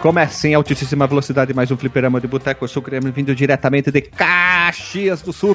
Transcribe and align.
Recomeça 0.00 0.48
em 0.48 0.54
altíssima 0.54 1.06
velocidade 1.06 1.52
mais 1.52 1.70
um 1.70 1.76
fliperama 1.76 2.18
de 2.22 2.26
boteco. 2.26 2.64
Eu 2.64 2.68
sou 2.68 2.82
o 2.82 2.86
Grêmio, 2.86 3.12
vindo 3.12 3.34
diretamente 3.34 3.90
de 3.90 4.00
Caxias 4.00 5.20
do 5.20 5.30
Sul, 5.30 5.54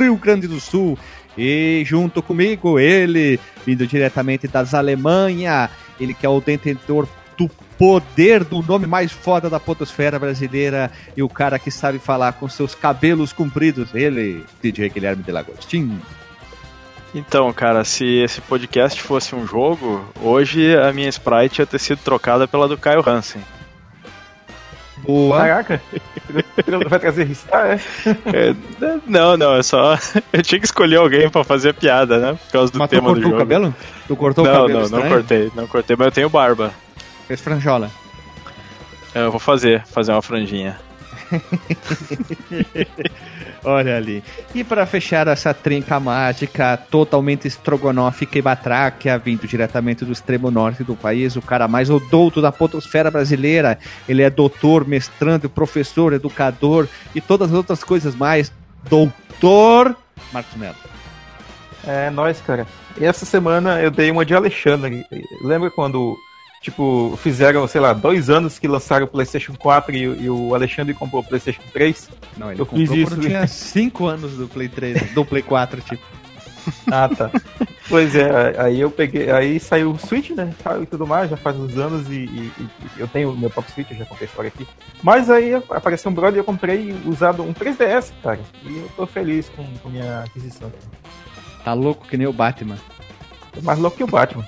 Rio 0.00 0.16
Grande 0.16 0.48
do 0.48 0.58
Sul. 0.58 0.98
E 1.36 1.82
junto 1.84 2.22
comigo, 2.22 2.78
ele, 2.78 3.38
vindo 3.66 3.86
diretamente 3.86 4.48
das 4.48 4.72
Alemanha, 4.72 5.68
ele 6.00 6.14
que 6.14 6.24
é 6.24 6.28
o 6.30 6.40
detentor 6.40 7.06
do 7.36 7.46
poder 7.76 8.42
do 8.42 8.62
nome 8.62 8.86
mais 8.86 9.12
foda 9.12 9.50
da 9.50 9.60
potosfera 9.60 10.18
brasileira 10.18 10.90
e 11.14 11.22
o 11.22 11.28
cara 11.28 11.58
que 11.58 11.70
sabe 11.70 11.98
falar 11.98 12.32
com 12.32 12.48
seus 12.48 12.74
cabelos 12.74 13.34
compridos, 13.34 13.94
ele, 13.94 14.46
DJ 14.62 14.88
Guilherme 14.88 15.22
de 15.22 15.30
Lagostin. 15.30 16.00
Então, 17.14 17.50
cara, 17.52 17.82
se 17.84 18.04
esse 18.18 18.40
podcast 18.42 19.00
fosse 19.02 19.34
um 19.34 19.46
jogo, 19.46 20.04
hoje 20.20 20.76
a 20.76 20.92
minha 20.92 21.08
Sprite 21.08 21.60
ia 21.62 21.66
ter 21.66 21.78
sido 21.78 21.98
trocada 21.98 22.46
pela 22.46 22.68
do 22.68 22.76
Caio 22.76 23.02
Hansen. 23.08 23.40
Boa. 24.98 25.38
Caraca, 25.38 25.80
vai 26.88 26.98
trazer 26.98 27.24
Ristar, 27.24 27.66
é? 27.66 27.80
É, 28.34 28.54
não, 29.06 29.36
não, 29.36 29.54
é 29.54 29.62
só. 29.62 29.96
Eu 30.32 30.42
tinha 30.42 30.58
que 30.58 30.66
escolher 30.66 30.96
alguém 30.96 31.28
pra 31.30 31.44
fazer 31.44 31.70
a 31.70 31.74
piada, 31.74 32.18
né? 32.18 32.38
Por 32.46 32.52
causa 32.52 32.72
do 32.72 32.78
Mas 32.78 32.88
tu 32.88 32.90
tema 32.90 33.08
do 33.08 33.14
cortou 33.14 33.22
jogo. 33.30 33.36
o 33.36 33.38
cabelo? 33.38 33.74
Tu 34.08 34.16
cortou 34.16 34.44
o 34.44 34.48
Não, 34.48 34.54
cabelo 34.62 34.72
não, 34.72 34.80
não 34.88 34.98
estranho? 34.98 35.14
cortei, 35.14 35.52
não 35.54 35.66
cortei, 35.66 35.96
mas 35.96 36.06
eu 36.06 36.12
tenho 36.12 36.30
barba. 36.30 36.72
Fez 37.28 37.40
franjola. 37.40 37.90
Eu 39.14 39.30
vou 39.30 39.40
fazer, 39.40 39.84
fazer 39.86 40.12
uma 40.12 40.22
franjinha. 40.22 40.78
Olha 43.66 43.96
ali. 43.96 44.22
E 44.54 44.62
para 44.62 44.86
fechar 44.86 45.26
essa 45.26 45.52
trinca 45.52 45.98
mágica 45.98 46.76
totalmente 46.76 47.48
estrogonófica 47.48 48.38
e 48.38 48.42
batráquia, 48.42 49.18
vindo 49.18 49.44
diretamente 49.44 50.04
do 50.04 50.12
extremo 50.12 50.52
norte 50.52 50.84
do 50.84 50.94
país, 50.94 51.34
o 51.34 51.42
cara 51.42 51.66
mais 51.66 51.90
odouto 51.90 52.40
da 52.40 52.52
potosfera 52.52 53.10
brasileira. 53.10 53.76
Ele 54.08 54.22
é 54.22 54.30
doutor, 54.30 54.86
mestrando, 54.86 55.50
professor, 55.50 56.12
educador 56.12 56.88
e 57.12 57.20
todas 57.20 57.50
as 57.50 57.56
outras 57.56 57.82
coisas 57.82 58.14
mais. 58.14 58.52
Doutor 58.88 59.96
Marcos 60.32 60.54
Melo. 60.56 60.76
É, 61.84 62.08
nóis, 62.08 62.40
cara. 62.40 62.68
E 62.96 63.04
essa 63.04 63.26
semana 63.26 63.82
eu 63.82 63.90
dei 63.90 64.12
uma 64.12 64.24
de 64.24 64.32
Alexandre. 64.32 65.04
Lembra 65.42 65.72
quando, 65.72 66.16
tipo, 66.60 67.18
fizeram, 67.22 67.66
sei 67.68 67.80
lá, 67.80 67.92
dois 67.92 68.28
anos 68.30 68.58
que 68.58 68.66
lançaram 68.68 69.04
o 69.04 69.08
PlayStation 69.08 69.54
4 69.56 69.94
e, 69.94 70.08
o- 70.08 70.22
e 70.22 70.30
o 70.30 70.54
Alexandre 70.54 70.94
comprou 70.94 71.22
o 71.22 71.24
PlayStation 71.24 71.62
3? 71.72 72.08
Não, 72.36 72.50
ele 72.52 72.60
Eu 72.60 72.66
comprou 72.66 72.86
fiz 72.86 72.96
isso, 72.96 73.10
quando 73.16 73.26
tinha 73.26 73.46
5 73.46 74.06
anos 74.06 74.32
do 74.36 74.48
Play 74.48 74.68
3, 74.68 75.12
do 75.12 75.24
Play 75.24 75.42
4, 75.42 75.80
tipo. 75.80 76.02
Ah, 76.90 77.08
tá. 77.08 77.30
pois 77.88 78.16
é, 78.16 78.56
aí 78.60 78.80
eu 78.80 78.90
peguei, 78.90 79.30
aí 79.30 79.60
saiu 79.60 79.92
o 79.92 79.98
Switch, 79.98 80.30
né? 80.30 80.52
Saiu 80.64 80.82
e 80.82 80.86
tudo 80.86 81.06
mais, 81.06 81.30
já 81.30 81.36
faz 81.36 81.54
uns 81.56 81.78
anos 81.78 82.08
e, 82.10 82.24
e- 82.24 82.52
e 82.58 82.68
eu 82.98 83.06
tenho 83.06 83.30
o 83.30 83.36
meu 83.38 83.48
próprio 83.48 83.72
Switch, 83.72 83.88
eu 83.92 83.96
já 83.98 84.04
contei 84.04 84.26
a 84.26 84.28
história 84.30 84.48
aqui. 84.48 84.66
Mas 85.00 85.30
aí 85.30 85.54
apareceu 85.70 86.10
um 86.10 86.14
brother 86.14 86.34
e 86.34 86.40
eu 86.40 86.44
comprei 86.44 86.92
usado 87.06 87.44
um 87.44 87.52
3DS, 87.52 88.12
cara. 88.20 88.40
E 88.64 88.78
eu 88.78 88.90
tô 88.96 89.06
feliz 89.06 89.48
com, 89.50 89.64
com 89.80 89.88
minha 89.88 90.24
aquisição. 90.26 90.72
Tá 91.64 91.72
louco 91.72 92.04
que 92.08 92.16
nem 92.16 92.26
o 92.26 92.32
Batman. 92.32 92.76
Tô 93.52 93.60
mais 93.62 93.78
louco 93.78 93.96
que 93.96 94.04
o 94.04 94.08
Batman. 94.08 94.44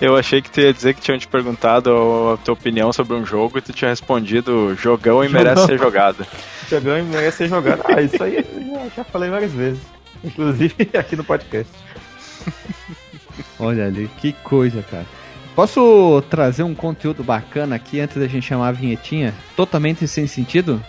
Eu 0.00 0.16
achei 0.16 0.40
que 0.42 0.50
tu 0.50 0.60
ia 0.60 0.72
dizer 0.72 0.94
que 0.94 1.00
tinham 1.00 1.18
te 1.18 1.26
perguntado 1.28 1.90
a 2.34 2.36
tua 2.44 2.54
opinião 2.54 2.92
sobre 2.92 3.14
um 3.16 3.24
jogo 3.24 3.58
e 3.58 3.60
tu 3.60 3.72
tinha 3.72 3.90
respondido 3.90 4.74
jogão 4.76 5.24
e 5.24 5.28
merece 5.28 5.54
Jogão. 5.62 5.66
ser 5.66 5.78
jogado. 5.78 6.26
Jogão 6.70 6.98
e 6.98 7.02
merece 7.02 7.36
ser 7.38 7.48
jogado. 7.48 7.82
Ah, 7.84 8.00
isso 8.02 8.22
aí 8.22 8.36
eu 8.36 8.90
já, 8.96 9.04
falei 9.04 9.30
várias 9.30 9.52
vezes. 9.52 9.80
Inclusive 10.22 10.90
aqui 10.96 11.16
no 11.16 11.24
podcast. 11.24 11.72
Olha 13.58 13.86
ali, 13.86 14.10
que 14.18 14.32
coisa, 14.32 14.82
cara. 14.82 15.06
Posso 15.54 16.22
trazer 16.28 16.62
um 16.64 16.74
conteúdo 16.74 17.22
bacana 17.22 17.76
aqui 17.76 18.00
antes 18.00 18.16
da 18.16 18.26
gente 18.26 18.46
chamar 18.46 18.68
a 18.68 18.72
vinhetinha? 18.72 19.32
Totalmente 19.56 20.06
sem 20.08 20.26
sentido? 20.26 20.82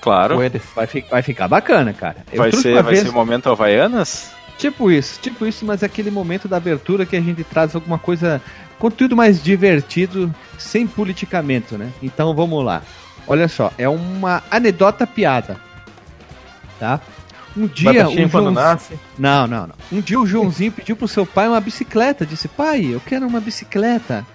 Claro. 0.00 0.38
Vai, 0.74 0.86
fi- 0.86 1.04
vai 1.10 1.22
ficar 1.22 1.48
bacana, 1.48 1.92
cara. 1.92 2.16
Eu 2.32 2.38
Vai 2.38 2.52
ser, 2.52 2.74
vai 2.82 2.94
vez- 2.94 3.02
ser 3.06 3.12
momento 3.12 3.48
Havaianas? 3.50 4.32
Tipo 4.60 4.90
isso, 4.90 5.18
tipo 5.22 5.46
isso, 5.46 5.64
mas 5.64 5.82
é 5.82 5.86
aquele 5.86 6.10
momento 6.10 6.46
da 6.46 6.58
abertura 6.58 7.06
que 7.06 7.16
a 7.16 7.20
gente 7.20 7.42
traz 7.42 7.74
alguma 7.74 7.98
coisa, 7.98 8.42
conteúdo 8.78 9.16
mais 9.16 9.42
divertido, 9.42 10.32
sem 10.58 10.86
politicamento, 10.86 11.78
né? 11.78 11.90
Então 12.02 12.34
vamos 12.34 12.62
lá. 12.62 12.82
Olha 13.26 13.48
só, 13.48 13.72
é 13.78 13.88
uma 13.88 14.42
anedota 14.50 15.06
piada. 15.06 15.56
Tá? 16.78 17.00
Um 17.56 17.66
dia 17.66 18.06
o 18.06 18.12
quando 18.28 18.30
João... 18.30 18.50
nasce. 18.50 19.00
Não, 19.18 19.46
não, 19.46 19.66
não. 19.68 19.74
Um 19.90 20.02
dia 20.02 20.20
o 20.20 20.26
Joãozinho 20.26 20.72
pediu 20.72 20.94
pro 20.94 21.08
seu 21.08 21.24
pai 21.24 21.48
uma 21.48 21.60
bicicleta. 21.60 22.26
Disse, 22.26 22.46
pai, 22.46 22.84
eu 22.84 23.00
quero 23.00 23.26
uma 23.26 23.40
bicicleta. 23.40 24.26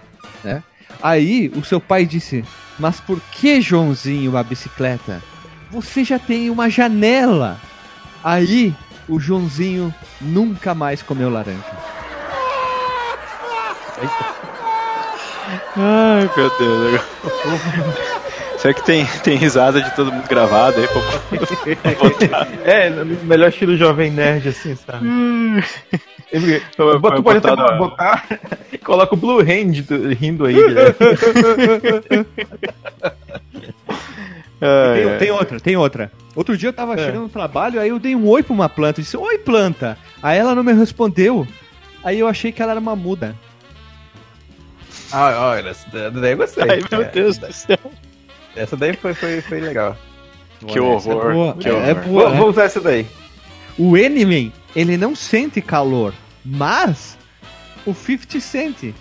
Né? 0.43 0.63
Aí 1.03 1.51
o 1.55 1.63
seu 1.63 1.79
pai 1.79 2.03
disse, 2.03 2.43
mas 2.79 2.99
por 2.99 3.21
que, 3.31 3.61
Joãozinho, 3.61 4.31
uma 4.31 4.41
bicicleta? 4.41 5.21
Você 5.69 6.03
já 6.03 6.17
tem 6.17 6.49
uma 6.49 6.67
janela. 6.67 7.59
Aí 8.23 8.73
o 9.07 9.19
Joãozinho 9.19 9.93
nunca 10.21 10.73
mais 10.75 11.01
comeu 11.01 11.29
laranja. 11.29 11.59
Ai, 15.77 16.29
meu 16.35 16.49
Deus. 16.57 17.01
Será 18.57 18.73
que 18.73 18.83
tem, 18.83 19.05
tem 19.23 19.37
risada 19.37 19.81
de 19.81 19.95
todo 19.95 20.11
mundo 20.11 20.27
gravado 20.27 20.77
aí? 20.79 20.87
pra- 20.87 21.93
botar? 21.93 22.47
É, 22.63 22.89
no 22.89 23.05
melhor 23.25 23.49
estilo 23.49 23.77
jovem 23.77 24.09
nerd, 24.11 24.49
assim, 24.49 24.75
sabe? 24.75 25.07
Ele, 26.31 26.61
Vai- 26.77 27.15
tu 27.15 27.23
pode 27.23 27.37
até 27.37 27.49
botar 27.49 27.55
na- 27.55 27.71
botar, 27.77 28.25
coloca 28.83 29.13
o 29.13 29.17
Blue 29.17 29.39
Hand 29.39 29.81
do- 29.83 30.09
rindo 30.13 30.45
aí. 30.45 30.55
né? 30.55 30.81
Ai, 34.65 35.01
Tem, 35.01 35.11
ai. 35.11 35.17
tem 35.17 35.31
outra, 35.31 35.59
tem 35.59 35.77
outra. 35.77 36.11
Outro 36.35 36.57
dia 36.57 36.69
eu 36.69 36.73
tava 36.73 36.97
chegando 36.97 37.21
no 37.23 37.29
trabalho, 37.29 37.79
aí 37.79 37.89
eu 37.89 37.99
dei 37.99 38.15
um 38.15 38.27
oi 38.27 38.43
pra 38.43 38.53
uma 38.53 38.67
planta. 38.69 39.01
Disse, 39.01 39.15
oi 39.17 39.37
planta. 39.37 39.97
Aí 40.21 40.37
ela 40.37 40.53
não 40.55 40.63
me 40.63 40.73
respondeu. 40.73 41.47
Aí 42.03 42.19
eu 42.19 42.27
achei 42.27 42.51
que 42.51 42.61
ela 42.61 42.71
era 42.71 42.79
uma 42.79 42.95
muda. 42.95 43.35
Ah, 45.11 45.49
olha, 45.51 45.69
essa 45.69 45.87
daí 46.11 46.31
eu 46.31 46.37
gostei. 46.37 46.63
Ai, 46.69 46.81
meu 46.91 47.01
É, 47.01 47.05
Deus 47.05 47.37
do 47.37 47.51
céu. 47.53 47.77
Essa 48.55 48.75
daí 48.75 48.93
foi, 48.95 49.13
foi, 49.13 49.41
foi 49.41 49.59
legal. 49.61 49.97
Que 50.67 50.79
essa 50.79 51.09
é 51.09 51.13
horror. 51.13 51.33
boa. 51.33 51.53
que 51.55 51.69
É, 51.69 51.73
horror. 51.73 51.87
é 51.87 51.93
boa, 51.93 52.23
Vou, 52.23 52.29
né? 52.31 52.37
vou 52.37 52.49
usar 52.49 52.63
essa 52.63 52.81
daí. 52.81 53.05
O 53.77 53.97
Enemies, 53.97 54.51
ele 54.75 54.97
não 54.97 55.15
sente 55.15 55.61
calor, 55.61 56.13
mas 56.43 57.17
o 57.85 57.93
50 57.93 58.39
sente. 58.39 58.95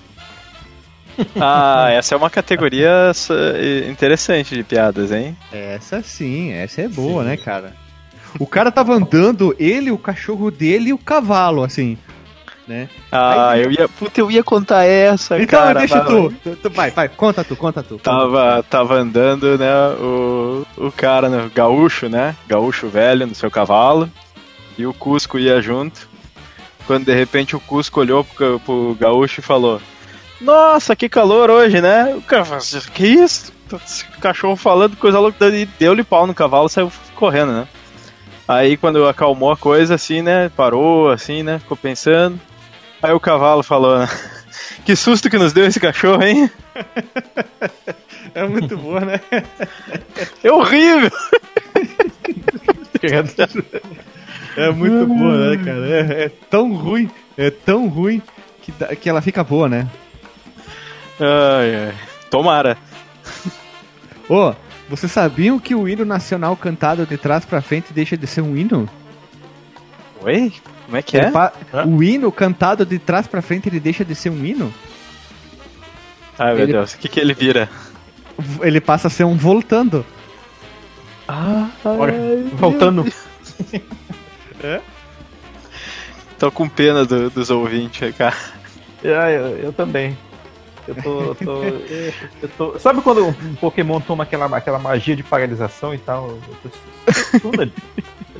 Ah, 1.40 1.88
essa 1.90 2.14
é 2.14 2.18
uma 2.18 2.30
categoria 2.30 3.08
s- 3.10 3.32
interessante 3.90 4.54
de 4.54 4.62
piadas, 4.62 5.12
hein? 5.12 5.36
Essa 5.52 6.02
sim, 6.02 6.52
essa 6.52 6.82
é 6.82 6.88
boa, 6.88 7.22
né, 7.24 7.36
cara? 7.36 7.72
O 8.38 8.46
cara 8.46 8.72
tava 8.72 8.94
andando, 8.94 9.54
ele, 9.58 9.90
o 9.90 9.98
cachorro 9.98 10.50
dele 10.50 10.88
e 10.90 10.92
o 10.92 10.98
cavalo, 10.98 11.62
assim, 11.62 11.96
né? 12.66 12.88
Ah, 13.12 13.50
Aí- 13.50 13.62
eu 13.62 13.70
ia. 13.70 13.88
Puta, 13.88 14.20
eu 14.20 14.28
ia 14.30 14.42
contar 14.42 14.84
essa, 14.84 15.40
Então, 15.40 15.60
cara. 15.60 15.78
deixa 15.78 15.98
mas- 15.98 16.06
tu. 16.08 16.34
Tu- 16.42 16.56
tu- 16.56 16.70
Vai, 16.70 16.90
vai, 16.90 17.08
conta 17.08 17.44
tu, 17.44 17.54
conta 17.54 17.82
tu. 17.82 17.96
Tava, 17.98 18.64
tava 18.68 18.94
andando, 18.96 19.56
né, 19.56 19.72
o, 20.00 20.66
o 20.76 20.90
cara, 20.90 21.28
né, 21.28 21.48
gaúcho, 21.54 22.08
né, 22.08 22.34
gaúcho 22.48 22.88
velho 22.88 23.26
no 23.26 23.34
seu 23.34 23.50
cavalo, 23.50 24.10
e 24.76 24.84
o 24.84 24.92
Cusco 24.92 25.38
ia 25.38 25.60
junto, 25.62 26.08
quando 26.88 27.04
de 27.04 27.14
repente 27.14 27.54
o 27.54 27.60
Cusco 27.60 28.00
olhou 28.00 28.24
pro, 28.24 28.58
pro 28.60 28.96
gaúcho 28.98 29.38
e 29.38 29.42
falou, 29.44 29.80
nossa, 30.40 30.96
que 30.96 31.08
calor 31.08 31.50
hoje, 31.50 31.80
né, 31.80 32.14
o 32.14 32.22
cara 32.22 32.44
falou, 32.44 32.62
que 32.92 33.06
isso? 33.06 33.52
Esse 33.84 34.04
cachorro 34.20 34.56
falando 34.56 34.96
coisa 34.96 35.18
louca, 35.18 35.48
e 35.48 35.66
deu-lhe 35.66 36.04
pau 36.04 36.26
no 36.26 36.34
cavalo, 36.34 36.68
saiu 36.68 36.92
correndo, 37.14 37.52
né. 37.52 37.68
Aí 38.46 38.76
quando 38.76 39.08
acalmou 39.08 39.50
a 39.50 39.56
coisa, 39.56 39.94
assim, 39.94 40.22
né, 40.22 40.50
parou, 40.50 41.10
assim, 41.10 41.42
né, 41.42 41.58
ficou 41.58 41.76
pensando, 41.76 42.38
aí 43.02 43.12
o 43.12 43.20
cavalo 43.20 43.62
falou, 43.62 43.98
né, 43.98 44.08
que 44.84 44.94
susto 44.94 45.30
que 45.30 45.38
nos 45.38 45.52
deu 45.52 45.66
esse 45.66 45.80
cachorro, 45.80 46.22
hein? 46.22 46.50
É 48.34 48.48
muito 48.48 48.76
boa, 48.76 49.00
né? 49.00 49.20
É 50.42 50.50
horrível! 50.50 51.10
É 54.56 54.70
muito 54.70 55.06
boa, 55.06 55.50
né, 55.50 55.64
cara? 55.64 55.88
É, 55.88 56.24
é 56.24 56.30
tão 56.50 56.74
ruim, 56.74 57.10
é 57.36 57.50
tão 57.50 57.86
ruim 57.86 58.20
que, 58.62 58.72
que 58.96 59.08
ela 59.08 59.20
fica 59.20 59.44
boa, 59.44 59.68
né? 59.68 59.86
Ai, 61.20 61.86
ai. 61.88 61.94
Tomara. 62.30 62.76
Ô, 64.28 64.52
vocês 64.88 65.10
sabiam 65.12 65.58
que 65.58 65.74
o 65.74 65.88
hino 65.88 66.04
nacional 66.04 66.56
cantado 66.56 67.06
de 67.06 67.16
trás 67.16 67.44
pra 67.44 67.60
frente 67.62 67.92
deixa 67.92 68.16
de 68.16 68.26
ser 68.26 68.40
um 68.40 68.56
hino? 68.56 68.88
Oi? 70.22 70.52
Como 70.86 70.96
é 70.96 71.02
que 71.02 71.16
é? 71.16 71.30
Hã? 71.72 71.86
O 71.86 72.02
hino 72.02 72.30
cantado 72.32 72.84
de 72.84 72.98
trás 72.98 73.26
pra 73.26 73.40
frente 73.42 73.68
ele 73.68 73.80
deixa 73.80 74.04
de 74.04 74.14
ser 74.14 74.30
um 74.30 74.44
hino? 74.44 74.72
Ai, 76.38 76.54
meu 76.54 76.62
Ele- 76.64 76.72
Deus. 76.72 76.94
O 76.94 76.98
que, 76.98 77.08
que 77.08 77.20
ele 77.20 77.32
vira? 77.34 77.68
Ele 78.60 78.80
passa 78.80 79.06
a 79.06 79.10
ser 79.10 79.24
um 79.24 79.36
voltando. 79.36 80.04
Ah, 81.28 81.68
Olha, 81.84 82.14
voltando. 82.54 83.04
Tô 86.38 86.50
com 86.50 86.68
pena 86.68 87.04
do- 87.04 87.30
dos 87.30 87.50
ouvintes, 87.50 88.14
cara. 88.16 88.34
É, 89.02 89.36
eu, 89.36 89.58
eu 89.58 89.72
também. 89.72 90.16
Eu 90.86 90.94
tô, 90.96 91.20
eu 91.22 91.34
tô, 91.34 91.62
eu 92.42 92.48
tô- 92.58 92.78
Sabe 92.78 93.00
quando 93.00 93.26
um 93.26 93.54
Pokémon 93.54 94.00
toma 94.00 94.24
aquela, 94.24 94.44
aquela 94.56 94.78
magia 94.78 95.16
de 95.16 95.22
paralisação 95.22 95.94
e 95.94 95.98
tal? 95.98 96.28
Eu 96.28 96.40
tô 96.62 96.70
stunned. 97.38 97.72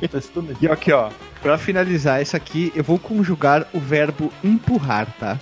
Eu 0.01 0.09
tô. 0.09 0.43
E 0.61 0.67
aqui, 0.67 0.91
ó. 0.91 1.09
Pra 1.41 1.57
finalizar 1.57 2.21
isso 2.21 2.35
aqui, 2.35 2.71
eu 2.75 2.83
vou 2.83 2.97
conjugar 2.99 3.67
o 3.73 3.79
verbo 3.79 4.31
empurrar, 4.43 5.07
tá? 5.19 5.39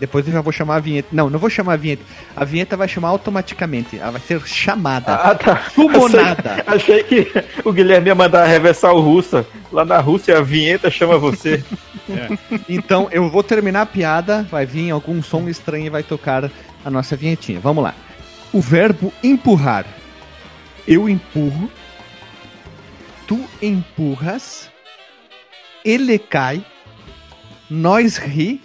Depois 0.00 0.26
eu 0.26 0.32
já 0.32 0.40
vou 0.40 0.52
chamar 0.52 0.76
a 0.76 0.80
vinheta. 0.80 1.08
Não, 1.12 1.28
não 1.28 1.38
vou 1.38 1.50
chamar 1.50 1.74
a 1.74 1.76
vinheta. 1.76 2.02
A 2.34 2.42
vinheta 2.42 2.74
vai 2.74 2.88
chamar 2.88 3.08
automaticamente. 3.08 3.98
Ela 3.98 4.12
vai 4.12 4.20
ser 4.22 4.40
chamada. 4.46 5.14
Ah, 5.14 5.34
tá. 5.34 5.64
Sumonada. 5.74 6.64
Achei 6.66 7.04
que 7.04 7.30
o 7.62 7.70
Guilherme 7.70 8.08
ia 8.08 8.14
mandar 8.14 8.46
reversar 8.46 8.92
o 8.92 9.00
russa. 9.00 9.46
Lá 9.70 9.84
na 9.84 9.98
Rússia 9.98 10.38
a 10.38 10.40
vinheta 10.40 10.90
chama 10.90 11.18
você. 11.18 11.62
Então 12.68 13.08
eu 13.12 13.30
vou 13.30 13.40
terminar 13.40 13.82
a 13.82 13.86
piada, 13.86 14.42
vai 14.50 14.66
vir 14.66 14.90
algum 14.90 15.22
som 15.22 15.48
estranho 15.48 15.86
e 15.86 15.90
vai 15.90 16.02
tocar 16.02 16.50
a 16.84 16.90
nossa 16.90 17.14
vinhetinha. 17.14 17.60
Vamos 17.60 17.84
lá. 17.84 17.94
O 18.52 18.60
verbo 18.60 19.12
empurrar. 19.22 19.86
Eu 20.88 21.08
empurro. 21.08 21.70
Tu 23.28 23.38
empurras. 23.62 24.68
Ele 25.84 26.18
cai. 26.18 26.64
Nós 27.68 28.16
ri. 28.16 28.60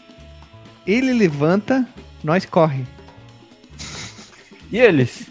Ele 0.86 1.14
levanta. 1.14 1.88
Nós 2.24 2.46
corre. 2.46 2.84
E 4.72 4.80
eles? 4.80 5.28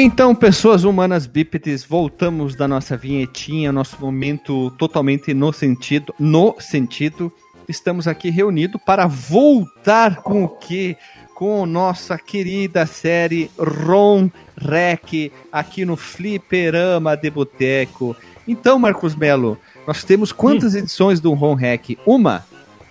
Então, 0.00 0.32
pessoas 0.32 0.84
humanas 0.84 1.26
bípedes, 1.26 1.84
voltamos 1.84 2.54
da 2.54 2.68
nossa 2.68 2.96
vinhetinha, 2.96 3.72
nosso 3.72 4.00
momento 4.00 4.70
totalmente 4.78 5.34
no 5.34 5.52
sentido, 5.52 6.14
no 6.20 6.54
sentido. 6.60 7.32
Estamos 7.68 8.06
aqui 8.06 8.30
reunidos 8.30 8.80
para 8.86 9.08
voltar 9.08 10.22
com 10.22 10.44
o 10.44 10.48
quê? 10.48 10.96
Com 11.34 11.66
nossa 11.66 12.16
querida 12.16 12.86
série 12.86 13.50
Ron 13.58 14.30
Rec 14.56 15.32
aqui 15.50 15.84
no 15.84 15.96
Fliperama 15.96 17.16
de 17.16 17.28
Boteco. 17.28 18.14
Então, 18.46 18.78
Marcos 18.78 19.16
Melo, 19.16 19.58
nós 19.84 20.04
temos 20.04 20.30
quantas 20.30 20.76
edições 20.76 21.18
do 21.18 21.34
Ron 21.34 21.54
Rec? 21.54 21.98
Uma? 22.06 22.46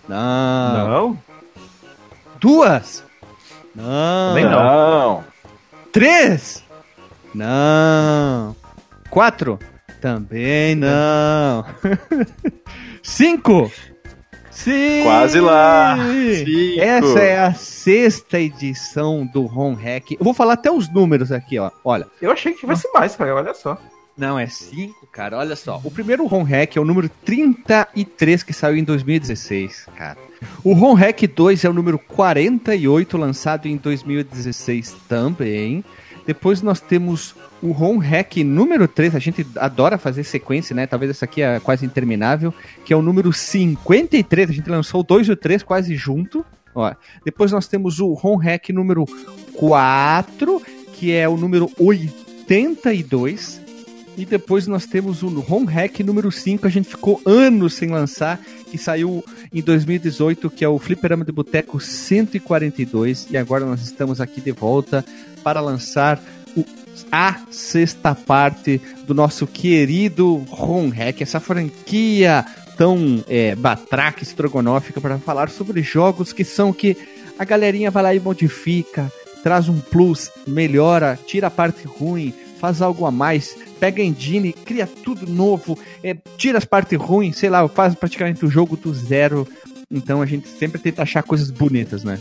Não. 0.10 0.88
Não? 0.90 1.20
Duas? 2.38 3.02
Não. 3.74 4.30
Também 4.34 4.44
não. 4.44 5.24
Três? 5.94 6.67
Não. 7.38 8.56
Quatro? 9.12 9.60
Também 10.02 10.74
não. 10.74 11.64
Cinco? 13.04 13.72
Sim! 14.50 15.04
Quase 15.04 15.40
lá. 15.40 15.98
Cinco. 16.44 16.82
Essa 16.82 17.20
é 17.20 17.40
a 17.46 17.54
sexta 17.54 18.40
edição 18.40 19.24
do 19.28 19.44
Ron 19.44 19.76
Hack. 19.76 20.14
Eu 20.14 20.24
vou 20.24 20.34
falar 20.34 20.54
até 20.54 20.72
os 20.72 20.92
números 20.92 21.32
aqui, 21.32 21.60
ó. 21.60 21.70
Olha. 21.86 22.08
Eu 22.20 22.32
achei 22.32 22.54
que 22.54 22.62
tivesse 22.62 22.92
mais, 22.92 23.16
cara. 23.16 23.36
Olha 23.36 23.54
só. 23.54 23.78
Não, 24.18 24.40
é 24.40 24.48
cinco, 24.48 25.06
cara. 25.12 25.38
Olha 25.38 25.56
só. 25.56 25.80
O 25.84 25.92
primeiro 25.92 26.26
Ron 26.26 26.42
Hack 26.42 26.76
é 26.76 26.82
o 26.82 26.86
número 26.86 27.08
33 27.24 28.42
que 28.42 28.52
saiu 28.52 28.78
em 28.78 28.84
2016, 28.84 29.86
cara. 29.96 30.18
O 30.64 30.74
Ron 30.74 30.96
Hack 30.96 31.22
2 31.28 31.64
é 31.66 31.70
o 31.70 31.74
número 31.74 32.00
48, 32.00 33.16
lançado 33.16 33.68
em 33.68 33.78
2016 33.78 34.96
também. 35.08 35.86
Depois 36.28 36.62
nós 36.62 36.82
temos 36.82 37.34
o 37.64 37.72
Ron 37.72 37.98
Hack 38.00 38.44
número 38.44 38.86
3, 38.86 39.16
a 39.16 39.20
gente 39.20 39.48
adora 39.56 39.98
fazer 39.98 40.26
sequência, 40.26 40.76
né? 40.76 40.86
Talvez 40.86 41.10
essa 41.10 41.24
aqui 41.24 41.42
é 41.42 41.58
quase 41.60 41.86
interminável, 41.86 42.54
que 42.84 42.94
é 42.94 42.98
o 42.98 43.02
número 43.02 43.32
53, 43.32 44.50
a 44.50 44.54
gente 44.54 44.70
lançou 44.70 45.00
o 45.00 45.04
2 45.04 45.30
e 45.30 45.32
o 45.32 45.38
3 45.38 45.64
quase 45.64 45.96
junto. 45.96 46.46
Ó, 46.76 46.94
depois 47.24 47.54
nós 47.54 47.68
temos 47.68 48.02
o 48.02 48.14
Ron 48.14 48.36
Hack 48.36 48.70
número 48.70 49.06
4, 49.54 50.62
que 50.94 51.14
é 51.14 51.28
o 51.30 51.38
número 51.38 51.72
82. 51.80 53.62
E 54.18 54.26
depois 54.26 54.66
nós 54.66 54.88
temos 54.88 55.22
o 55.22 55.28
Home 55.48 55.68
Hack 55.68 56.00
número 56.00 56.32
5, 56.32 56.66
a 56.66 56.70
gente 56.72 56.90
ficou 56.90 57.22
anos 57.24 57.76
sem 57.76 57.90
lançar, 57.90 58.40
que 58.72 58.76
saiu 58.78 59.24
em 59.54 59.62
2018, 59.62 60.50
que 60.50 60.66
é 60.66 60.68
o 60.68 60.80
Fliperama 60.80 61.24
de 61.24 61.32
Boteco 61.32 61.80
142. 61.80 63.28
E 63.30 63.38
agora 63.38 63.64
nós 63.64 63.82
estamos 63.84 64.20
aqui 64.20 64.42
de 64.42 64.52
volta 64.52 65.06
para 65.44 65.62
lançar 65.62 66.20
o- 66.56 66.66
a 67.12 67.42
sexta 67.52 68.16
parte 68.16 68.82
do 69.06 69.14
nosso 69.14 69.46
querido 69.46 70.44
Home 70.50 70.90
Hack, 70.90 71.22
essa 71.22 71.40
franquia 71.40 72.44
tão 72.76 73.24
é, 73.28 73.56
batraca, 73.56 74.24
estrogonófica, 74.24 75.00
para 75.00 75.20
falar 75.20 75.50
sobre 75.50 75.84
jogos 75.84 76.34
que 76.34 76.44
são 76.44 76.74
que 76.74 76.98
a 77.38 77.46
galerinha 77.46 77.92
vai 77.92 78.02
lá 78.02 78.16
e 78.16 78.20
modifica, 78.20 79.12
traz 79.44 79.70
um 79.70 79.80
plus, 79.80 80.32
melhora, 80.48 81.18
tira 81.28 81.48
a 81.48 81.52
parte 81.52 81.86
ruim, 81.86 82.34
faz 82.60 82.82
algo 82.82 83.06
a 83.06 83.12
mais, 83.12 83.56
pega 83.80 84.02
a 84.02 84.06
engine, 84.06 84.52
cria 84.54 84.86
tudo 84.88 85.26
novo, 85.32 85.78
é, 86.04 86.16
tira 86.38 86.58
as 86.58 86.66
partes 86.66 86.98
ruins, 87.00 87.38
sei 87.38 87.50
lá, 87.50 87.68
faz 87.68 87.96
praticamente 87.96 88.46
o 88.46 88.50
jogo 88.50 88.76
do 88.76 88.94
zero. 88.94 89.48
Então 89.90 90.22
a 90.22 90.26
gente 90.26 90.48
sempre 90.48 90.80
tenta 90.82 91.04
achar 91.04 91.24
coisas 91.24 91.50
bonitas, 91.50 92.04
né? 92.04 92.20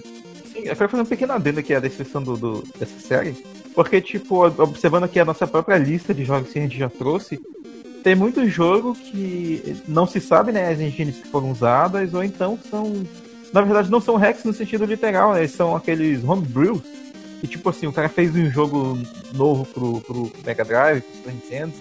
Sim, 0.53 0.61
eu 0.61 0.77
quero 0.77 0.89
fazer 0.89 1.03
um 1.03 1.07
pequeno 1.07 1.33
adendo 1.33 1.61
aqui 1.61 1.75
à 1.75 1.81
descrição 1.81 2.23
do, 2.23 2.37
do- 2.37 2.65
dessa 2.79 2.99
série. 3.01 3.35
Porque, 3.75 4.01
tipo, 4.01 4.45
observando 4.47 5.05
aqui 5.05 5.19
a 5.21 5.25
nossa 5.25 5.47
própria 5.47 5.77
lista 5.77 6.15
de 6.15 6.25
jogos 6.25 6.51
que 6.51 6.59
a 6.59 6.63
gente 6.63 6.79
já 6.79 6.89
trouxe, 6.89 7.39
tem 8.03 8.15
muito 8.15 8.49
jogo 8.49 8.95
que 8.95 9.77
não 9.89 10.07
se 10.07 10.21
sabe, 10.21 10.53
né, 10.53 10.71
as 10.71 10.81
engines 10.81 11.17
que 11.17 11.29
foram 11.29 11.51
usadas, 11.51 12.15
ou 12.15 12.23
então 12.23 12.59
são. 12.71 13.05
Na 13.53 13.61
verdade, 13.63 13.91
não 13.91 14.01
são 14.01 14.17
hacks 14.17 14.45
no 14.45 14.53
sentido 14.53 14.85
literal, 14.85 15.35
né? 15.35 15.47
São 15.49 15.75
aqueles 15.75 16.23
homebrews. 16.25 16.83
E 17.43 17.47
tipo 17.47 17.69
assim, 17.69 17.87
o 17.87 17.93
cara 17.93 18.09
fez 18.09 18.35
um 18.35 18.51
jogo 18.51 18.99
novo 19.35 19.65
pro, 19.67 20.01
pro 20.01 20.33
Mega 20.45 20.65
Drive, 20.65 21.03
pro 21.03 21.17
Super 21.17 21.33
Nintendo, 21.33 21.73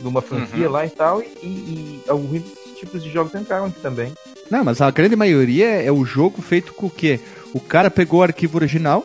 de 0.00 0.06
uma 0.06 0.22
franquia 0.22 0.70
lá 0.70 0.86
e 0.86 0.90
tal, 0.90 1.22
e, 1.22 1.46
e 1.46 2.02
alguns 2.08 2.42
tipos 2.78 3.02
de 3.02 3.10
jogos 3.10 3.34
entraram 3.34 3.66
aqui 3.66 3.80
também. 3.80 4.12
Não, 4.50 4.64
mas 4.64 4.80
a 4.80 4.90
grande 4.90 5.16
maioria 5.16 5.68
é 5.82 5.90
o 5.90 6.04
jogo 6.04 6.40
feito 6.40 6.72
com 6.72 6.86
o 6.86 6.90
quê? 6.90 7.20
O 7.52 7.60
cara 7.60 7.90
pegou 7.90 8.20
o 8.20 8.22
arquivo 8.22 8.56
original, 8.56 9.04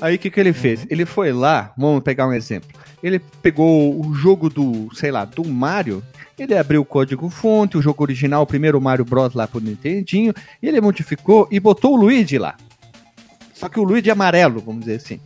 aí 0.00 0.16
o 0.16 0.18
que, 0.18 0.30
que 0.30 0.38
ele 0.38 0.52
fez? 0.52 0.86
Ele 0.90 1.06
foi 1.06 1.32
lá, 1.32 1.72
vamos 1.76 2.02
pegar 2.02 2.26
um 2.26 2.32
exemplo. 2.32 2.68
ele 3.02 3.18
pegou 3.42 4.04
o 4.04 4.14
jogo 4.14 4.48
do, 4.48 4.88
sei 4.94 5.10
lá, 5.10 5.24
do 5.24 5.44
Mario, 5.44 6.02
ele 6.38 6.56
abriu 6.56 6.82
o 6.82 6.84
código 6.84 7.28
fonte, 7.30 7.76
o 7.76 7.82
jogo 7.82 8.02
original, 8.02 8.42
o 8.42 8.46
primeiro 8.46 8.80
Mario 8.80 9.04
Bros 9.04 9.34
lá 9.34 9.48
pro 9.48 9.60
Nintendinho, 9.60 10.32
e 10.62 10.68
ele 10.68 10.80
modificou 10.80 11.48
e 11.50 11.58
botou 11.58 11.94
o 11.94 11.96
Luigi 11.96 12.38
lá. 12.38 12.56
Só 13.58 13.68
que 13.68 13.80
o 13.80 13.82
Luigi 13.82 14.10
amarelo, 14.10 14.60
vamos 14.60 14.84
dizer 14.84 14.96
assim. 14.96 15.20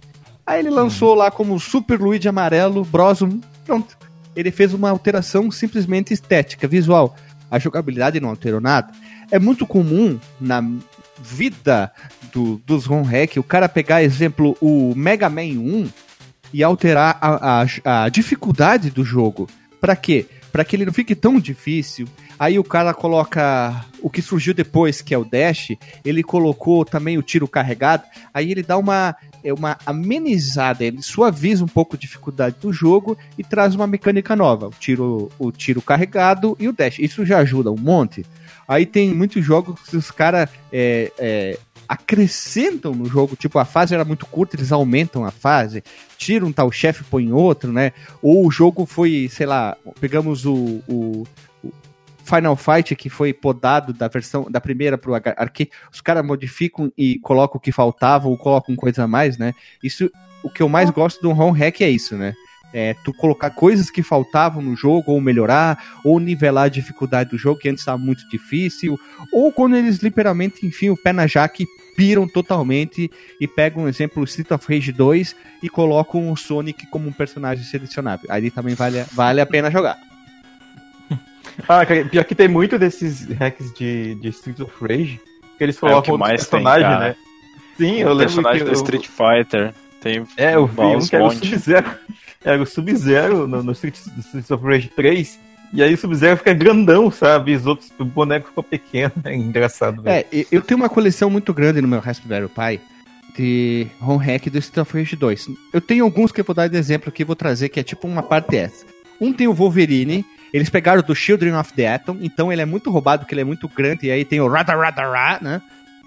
Aí 0.47 0.61
ele 0.61 0.71
lançou 0.71 1.15
lá 1.15 1.31
como 1.31 1.61
Super 1.61 2.01
Luigi 2.01 2.29
Amarelo 2.29 2.85
Bros. 2.85 3.21
Pronto. 3.65 3.97
Ele 4.35 4.51
fez 4.51 4.73
uma 4.73 4.89
alteração 4.89 5.51
simplesmente 5.51 6.15
estética, 6.15 6.67
visual. 6.67 7.15
A 7.51 7.59
jogabilidade 7.59 8.19
não 8.19 8.31
alterou 8.31 8.61
nada. 8.61 8.91
É 9.31 9.39
muito 9.39 9.67
comum 9.67 10.19
na 10.41 10.65
vida 11.23 11.93
do, 12.33 12.61
dos 12.67 12.87
ROM 12.87 13.03
hack 13.03 13.37
o 13.37 13.43
cara 13.43 13.69
pegar, 13.69 14.03
exemplo, 14.03 14.57
o 14.61 14.95
Mega 14.97 15.29
Man 15.29 15.43
1 15.43 15.89
e 16.53 16.62
alterar 16.62 17.19
a, 17.21 17.62
a, 17.62 18.05
a 18.05 18.09
dificuldade 18.09 18.91
do 18.91 19.05
jogo. 19.05 19.49
Pra 19.81 19.95
quê? 19.95 20.27
Pra 20.51 20.65
que 20.65 20.75
ele 20.75 20.87
não 20.87 20.93
fique 20.93 21.15
tão 21.15 21.39
difícil. 21.39 22.09
Aí 22.43 22.59
o 22.59 22.65
cara 22.65 22.93
coloca 22.93 23.87
o 24.01 24.11
que 24.11 24.21
surgiu 24.21 24.53
depois, 24.53 25.01
que 25.01 25.15
é 25.15 25.17
o 25.17 25.25
dash, 25.25 25.77
ele 26.05 26.25
colocou 26.25 26.85
também 26.85 27.17
o 27.17 27.23
tiro 27.23 27.47
carregado, 27.47 28.03
aí 28.35 28.51
ele 28.51 28.65
dá 28.65 28.77
uma 28.77 29.15
é 29.45 29.53
uma 29.53 29.79
amenizada, 29.87 30.83
ele 30.83 31.01
suaviza 31.03 31.65
um 31.65 31.69
pouco 31.69 31.95
a 31.95 31.99
dificuldade 31.99 32.57
do 32.61 32.73
jogo 32.73 33.17
e 33.39 33.45
traz 33.45 33.77
uma 33.77 33.87
mecânica 33.87 34.35
nova, 34.35 34.67
o 34.67 34.71
tiro, 34.73 35.31
o 35.39 35.53
tiro 35.53 35.81
carregado 35.81 36.57
e 36.59 36.67
o 36.67 36.73
dash. 36.73 36.99
Isso 36.99 37.25
já 37.25 37.39
ajuda 37.39 37.71
um 37.71 37.79
monte. 37.79 38.27
Aí 38.67 38.87
tem 38.87 39.15
muitos 39.15 39.45
jogos 39.45 39.79
que 39.89 39.97
os 39.97 40.11
caras 40.11 40.51
é, 40.73 41.13
é, 41.17 41.59
acrescentam 41.89 42.93
no 42.93 43.07
jogo, 43.07 43.37
tipo, 43.37 43.57
a 43.61 43.65
fase 43.65 43.95
era 43.95 44.05
muito 44.05 44.27
curta, 44.27 44.57
eles 44.57 44.73
aumentam 44.73 45.25
a 45.25 45.31
fase, 45.31 45.85
tiram 46.19 46.49
um 46.49 46.53
tal 46.53 46.73
chefe, 46.73 47.05
põe 47.05 47.31
outro, 47.31 47.73
né? 47.73 47.93
Ou 48.21 48.45
o 48.45 48.51
jogo 48.51 48.85
foi, 48.85 49.29
sei 49.31 49.47
lá, 49.47 49.77
pegamos 50.01 50.45
o, 50.45 50.81
o, 50.89 51.23
o 51.23 51.51
Final 52.25 52.57
Fight 52.57 52.95
que 52.95 53.11
foi 53.11 53.33
podado 53.33 53.93
da 53.93 54.09
versão 54.09 54.47
da 54.50 54.61
primeira 54.61 54.97
pro 54.97 55.14
arcade, 55.14 55.71
os 55.93 56.00
caras 56.00 56.25
modificam 56.25 56.93
e 56.97 57.19
colocam 57.19 57.59
o 57.59 57.61
que 57.61 57.73
faltava 57.73 58.29
ou 58.29 58.37
colocam 58.37 58.75
coisa 58.76 59.05
a 59.05 59.09
mais, 59.09 59.37
né? 59.38 59.52
Isso, 59.83 60.11
o 60.43 60.50
que 60.50 60.62
eu 60.62 60.69
mais 60.69 60.91
gosto 60.91 61.21
do 61.21 61.31
home 61.31 61.59
hack 61.59 61.81
é 61.81 61.91
isso, 61.91 62.17
né? 62.17 62.35
É, 62.75 62.95
tu 63.05 63.12
colocar 63.12 63.50
coisas 63.50 63.91
que 63.91 64.02
faltavam 64.02 64.62
no 64.62 64.75
jogo, 64.75 65.12
ou 65.12 65.21
melhorar, 65.21 66.00
ou 66.02 66.19
nivelar 66.19 66.64
a 66.64 66.69
dificuldade 66.69 67.31
do 67.31 67.37
jogo, 67.37 67.61
que 67.61 67.69
antes 67.69 67.83
estava 67.83 67.99
muito 67.99 68.26
difícil, 68.31 68.99
ou 69.31 69.52
quando 69.52 69.76
eles 69.76 69.99
literalmente 69.99 70.64
enfim 70.64 70.88
o 70.88 70.97
pé 70.97 71.12
na 71.12 71.26
jaque 71.26 71.67
piram 71.95 72.26
totalmente 72.26 73.11
e 73.38 73.47
pegam, 73.47 73.85
um 73.85 73.88
exemplo, 73.88 74.23
o 74.23 74.25
Street 74.25 74.50
of 74.50 74.67
Rage 74.67 74.91
2 74.91 75.37
e 75.62 75.69
colocam 75.69 76.31
o 76.31 76.37
Sonic 76.37 76.87
como 76.87 77.09
um 77.09 77.12
personagem 77.12 77.64
selecionável. 77.64 78.26
Aí 78.31 78.50
também 78.50 78.75
vale, 78.75 79.05
vale 79.12 79.41
a 79.41 79.47
pena 79.47 79.71
jogar. 79.71 80.12
Ah, 81.68 81.80
pior 82.11 82.25
que 82.25 82.35
tem 82.35 82.49
muito 82.49 82.78
desses 82.78 83.26
hacks 83.32 83.73
de, 83.75 84.14
de 84.16 84.28
Street 84.28 84.61
of 84.61 84.73
Rage 84.80 85.21
que 85.59 85.64
eles 85.64 85.76
É 85.76 85.78
o 85.78 85.80
colocam 85.80 86.02
que 86.02 86.11
outros 86.12 86.18
mais 86.28 86.40
tem, 86.47 86.50
personagens, 86.50 86.88
cara. 86.92 87.09
né? 87.11 87.16
Sim, 87.76 87.97
eu 88.00 88.09
o 88.09 88.12
lembro 88.12 88.18
personagem 88.18 88.59
que 88.61 88.64
do 88.64 88.71
eu- 88.71 88.82
Street 88.82 89.06
Fighter. 89.09 89.75
Tem 90.00 90.25
É, 90.37 90.54
eu 90.56 90.66
vi 90.66 90.80
um 90.80 91.06
que 91.06 91.14
era 91.14 91.25
o. 91.25 91.30
Sub-Zero. 91.30 91.90
Era 92.44 92.61
o 92.61 92.66
Sub-Zero 92.66 93.47
no, 93.47 93.62
no 93.62 93.71
Street, 93.71 93.94
Street 94.18 94.50
of 94.50 94.64
Rage 94.66 94.88
3. 94.97 95.38
E 95.73 95.80
aí 95.80 95.94
o 95.94 95.97
Sub-Zero 95.97 96.37
fica 96.38 96.52
grandão, 96.52 97.09
sabe? 97.09 97.52
E 97.52 97.54
os 97.54 97.66
outros, 97.66 97.92
o 98.00 98.04
boneco 98.04 98.49
ficou 98.49 98.64
pequeno. 98.64 99.12
É 99.25 99.32
engraçado, 99.32 100.02
velho. 100.02 100.26
É, 100.32 100.44
eu 100.50 100.61
tenho 100.61 100.78
uma 100.80 100.88
coleção 100.88 101.30
muito 101.30 101.54
grande 101.54 101.80
no 101.80 101.87
meu 101.87 102.00
Raspberry 102.00 102.49
Pi 102.49 102.80
de 103.37 103.87
ROM 104.00 104.16
hack 104.16 104.49
do 104.50 104.59
Street 104.59 104.85
of 104.87 104.99
Rage 104.99 105.14
2. 105.14 105.49
Eu 105.73 105.80
tenho 105.80 106.04
alguns 106.04 106.32
que 106.32 106.40
eu 106.40 106.44
vou 106.44 106.52
dar 106.54 106.66
de 106.68 106.76
exemplo 106.76 107.09
aqui, 107.11 107.23
vou 107.25 107.37
trazer, 107.37 107.68
que 107.68 107.78
é 107.78 107.82
tipo 107.85 108.09
uma 108.09 108.23
parte 108.25 108.56
essa. 108.56 108.85
Um 109.21 109.32
tem 109.32 109.47
o 109.47 109.54
Wolverine, 109.54 110.25
eles 110.52 110.68
pegaram 110.68 111.02
do 111.02 111.14
Children 111.14 111.54
of 111.56 111.73
the 111.73 111.88
Atom, 111.88 112.18
então 112.21 112.52
ele 112.52 112.62
é 112.62 112.66
muito 112.66 112.90
roubado, 112.90 113.23
porque 113.23 113.35
ele 113.35 113.40
é 113.40 113.44
muito 113.44 113.68
grande, 113.68 114.06
e 114.06 114.11
aí 114.11 114.25
tem 114.25 114.40
o 114.40 114.49
Rada 114.49 114.75
Rada 114.75 115.02
Ra, 115.02 115.38
né? 115.40 115.62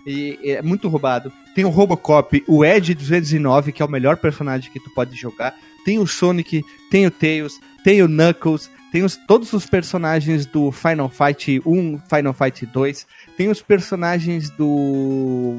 E 0.06 0.38
é 0.44 0.62
muito 0.62 0.88
roubado. 0.88 1.32
Tem 1.56 1.66
o 1.66 1.70
Robocop, 1.70 2.44
o 2.48 2.64
Edge 2.64 2.94
209, 2.94 3.72
que 3.72 3.82
é 3.82 3.86
o 3.86 3.90
melhor 3.90 4.18
personagem 4.18 4.72
que 4.72 4.80
tu 4.80 4.90
pode 4.94 5.16
jogar. 5.16 5.56
Tem 5.84 5.98
o 5.98 6.06
Sonic, 6.06 6.64
tem 6.92 7.08
o 7.08 7.12
Tails, 7.12 7.60
tem 7.84 8.04
o 8.04 8.08
Knuckles, 8.08 8.70
tem 8.92 9.04
os, 9.04 9.16
todos 9.16 9.52
os 9.52 9.66
personagens 9.66 10.46
do 10.46 10.72
Final 10.72 11.10
Fight 11.10 11.62
1, 11.66 12.00
Final 12.08 12.34
Fight 12.34 12.66
2. 12.66 13.08
Tem 13.36 13.50
os 13.50 13.62
personagens 13.62 14.50
do. 14.52 15.58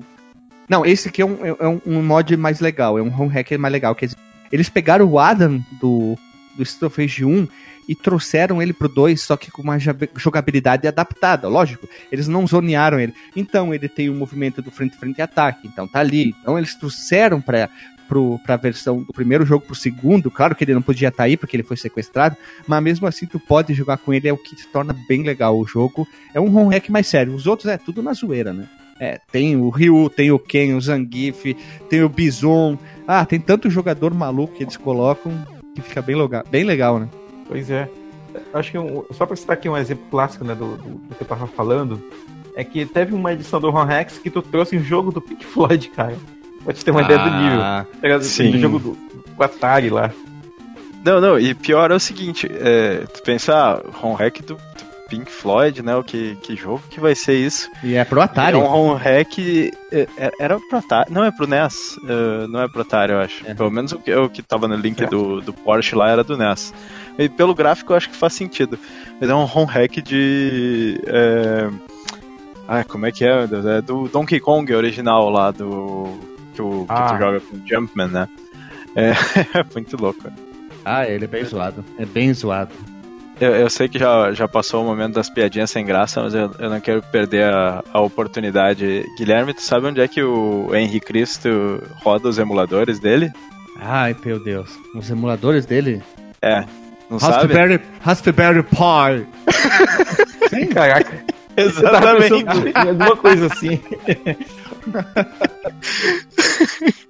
Não, 0.68 0.86
esse 0.86 1.08
aqui 1.08 1.22
é 1.22 1.26
um, 1.26 1.38
é 1.44 1.68
um, 1.68 1.80
um 1.84 2.02
mod 2.02 2.36
mais 2.36 2.60
legal, 2.60 2.98
é 2.98 3.02
um 3.02 3.14
home 3.14 3.32
hacker 3.32 3.58
mais 3.58 3.72
legal. 3.72 3.94
Quer 3.94 4.06
dizer, 4.06 4.18
eles 4.50 4.68
pegaram 4.68 5.06
o 5.06 5.18
Adam 5.18 5.62
do, 5.80 6.16
do 6.56 6.62
Street 6.62 6.90
of 6.90 7.00
Rage 7.00 7.24
1 7.24 7.48
e 7.88 7.94
trouxeram 7.94 8.60
ele 8.60 8.72
pro 8.72 8.88
2, 8.88 9.20
só 9.20 9.36
que 9.36 9.50
com 9.50 9.62
uma 9.62 9.78
jogabilidade 9.78 10.88
adaptada, 10.88 11.48
lógico. 11.48 11.88
Eles 12.10 12.26
não 12.26 12.46
zonearam 12.46 12.98
ele. 12.98 13.14
Então 13.34 13.72
ele 13.72 13.88
tem 13.88 14.10
o 14.10 14.14
movimento 14.14 14.60
do 14.60 14.70
frente-frente 14.70 15.22
ataque, 15.22 15.68
então 15.68 15.86
tá 15.86 16.00
ali. 16.00 16.34
Então 16.40 16.58
eles 16.58 16.74
trouxeram 16.74 17.40
pra, 17.40 17.68
pro, 18.08 18.40
pra 18.40 18.56
versão 18.56 19.02
do 19.02 19.12
primeiro 19.12 19.46
jogo 19.46 19.66
pro 19.66 19.74
segundo. 19.74 20.30
Claro 20.30 20.54
que 20.54 20.64
ele 20.64 20.74
não 20.74 20.82
podia 20.82 21.08
estar 21.08 21.24
aí 21.24 21.36
porque 21.36 21.56
ele 21.56 21.62
foi 21.62 21.76
sequestrado, 21.76 22.36
mas 22.66 22.82
mesmo 22.82 23.06
assim 23.06 23.26
tu 23.26 23.38
pode 23.38 23.72
jogar 23.72 23.98
com 23.98 24.12
ele, 24.12 24.28
é 24.28 24.32
o 24.32 24.38
que 24.38 24.56
se 24.56 24.66
torna 24.68 24.94
bem 25.08 25.22
legal 25.22 25.56
o 25.56 25.66
jogo. 25.66 26.06
É 26.34 26.40
um 26.40 26.54
home 26.56 26.74
hack 26.74 26.88
mais 26.88 27.06
sério. 27.06 27.34
Os 27.34 27.46
outros 27.46 27.70
é 27.70 27.78
tudo 27.78 28.02
na 28.02 28.12
zoeira, 28.12 28.52
né? 28.52 28.68
É, 28.98 29.20
tem 29.30 29.56
o 29.56 29.68
Ryu, 29.68 30.08
tem 30.08 30.32
o 30.32 30.38
Ken, 30.38 30.74
o 30.74 30.80
Zangief, 30.80 31.54
tem 31.90 32.02
o 32.02 32.08
Bison. 32.08 32.78
Ah, 33.06 33.26
tem 33.26 33.38
tanto 33.38 33.68
jogador 33.68 34.14
maluco 34.14 34.54
que 34.54 34.64
eles 34.64 34.76
colocam 34.76 35.55
que 35.80 35.88
fica 35.88 36.02
bem, 36.02 36.14
loga- 36.16 36.44
bem 36.50 36.64
legal, 36.64 36.98
né? 36.98 37.08
Pois 37.48 37.70
é. 37.70 37.88
Acho 38.52 38.70
que 38.72 38.78
um- 38.78 39.04
só 39.12 39.24
pra 39.24 39.36
citar 39.36 39.54
aqui 39.54 39.68
um 39.68 39.76
exemplo 39.76 40.04
clássico 40.10 40.44
né, 40.44 40.54
do, 40.54 40.76
do- 40.76 40.82
do 40.98 41.14
que 41.14 41.22
eu 41.22 41.26
tava 41.26 41.46
falando, 41.46 42.02
é 42.54 42.62
que 42.64 42.84
teve 42.84 43.14
uma 43.14 43.32
edição 43.32 43.60
do 43.60 43.70
Ron 43.70 43.84
Rex 43.84 44.18
que 44.18 44.30
tu 44.30 44.42
trouxe 44.42 44.76
um 44.76 44.82
jogo 44.82 45.10
do 45.12 45.20
Pink 45.20 45.44
Floyd, 45.44 45.88
cara. 45.96 46.16
Pra 46.64 46.72
te 46.74 46.84
ter 46.84 46.90
uma 46.90 47.02
ideia 47.02 47.18
do 47.18 47.30
nível. 47.30 47.60
Era 48.02 48.18
do- 48.18 48.24
sim. 48.24 48.50
do 48.50 48.58
jogo 48.58 48.78
do, 48.78 48.90
do 49.36 49.42
Atari 49.42 49.88
lá. 49.90 50.10
Não, 51.04 51.20
não, 51.20 51.38
e 51.38 51.54
pior 51.54 51.92
é 51.92 51.94
o 51.94 52.00
seguinte, 52.00 52.50
é, 52.52 53.04
tu 53.14 53.22
pensar, 53.22 53.80
home 54.02 54.16
hack 54.16 54.40
do, 54.40 54.54
do 54.56 54.75
Pink 55.08 55.30
Floyd, 55.30 55.82
né? 55.82 55.94
O 55.96 56.02
que, 56.02 56.36
que 56.42 56.56
jogo 56.56 56.82
que 56.90 56.98
vai 57.00 57.14
ser 57.14 57.34
isso? 57.34 57.70
E 57.84 57.94
é 57.94 58.04
pro 58.04 58.20
Atari. 58.20 58.56
É 58.56 58.58
um 58.58 58.64
home 58.66 58.98
hack. 59.00 59.38
é, 59.92 60.08
é- 60.18 60.32
Era 60.40 60.58
pro 60.58 60.78
Atari. 60.78 61.12
Não 61.12 61.24
é 61.24 61.30
pro 61.30 61.46
NES. 61.46 61.96
é, 62.08 62.46
não 62.48 62.60
é 62.62 62.68
pro 62.68 62.80
Atari, 62.82 63.12
eu 63.12 63.20
acho. 63.20 63.46
É. 63.46 63.54
Pelo 63.54 63.70
menos 63.70 63.92
o 63.92 63.98
que, 63.98 64.12
o 64.14 64.28
que 64.28 64.42
tava 64.42 64.66
no 64.66 64.74
link 64.76 65.04
do, 65.06 65.40
do 65.40 65.52
Porsche 65.52 65.94
lá 65.94 66.10
era 66.10 66.24
do 66.24 66.36
NES. 66.36 66.74
E 67.18 67.28
pelo 67.28 67.54
gráfico 67.54 67.92
eu 67.92 67.96
acho 67.96 68.10
que 68.10 68.16
faz 68.16 68.34
sentido. 68.34 68.78
Mas 69.20 69.30
é 69.30 69.34
um 69.34 69.44
home 69.44 69.70
hack 69.70 70.02
de. 70.02 71.00
É... 71.06 71.70
Ah, 72.68 72.82
como 72.84 73.06
é 73.06 73.12
que 73.12 73.24
é? 73.24 73.36
meu 73.38 73.46
Deus? 73.48 73.64
É 73.64 73.80
do 73.80 74.08
Donkey 74.08 74.40
Kong 74.40 74.74
original 74.74 75.30
lá, 75.30 75.50
do. 75.52 76.18
Que, 76.54 76.60
o, 76.62 76.80
que 76.80 76.86
Ah. 76.88 77.12
tu 77.12 77.18
joga 77.18 77.40
com 77.40 77.56
o 77.56 77.62
Jumpman, 77.66 78.08
né? 78.08 78.28
É, 78.98 79.12
muito 79.74 79.94
louco. 80.00 80.22
Ah, 80.82 81.06
ele 81.06 81.26
é 81.26 81.28
bem 81.28 81.44
zoado. 81.44 81.84
É 81.98 82.06
bem 82.06 82.32
zoado. 82.32 82.72
Eu, 83.40 83.54
eu 83.54 83.68
sei 83.68 83.88
que 83.88 83.98
já, 83.98 84.32
já 84.32 84.48
passou 84.48 84.82
o 84.82 84.86
momento 84.86 85.14
das 85.14 85.28
piadinhas 85.28 85.70
sem 85.70 85.84
graça, 85.84 86.22
mas 86.22 86.34
eu, 86.34 86.50
eu 86.58 86.70
não 86.70 86.80
quero 86.80 87.02
perder 87.02 87.44
a, 87.44 87.84
a 87.92 88.00
oportunidade. 88.00 89.04
Guilherme, 89.18 89.52
tu 89.52 89.62
sabe 89.62 89.86
onde 89.86 90.00
é 90.00 90.08
que 90.08 90.22
o 90.22 90.74
Henry 90.74 91.00
Cristo 91.00 91.82
roda 92.02 92.28
os 92.28 92.38
emuladores 92.38 92.98
dele? 92.98 93.30
Ai, 93.78 94.16
meu 94.24 94.42
Deus. 94.42 94.70
Os 94.94 95.10
emuladores 95.10 95.66
dele. 95.66 96.02
É, 96.40 96.64
não 97.10 97.18
sabe? 97.18 97.52
Raspberry, 97.52 97.80
Raspberry 98.00 98.62
Pi. 98.62 99.26
Sim, 100.48 100.66
caraca. 100.68 101.24
Exatamente. 101.56 102.44
alguma 102.74 103.16
coisa 103.16 103.46
assim. 103.46 103.80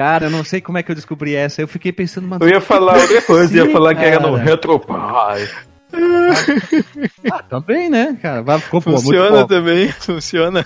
Cara, 0.00 0.24
eu 0.26 0.30
não 0.30 0.42
sei 0.42 0.62
como 0.62 0.78
é 0.78 0.82
que 0.82 0.90
eu 0.90 0.94
descobri 0.94 1.34
essa. 1.34 1.60
Eu 1.60 1.68
fiquei 1.68 1.92
pensando, 1.92 2.26
mano. 2.26 2.42
Eu 2.42 2.48
ia 2.48 2.58
falar 2.60 2.96
outra 2.96 3.20
coisa, 3.20 3.54
ia 3.54 3.70
falar 3.70 3.94
que 3.94 4.02
era 4.02 4.18
no. 4.18 4.34
Retropie. 4.34 4.94
Ah, 7.30 7.42
também, 7.42 7.90
né, 7.90 8.16
cara? 8.22 8.40
Vai, 8.42 8.58
Ficou 8.60 8.80
boa, 8.80 8.94
muito 8.94 9.04
Funciona 9.06 9.30
boa. 9.30 9.46
também, 9.46 9.88
funciona. 9.92 10.64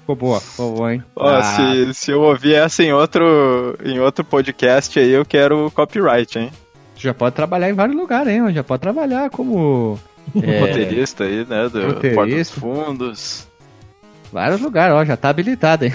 Ficou 0.00 0.16
boa, 0.16 0.40
ficou 0.40 0.74
boa, 0.76 0.94
hein? 0.94 1.04
Ó, 1.14 1.28
Ah, 1.28 1.42
se, 1.42 1.92
se 1.92 2.10
eu 2.10 2.22
ouvir 2.22 2.54
essa 2.54 2.82
em 2.82 2.90
outro, 2.90 3.76
em 3.84 4.00
outro 4.00 4.24
podcast 4.24 4.98
aí, 4.98 5.10
eu 5.10 5.24
quero 5.26 5.70
copyright, 5.74 6.38
hein? 6.38 6.50
tu 6.94 7.02
já 7.02 7.12
pode 7.12 7.34
trabalhar 7.34 7.68
em 7.68 7.74
vários 7.74 7.96
lugares, 7.96 8.32
hein? 8.32 8.50
Já 8.54 8.64
pode 8.64 8.80
trabalhar 8.80 9.28
como. 9.28 9.98
é, 10.42 10.60
Roteirista 10.60 11.24
aí, 11.24 11.44
né? 11.46 11.68
Do 11.68 11.86
Roteirista. 11.86 12.14
Porta 12.14 12.34
dos 12.34 12.50
Fundos. 12.50 13.49
Vários 14.32 14.60
lugares, 14.60 14.94
ó, 14.94 15.04
já 15.04 15.16
tá 15.16 15.28
habilitado, 15.28 15.84
hein? 15.86 15.92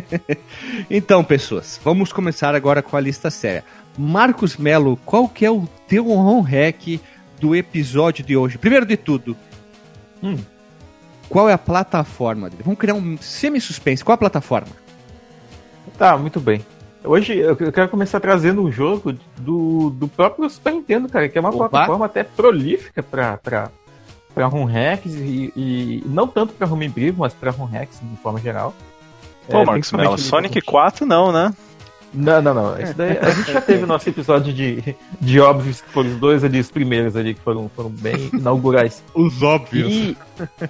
então, 0.88 1.24
pessoas, 1.24 1.80
vamos 1.82 2.12
começar 2.12 2.54
agora 2.54 2.82
com 2.82 2.96
a 2.96 3.00
lista 3.00 3.30
séria. 3.30 3.64
Marcos 3.96 4.56
Melo, 4.56 4.96
qual 5.04 5.28
que 5.28 5.44
é 5.44 5.50
o 5.50 5.66
teu 5.88 6.08
home 6.08 6.48
hack 6.48 7.00
do 7.40 7.54
episódio 7.56 8.24
de 8.24 8.36
hoje? 8.36 8.58
Primeiro 8.58 8.86
de 8.86 8.96
tudo, 8.96 9.36
Hum. 10.22 10.36
qual 11.28 11.48
é 11.48 11.52
a 11.52 11.58
plataforma 11.58 12.48
dele? 12.48 12.62
Vamos 12.64 12.78
criar 12.78 12.94
um 12.94 13.16
semi-suspense. 13.18 14.04
Qual 14.04 14.14
é 14.14 14.16
a 14.16 14.18
plataforma? 14.18 14.68
Tá, 15.96 16.16
muito 16.16 16.38
bem. 16.40 16.64
Hoje 17.04 17.36
eu 17.38 17.56
quero 17.56 17.88
começar 17.88 18.20
trazendo 18.20 18.62
um 18.62 18.70
jogo 18.70 19.14
do, 19.36 19.90
do 19.90 20.08
próprio 20.08 20.48
Super 20.50 20.72
Nintendo, 20.74 21.08
cara, 21.08 21.28
que 21.28 21.38
é 21.38 21.40
uma 21.40 21.50
Opa. 21.50 21.68
plataforma 21.68 22.06
até 22.06 22.22
prolífica 22.24 23.02
pra, 23.02 23.36
pra, 24.38 24.48
pra 24.50 24.58
home 24.58 24.72
hacks 24.72 25.14
e, 25.14 25.52
e 25.56 26.02
não 26.06 26.26
tanto 26.26 26.52
pra 26.54 26.66
homebrew, 26.66 27.14
mas 27.16 27.32
pra 27.34 27.54
home 27.56 27.72
hacks 27.72 27.98
de 28.02 28.16
forma 28.18 28.40
geral. 28.40 28.74
Pô, 29.48 29.58
É, 29.58 29.64
Marcos 29.64 29.92
Mello, 29.92 30.18
Sonic 30.18 30.62
pra- 30.62 30.72
4 30.72 31.06
não, 31.06 31.32
né? 31.32 31.52
Não, 32.14 32.40
não, 32.40 32.54
não. 32.54 32.80
Isso 32.80 32.94
daí, 32.94 33.18
a 33.18 33.30
gente 33.30 33.52
já 33.52 33.60
teve 33.60 33.84
nosso 33.86 34.08
episódio 34.08 34.52
de, 34.52 34.94
de 35.20 35.40
óbvios, 35.40 35.80
que 35.80 35.88
foram 35.90 36.10
os 36.10 36.16
dois 36.16 36.42
ali, 36.42 36.58
os 36.58 36.70
primeiros 36.70 37.14
ali, 37.16 37.34
que 37.34 37.40
foram, 37.40 37.68
foram 37.74 37.90
bem 37.90 38.30
inaugurais. 38.32 39.02
Os 39.14 39.42
óbvios. 39.42 39.92
E, 39.92 40.16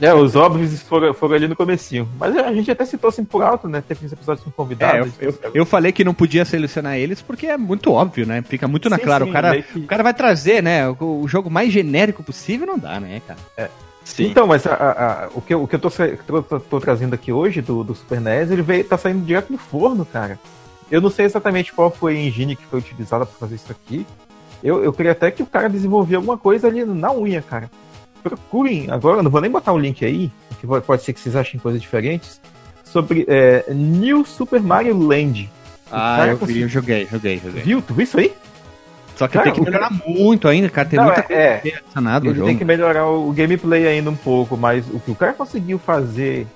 é, 0.00 0.12
os 0.12 0.34
óbvios 0.34 0.80
foram, 0.82 1.14
foram 1.14 1.34
ali 1.36 1.46
no 1.48 1.54
comecinho. 1.54 2.08
Mas 2.18 2.36
a 2.36 2.52
gente 2.52 2.70
até 2.70 2.84
citou 2.84 3.08
assim 3.08 3.24
por 3.24 3.42
alto, 3.42 3.68
né? 3.68 3.82
Teve 3.86 4.04
uns 4.06 4.12
episódios 4.12 4.42
com 4.44 4.50
É, 4.50 4.52
convidados. 4.52 5.12
eu, 5.20 5.30
eu, 5.42 5.50
eu 5.54 5.66
falei 5.66 5.92
que 5.92 6.02
não 6.04 6.12
podia 6.14 6.44
selecionar 6.44 6.96
eles 6.96 7.22
porque 7.22 7.46
é 7.46 7.56
muito 7.56 7.92
óbvio, 7.92 8.26
né? 8.26 8.42
Fica 8.42 8.66
muito 8.66 8.88
na 8.90 8.96
Sim, 8.96 9.02
clara. 9.04 9.24
sim, 9.24 9.30
o, 9.30 9.32
cara, 9.32 9.62
que- 9.62 9.78
o 9.78 9.86
cara 9.86 10.02
vai 10.02 10.14
trazer, 10.14 10.62
né? 10.62 10.88
O, 10.88 11.20
o 11.22 11.28
jogo 11.28 11.48
mais 11.50 11.72
genérico 11.72 12.22
possível 12.22 12.66
não 12.66 12.78
dá, 12.78 12.98
né, 12.98 13.22
cara? 13.26 13.70
Sim. 14.04 14.24
Então, 14.26 14.46
mas 14.46 14.66
a- 14.66 14.72
a- 14.72 15.24
a- 15.24 15.28
o 15.34 15.40
que, 15.42 15.52
eu- 15.52 15.62
o 15.62 15.68
que 15.68 15.74
eu 15.76 15.78
tô, 15.78 15.90
tô, 16.26 16.42
tô- 16.42 16.60
tô 16.60 16.80
trazendo 16.80 17.12
aqui 17.14 17.30
hoje 17.30 17.60
do, 17.60 17.84
do 17.84 17.94
Super 17.94 18.20
NES, 18.22 18.50
ele 18.50 18.62
veio, 18.62 18.82
tá 18.82 18.96
saindo 18.96 19.24
direto 19.24 19.52
do 19.52 19.58
forno, 19.58 20.04
cara. 20.06 20.38
Eu 20.90 21.00
não 21.00 21.10
sei 21.10 21.26
exatamente 21.26 21.72
qual 21.72 21.90
foi 21.90 22.16
a 22.16 22.20
engine 22.20 22.56
que 22.56 22.64
foi 22.66 22.78
utilizada 22.78 23.26
para 23.26 23.34
fazer 23.38 23.56
isso 23.56 23.70
aqui. 23.70 24.06
Eu, 24.62 24.82
eu 24.82 24.92
queria 24.92 25.12
até 25.12 25.30
que 25.30 25.42
o 25.42 25.46
cara 25.46 25.68
desenvolvia 25.68 26.16
alguma 26.16 26.36
coisa 26.38 26.66
ali 26.66 26.84
na 26.84 27.12
unha, 27.12 27.42
cara. 27.42 27.70
Procurem 28.22 28.90
agora, 28.90 29.22
não 29.22 29.30
vou 29.30 29.40
nem 29.40 29.50
botar 29.50 29.72
o 29.72 29.78
link 29.78 30.04
aí, 30.04 30.32
porque 30.48 30.66
pode- 30.82 31.02
ser 31.02 31.12
que 31.12 31.20
vocês 31.20 31.36
achem 31.36 31.60
coisas 31.60 31.80
diferentes, 31.80 32.40
sobre 32.84 33.24
é, 33.28 33.64
New 33.72 34.24
Super 34.24 34.60
Mario 34.60 34.98
Land. 34.98 35.48
Ah, 35.90 36.16
cara 36.18 36.30
eu, 36.32 36.38
eu 36.62 36.68
joguei, 36.68 37.06
joguei, 37.06 37.38
joguei. 37.38 37.62
Viu? 37.62 37.80
Tu 37.80 37.94
viu 37.94 38.02
isso 38.04 38.18
aí? 38.18 38.32
Só 39.16 39.26
que 39.26 39.34
Cara, 39.34 39.44
tem 39.46 39.54
que 39.54 39.60
melhorar 39.60 39.90
muito 40.06 40.46
ainda, 40.48 40.68
cara. 40.68 40.88
Tem 40.88 40.96
Não, 40.96 41.06
muita 41.06 41.20
é- 41.20 41.24
coisa 41.24 41.40
é. 41.40 41.58
que 42.20 42.28
no 42.28 42.34
jogo. 42.34 42.46
tem 42.46 42.56
que 42.58 42.64
melhorar 42.64 43.06
o 43.06 43.32
gameplay 43.32 43.86
ainda 43.86 44.10
um 44.10 44.16
pouco, 44.16 44.56
mas 44.56 44.86
o 44.88 45.00
que 45.00 45.10
o 45.10 45.14
cara 45.14 45.32
conseguiu 45.32 45.78
fazer 45.78 46.46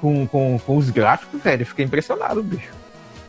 com, 0.00 0.26
com, 0.26 0.58
com 0.58 0.76
os 0.76 0.90
gráficos, 0.90 1.40
velho, 1.42 1.62
eu 1.62 1.66
fiquei 1.66 1.84
impressionado, 1.84 2.42
bicho. 2.42 2.70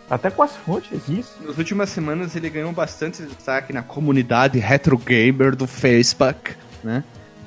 Até 0.10 0.30
com 0.30 0.44
as 0.44 0.56
fontes, 0.56 1.08
isso. 1.08 1.36
Nas 1.46 1.58
últimas 1.58 1.90
semanas 1.90 2.36
ele 2.36 2.50
ganhou 2.50 2.72
bastante 2.72 3.24
destaque 3.24 3.72
na 3.74 3.82
comunidade 3.82 4.60
retro 4.60 4.98
gamer 4.98 5.56
do 5.56 5.66
Facebook, 5.66 6.52
né? 6.84 7.04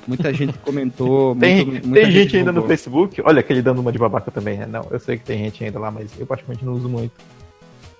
Muita 0.07 0.33
gente 0.33 0.57
comentou. 0.59 1.35
Tem, 1.35 1.65
muito- 1.65 1.91
tem 1.91 2.11
gente 2.11 2.35
ainda 2.37 2.51
no. 2.51 2.65
Facebook, 2.67 3.21
olha 3.23 3.39
aquele 3.41 3.61
dando 3.61 3.79
uma 3.79 3.91
de 3.91 3.97
babaca 3.99 4.31
também, 4.31 4.57
né? 4.57 4.65
Não, 4.65 4.85
eu 4.89 4.99
sei 4.99 5.17
que 5.17 5.23
tem 5.23 5.37
gente 5.39 5.63
ainda 5.63 5.79
lá, 5.79 5.91
mas 5.91 6.09
eu 6.19 6.25
praticamente 6.25 6.65
não 6.65 6.73
uso 6.73 6.89
muito. 6.89 7.11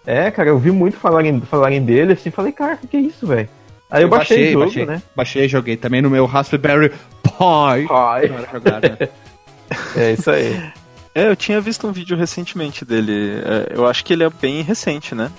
É, 0.06 0.32
cara, 0.32 0.50
eu 0.50 0.58
vi 0.58 0.72
muito 0.72 0.98
falarem, 0.98 1.40
falarem 1.42 1.84
dele, 1.84 2.14
assim, 2.14 2.32
falei, 2.32 2.52
cara, 2.54 2.76
o 2.76 2.78
que, 2.78 2.88
que 2.88 2.98
é 2.98 3.02
isso, 3.02 3.28
velho? 3.28 3.50
Aí 3.90 4.02
eu, 4.02 4.06
Eu 4.08 4.10
baixei, 4.10 4.38
baixei, 4.38 4.50
o 4.50 4.52
jogo, 4.54 4.66
baixei. 4.66 4.86
né? 4.86 5.02
Baixei 5.16 5.46
e 5.46 5.48
joguei 5.50 5.78
também 5.78 6.02
no 6.02 6.10
meu 6.10 6.26
Raspberry 6.26 6.90
Pi. 6.90 7.88
De 8.22 8.52
jogar, 8.54 8.82
né? 8.82 8.98
é 9.98 10.14
isso 10.14 10.32
aí. 10.32 10.62
É, 11.18 11.28
eu 11.30 11.36
tinha 11.36 11.60
visto 11.60 11.88
um 11.88 11.92
vídeo 11.92 12.16
recentemente 12.16 12.86
dele. 12.86 13.42
É, 13.44 13.74
eu 13.76 13.88
acho 13.88 14.06
que 14.06 14.14
ele 14.14 14.24
é 14.24 14.30
bem 14.30 14.62
recente, 14.62 15.16
né? 15.16 15.32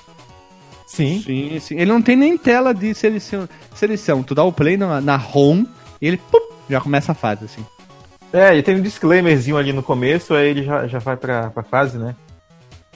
Sim. 0.88 1.22
Sim, 1.24 1.60
sim. 1.60 1.74
Ele 1.76 1.86
não 1.92 2.02
tem 2.02 2.16
nem 2.16 2.36
tela 2.36 2.74
de 2.74 2.92
seleção. 2.94 3.48
seleção. 3.76 4.22
Tu 4.24 4.34
dá 4.34 4.42
o 4.42 4.52
play 4.52 4.76
na, 4.76 5.00
na 5.00 5.16
home 5.32 5.68
e 6.02 6.08
ele 6.08 6.16
pum, 6.16 6.40
já 6.68 6.80
começa 6.80 7.12
a 7.12 7.14
fase, 7.14 7.44
assim. 7.44 7.64
É, 8.32 8.56
e 8.56 8.62
tem 8.62 8.74
um 8.74 8.82
disclaimerzinho 8.82 9.56
ali 9.56 9.72
no 9.72 9.82
começo, 9.82 10.34
aí 10.34 10.48
ele 10.48 10.64
já, 10.64 10.86
já 10.88 10.98
vai 10.98 11.16
pra, 11.16 11.50
pra 11.50 11.62
fase, 11.62 11.96
né? 11.96 12.16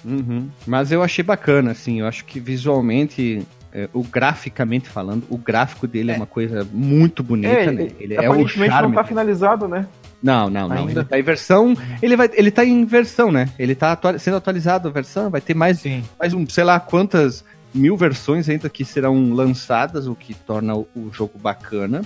Uhum. 0.05 0.49
Mas 0.66 0.90
eu 0.90 1.05
achei 1.05 1.23
bacana, 1.23 1.71
assim. 1.71 2.01
Eu 2.01 2.09
acho 2.09 2.25
que 2.25 2.40
visualmente, 2.40 3.47
é, 3.73 3.88
o 3.92 4.03
graficamente 4.03 4.88
falando, 4.88 5.23
o 5.31 5.38
gráfico 5.38 5.87
dele 5.87 6.11
é, 6.11 6.16
uma 6.16 6.27
coisa 6.27 6.66
muito 6.73 7.23
bonita, 7.23 7.49
É, 7.55 7.71
né? 7.71 7.88
Ele 8.01 8.14
é 8.14 8.23
o 8.23 8.33
aparentemente 8.33 8.71
charme. 8.73 8.88
não 8.88 8.95
tá 8.95 9.05
finalizado, 9.05 9.68
né? 9.68 9.87
Não, 10.23 10.49
não, 10.49 10.69
não. 10.69 10.77
ainda. 10.77 11.01
Ele 11.01 11.05
tá 11.09 11.19
em 11.19 11.23
versão. 11.23 11.77
Ele, 12.01 12.17
vai, 12.17 12.31
ele 12.35 12.51
tá 12.51 12.65
em 12.65 12.85
versão, 12.85 13.33
né? 13.33 13.49
Ele 13.59 13.75
tá 13.75 13.93
atua- 13.93 14.19
sendo 14.19 14.37
atualizado 14.37 14.89
a 14.89 14.91
versão. 14.91 15.29
Vai 15.31 15.41
ter 15.41 15.55
mais, 15.55 15.81
Sim. 15.81 16.05
mais 16.19 16.33
um, 16.33 16.47
sei 16.49 16.63
lá, 16.65 16.79
quantas 16.79 17.45
mil 17.75 17.97
versões 17.97 18.49
ainda 18.49 18.69
que 18.69 18.85
serão 18.85 19.33
lançadas, 19.33 20.07
o 20.07 20.15
que 20.15 20.35
torna 20.35 20.75
o, 20.77 20.87
o 20.95 21.11
jogo 21.13 21.39
bacana. 21.39 22.03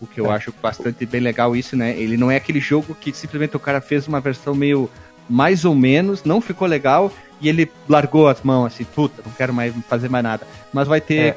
O 0.00 0.06
que 0.06 0.20
eu 0.20 0.30
É. 0.30 0.36
acho 0.36 0.54
bastante 0.62 1.04
bem 1.04 1.20
legal 1.20 1.56
isso, 1.56 1.76
né? 1.76 1.98
Ele 1.98 2.16
não 2.16 2.30
é 2.30 2.36
aquele 2.36 2.60
jogo 2.60 2.94
que 2.94 3.12
simplesmente 3.12 3.56
o 3.56 3.60
cara 3.60 3.80
fez 3.80 4.06
uma 4.06 4.20
versão 4.20 4.54
meio 4.54 4.88
mais 5.28 5.64
ou 5.64 5.74
menos, 5.74 6.22
não 6.24 6.40
ficou 6.40 6.66
legal 6.68 7.12
e 7.40 7.48
ele 7.48 7.70
largou 7.88 8.28
as 8.28 8.40
mãos 8.42 8.66
assim, 8.66 8.84
puta, 8.84 9.22
não 9.26 9.32
quero 9.32 9.52
mais 9.52 9.74
fazer 9.88 10.08
mais 10.08 10.22
nada. 10.22 10.46
Mas 10.72 10.86
vai 10.88 11.00
ter 11.00 11.16
É. 11.18 11.36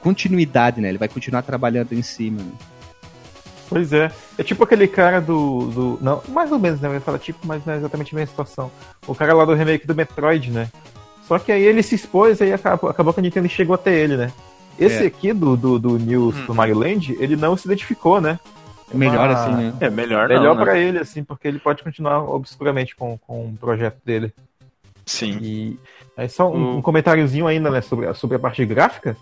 continuidade, 0.00 0.80
né? 0.80 0.88
Ele 0.88 0.98
vai 0.98 1.08
continuar 1.08 1.42
trabalhando 1.42 1.92
em 1.92 2.02
cima. 2.02 2.40
né? 2.40 2.50
Pois 3.68 3.92
é. 3.92 4.10
É 4.38 4.42
tipo 4.42 4.64
aquele 4.64 4.88
cara 4.88 5.20
do. 5.20 5.66
do 5.70 5.98
não, 6.00 6.22
mais 6.28 6.50
ou 6.50 6.58
menos, 6.58 6.80
né? 6.80 6.88
Eu 6.88 6.94
ia 6.94 7.00
falar 7.00 7.18
tipo, 7.18 7.46
mas 7.46 7.64
não 7.66 7.74
é 7.74 7.76
exatamente 7.76 8.14
a 8.14 8.16
mesma 8.18 8.30
situação. 8.30 8.70
O 9.06 9.14
cara 9.14 9.34
lá 9.34 9.44
do 9.44 9.54
remake 9.54 9.86
do 9.86 9.94
Metroid, 9.94 10.50
né? 10.50 10.68
Só 11.26 11.38
que 11.38 11.52
aí 11.52 11.62
ele 11.62 11.82
se 11.82 11.94
expôs 11.94 12.40
e 12.40 12.52
acabou, 12.52 12.88
acabou 12.88 13.12
que 13.12 13.20
a 13.20 13.22
Nintendo 13.22 13.48
chegou 13.48 13.74
até 13.74 13.94
ele, 13.94 14.16
né? 14.16 14.32
Esse 14.78 15.04
É. 15.04 15.06
aqui 15.06 15.32
do, 15.32 15.56
do, 15.56 15.78
do 15.78 15.98
New 15.98 16.32
Super 16.32 16.54
Mario 16.54 16.78
Land, 16.78 17.14
ele 17.20 17.36
não 17.36 17.56
se 17.56 17.66
identificou, 17.66 18.20
né? 18.20 18.38
É 18.90 18.94
uma- 18.94 18.98
Melhor 19.10 19.28
assim, 19.30 19.50
né? 19.52 19.74
É 19.80 19.90
melhor, 19.90 20.28
Melhor 20.28 20.44
não, 20.44 20.54
né? 20.54 20.62
pra 20.64 20.78
ele, 20.78 20.98
assim, 20.98 21.22
porque 21.22 21.46
ele 21.46 21.58
pode 21.58 21.82
continuar 21.82 22.22
obscuramente 22.22 22.96
com, 22.96 23.18
com 23.18 23.46
o 23.48 23.56
projeto 23.60 23.98
dele. 24.02 24.32
Sim. 25.04 25.38
E 25.42 25.78
aí 26.16 26.28
só 26.28 26.50
um, 26.50 26.74
O- 26.74 26.76
um 26.78 26.82
comentáriozinho 26.82 27.46
ainda, 27.46 27.70
né, 27.70 27.80
sobre, 27.82 28.06
a- 28.06 28.14
sobre 28.14 28.36
a 28.36 28.40
parte 28.40 28.64
gráfica. 28.64 29.14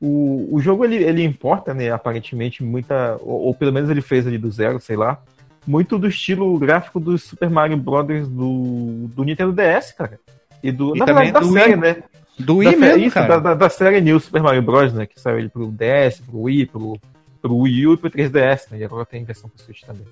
O, 0.00 0.48
o 0.52 0.60
jogo, 0.60 0.84
ele, 0.84 0.96
ele 0.96 1.24
importa, 1.24 1.74
né, 1.74 1.90
aparentemente, 1.90 2.62
muita... 2.62 3.16
Ou, 3.20 3.46
ou 3.46 3.54
pelo 3.54 3.72
menos 3.72 3.90
ele 3.90 4.00
fez 4.00 4.26
ali 4.26 4.38
do 4.38 4.50
zero, 4.50 4.80
sei 4.80 4.96
lá. 4.96 5.20
Muito 5.66 5.98
do 5.98 6.08
estilo 6.08 6.56
gráfico 6.58 7.00
do 7.00 7.18
Super 7.18 7.50
Mario 7.50 7.76
Brothers 7.76 8.28
do, 8.28 9.08
do 9.08 9.24
Nintendo 9.24 9.52
DS, 9.52 9.92
cara. 9.92 10.18
E 10.62 10.70
do... 10.70 10.96
E 10.96 10.98
na 10.98 11.04
verdade, 11.04 11.32
da 11.32 11.42
série, 11.42 11.76
né? 11.76 12.02
Do 12.38 12.54
da, 12.54 12.54
Wii 12.54 12.70
sé- 12.70 12.76
mesmo, 12.76 13.04
isso, 13.04 13.14
cara. 13.14 13.28
Da, 13.28 13.38
da, 13.38 13.54
da 13.54 13.68
série 13.68 14.00
New 14.00 14.20
Super 14.20 14.42
Mario 14.42 14.62
Bros, 14.62 14.92
né? 14.92 15.06
Que 15.06 15.20
saiu 15.20 15.38
ele 15.38 15.48
pro 15.48 15.72
DS, 15.72 16.20
pro 16.20 16.42
Wii, 16.42 16.66
pro, 16.66 16.98
pro 17.42 17.56
Wii 17.56 17.86
U 17.88 17.94
e 17.94 17.96
pro 17.96 18.10
3DS, 18.10 18.70
né? 18.70 18.78
E 18.78 18.84
agora 18.84 19.04
tem 19.04 19.24
versão 19.24 19.50
pro 19.50 19.60
Switch 19.62 19.82
também. 19.82 20.06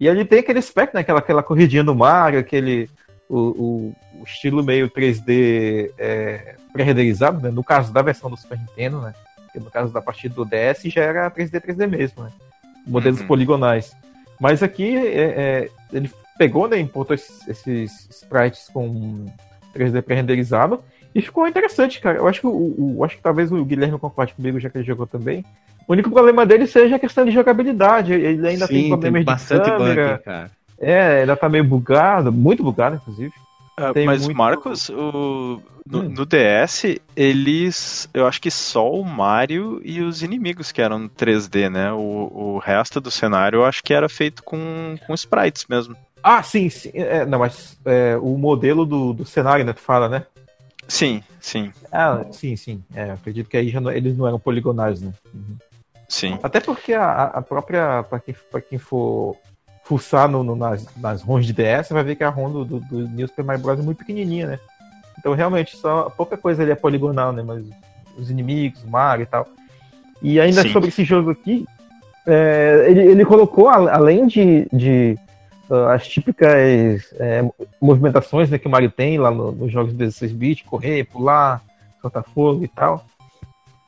E 0.00 0.06
ele 0.06 0.24
tem 0.24 0.38
aquele 0.38 0.60
aspecto, 0.60 0.94
né? 0.94 1.00
Aquela, 1.00 1.18
aquela 1.18 1.42
corridinha 1.42 1.84
do 1.84 1.94
Mario, 1.94 2.40
aquele. 2.40 2.88
O, 3.28 3.36
o, 3.36 3.94
o 4.20 4.24
estilo 4.24 4.62
meio 4.64 4.88
3D 4.88 5.92
é, 5.98 6.54
pré-renderizado, 6.72 7.40
né? 7.42 7.50
No 7.50 7.62
caso 7.62 7.92
da 7.92 8.00
versão 8.02 8.30
do 8.30 8.36
Super 8.36 8.58
Nintendo, 8.58 9.00
né? 9.02 9.12
Porque 9.44 9.58
no 9.60 9.70
caso 9.70 9.92
da 9.92 10.00
partida 10.00 10.34
do 10.34 10.44
DS 10.44 10.88
já 10.90 11.02
era 11.02 11.30
3D 11.30 11.60
3D 11.60 11.86
mesmo, 11.86 12.24
né? 12.24 12.30
Modelos 12.86 13.20
Uhum. 13.20 13.26
poligonais. 13.26 13.94
Mas 14.40 14.62
aqui 14.62 14.96
é, 14.96 15.20
é, 15.22 15.70
ele 15.92 16.10
pegou, 16.38 16.68
né? 16.68 16.78
Importou 16.78 17.14
esses, 17.14 17.46
esses 17.48 18.08
sprites 18.10 18.68
com 18.72 19.26
3D 19.74 20.00
pré-renderizado 20.00 20.82
e 21.14 21.20
ficou 21.20 21.46
interessante, 21.46 22.00
cara. 22.00 22.16
Eu 22.18 22.28
acho 22.28 22.40
que 22.40 22.46
o, 22.46 22.96
o- 22.98 23.04
acho 23.04 23.16
que 23.16 23.22
talvez 23.22 23.50
o 23.52 23.64
Guilherme 23.64 23.98
concorde 23.98 24.32
comigo, 24.34 24.58
já 24.60 24.70
que 24.70 24.78
ele 24.78 24.86
jogou 24.86 25.06
também. 25.06 25.44
O 25.86 25.92
único 25.92 26.10
problema 26.10 26.46
dele 26.46 26.66
seja 26.66 26.96
a 26.96 26.98
questão 26.98 27.24
de 27.24 27.30
jogabilidade. 27.30 28.12
Ele 28.12 28.46
ainda 28.46 28.66
tem 28.68 28.82
Sim, 28.82 28.88
problemas 28.88 29.18
tem 29.18 29.24
bastante 29.24 29.64
de 29.64 29.70
câmera. 29.70 30.12
bug, 30.12 30.24
cara. 30.24 30.50
É, 30.80 31.20
ainda 31.20 31.36
tá 31.36 31.48
meio 31.48 31.64
bugado, 31.64 32.32
muito 32.32 32.62
bugado, 32.62 32.96
inclusive. 32.96 33.32
Ah, 33.76 33.92
mas, 34.04 34.22
muito- 34.22 34.36
Marcos, 34.36 34.88
o, 34.88 35.62
no, 35.86 36.00
Hum. 36.00 36.08
no 36.08 36.26
DS, 36.26 37.00
eles. 37.14 38.08
Eu 38.12 38.26
acho 38.26 38.40
que 38.40 38.50
só 38.50 38.90
o 38.90 39.04
Mario 39.04 39.80
e 39.84 40.00
os 40.00 40.22
inimigos 40.22 40.72
que 40.72 40.82
eram 40.82 41.08
3D, 41.08 41.68
né? 41.68 41.92
O, 41.92 42.30
o 42.54 42.58
resto 42.58 43.00
do 43.00 43.10
cenário 43.10 43.58
eu 43.58 43.64
acho 43.64 43.82
que 43.82 43.94
era 43.94 44.08
feito 44.08 44.42
com, 44.42 44.96
com 45.06 45.14
sprites 45.14 45.64
mesmo. 45.68 45.96
Ah, 46.22 46.42
sim, 46.42 46.68
sim. 46.68 46.90
É, 46.94 47.24
não, 47.24 47.38
mas 47.38 47.76
é, 47.84 48.16
o 48.16 48.36
modelo 48.36 48.84
do, 48.84 49.12
do 49.12 49.24
cenário, 49.24 49.64
né? 49.64 49.72
Tu 49.72 49.80
fala, 49.80 50.08
né? 50.08 50.26
Sim, 50.88 51.22
sim, 51.40 51.70
Ah, 51.92 52.24
sim, 52.32 52.56
sim. 52.56 52.82
É, 52.94 53.10
acredito 53.12 53.48
que 53.48 53.56
aí 53.56 53.72
não- 53.80 53.90
eles 53.92 54.16
não 54.16 54.26
eram 54.26 54.38
poligonais, 54.38 55.00
né? 55.00 55.12
Uhum. 55.32 55.56
sim. 56.08 56.38
Até 56.42 56.60
porque 56.60 56.92
a, 56.94 57.24
a 57.24 57.42
própria, 57.42 58.02
pra 58.02 58.18
quem, 58.18 58.34
pra 58.50 58.60
quem 58.60 58.78
for 58.78 59.36
fuçar 59.88 60.28
no, 60.28 60.44
no- 60.44 60.54
nas, 60.54 60.86
nas 60.96 61.22
ROMs 61.22 61.46
de 61.46 61.54
DS, 61.54 61.88
vai 61.90 62.04
ver 62.04 62.14
que 62.14 62.22
a 62.22 62.28
ROM 62.28 62.50
do, 62.52 62.64
do, 62.64 62.80
do 62.80 63.08
New 63.08 63.26
Super 63.26 63.42
Mario 63.44 63.62
Bros. 63.62 63.78
é 63.80 63.82
muito 63.82 63.96
pequenininha, 63.98 64.46
né? 64.46 64.58
Então, 65.18 65.32
realmente, 65.32 65.76
só 65.78 66.10
pouca 66.10 66.36
coisa 66.36 66.62
ali 66.62 66.70
é 66.70 66.74
poligonal, 66.74 67.32
né? 67.32 67.42
Mas 67.42 67.64
os 68.18 68.30
inimigos, 68.30 68.84
o 68.84 68.88
Mario 68.90 69.22
e 69.22 69.26
tal. 69.26 69.48
E 70.20 70.38
ainda 70.38 70.62
Sim. 70.62 70.72
sobre 70.72 70.90
esse 70.90 71.04
jogo 71.04 71.30
aqui, 71.30 71.64
é, 72.26 72.84
ele, 72.88 73.00
ele 73.00 73.24
colocou, 73.24 73.68
além 73.70 74.26
de, 74.26 74.68
de 74.70 75.16
ah, 75.70 75.94
as 75.94 76.06
típicas 76.06 77.10
é, 77.18 77.42
movimentações 77.80 78.50
né, 78.50 78.58
que 78.58 78.68
o 78.68 78.70
Mario 78.70 78.90
tem 78.90 79.16
lá 79.18 79.30
no- 79.30 79.52
nos 79.52 79.72
jogos 79.72 79.96
de 79.96 80.04
16-bit, 80.04 80.64
correr, 80.64 81.04
pular, 81.04 81.62
soltar 82.02 82.22
fogo 82.24 82.62
e 82.62 82.68
tal, 82.68 83.06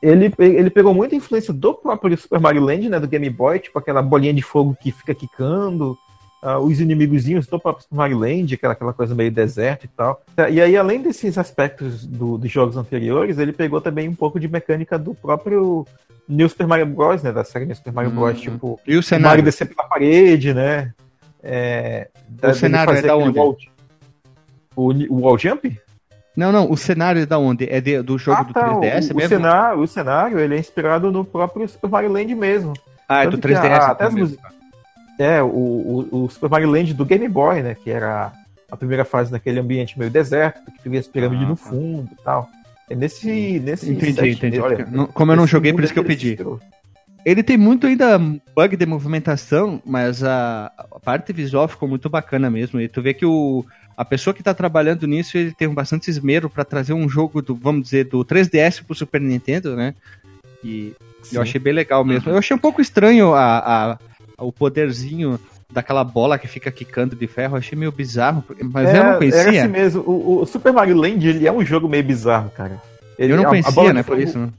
ele, 0.01 0.33
ele 0.39 0.69
pegou 0.69 0.93
muita 0.93 1.15
influência 1.15 1.53
do 1.53 1.73
próprio 1.73 2.17
Super 2.17 2.39
Mario 2.39 2.63
Land, 2.63 2.89
né, 2.89 2.99
do 2.99 3.07
Game 3.07 3.29
Boy, 3.29 3.59
tipo 3.59 3.77
aquela 3.77 4.01
bolinha 4.01 4.33
de 4.33 4.41
fogo 4.41 4.75
que 4.81 4.91
fica 4.91 5.13
quicando, 5.13 5.97
ah, 6.41 6.57
os 6.59 6.79
inimigozinhos 6.79 7.45
do 7.45 7.59
próprio 7.59 7.83
Super 7.83 7.95
Mario 7.95 8.17
Land, 8.17 8.53
aquela, 8.55 8.73
aquela 8.73 8.93
coisa 8.93 9.13
meio 9.13 9.31
deserto 9.31 9.85
e 9.85 9.87
tal. 9.89 10.21
E 10.49 10.59
aí, 10.59 10.75
além 10.75 11.01
desses 11.01 11.37
aspectos 11.37 12.05
do, 12.05 12.37
dos 12.37 12.51
jogos 12.51 12.77
anteriores, 12.77 13.37
ele 13.37 13.53
pegou 13.53 13.79
também 13.79 14.09
um 14.09 14.15
pouco 14.15 14.39
de 14.39 14.47
mecânica 14.47 14.97
do 14.97 15.13
próprio 15.13 15.85
New 16.27 16.49
Super 16.49 16.65
Mario 16.65 16.85
Bros, 16.87 17.21
né? 17.21 17.31
Da 17.31 17.43
série 17.43 17.65
New 17.65 17.75
Super 17.75 17.93
Mario 17.93 18.09
Bros, 18.11 18.37
Hum. 18.39 18.41
tipo, 18.41 18.79
E 18.87 18.95
o 18.95 18.99
o 18.99 19.03
cenário? 19.03 19.27
Mario 19.29 19.43
descer 19.45 19.67
pela 19.67 19.87
parede, 19.87 20.53
né? 20.53 20.93
É, 21.43 22.07
da- 22.27 22.47
dele 22.49 22.59
cenário 22.59 22.93
é 22.93 23.01
da 23.01 23.15
onde? 23.17 23.37
wall- 23.37 23.57
o, 24.75 24.91
o 25.13 25.21
wall 25.21 25.37
jump? 25.37 25.79
Não, 26.41 26.51
não, 26.51 26.71
o 26.71 26.75
cenário 26.75 27.21
é 27.21 27.25
da 27.25 27.37
onde? 27.37 27.67
É 27.69 27.79
de- 27.79 28.01
do 28.01 28.17
jogo 28.17 28.39
ah, 28.39 28.43
do 28.43 28.53
tá, 28.53 28.61
3DS 28.73 29.09
o, 29.09 29.13
o 29.13 29.17
mesmo? 29.17 29.29
cenário, 29.29 29.79
o 29.79 29.87
cenário, 29.87 30.39
ele 30.39 30.55
é 30.55 30.59
inspirado 30.59 31.11
no 31.11 31.23
próprio 31.23 31.67
Super 31.69 31.89
Mario 31.89 32.11
Land 32.11 32.33
mesmo. 32.35 32.73
Ah, 33.07 33.23
é 33.23 33.25
do 33.27 33.31
Tanto 33.37 33.47
que 33.47 33.53
3DS. 33.53 33.71
a- 33.79 33.91
até 33.91 34.05
as 34.05 34.13
músicas- 34.13 34.51
É, 35.19 35.41
o, 35.43 35.47
o, 35.47 36.23
o 36.23 36.29
Super 36.29 36.49
Mario 36.49 36.69
Land 36.71 36.93
do 36.93 37.05
Game 37.05 37.27
Boy, 37.27 37.61
né? 37.61 37.75
Que 37.75 37.91
era 37.91 38.31
a 38.71 38.75
primeira 38.77 39.05
fase 39.05 39.31
naquele 39.31 39.59
ambiente 39.59 39.99
meio 39.99 40.09
deserto, 40.09 40.61
que 40.71 40.89
tu 40.89 40.97
as 40.97 41.07
pirâmides 41.07 41.45
Ah, 41.45 41.49
no 41.49 41.55
tá. 41.57 41.63
fundo 41.69 42.09
e 42.11 42.23
tal. 42.23 42.49
É 42.89 42.95
nesse, 42.95 43.59
nesse 43.59 43.91
Entendi, 43.91 44.13
set, 44.15 44.37
entendi. 44.37 44.59
olha, 44.59 44.87
não- 44.89 45.05
como 45.07 45.31
eu 45.31 45.35
não 45.35 45.45
joguei, 45.45 45.71
por 45.73 45.83
isso 45.83 45.93
que 45.93 45.99
eu 45.99 46.03
pedi. 46.05 46.37
Ele 47.23 47.43
tem 47.43 47.55
muito 47.55 47.85
ainda 47.85 48.17
bug 48.55 48.75
de 48.75 48.85
movimentação, 48.85 49.79
mas 49.85 50.23
a, 50.23 50.71
a 50.75 50.99
parte 50.99 51.31
visual 51.31 51.67
ficou 51.67 51.87
muito 51.87 52.09
bacana 52.09 52.49
mesmo. 52.49 52.81
E 52.81 52.87
tu 52.87 52.99
vê 53.01 53.13
que 53.13 53.25
o, 53.25 53.63
a 54.01 54.05
pessoa 54.05 54.33
que 54.33 54.41
tá 54.43 54.53
trabalhando 54.53 55.05
nisso, 55.07 55.37
ele 55.37 55.51
tem 55.53 55.69
bastante 55.69 56.09
esmero 56.09 56.49
pra 56.49 56.63
trazer 56.65 56.93
um 56.93 57.07
jogo 57.07 57.41
do, 57.41 57.53
vamos 57.55 57.83
dizer, 57.83 58.05
do 58.05 58.25
3DS 58.25 58.83
pro 58.83 58.95
Super 58.95 59.21
Nintendo, 59.21 59.75
né? 59.75 59.93
E 60.63 60.93
Sim. 61.23 61.35
eu 61.35 61.41
achei 61.41 61.59
bem 61.59 61.73
legal 61.73 62.03
mesmo. 62.03 62.27
Uhum. 62.29 62.33
Eu 62.35 62.39
achei 62.39 62.55
um 62.55 62.59
pouco 62.59 62.81
estranho 62.81 63.33
a, 63.33 63.57
a- 63.59 63.97
o 64.43 64.51
poderzinho 64.51 65.39
daquela 65.71 66.03
bola 66.03 66.37
que 66.37 66.47
fica 66.47 66.71
quicando 66.71 67.15
de 67.15 67.27
ferro. 67.27 67.53
Eu 67.55 67.59
achei 67.59 67.77
meio 67.77 67.91
bizarro, 67.91 68.43
mas 68.71 68.93
eu 68.93 69.03
não 69.03 69.17
conhecia. 69.17 69.49
assim 69.61 69.67
mesmo. 69.67 70.01
O, 70.05 70.41
o 70.41 70.45
Super 70.45 70.73
Mario 70.73 70.95
Land, 70.97 71.27
ele 71.27 71.47
é 71.47 71.51
um 71.51 71.63
jogo 71.63 71.87
meio 71.87 72.03
bizarro, 72.03 72.49
cara. 72.49 72.81
Ele, 73.19 73.33
eu 73.33 73.37
não 73.37 73.43
a- 73.43 73.47
a 73.47 73.49
conhecia, 73.49 73.71
bola 73.71 73.87
de 73.89 73.93
né? 73.95 74.03
Por 74.03 74.15
fogo- 74.17 74.21
isso. 74.27 74.39
Né? 74.39 74.49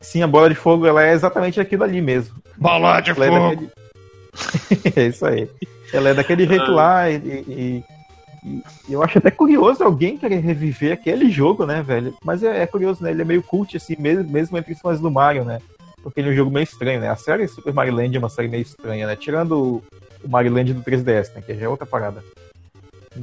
Sim, 0.00 0.22
a 0.22 0.26
bola 0.26 0.48
de 0.50 0.54
fogo, 0.54 0.86
ela 0.86 1.02
é 1.02 1.12
exatamente 1.12 1.60
aquilo 1.60 1.84
ali 1.84 2.02
mesmo. 2.02 2.34
Bola 2.58 3.00
de 3.00 3.10
Ela 3.10 3.24
é 3.26 3.30
daquele... 3.30 3.70
é 4.96 5.06
isso 5.06 5.24
aí. 5.24 5.48
Ela 5.92 6.08
é 6.10 6.14
daquele 6.14 6.46
jeito 6.46 6.70
lá 6.72 7.08
e, 7.08 7.16
e- 7.16 7.84
e- 8.44 8.62
eu 8.88 9.02
acho 9.02 9.18
até 9.18 9.30
curioso 9.30 9.82
alguém 9.82 10.18
querer 10.18 10.38
reviver 10.40 10.92
aquele 10.92 11.30
jogo, 11.30 11.64
né, 11.64 11.82
velho? 11.82 12.14
Mas 12.24 12.42
é, 12.42 12.62
é 12.62 12.66
curioso, 12.66 13.02
né? 13.02 13.10
Ele 13.10 13.22
é 13.22 13.24
meio 13.24 13.42
cult, 13.42 13.76
assim, 13.76 13.96
mesmo, 13.98 14.30
mesmo 14.30 14.58
entre 14.58 14.72
os 14.72 14.80
fãs 14.80 15.00
do 15.00 15.10
Mario, 15.10 15.44
né? 15.44 15.60
Porque 16.02 16.20
ele 16.20 16.28
é 16.28 16.32
um 16.32 16.36
jogo 16.36 16.50
meio 16.50 16.64
estranho, 16.64 17.00
né? 17.00 17.08
A 17.08 17.16
série 17.16 17.48
Super 17.48 17.72
Mario 17.72 17.94
Land 17.94 18.14
é 18.14 18.18
uma 18.18 18.28
série 18.28 18.48
meio 18.48 18.62
estranha, 18.62 19.06
né? 19.06 19.16
Tirando 19.16 19.82
o 20.22 20.28
Mario 20.28 20.52
Land 20.52 20.74
do 20.74 20.82
3DS, 20.82 21.32
né? 21.34 21.40
Que 21.40 21.54
já 21.54 21.64
é 21.64 21.68
outra 21.68 21.86
parada. 21.86 22.22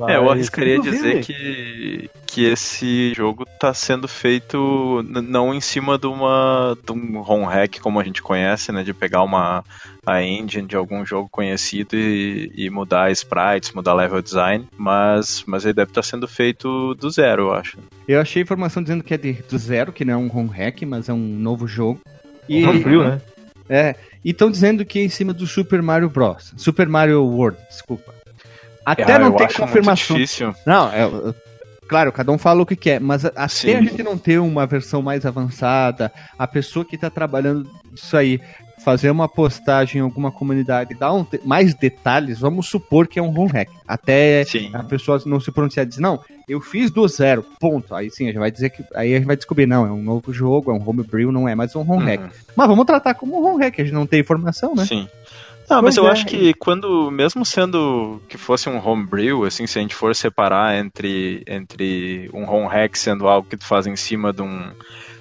É, 0.08 0.15
eu 0.15 0.23
Mas, 0.23 0.32
arriscaria 0.32 0.80
dizer 0.80 1.23
que, 1.23 2.10
que 2.25 2.45
esse 2.45 3.13
jogo 3.13 3.45
tá 3.60 3.73
sendo 3.73 4.08
feito 4.08 5.04
não 5.04 5.54
em 5.54 5.60
cima 5.60 5.97
de 5.97 6.08
uma 6.08 6.77
de 6.84 6.91
um 6.93 7.21
ROM 7.21 7.43
hack 7.45 7.80
como 7.82 7.99
a 7.99 8.04
gente 8.04 8.21
conhece, 8.21 8.71
né, 8.71 8.84
de 8.84 8.93
pegar 8.93 9.23
uma 9.23 9.63
a 10.06 10.23
engine 10.23 10.67
de 10.67 10.75
algum 10.75 11.06
jogo 11.06 11.30
conhecido 11.30 11.95
e, 11.95 12.51
e 12.56 12.69
mudar 12.69 13.12
sprites, 13.12 13.73
mudar 13.73 13.93
level 13.93 14.21
design, 14.21 14.65
mas 14.77 15.43
mas 15.45 15.65
ele 15.65 15.73
deve 15.73 15.91
estar 15.91 16.04
sendo 16.04 16.27
feito 16.27 16.95
do 16.95 17.10
zero, 17.10 17.43
eu 17.43 17.54
acho. 17.54 17.77
Eu 18.08 18.21
achei 18.21 18.41
informação 18.41 18.82
dizendo 18.82 19.04
que 19.04 19.13
é 19.13 19.17
de, 19.17 19.34
do 19.34 19.58
zero, 19.58 19.91
que 19.91 20.06
não 20.06 20.13
é 20.13 20.17
um 20.17 20.32
home 20.34 20.49
hack, 20.49 20.84
mas 20.84 21.10
é 21.10 21.13
um 21.13 21.17
novo 21.17 21.67
jogo. 21.67 21.99
E, 22.47 22.65
Homebrew, 22.65 23.04
né? 23.04 23.21
é, 23.69 23.95
e 24.23 24.32
estão 24.32 24.49
dizendo 24.49 24.84
que 24.86 24.99
é 24.99 25.04
em 25.04 25.10
cima 25.10 25.34
do 25.34 25.45
Super 25.45 25.82
Mario 25.82 26.10
Bros. 26.10 26.54
Super 26.58 26.88
Mario 26.88 27.23
World, 27.23 27.58
desculpa. 27.69 28.20
Até 28.86 29.13
Ah, 29.13 29.20
não 29.20 29.32
muito 29.32 29.56
confirmação. 29.56 30.15
difícil. 30.15 30.54
Não, 30.65 30.88
é, 30.89 31.34
claro, 31.88 32.12
cada 32.12 32.32
um 32.32 32.38
fala 32.38 32.62
o 32.62 32.65
que 32.65 32.76
quer, 32.76 33.00
mas 33.00 33.26
até 33.26 33.48
Sim. 33.48 33.76
a 33.76 33.82
gente 33.82 34.02
não 34.04 34.17
ter 34.17 34.39
uma 34.39 34.65
versão 34.65 35.02
mais 35.02 35.26
avançada, 35.26 36.12
a 36.38 36.48
pessoa 36.48 36.84
que 36.86 36.96
está 36.96 37.10
trabalhando 37.10 37.70
isso 37.94 38.15
aí, 38.17 38.39
fazer 38.84 39.12
uma 39.12 39.30
postagem 39.30 40.00
em 40.00 40.04
alguma 40.04 40.32
comunidade, 40.32 40.96
dar 40.96 41.13
um 41.13 41.26
mais 41.46 41.76
detalhes, 41.76 42.39
vamos 42.39 42.67
supor 42.67 43.08
que 43.08 43.20
é 43.20 43.22
um 43.22 43.38
home 43.38 43.52
hack. 43.52 43.70
Até 43.88 44.44
Sim. 44.44 44.72
a 44.74 44.84
pessoa 44.84 45.22
não 45.26 45.39
se 45.39 45.52
pronunciar 45.52 45.86
e 45.86 45.89
dizer, 45.89 46.02
não, 46.02 46.20
eu 46.50 46.60
fiz 46.60 46.89
do 46.89 47.08
zero, 47.08 47.46
ponto. 47.60 47.94
Aí 47.94 48.10
sim, 48.10 48.24
a 48.26 48.28
gente 48.28 48.39
vai 48.39 48.52
dizer 48.52 48.72
que. 48.72 48.84
Aí 48.96 49.13
a 49.13 49.17
gente 49.17 49.28
vai 49.28 49.36
descobrir, 49.38 49.67
não, 49.67 49.86
é 49.86 49.91
um 49.91 50.02
novo 50.02 50.34
jogo, 50.34 50.72
é 50.72 50.74
um 50.74 50.89
homebrew, 50.89 51.32
não 51.32 51.48
é 51.48 51.54
mais 51.54 51.76
um 51.76 51.82
home 51.89 52.06
hack. 52.06 52.22
Uhum. 52.22 52.30
Mas 52.56 52.67
vamos 52.67 52.86
tratar 52.86 53.13
como 53.13 53.39
um 53.39 53.46
home 53.46 53.63
hack, 53.63 53.80
a 53.80 53.84
gente 53.84 53.94
não 53.94 54.08
tem 54.08 54.20
informação, 54.22 54.74
né? 54.76 54.86
Sim. 54.86 55.08
Não, 55.71 55.81
mas 55.81 55.95
Pois 55.95 56.05
eu 56.05 56.07
é. 56.10 56.12
acho 56.12 56.25
que 56.25 56.53
quando, 56.55 57.10
mesmo 57.10 57.45
sendo 57.45 58.21
que 58.27 58.38
fosse 58.38 58.67
um 58.67 58.86
homebrew, 58.86 59.45
assim, 59.45 59.65
se 59.65 59.79
a 59.79 59.81
gente 59.81 59.95
for 59.95 60.13
separar 60.13 60.77
entre, 60.77 61.43
entre 61.47 62.29
um 62.34 62.43
home 62.43 62.67
hack 62.67 62.93
sendo 62.97 63.25
algo 63.25 63.47
que 63.47 63.55
tu 63.55 63.65
faz 63.65 63.88
em 63.88 63.95
cima 63.95 64.34
de, 64.34 64.41
um, 64.41 64.69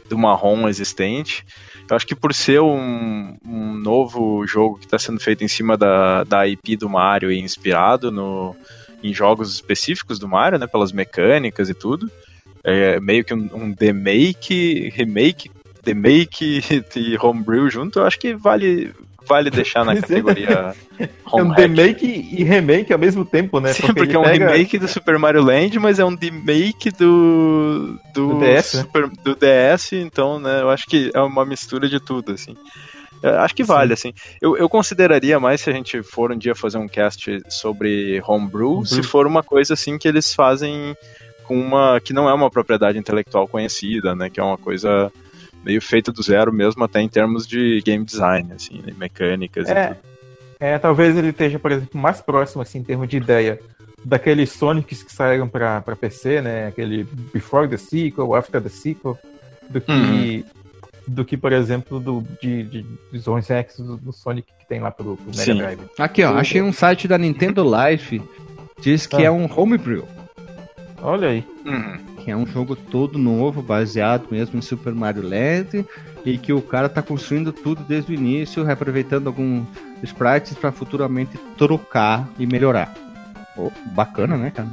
de 0.09 0.15
uma 0.15 0.35
ROM 0.35 0.69
existente, 0.69 1.47
eu 1.89 1.95
acho 1.95 2.05
que 2.05 2.17
por 2.17 2.35
ser 2.35 2.61
um, 2.61 3.37
um 3.47 3.75
novo 3.75 4.45
jogo 4.45 4.77
que 4.77 4.87
está 4.87 4.99
sendo 4.99 5.21
feito 5.21 5.45
em 5.45 5.49
cima 5.49 5.77
da, 5.77 6.25
da 6.25 6.49
IP 6.49 6.77
do 6.77 6.91
Mario 6.91 7.31
e 7.31 7.39
inspirado 7.39 8.11
no, 8.11 8.57
em 9.05 9.15
jogos 9.15 9.55
específicos 9.55 10.19
do 10.19 10.27
Mario, 10.27 10.59
né, 10.59 10.67
pelas 10.67 10.91
mecânicas 10.91 11.69
e 11.69 11.75
tudo, 11.75 12.11
é 12.65 12.99
meio 12.99 13.25
que 13.25 13.33
um, 13.33 13.49
um 13.55 13.71
demake, 13.71 14.93
remake, 14.97 15.49
demake 15.85 16.61
e 16.97 17.17
homebrew 17.19 17.71
junto, 17.71 18.01
eu 18.01 18.05
acho 18.05 18.19
que 18.19 18.35
vale, 18.35 18.93
vale 19.31 19.49
deixar 19.51 19.85
na 19.85 19.93
é. 19.95 20.01
categoria 20.01 20.75
É 21.01 21.09
home 21.33 21.45
um 21.45 21.49
hack. 21.53 21.59
remake 21.61 22.07
e 22.33 22.45
remake 22.45 22.93
ao 22.93 22.99
mesmo 22.99 23.25
tempo, 23.25 23.59
né? 23.61 23.73
Sim, 23.73 23.87
porque, 23.87 24.01
ele 24.03 24.17
é 24.17 24.19
um 24.19 24.25
pega- 24.25 24.51
remake 24.51 24.79
do 24.79 24.87
Super 24.89 25.19
Mario 25.19 25.43
Land, 25.43 25.79
mas 25.79 25.99
é 25.99 26.05
um 26.05 26.15
remake 26.15 26.91
do 26.91 27.97
do, 28.13 28.35
Do 28.35 28.41
DS, 28.41 28.75
né? 28.75 28.83
Super- 28.83 29.09
do 29.09 29.35
DS, 29.35 29.93
então, 29.95 30.39
né, 30.39 30.61
eu 30.61 30.69
acho 30.69 30.85
que 30.87 31.11
é 31.15 31.21
uma 31.21 31.45
mistura 31.47 31.89
de 31.89 31.99
tudo, 32.01 32.33
assim. 32.33 32.55
Eu 33.23 33.39
acho 33.41 33.55
que 33.55 33.63
vale, 33.65 33.93
assim. 33.93 34.13
Eu, 34.41 34.57
eu 34.57 34.69
consideraria 34.69 35.39
mais 35.39 35.61
se 35.61 35.69
a 35.71 35.73
gente 35.73 36.03
for 36.03 36.33
um 36.33 36.39
dia 36.39 36.55
fazer 36.55 36.79
um 36.79 36.89
cast 36.89 37.41
sobre 37.49 38.21
homebrew, 38.27 38.71
Homebrew. 38.79 38.87
se 38.87 39.03
for 39.03 39.27
uma 39.27 39.43
coisa 39.43 39.75
assim 39.75 39.97
que 39.99 40.09
eles 40.09 40.35
fazem 40.35 40.97
com 41.45 41.59
uma 41.61 42.01
que 42.01 42.13
não 42.13 42.29
é 42.29 42.33
uma 42.35 42.51
propriedade 42.51 42.97
intelectual 42.99 43.47
conhecida, 43.49 44.15
né, 44.15 44.29
que 44.31 44.41
é 44.41 44.43
uma 44.43 44.57
coisa 44.59 45.11
meio 45.65 45.81
feita 45.81 46.11
do 46.13 46.23
zero 46.23 46.53
mesmo, 46.53 46.83
até 46.85 47.01
em 47.01 47.09
termos 47.09 47.47
de 47.47 47.81
game 47.85 48.05
design, 48.05 48.53
assim, 48.53 48.83
né, 48.85 48.93
mecânicas 48.97 49.69
e 49.69 49.73
É, 49.73 49.87
tudo. 49.89 49.99
é, 50.59 50.79
talvez 50.79 51.17
ele 51.17 51.29
esteja, 51.31 51.59
por 51.59 51.71
exemplo, 51.73 52.01
mais 52.01 52.21
próximo, 52.21 52.63
assim, 52.63 52.79
em 52.79 52.85
termos 52.85 53.09
de 53.09 53.17
ideia, 53.19 53.59
daqueles 54.05 54.51
Sonics 54.53 55.03
que 55.03 55.13
saíram 55.13 55.47
pra, 55.49 55.81
pra 55.83 55.95
PC, 55.95 56.41
né? 56.41 56.69
Aquele 56.69 57.05
Before 57.35 57.69
the 57.69 57.77
Sequel, 57.77 58.35
After 58.35 58.61
the 58.63 58.69
Sequel, 58.71 59.19
do 59.69 59.81
que, 59.81 59.93
Uhum. 59.93 60.43
do 61.07 61.25
que 61.25 61.37
por 61.37 61.53
exemplo, 61.53 62.01
do, 62.01 62.25
de, 62.41 62.63
de, 62.63 62.87
dos 63.13 63.27
ROMs 63.27 63.49
hacks 63.53 63.79
do, 63.79 63.97
do 63.99 64.13
Sonic 64.13 64.49
que 64.59 64.67
tem 64.67 64.81
lá 64.81 64.91
pro, 64.91 65.17
pro 65.17 65.27
Mega 65.27 65.43
Sim. 65.45 65.55
Drive. 65.59 65.81
Aqui, 65.99 66.25
ó, 66.25 66.31
Eu- 66.31 66.39
achei 66.39 66.63
um 66.63 66.73
site 66.73 67.07
da 67.07 67.19
Nintendo 67.19 67.63
Life, 67.63 68.23
diz 68.81 69.07
que 69.07 69.17
Ah. 69.17 69.25
é 69.25 69.31
um 69.31 69.47
homebrew. 69.55 70.05
Olha 71.03 71.29
aí. 71.29 71.45
Uhum. 71.67 71.99
Que 72.21 72.31
é 72.31 72.37
um 72.37 72.47
jogo 72.47 72.77
todo 72.77 73.19
novo, 73.19 73.63
baseado 73.63 74.27
mesmo 74.31 74.59
em 74.59 74.63
Super 74.63 74.95
Mario 74.95 75.23
Land, 75.23 75.85
e 76.25 76.37
que 76.39 76.53
o 76.53 76.61
cara 76.61 76.89
tá 76.89 77.03
construindo 77.03 77.53
tudo 77.53 77.83
desde 77.83 78.13
o 78.13 78.15
início, 78.15 78.63
reaproveitando 78.63 79.29
alguns 79.29 79.67
sprites 80.03 80.55
para 80.55 80.71
futuramente 80.71 81.39
trocar 81.57 82.29
e 82.39 82.47
melhorar. 82.47 82.95
Pô, 83.57 83.73
bacana, 83.87 84.37
né, 84.37 84.51
cara? 84.51 84.69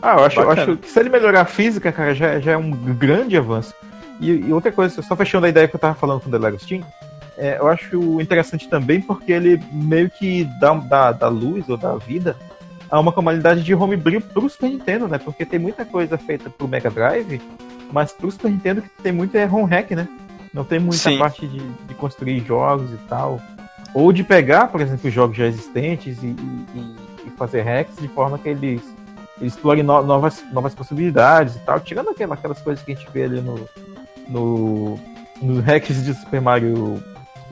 Ah, 0.00 0.16
eu 0.16 0.24
acho, 0.24 0.40
eu 0.40 0.50
acho 0.50 0.76
que 0.76 0.88
se 0.88 0.98
ele 0.98 1.10
melhorar 1.10 1.42
a 1.42 1.44
física, 1.44 1.92
cara, 1.92 2.14
já, 2.14 2.40
já 2.40 2.52
é 2.52 2.56
um 2.56 2.70
grande 2.70 3.36
avanço. 3.36 3.74
E, 4.20 4.30
e 4.30 4.52
outra 4.52 4.72
coisa, 4.72 5.02
só 5.02 5.14
fechando 5.14 5.46
a 5.46 5.48
ideia 5.48 5.68
que 5.68 5.76
eu 5.76 5.80
tava 5.80 5.94
falando 5.94 6.20
com 6.20 6.28
o 6.28 6.32
Delagostin, 6.32 6.82
é, 7.36 7.58
eu 7.58 7.68
acho 7.68 8.20
interessante 8.20 8.68
também 8.68 9.00
porque 9.00 9.32
ele 9.32 9.62
meio 9.70 10.10
que 10.10 10.44
dá, 10.60 10.74
dá, 10.74 11.12
dá 11.12 11.28
luz 11.28 11.68
ou 11.68 11.76
dá 11.76 11.94
vida 11.96 12.36
a 12.90 12.98
uma 13.00 13.12
comunidade 13.12 13.62
de 13.62 13.74
homebrew 13.74 14.20
pro 14.20 14.48
Super 14.48 14.70
Nintendo, 14.70 15.06
né? 15.08 15.18
Porque 15.18 15.44
tem 15.44 15.58
muita 15.58 15.84
coisa 15.84 16.16
feita 16.18 16.48
pro 16.50 16.66
Mega 16.68 16.90
Drive, 16.90 17.40
mas 17.92 18.12
pro 18.12 18.30
Super 18.30 18.50
Nintendo 18.50 18.82
que 18.82 18.88
tem 19.02 19.12
muito 19.12 19.36
é 19.36 19.46
home 19.46 19.68
hack, 19.70 19.90
né? 19.92 20.08
Não 20.52 20.64
tem 20.64 20.78
muita 20.78 20.96
Sim. 20.96 21.18
parte 21.18 21.46
de, 21.46 21.58
de 21.58 21.94
construir 21.94 22.40
jogos 22.44 22.90
e 22.92 22.96
tal. 23.08 23.40
Ou 23.94 24.12
de 24.12 24.22
pegar, 24.24 24.68
por 24.68 24.80
exemplo, 24.80 25.10
jogos 25.10 25.36
já 25.36 25.46
existentes 25.46 26.22
e, 26.22 26.26
e- 26.28 26.96
e 27.26 27.30
fazer 27.36 27.62
hacks 27.62 27.96
de 28.00 28.08
forma 28.08 28.38
que 28.38 28.48
eles, 28.48 28.82
eles 29.40 29.52
explorem 29.54 29.82
no- 29.82 30.02
novas, 30.02 30.42
novas 30.52 30.74
possibilidades 30.74 31.56
e 31.56 31.58
tal. 31.60 31.78
Tirando 31.80 32.10
aquela- 32.10 32.34
aquelas 32.34 32.60
coisas 32.60 32.82
que 32.84 32.92
a 32.92 32.94
gente 32.94 33.08
vê 33.12 33.24
ali 33.24 33.40
no, 33.40 33.68
no, 34.28 34.98
nos 35.40 35.60
hacks 35.64 36.04
de 36.04 36.14
Super 36.14 36.40
Mario 36.40 37.02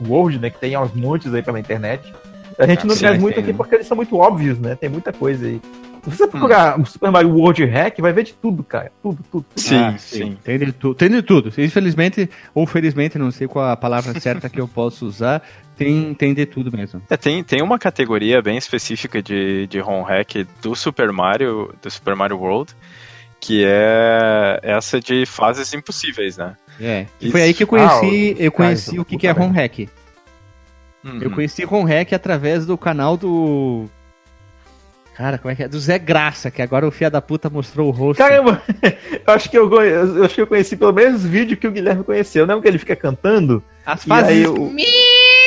World, 0.07 0.39
né? 0.39 0.49
Que 0.49 0.59
tem 0.59 0.75
aos 0.75 0.91
montes 0.93 1.33
aí 1.33 1.41
pela 1.41 1.59
internet. 1.59 2.13
A 2.57 2.65
gente 2.65 2.85
não 2.87 2.95
traz 2.95 3.13
tem, 3.13 3.21
muito 3.21 3.39
aqui 3.39 3.51
né? 3.51 3.57
porque 3.57 3.75
eles 3.75 3.87
são 3.87 3.95
muito 3.95 4.15
óbvios, 4.17 4.59
né? 4.59 4.75
Tem 4.75 4.89
muita 4.89 5.13
coisa 5.13 5.45
aí. 5.45 5.61
Se 6.03 6.09
você 6.17 6.27
procurar 6.27 6.83
Super 6.85 7.11
Mario 7.11 7.31
World 7.35 7.65
Hack, 7.65 7.99
vai 7.99 8.13
ver 8.13 8.23
de 8.23 8.33
tudo, 8.33 8.63
cara. 8.63 8.91
Tudo, 9.03 9.17
tudo. 9.29 9.45
tudo. 9.53 9.61
Sim, 9.61 9.75
Ah, 9.75 9.97
sim. 9.97 10.37
Tem 10.43 10.57
de, 10.57 10.71
tu, 10.71 10.95
tem 10.95 11.09
de 11.09 11.21
tudo. 11.21 11.51
Infelizmente, 11.57 12.29
ou 12.53 12.65
felizmente, 12.65 13.17
não 13.17 13.29
sei 13.29 13.45
qual 13.47 13.69
a 13.69 13.75
palavra 13.75 14.13
certa 14.21 14.49
que 14.49 14.59
eu 14.59 14.67
posso 14.69 15.05
usar, 15.05 15.43
tem, 15.75 16.13
tem 16.13 16.33
de 16.33 16.45
tudo 16.45 16.71
mesmo. 16.71 17.01
É, 17.09 17.17
tem, 17.17 17.43
tem 17.43 17.61
uma 17.61 17.77
categoria 17.77 18.41
bem 18.41 18.57
específica 18.57 19.21
de, 19.21 19.67
de 19.67 19.79
ROM 19.79 20.01
hack 20.03 20.47
do 20.61 20.73
Super 20.75 21.11
Mario, 21.11 21.73
do 21.81 21.91
Super 21.91 22.15
Mario 22.15 22.37
World, 22.39 22.73
que 23.41 23.65
é 23.65 24.59
essa 24.63 24.99
de 25.01 25.25
fases 25.25 25.73
impossíveis, 25.73 26.37
né? 26.37 26.55
É. 26.79 27.05
E 27.19 27.29
foi 27.29 27.41
aí 27.41 27.53
que 27.53 27.63
eu 27.63 27.67
Ah, 27.67 27.99
conheci, 27.99 28.33
os 28.33 28.39
eu 28.39 28.51
conheci 28.51 28.99
o 28.99 29.03
que, 29.05 29.17
que 29.17 29.27
é 29.27 29.31
ROM 29.31 29.51
hack. 29.51 29.89
Uhum. 31.07 31.19
Eu 31.21 31.31
conheci 31.31 31.63
ROM 31.63 31.83
hack 31.85 32.11
através 32.13 32.65
do 32.65 32.77
canal 32.77 33.15
do. 33.15 33.85
Cara, 35.15 35.37
como 35.39 35.51
é 35.51 35.55
que 35.55 35.63
é? 35.63 35.67
Do 35.67 35.79
Zé 35.79 35.97
Graça, 35.97 36.51
que 36.51 36.61
agora 36.61 36.87
o 36.87 36.91
Fia 36.91 37.09
da 37.09 37.19
Puta 37.19 37.49
mostrou 37.49 37.87
o 37.87 37.91
rosto. 37.91 38.19
Caramba, 38.19 38.61
eu 39.25 39.33
acho 39.33 39.49
que 39.49 39.57
eu, 39.57 39.67
eu 39.81 40.23
acho 40.25 40.35
que 40.35 40.41
eu 40.41 40.45
conheci 40.45 40.75
pelo 40.77 40.93
menos 40.93 41.23
os 41.23 41.29
vídeos 41.29 41.59
que 41.59 41.67
o 41.67 41.71
Guilherme 41.71 42.03
conheceu. 42.03 42.45
Lembra 42.45 42.61
que 42.61 42.67
ele 42.67 42.77
fica 42.77 42.95
cantando? 42.95 43.63
As 43.83 44.05
E 44.05 44.11
aí 44.13 44.21
fases 44.21 44.43
eu- 44.43 44.53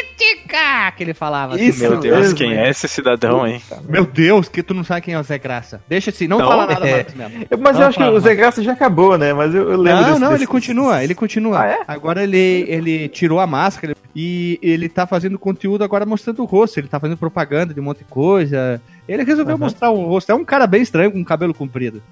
mítica 0.03 0.93
que 0.97 1.03
ele 1.03 1.15
falava. 1.15 1.55
assim, 1.55 1.67
Isso, 1.67 1.81
meu 1.81 1.91
Meu 1.93 2.01
Deus, 2.01 2.19
mesmo, 2.21 2.37
quem 2.37 2.57
é 2.57 2.69
esse 2.71 2.89
cidadão, 2.89 3.47
hein? 3.47 3.61
Meu 3.89 4.05
Deus, 4.05 4.49
que 4.49 4.63
tu 4.63 4.75
não 4.75 4.85
sabe 4.85 5.03
quem 5.03 5.15
é 5.15 5.19
o 5.21 5.23
Zé 5.23 5.39
Graça. 5.39 5.83
Deixa 5.89 6.11
assim, 6.11 6.27
não, 6.27 6.39
Não, 6.39 6.49
fala 6.49 6.67
nada 6.67 6.89
é. 6.89 6.93
mais 7.05 7.15
mesmo. 7.15 7.47
Eu- 7.51 7.59
Mas 7.59 7.75
Não, 7.75 7.83
eu 7.83 7.89
acho 7.89 7.99
que 7.99 8.05
fala, 8.05 8.17
o 8.17 8.21
Zé 8.21 8.35
Graça 8.35 8.63
já 8.63 8.73
acabou, 8.73 9.17
né? 9.19 9.33
Mas 9.33 9.55
eu, 9.55 9.71
eu 9.71 9.77
lembro 9.81 10.01
Não, 10.03 10.09
desse- 10.09 10.21
não, 10.21 10.29
desse- 10.31 10.41
ele 10.43 10.47
continua, 10.47 11.05
ele 11.05 11.15
continua. 11.15 11.61
Ah, 11.63 11.67
é? 11.67 11.79
Agora 11.87 12.23
ele, 12.23 12.65
ele 12.69 13.09
tirou 13.09 13.41
a 13.41 13.47
máscara 13.47 13.95
e 14.15 14.59
ele 14.63 14.89
tá 14.89 15.07
fazendo 15.07 15.39
conteúdo 15.39 15.85
agora 15.85 16.05
mostrando 16.07 16.43
o 16.43 16.47
rosto. 16.47 16.79
Ele 16.79 16.89
tá 16.89 16.99
fazendo 16.99 17.17
propaganda 17.19 17.73
de 17.75 17.81
um 17.81 17.85
monte 17.85 17.99
de 17.99 18.05
coisa. 18.05 18.81
Ele 19.09 19.25
resolveu 19.25 19.55
Aham. 19.55 19.65
mostrar 19.65 19.91
o 19.91 20.05
rosto. 20.07 20.31
É 20.31 20.35
um 20.35 20.45
cara 20.45 20.67
bem 20.67 20.83
estranho 20.83 21.11
com 21.13 21.25
cabelo 21.25 21.55
comprido. 21.55 22.03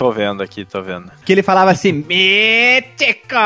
Tô 0.00 0.10
vendo 0.10 0.42
aqui, 0.42 0.64
tô 0.64 0.80
vendo. 0.80 1.12
Que 1.26 1.32
ele 1.34 1.42
falava 1.42 1.70
assim, 1.70 1.92
mítica! 1.92 3.36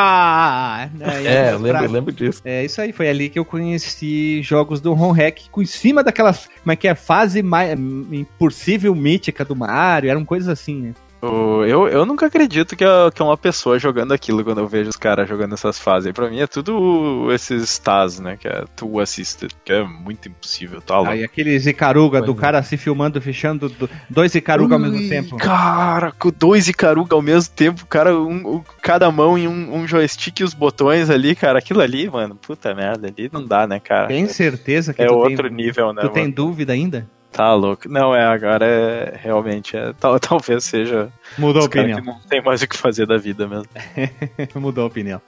Né, 0.95 1.25
É, 1.27 1.53
eu 1.53 1.59
lembro, 1.59 1.85
eu 1.85 1.91
lembro 1.91 2.13
disso. 2.13 2.41
É 2.45 2.65
isso 2.65 2.81
aí, 2.81 2.93
foi 2.93 3.09
ali 3.09 3.29
que 3.29 3.37
eu 3.37 3.45
conheci 3.45 4.41
jogos 4.41 4.81
do 4.81 4.93
Ron 4.93 5.11
Hack, 5.11 5.49
com 5.51 5.61
em 5.61 5.67
cima 5.67 6.05
daquelas, 6.05 6.49
como 6.63 6.71
é 6.71 6.77
que 6.77 6.87
é, 6.87 6.95
fase 6.95 7.43
mais 7.43 7.77
impossível 7.77 8.95
mítica 8.95 9.45
do 9.45 9.57
Mario, 9.57 10.09
eram 10.09 10.25
coisas 10.25 10.49
assim, 10.49 10.81
né? 10.81 10.95
Eu, 11.27 11.89
eu 11.89 12.07
nunca 12.07 12.27
acredito 12.27 12.77
que 12.77 12.85
é, 12.85 13.11
que 13.15 13.21
é 13.21 13.25
uma 13.25 13.37
pessoa 13.37 13.79
jogando 13.79 14.13
aquilo 14.13 14.43
quando 14.45 14.59
eu 14.59 14.67
vejo 14.69 14.91
os 14.91 14.97
caras 14.97 15.29
jogando 15.29 15.55
essas 15.55 15.79
fases. 15.79 16.13
Pra 16.13 16.29
mim 16.29 16.41
é 16.41 16.47
tudo 16.47 17.29
esses 17.33 17.79
TAS, 17.79 18.21
né? 18.21 18.37
Que 18.37 18.49
é 18.49 18.65
tu 18.77 19.01
assisted, 19.01 19.51
que 19.65 19.73
é 19.73 19.83
muito 19.85 20.29
impossível, 20.29 20.81
tá 20.81 20.97
louco. 20.97 21.11
Aí 21.13 21.25
aqueles 21.25 21.67
Icaruga 21.67 22.21
do 22.23 22.33
é. 22.33 22.35
cara 22.35 22.63
se 22.63 22.77
filmando, 22.77 23.21
fechando 23.21 23.69
do- 23.69 23.89
dois 24.09 24.35
Icaruga 24.35 24.75
ao 24.75 24.81
mesmo 24.81 24.99
Ui, 24.99 25.09
tempo. 25.09 25.37
Cara, 25.37 26.13
com 26.13 26.31
dois 26.37 26.69
Icaruga 26.69 27.15
ao 27.15 27.23
mesmo 27.23 27.53
tempo, 27.55 27.87
cara, 27.87 28.15
um, 28.17 28.57
um- 28.57 28.63
cada 28.83 29.11
mão 29.11 29.39
em 29.39 29.47
um, 29.49 29.75
um 29.77 29.87
joystick 29.89 30.41
e 30.41 30.45
os 30.45 30.55
botões 30.55 31.11
ali, 31.11 31.35
cara. 31.35 31.59
Aquilo 31.59 31.81
ali, 31.81 32.09
mano, 32.11 32.35
puta 32.35 32.75
merda, 32.75 33.09
ali 33.09 33.31
não 33.33 33.45
dá, 33.45 33.67
né, 33.67 33.81
cara? 33.81 34.09
Tem 34.09 34.27
certeza 34.29 34.93
que 34.93 35.03
é 35.03 35.07
tu 35.07 35.15
outro 35.15 35.49
tem, 35.49 35.57
nível, 35.57 35.93
né? 35.93 36.03
tu 36.03 36.09
tem 36.11 36.25
mano? 36.25 36.35
dúvida 36.35 36.73
ainda? 36.73 37.07
Tá 37.35 37.53
louco. 37.53 37.89
Não, 37.89 38.15
é, 38.15 38.25
agora 38.25 38.65
é 38.65 39.19
realmente, 39.21 39.77
é, 39.77 39.93
tal, 39.99 40.19
talvez 40.21 40.63
seja 40.65 41.13
Mudou 41.37 41.63
a 41.63 41.65
opinião. 41.67 42.01
que 42.01 42.07
não 42.07 42.21
tem 42.21 42.41
mais 42.41 42.63
o 42.63 42.69
que 42.69 42.77
fazer 42.77 43.07
da 43.07 43.19
vida 43.19 43.49
mesmo. 43.49 43.67
Mudou 44.55 44.85
a 44.85 44.87
opinião. 44.87 45.21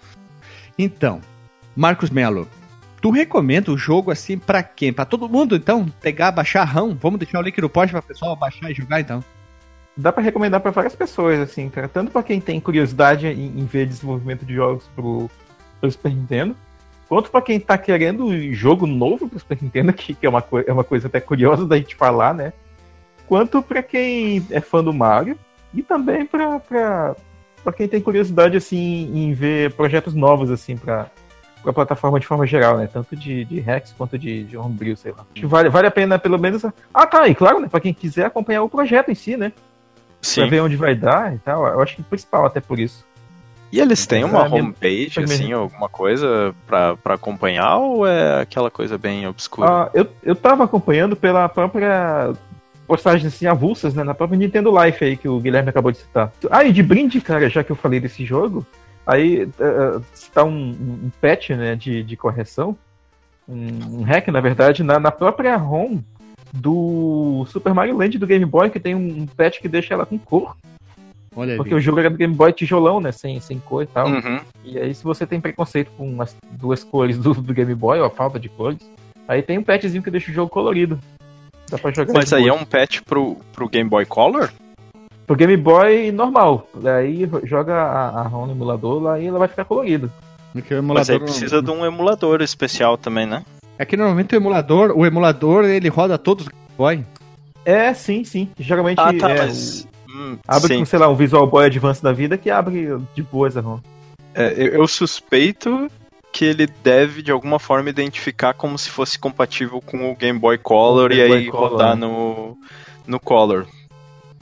Então, 0.78 1.20
Marcos 1.74 2.08
Melo, 2.08 2.48
tu 3.02 3.10
recomenda 3.10 3.72
o 3.72 3.76
jogo 3.76 4.12
assim 4.12 4.38
pra 4.38 4.62
quem? 4.62 4.92
Pra 4.92 5.04
todo 5.04 5.28
mundo, 5.28 5.56
então? 5.56 5.86
Pegar, 6.00 6.30
baixar 6.30 6.62
RAM? 6.62 6.94
Vamos 6.94 7.18
deixar 7.18 7.40
o 7.40 7.42
link 7.42 7.60
no 7.60 7.68
post 7.68 7.90
pra 7.90 8.00
pessoal 8.00 8.36
baixar 8.36 8.70
e 8.70 8.74
jogar, 8.74 9.00
então? 9.00 9.24
Dá 9.96 10.12
pra 10.12 10.22
recomendar 10.22 10.60
pra 10.60 10.70
várias 10.70 10.94
pessoas, 10.94 11.40
assim, 11.40 11.68
cara. 11.68 11.88
Tanto 11.88 12.12
pra 12.12 12.22
quem 12.22 12.40
tem 12.40 12.60
curiosidade 12.60 13.26
em, 13.26 13.58
em 13.58 13.66
ver 13.66 13.86
desenvolvimento 13.86 14.44
de 14.44 14.54
jogos 14.54 14.84
pro, 14.94 15.28
pro 15.80 15.90
Super 15.90 16.12
Nintendo, 16.12 16.54
quanto 17.08 17.30
pra 17.30 17.42
quem 17.42 17.58
tá 17.60 17.76
querendo 17.78 18.30
jogo 18.52 18.86
novo 18.86 19.28
pro 19.28 19.38
Super 19.38 19.58
Nintendo, 19.60 19.92
que, 19.92 20.14
que 20.14 20.26
é, 20.26 20.28
uma 20.28 20.44
é 20.66 20.72
uma 20.72 20.84
coisa 20.84 21.06
até 21.06 21.20
curiosa 21.20 21.66
da 21.66 21.76
gente 21.76 21.94
falar, 21.94 22.34
né? 22.34 22.52
Quanto 23.26 23.62
pra 23.62 23.82
quem 23.82 24.46
é 24.50 24.60
fã 24.60 24.82
do 24.82 24.92
Mario 24.92 25.38
e 25.74 25.82
também 25.82 26.24
pra, 26.24 26.60
pra, 26.60 27.16
pra 27.62 27.72
quem 27.72 27.88
tem 27.88 28.00
curiosidade, 28.00 28.56
assim, 28.56 29.10
em 29.12 29.32
ver 29.32 29.72
projetos 29.72 30.14
novos, 30.14 30.50
assim, 30.50 30.76
pra, 30.76 31.06
pra 31.62 31.72
plataforma 31.72 32.20
de 32.20 32.26
forma 32.26 32.46
geral, 32.46 32.76
né? 32.76 32.88
Tanto 32.92 33.16
de, 33.16 33.44
de 33.44 33.58
Rex 33.60 33.92
quanto 33.96 34.16
de, 34.18 34.44
de 34.44 34.56
Homebrew, 34.56 34.96
sei 34.96 35.12
lá. 35.12 35.18
Acho 35.18 35.40
que 35.40 35.46
vale, 35.46 35.68
vale 35.68 35.88
a 35.88 35.90
pena, 35.90 36.18
pelo 36.18 36.38
menos... 36.38 36.64
Ah, 36.94 37.06
tá, 37.06 37.26
e 37.26 37.34
claro, 37.34 37.60
né? 37.60 37.68
Pra 37.68 37.80
quem 37.80 37.92
quiser 37.92 38.26
acompanhar 38.26 38.62
o 38.62 38.68
projeto 38.68 39.10
em 39.10 39.14
si, 39.14 39.36
né? 39.36 39.50
Pra 39.50 39.64
Sim. 40.22 40.48
ver 40.48 40.60
onde 40.60 40.76
vai 40.76 40.94
dar 40.94 41.34
e 41.34 41.38
tal. 41.38 41.66
Eu 41.66 41.80
acho 41.80 41.96
que 41.96 42.00
o 42.00 42.04
principal 42.04 42.46
até 42.46 42.60
por 42.60 42.78
isso. 42.78 43.04
E 43.72 43.81
eles 43.81 44.07
têm 44.07 44.24
uma 44.24 44.48
minha- 44.48 44.62
homepage, 44.62 45.20
assim, 45.20 45.52
alguma 45.52 45.88
coisa 45.88 46.55
pra, 46.66 46.96
pra 46.96 47.14
acompanhar 47.14 47.76
ou 47.79 48.07
é 48.07 48.40
aquela 48.40 48.70
coisa 48.70 48.96
bem 48.96 49.26
obscura? 49.26 49.68
Ah, 49.68 49.90
eu, 49.92 50.07
eu 50.22 50.35
tava 50.35 50.64
acompanhando 50.64 51.16
pela 51.16 51.48
própria 51.48 52.33
postagens 52.87 53.35
assim, 53.35 53.46
avulsas, 53.46 53.94
né? 53.94 54.05
Na 54.05 54.14
própria 54.14 54.38
Nintendo 54.38 54.72
Life 54.81 55.05
aí 55.05 55.16
que 55.16 55.29
o 55.29 55.40
Guilherme 55.40 55.70
acabou 55.70 55.90
de 55.90 55.98
citar. 55.98 56.33
Ah, 56.50 56.64
e 56.64 56.72
de 56.72 56.83
brinde, 56.83 57.20
cara, 57.20 57.48
já 57.48 57.64
que 57.64 57.72
eu 57.72 57.76
falei 57.76 57.98
desse 57.98 58.24
jogo, 58.24 58.64
aí 59.07 59.44
uh, 59.44 60.02
citar 60.14 60.44
um, 60.44 60.70
um 60.70 61.11
patch, 61.20 61.50
né, 61.50 61.74
de, 61.74 62.02
de 62.05 62.16
correção, 62.16 62.76
um, 63.48 64.00
um 64.00 64.02
hack, 64.02 64.29
na 64.29 64.40
verdade, 64.40 64.83
na, 64.83 64.98
na 65.00 65.11
própria 65.11 65.57
ROM 65.57 65.98
do 66.52 67.44
Super 67.48 67.74
Mario 67.74 67.96
Land 67.96 68.18
do 68.18 68.26
Game 68.26 68.44
Boy, 68.44 68.70
que 68.70 68.81
tem 68.81 68.94
um 68.94 69.26
patch 69.26 69.61
que 69.61 69.68
deixa 69.68 69.94
ela 69.94 70.07
com 70.07 70.18
cor, 70.18 70.57
Olha 71.37 71.53
aí. 71.53 71.57
porque 71.57 71.75
o 71.75 71.81
jogo 71.81 72.01
era 72.01 72.09
do 72.09 72.16
Game 72.16 72.35
Boy 72.35 72.53
tijolão, 72.53 72.99
né, 72.99 73.12
sem, 73.12 73.38
sem 73.40 73.59
cor 73.59 73.83
e 73.83 73.87
tal. 73.87 74.09
Uhum. 74.09 74.40
E 74.64 74.79
aí, 74.79 74.94
se 74.94 75.05
você 75.05 75.27
tem 75.27 75.40
preconceito 75.40 75.90
com 75.96 76.20
as 76.22 76.35
duas 76.53 76.83
cores 76.83 77.18
do, 77.18 77.35
do 77.35 77.53
Game 77.53 77.75
Boy, 77.75 78.01
ou 78.01 78.07
a 78.07 78.11
falta 78.11 78.40
de 78.40 78.49
cores, 78.49 78.79
aí 79.29 79.42
tem 79.42 79.59
um 79.59 79.62
patchzinho 79.62 80.03
que 80.03 80.11
deixa 80.11 80.31
o 80.31 80.35
jogo 80.35 80.51
colorido. 80.51 80.99
Dá 81.70 81.77
pra 81.77 81.92
jogar 81.92 82.14
Mas 82.14 82.33
aí 82.33 82.44
é 82.44 82.49
boa. 82.49 82.61
um 82.61 82.64
patch 82.64 83.01
pro, 83.05 83.37
pro 83.53 83.68
Game 83.68 83.90
Boy 83.90 84.07
Color? 84.07 84.51
Pro 85.27 85.37
Game 85.37 85.57
Boy 85.57 86.11
normal. 86.12 86.68
Aí 86.96 87.29
joga 87.44 87.75
a, 87.75 88.20
a 88.20 88.22
ROM 88.22 88.46
no 88.46 88.53
emulador 88.53 89.03
lá 89.03 89.20
e 89.20 89.27
ela 89.27 89.38
vai 89.38 89.49
ficar 89.49 89.64
colorida. 89.64 90.11
O 90.55 90.94
Mas 90.94 91.11
aí 91.11 91.18
precisa 91.18 91.61
de 91.61 91.70
um 91.70 91.85
emulador 91.85 92.40
especial 92.40 92.96
também, 92.96 93.27
né? 93.27 93.44
É 93.79 93.85
que 93.85 93.96
normalmente 93.96 94.35
o 94.35 94.37
emulador, 94.37 94.92
o 94.96 95.05
emulador, 95.05 95.64
ele 95.64 95.88
roda 95.88 96.16
todos 96.16 96.46
os 96.46 96.49
Game 96.49 96.72
Boy. 96.79 97.05
É, 97.64 97.92
sim, 97.92 98.25
sim. 98.25 98.49
Geralmente 98.59 98.99
Ah, 99.01 99.12
tá, 99.12 99.31
é, 99.31 99.38
mas. 99.38 99.87
Hum, 100.16 100.38
abre 100.48 100.68
sim. 100.68 100.79
com, 100.81 100.85
sei 100.87 100.98
lá, 100.98 101.09
um 101.09 101.14
Visual 101.14 101.46
Boy 101.46 101.66
Advance 101.66 102.02
da 102.02 102.12
vida 102.12 102.38
que 102.38 102.50
abre 102.50 102.88
de 103.14 103.22
boas 103.22 103.57
a 103.57 103.61
ROM. 103.61 103.79
É, 104.35 104.52
eu, 104.57 104.66
eu 104.81 104.88
suspeito 104.88 105.90
que 106.33 106.44
ele 106.44 106.66
deve 106.85 107.22
de 107.22 107.31
alguma 107.31 107.59
forma 107.59 107.88
identificar 107.88 108.52
como 108.52 108.76
se 108.79 108.90
fosse 108.90 109.18
compatível 109.18 109.81
com 109.81 110.11
o 110.11 110.14
Game 110.16 110.38
Boy 110.38 110.59
Color 110.59 111.11
O 111.11 111.14
e 111.14 111.16
Game 111.16 111.29
Boy 111.29 111.38
aí 111.38 111.46
Color, 111.50 111.70
rodar 111.70 111.96
né? 111.96 112.07
no, 112.07 112.59
no 113.07 113.18
Color. 113.18 113.66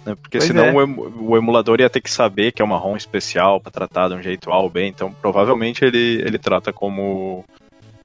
né? 0.04 0.16
Porque 0.20 0.38
Pois 0.38 0.44
senão 0.48 0.64
é. 0.64 0.72
o, 0.72 0.82
emu- 0.82 1.14
o 1.20 1.36
emulador 1.36 1.78
ia 1.80 1.88
ter 1.88 2.00
que 2.00 2.10
saber 2.10 2.50
que 2.50 2.60
é 2.60 2.64
uma 2.64 2.76
ROM 2.78 2.96
especial 2.96 3.60
pra 3.60 3.70
tratar 3.70 4.08
de 4.08 4.14
um 4.14 4.22
jeito 4.22 4.50
A 4.50 4.58
ou 4.58 4.68
B, 4.68 4.86
então 4.86 5.12
provavelmente 5.22 5.84
ele, 5.84 6.20
ele 6.26 6.38
trata 6.38 6.72
como, 6.72 7.44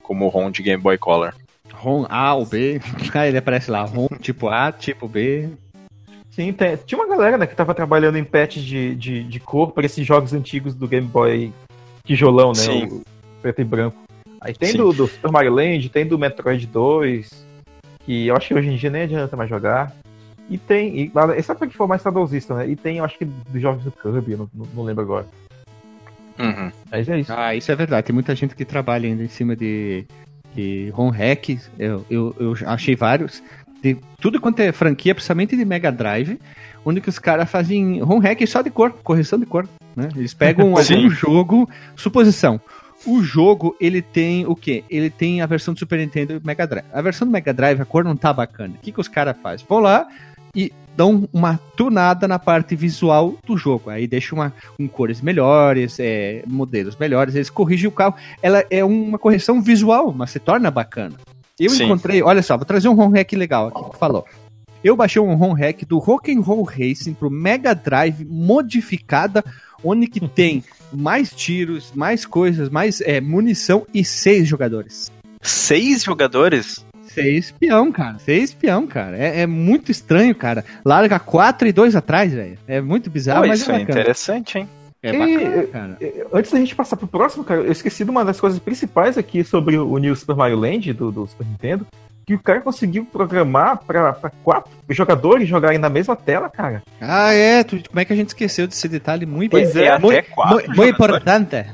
como 0.04 0.28
ROM 0.28 0.52
de 0.52 0.62
Game 0.62 0.82
Boy 0.84 0.98
Color. 1.00 1.34
ROM 1.74 2.06
A 2.10 2.36
ou 2.36 2.46
B. 2.46 2.80
Aí 3.16 3.30
ele 3.30 3.38
aparece 3.40 3.72
lá, 3.72 3.82
ROM 3.84 4.08
tipo 4.22 4.50
A, 4.50 4.72
tipo 4.72 5.08
B. 5.08 5.50
Sim, 6.40 6.54
tem- 6.54 6.78
tinha 6.86 6.98
uma 6.98 7.14
galera 7.14 7.38
né, 7.38 7.46
que 7.46 7.54
tava 7.54 7.74
trabalhando 7.74 8.18
em 8.18 8.24
patches 8.24 8.64
de, 8.64 8.96
de, 8.96 9.24
de 9.26 9.40
cor 9.42 9.74
para 9.74 9.86
esses 9.86 10.08
jogos 10.08 10.32
antigos 10.32 10.74
do 10.74 10.88
Game 10.88 11.06
Boy 11.06 11.52
tijolão, 12.06 12.54
né? 12.54 12.62
Sim. 12.62 12.86
O 12.86 13.04
preto 13.42 13.60
e 13.60 13.64
branco. 13.66 13.98
Aí 14.40 14.54
tem 14.54 14.74
do, 14.74 14.94
do 14.94 15.06
Super 15.06 15.34
Mario 15.34 15.54
Land, 15.54 15.90
tem 15.90 16.06
do 16.06 16.18
Metroid 16.18 16.66
2, 16.66 17.46
que 18.06 18.28
eu 18.28 18.38
acho 18.38 18.48
que 18.48 18.54
hoje 18.54 18.70
em 18.70 18.78
dia 18.78 18.90
nem 18.90 19.02
adianta 19.02 19.36
mais 19.36 19.50
jogar. 19.50 19.94
E 20.50 20.58
tem, 20.58 20.98
e, 20.98 21.12
esse 21.36 21.52
é 21.52 21.56
pra 21.56 21.68
que 21.68 21.76
for 21.76 21.90
mais 21.90 22.02
saudosista, 22.02 22.56
né? 22.56 22.70
E 22.70 22.76
tem, 22.78 23.00
eu 23.00 23.04
acho 23.04 23.18
que 23.18 23.26
dos 23.26 23.62
jogos 23.62 23.84
do 23.84 23.92
Kirby, 23.92 24.32
eu 24.32 24.38
não, 24.38 24.50
não, 24.54 24.66
não 24.76 24.84
lembro 24.84 25.04
agora. 25.04 25.28
Uhum. 26.40 26.72
Mas 26.90 27.10
é 27.10 27.20
isso. 27.20 27.34
Ah, 27.34 27.54
isso 27.54 27.70
é 27.70 27.76
verdade. 27.76 28.08
Tem 28.08 28.14
muita 28.14 28.34
gente 28.34 28.56
que 28.56 28.64
trabalha 28.64 29.10
ainda 29.10 29.24
em 29.24 29.28
cima 29.28 29.58
de, 29.58 30.06
de 30.56 30.90
ROM 30.92 31.10
hack. 31.10 31.50
Eu, 31.78 32.06
eu, 32.10 32.34
eu 32.40 32.54
achei 32.66 32.96
vários. 32.96 33.44
De 33.82 33.98
tudo 34.20 34.40
quanto 34.42 34.60
é 34.60 34.72
franquia, 34.72 35.16
principalmente 35.16 35.56
de 35.56 35.64
Mega 35.64 35.92
Drive, 35.92 36.40
onde 36.86 37.02
que 37.02 37.10
os 37.10 37.20
caras 37.20 37.50
fazem 37.50 38.02
ROM 38.02 38.20
hack 38.20 38.46
só 38.48 38.62
de 38.62 38.70
cor, 38.70 38.92
correção 39.04 39.40
de 39.40 39.46
cor. 39.46 39.68
Né? 39.96 40.10
Eles 40.16 40.34
pegam 40.34 40.76
algum 40.78 41.10
jogo, 41.10 41.70
suposição. 41.96 42.60
O 43.06 43.24
jogo, 43.24 43.76
ele 43.80 44.02
tem 44.02 44.46
o 44.46 44.56
quê? 44.56 44.84
Ele 44.90 45.10
tem 45.10 45.42
a 45.42 45.46
versão 45.46 45.74
do 45.74 45.80
Super 45.80 46.00
Nintendo 46.00 46.34
e 46.34 46.46
Mega 46.46 46.68
Drive. 46.68 46.86
A 46.92 47.02
versão 47.02 47.26
do 47.26 47.32
Mega 47.32 47.54
Drive, 47.54 47.82
a 47.82 47.86
cor 47.86 48.04
não 48.04 48.16
tá 48.16 48.34
bacana. 48.34 48.74
O 48.76 48.82
que, 48.82 48.92
que 48.92 49.00
os 49.00 49.08
caras 49.08 49.38
fazem? 49.42 49.66
Vão 49.70 49.80
lá 49.80 50.08
e 50.54 50.74
dão 50.98 51.30
uma 51.32 51.58
tunada 51.78 52.28
na 52.28 52.38
parte 52.38 52.76
visual 52.76 53.36
do 53.46 53.56
jogo. 53.56 53.90
Aí 53.90 54.06
deixa 54.06 54.36
uma, 54.36 54.54
com 54.76 54.86
cores 54.88 55.22
melhores, 55.22 55.98
é, 55.98 56.44
modelos 56.46 56.98
melhores, 56.98 57.36
eles 57.36 57.50
corrigem 57.50 57.88
o 57.88 57.92
carro. 57.92 58.16
Ela 58.42 58.66
é 58.70 58.84
uma 58.84 59.18
correção 59.18 59.62
visual, 59.62 60.14
mas 60.14 60.32
se 60.32 60.40
torna 60.40 60.70
bacana. 60.70 61.16
Eu 61.60 61.70
Sim. 61.70 61.86
encontrei, 61.86 62.22
olha 62.24 62.42
só, 62.42 62.56
vou 62.56 62.66
trazer 62.66 62.88
um 62.88 62.94
ROM 62.94 63.10
hack 63.12 63.34
legal 63.34 63.68
aqui 63.68 63.92
que 63.92 63.98
falou. 63.98 64.26
Eu 64.84 64.96
baixei 64.96 65.22
um 65.22 65.36
ROM 65.36 65.54
hack 65.54 65.84
do 65.86 65.98
Rock'n'Roll 65.98 66.64
Racing 66.64 67.14
pro 67.14 67.30
Mega 67.30 67.76
Drive 67.76 68.26
modificada, 68.26 69.44
onde 69.84 70.08
que 70.08 70.22
tem 70.28 70.64
mais 70.92 71.32
tiros, 71.32 71.92
mais 71.94 72.26
coisas, 72.26 72.70
mais 72.70 73.02
é, 73.02 73.20
munição 73.20 73.86
e 73.94 74.06
seis 74.06 74.48
jogadores. 74.48 75.12
Seis 75.42 76.04
jogadores? 76.04 76.86
Seis 77.04 77.52
peão, 77.52 77.92
cara. 77.92 78.20
Seis 78.20 78.54
peão, 78.54 78.86
cara. 78.86 79.18
É, 79.18 79.42
é 79.42 79.48
muito 79.48 79.92
estranho, 79.92 80.34
cara. 80.36 80.64
Larga 80.86 81.20
quatro 81.20 81.68
e 81.68 81.74
dois 81.74 81.96
atrás, 81.96 82.32
velho. 82.32 82.58
É 82.68 82.80
muito 82.80 83.10
bizarro, 83.10 83.42
Pô, 83.42 83.48
mas 83.48 83.62
isso 83.62 83.72
é 83.72 83.78
é 83.78 83.82
interessante, 83.82 84.60
hein? 84.60 84.70
É 85.02 85.12
E- 85.14 85.18
bacana, 85.18 85.64
cara. 85.68 85.98
Eh, 86.02 86.26
Antes 86.34 86.52
da 86.52 86.60
gente 86.60 86.76
passar 86.76 86.98
pro 86.98 87.08
próximo, 87.08 87.44
cara, 87.44 87.62
eu 87.62 87.72
esqueci 87.72 88.04
de 88.04 88.10
uma 88.12 88.26
das 88.26 88.40
coisas 88.40 88.60
principais 88.60 89.18
aqui 89.18 89.44
sobre 89.44 89.78
o 89.78 89.98
New 89.98 90.16
Super 90.16 90.36
Mario 90.36 90.60
Land 90.60 90.92
do, 90.94 91.12
do 91.12 91.28
Super 91.28 91.46
Nintendo. 91.48 91.88
Que 92.28 92.36
o 92.36 92.40
cara 92.40 92.62
conseguiu 92.62 93.06
programar 93.06 93.80
pra, 93.88 94.14
pra 94.14 94.30
quatro 94.44 94.72
jogadores 94.90 95.48
jogarem 95.48 95.80
na 95.80 95.90
mesma 95.90 96.16
tela, 96.16 96.48
cara. 96.48 96.84
Ah, 97.02 97.34
é. 97.34 97.64
Tu, 97.64 97.82
como 97.90 98.00
é 98.00 98.06
que 98.06 98.14
a 98.14 98.16
gente 98.16 98.28
esqueceu 98.28 98.68
desse 98.68 98.88
detalhe 98.88 99.26
muito 99.26 99.52
Pois 99.52 99.76
é, 99.76 99.90
até 99.90 100.00
muito, 100.00 100.30
quatro 100.32 100.56
muito, 100.58 100.76
muito 100.76 100.94
importante. 100.94 101.66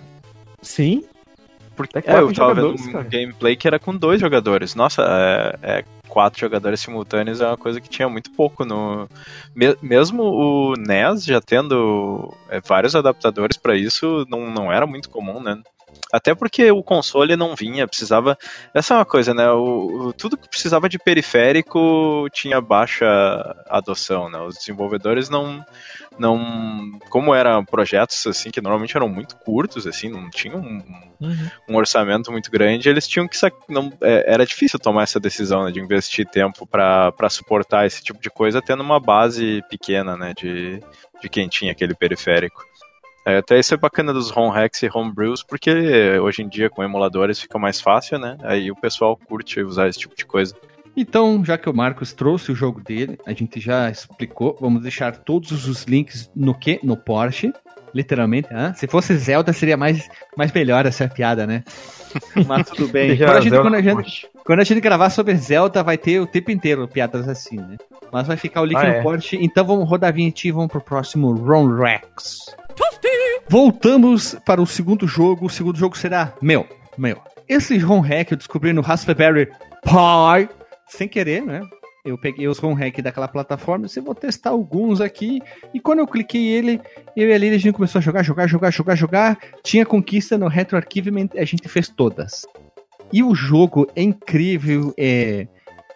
Sim. 0.61 1.03
Porque 1.75 1.97
Até 1.97 2.13
é, 2.13 2.19
eu 2.21 2.31
tava 2.33 2.53
vendo 2.53 2.71
um 2.73 2.91
cara. 2.91 3.03
gameplay 3.03 3.55
que 3.57 3.67
era 3.67 3.77
com 3.77 3.93
dois 3.93 4.21
jogadores. 4.21 4.75
Nossa, 4.75 5.01
é, 5.61 5.79
é, 5.79 5.83
quatro 6.15 6.39
jogadores 6.39 6.79
simultâneos 6.79 7.41
é 7.41 7.45
uma 7.45 7.57
coisa 7.57 7.81
que 7.81 7.89
tinha 7.89 8.07
muito 8.07 8.31
pouco 8.31 8.63
no. 8.63 9.05
me- 9.53 9.75
mesmo 9.81 10.23
o 10.23 10.73
NES 10.77 11.25
já 11.25 11.41
tendo 11.41 12.33
é, 12.49 12.61
vários 12.61 12.95
adaptadores 12.95 13.57
pra 13.57 13.75
isso, 13.75 14.25
não, 14.29 14.49
não 14.49 14.71
era 14.71 14.87
muito 14.87 15.09
comum, 15.09 15.41
né? 15.41 15.61
Até 16.13 16.33
porque 16.33 16.71
o 16.71 16.81
console 16.81 17.35
não 17.35 17.53
vinha, 17.53 17.85
precisava. 17.87 18.37
Essa 18.73 18.93
é 18.93 18.97
uma 18.97 19.05
coisa, 19.05 19.33
né? 19.33 19.49
O, 19.51 20.07
o- 20.07 20.13
tudo 20.13 20.37
que 20.37 20.47
precisava 20.47 20.87
de 20.87 20.97
periférico 20.97 22.27
tinha 22.31 22.61
baixa 22.61 23.05
adoção, 23.69 24.29
né? 24.29 24.39
Os 24.39 24.55
desenvolvedores 24.55 25.29
não. 25.29 25.61
Não 26.17 26.99
como 27.09 27.33
eram 27.33 27.63
projetos 27.63 28.25
assim 28.27 28.51
que 28.51 28.61
normalmente 28.61 28.95
eram 28.95 29.07
muito 29.07 29.35
curtos, 29.37 29.85
assim, 29.87 30.09
não 30.09 30.29
tinham 30.29 30.59
um, 30.59 30.81
um 31.69 31.75
orçamento 31.75 32.31
muito 32.31 32.49
grande, 32.51 32.89
eles 32.89 33.07
tinham 33.07 33.27
que. 33.27 33.37
Não, 33.69 33.91
é, 34.01 34.33
era 34.33 34.45
difícil 34.45 34.79
tomar 34.79 35.03
essa 35.03 35.19
decisão 35.19 35.65
né, 35.65 35.71
de 35.71 35.79
investir 35.79 36.27
tempo 36.27 36.65
para 36.65 37.29
suportar 37.29 37.85
esse 37.85 38.03
tipo 38.03 38.21
de 38.21 38.29
coisa, 38.29 38.61
tendo 38.61 38.83
uma 38.83 38.99
base 38.99 39.61
pequena 39.69 40.15
né, 40.15 40.33
de, 40.35 40.81
de 41.21 41.29
quem 41.29 41.47
tinha 41.47 41.71
aquele 41.71 41.93
periférico. 41.93 42.63
É, 43.25 43.37
até 43.37 43.57
isso 43.57 43.73
é 43.73 43.77
bacana 43.77 44.13
dos 44.13 44.29
ROM 44.29 44.49
hacks 44.49 44.83
e 44.83 44.89
homebrews, 44.93 45.41
porque 45.41 46.19
hoje 46.19 46.43
em 46.43 46.47
dia 46.47 46.69
com 46.69 46.83
emuladores 46.83 47.39
fica 47.39 47.57
mais 47.57 47.81
fácil, 47.81 48.19
né? 48.19 48.37
Aí 48.43 48.69
o 48.69 48.75
pessoal 48.75 49.17
curte 49.17 49.61
usar 49.61 49.87
esse 49.87 49.97
tipo 49.97 50.15
de 50.15 50.25
coisa. 50.25 50.55
Então, 50.95 51.43
já 51.43 51.57
que 51.57 51.69
o 51.69 51.75
Marcos 51.75 52.13
trouxe 52.13 52.51
o 52.51 52.55
jogo 52.55 52.81
dele, 52.81 53.17
a 53.25 53.33
gente 53.33 53.59
já 53.59 53.89
explicou, 53.89 54.57
vamos 54.59 54.81
deixar 54.81 55.17
todos 55.17 55.67
os 55.67 55.83
links 55.83 56.29
no 56.35 56.53
que? 56.53 56.79
No 56.83 56.95
Porsche. 56.95 57.51
Literalmente, 57.93 58.49
hã? 58.51 58.73
se 58.73 58.87
fosse 58.87 59.15
Zelda 59.15 59.53
seria 59.53 59.77
mais, 59.77 60.09
mais 60.37 60.51
melhor 60.51 60.85
essa 60.85 61.07
piada, 61.07 61.47
né? 61.47 61.63
Mas 62.45 62.69
tudo 62.69 62.89
bem. 62.89 63.15
Quando 63.17 63.29
a, 63.29 63.41
gente, 63.41 63.57
quando, 63.57 63.75
a 63.75 63.81
gente, 63.81 64.27
quando 64.45 64.59
a 64.59 64.63
gente 64.63 64.81
gravar 64.81 65.09
sobre 65.09 65.35
Zelda, 65.35 65.81
vai 65.81 65.97
ter 65.97 66.19
o 66.19 66.27
tempo 66.27 66.51
inteiro 66.51 66.87
piadas 66.89 67.27
assim, 67.27 67.55
né? 67.55 67.77
Mas 68.11 68.27
vai 68.27 68.35
ficar 68.35 68.61
o 68.61 68.65
link 68.65 68.77
Ah, 68.77 68.83
no 68.83 68.93
é. 68.95 69.01
Porsche. 69.01 69.37
Então 69.41 69.65
vamos 69.65 69.89
rodar 69.89 70.09
a 70.09 70.11
vinheta 70.11 70.45
e 70.45 70.51
vamos 70.51 70.69
pro 70.69 70.81
próximo 70.81 71.33
Ron 71.33 71.67
Rex. 71.75 72.53
Voltamos 73.47 74.35
para 74.45 74.61
o 74.61 74.67
segundo 74.67 75.07
jogo. 75.07 75.45
O 75.45 75.49
segundo 75.49 75.77
jogo 75.77 75.97
será 75.97 76.33
meu. 76.41 76.67
Meu. 76.97 77.17
Esse 77.47 77.77
ROM 77.77 78.01
hack 78.01 78.31
eu 78.31 78.37
descobri 78.37 78.73
no 78.73 78.81
Raspberry 78.81 79.47
Pi. 79.83 80.49
Sem 80.87 81.07
querer, 81.07 81.43
né? 81.43 81.61
Eu 82.05 82.19
peguei 82.19 82.47
os 82.47 82.59
ROM 82.59 82.73
hack 82.73 83.01
daquela 83.01 83.27
plataforma. 83.27 83.87
Eu 83.95 84.03
vou 84.03 84.13
testar 84.13 84.51
alguns 84.51 85.01
aqui. 85.01 85.41
E 85.73 85.79
quando 85.79 85.99
eu 85.99 86.07
cliquei 86.07 86.45
ele, 86.47 86.79
eu 87.17 87.27
e 87.27 87.33
a 87.33 87.37
Lili, 87.37 87.55
a 87.55 87.59
gente 87.59 87.73
começou 87.73 87.97
a 87.97 88.01
jogar, 88.01 88.21
jogar, 88.21 88.45
jogar, 88.45 88.69
jogar, 88.69 88.95
jogar. 88.95 89.39
Tinha 89.63 89.85
conquista 89.85 90.37
no 90.37 90.47
Retroarchivement, 90.47 91.29
a 91.35 91.43
gente 91.43 91.67
fez 91.67 91.89
todas. 91.89 92.45
E 93.11 93.23
o 93.23 93.33
jogo 93.33 93.87
é 93.95 94.03
incrível, 94.03 94.93
é, 94.95 95.47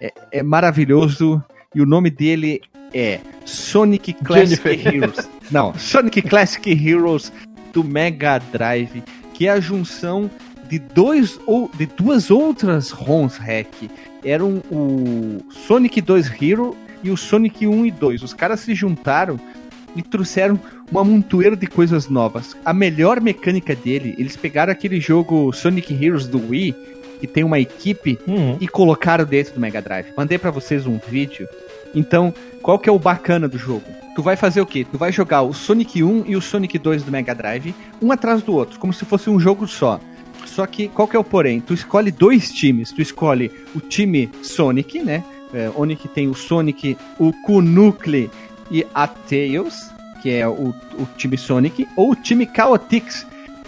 é, 0.02 0.13
é 0.32 0.43
maravilhoso. 0.43 1.43
E 1.75 1.80
o 1.80 1.86
nome 1.86 2.10
dele 2.10 2.60
é 2.91 3.19
Sonic 3.45 4.13
Classic 4.13 4.63
Jennifer. 4.63 4.95
Heroes. 4.95 5.30
Não, 5.52 5.75
Sonic 5.75 6.23
Classic 6.23 6.71
Heroes 6.71 7.32
do 7.71 7.84
Mega 7.84 8.39
Drive, 8.39 9.04
que 9.34 9.47
é 9.47 9.52
a 9.52 9.60
junção 9.60 10.30
de 10.67 10.80
dois 10.80 11.39
ou 11.45 11.69
de 11.75 11.86
duas 11.86 12.32
outras 12.32 12.91
ROMs 12.91 13.38
hack. 13.39 13.89
Eram 14.24 14.62
o 14.72 15.40
Sonic 15.50 16.02
2 16.02 16.32
Hero 16.42 16.76
e 17.04 17.10
o 17.10 17.18
Sonic 17.18 17.66
1 17.66 17.86
e 17.86 17.92
2. 17.92 18.24
Os 18.24 18.34
caras 18.34 18.60
se 18.60 18.74
juntaram 18.76 19.40
e 19.96 20.02
trouxeram 20.02 20.60
uma 20.92 21.04
montoeira 21.04 21.56
de 21.56 21.66
coisas 21.68 22.10
novas. 22.10 22.56
A 22.66 22.74
melhor 22.74 23.22
mecânica 23.22 23.76
dele, 23.76 24.16
eles 24.18 24.36
pegaram 24.36 24.72
aquele 24.72 25.00
jogo 25.00 25.52
Sonic 25.54 25.94
Heroes 25.94 26.28
do 26.28 26.50
Wii, 26.50 26.76
que 27.20 27.28
tem 27.28 27.44
uma 27.44 27.60
equipe 27.60 28.18
Uhum. 28.28 28.58
e 28.62 28.68
colocaram 28.68 29.26
dentro 29.26 29.54
do 29.54 29.60
Mega 29.60 29.82
Drive. 29.82 30.08
Mandei 30.16 30.38
pra 30.38 30.52
vocês 30.52 30.86
um 30.86 31.00
vídeo. 31.10 31.48
Então, 31.96 32.34
qual 32.62 32.78
que 32.78 32.88
é 32.88 32.92
o 32.92 33.00
bacana 33.00 33.48
do 33.48 33.58
jogo? 33.58 33.84
Tu 34.16 34.22
vai 34.22 34.36
fazer 34.36 34.62
o 34.62 34.66
quê? 34.66 34.86
Tu 34.90 34.98
vai 34.98 35.12
jogar 35.12 35.42
o 35.42 35.54
Sonic 35.54 36.04
1 36.04 36.26
e 36.28 36.36
o 36.36 36.42
Sonic 36.42 36.78
2 36.78 37.04
do 37.04 37.12
Mega 37.12 37.34
Drive, 37.34 37.74
um 38.02 38.12
atrás 38.12 38.42
do 38.42 38.54
outro, 38.54 38.80
como 38.80 38.94
se 38.94 39.06
fosse 39.06 39.30
um 39.30 39.40
jogo 39.40 39.68
só. 39.68 40.00
Só 40.45 40.65
que 40.65 40.88
qual 40.88 41.08
que 41.08 41.15
é 41.15 41.19
o 41.19 41.23
porém? 41.23 41.62
Tu 41.62 41.73
escolhe 41.73 42.12
dois 42.12 42.52
times. 42.52 42.91
Tu 42.91 43.02
escolhe 43.02 43.52
o 43.75 43.80
time 43.80 44.30
Sonic, 44.41 45.02
né? 45.02 45.23
É, 45.54 45.71
onde 45.75 45.95
que 45.95 46.08
tem 46.08 46.28
o 46.28 46.36
Sonic, 46.36 46.97
o 47.19 47.34
Knuckle 47.45 48.30
e 48.69 48.86
a 48.93 49.08
Tails, 49.08 49.89
que 50.21 50.30
é 50.30 50.47
o, 50.47 50.69
o 50.93 51.08
time 51.17 51.38
Sonic, 51.38 51.88
ou 51.95 52.12
o 52.12 52.15
time 52.15 52.47
Chaotix, 52.54 53.25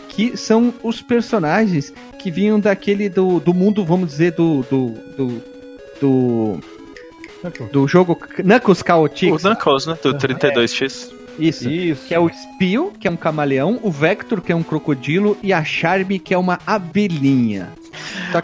que 0.09 0.37
são 0.37 0.73
os 0.83 1.01
personagens 1.01 1.93
que 2.19 2.29
vinham 2.29 2.59
daquele 2.59 3.09
do, 3.09 3.39
do 3.39 3.53
mundo, 3.53 3.83
vamos 3.83 4.09
dizer, 4.09 4.33
do. 4.33 4.63
do. 4.69 4.89
do. 5.17 5.41
do, 6.01 6.59
do 7.71 7.87
jogo 7.87 8.15
Knuckles 8.15 8.83
Chaotix. 8.85 9.43
O 9.43 9.49
Knuckles, 9.49 9.87
né? 9.87 9.97
Do 10.01 10.13
32X. 10.13 11.20
Isso. 11.47 11.69
Isso. 11.69 12.07
Que 12.07 12.13
é 12.13 12.19
o 12.19 12.29
Spio, 12.29 12.93
que 12.99 13.07
é 13.07 13.11
um 13.11 13.15
camaleão, 13.15 13.79
o 13.81 13.91
Vector, 13.91 14.41
que 14.41 14.51
é 14.51 14.55
um 14.55 14.63
crocodilo, 14.63 15.37
e 15.41 15.51
a 15.51 15.63
Charme, 15.63 16.19
que 16.19 16.33
é 16.33 16.37
uma 16.37 16.59
abelhinha. 16.65 17.69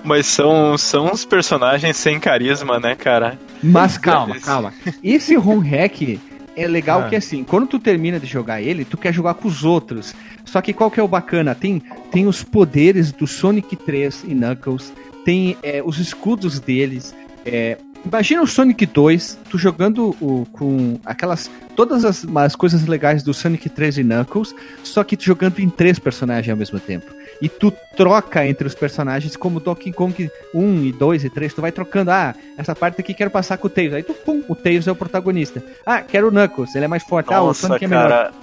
Mas 0.04 0.26
são, 0.26 0.78
são 0.78 1.06
uns 1.12 1.24
personagens 1.26 1.96
sem 1.98 2.20
carisma, 2.20 2.80
né, 2.80 2.96
cara? 2.96 3.40
Mas 3.64 3.98
calma, 3.98 4.40
calma. 4.40 4.74
Esse 5.04 5.36
ROM 5.36 5.60
hack 5.60 6.20
é 6.56 6.68
legal 6.68 7.02
Ah. 7.02 7.10
que 7.10 7.16
assim, 7.16 7.44
quando 7.44 7.68
tu 7.68 7.80
termina 7.80 8.20
de 8.20 8.26
jogar 8.26 8.62
ele, 8.62 8.84
tu 8.84 8.98
quer 8.98 9.14
jogar 9.14 9.36
com 9.36 9.48
os 9.48 9.64
outros. 9.64 10.14
Só 10.44 10.62
que 10.62 10.74
qual 10.74 10.92
que 10.92 11.00
é 11.00 11.04
o 11.04 11.08
bacana? 11.08 11.56
Tem, 11.56 11.82
tem 12.12 12.28
os 12.28 12.44
poderes 12.44 13.12
do 13.12 13.26
Sonic 13.28 13.76
3 13.76 14.26
e 14.28 14.34
Knuckles, 14.34 14.92
tem 15.24 15.58
é, 15.64 15.82
os 15.84 15.98
escudos 16.00 16.60
deles. 16.60 17.16
é, 17.46 17.78
imagina 18.06 18.42
o 18.42 18.48
Sonic 18.48 18.86
2, 18.86 19.40
tu 19.50 19.58
jogando 19.58 20.16
o, 20.22 20.46
com 20.52 21.00
aquelas. 21.06 21.50
Todas 21.76 22.04
as, 22.04 22.26
as 22.36 22.56
coisas 22.56 22.86
legais 22.88 23.22
do 23.22 23.34
Sonic 23.34 23.70
3 23.70 24.00
e 24.00 24.04
Knuckles, 24.04 24.56
só 24.84 25.04
que 25.04 25.16
tu 25.16 25.24
jogando 25.24 25.60
em 25.60 25.70
três 25.70 26.00
personagens 26.00 26.50
ao 26.50 26.58
mesmo 26.58 26.80
tempo. 26.80 27.06
E 27.40 27.48
tu 27.48 27.72
troca 27.96 28.48
entre 28.48 28.66
os 28.66 28.74
personagens 28.74 29.36
como 29.36 29.60
Donkey 29.60 29.92
Kong 29.92 30.30
1 30.56 30.86
e 30.86 30.92
2 30.92 31.26
e 31.26 31.30
3, 31.30 31.54
tu 31.54 31.62
vai 31.62 31.72
trocando. 31.72 32.10
Ah, 32.10 32.34
essa 32.58 32.76
parte 32.76 33.02
aqui 33.02 33.14
quero 33.14 33.30
passar 33.30 33.58
com 33.58 33.68
o 33.68 33.70
Tails. 33.70 33.94
Aí 33.94 34.02
tu, 34.04 34.14
pum, 34.14 34.44
o 34.48 34.56
Tails 34.56 34.88
é 34.88 34.92
o 34.92 34.96
protagonista. 34.96 35.64
Ah, 35.86 36.02
quero 36.02 36.30
o 36.30 36.32
Knuckles, 36.32 36.74
ele 36.76 36.86
é 36.86 36.88
mais 36.88 37.04
forte. 37.04 37.32
ah, 37.32 37.42
o 37.42 37.48
Nossa, 37.48 37.68
Sonic 37.68 37.86
é 37.86 37.88
melhor. 37.88 38.34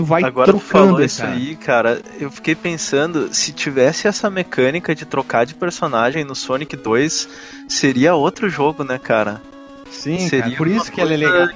Tu 0.00 0.04
vai 0.06 0.24
agora 0.24 0.50
tu 0.50 0.58
trocando, 0.58 0.86
falou 0.86 1.04
isso 1.04 1.20
cara. 1.20 1.32
aí, 1.34 1.56
cara. 1.56 2.02
Eu 2.18 2.30
fiquei 2.30 2.54
pensando, 2.54 3.34
se 3.34 3.52
tivesse 3.52 4.08
essa 4.08 4.30
mecânica 4.30 4.94
de 4.94 5.04
trocar 5.04 5.44
de 5.44 5.54
personagem 5.54 6.24
no 6.24 6.34
Sonic 6.34 6.74
2, 6.74 7.28
seria 7.68 8.14
outro 8.14 8.48
jogo, 8.48 8.82
né, 8.82 8.98
cara? 8.98 9.42
Sim, 9.90 10.18
seria 10.20 10.44
cara, 10.44 10.56
por 10.56 10.68
isso 10.68 10.90
que 10.90 11.02
ele 11.02 11.12
é 11.12 11.16
legal. 11.18 11.48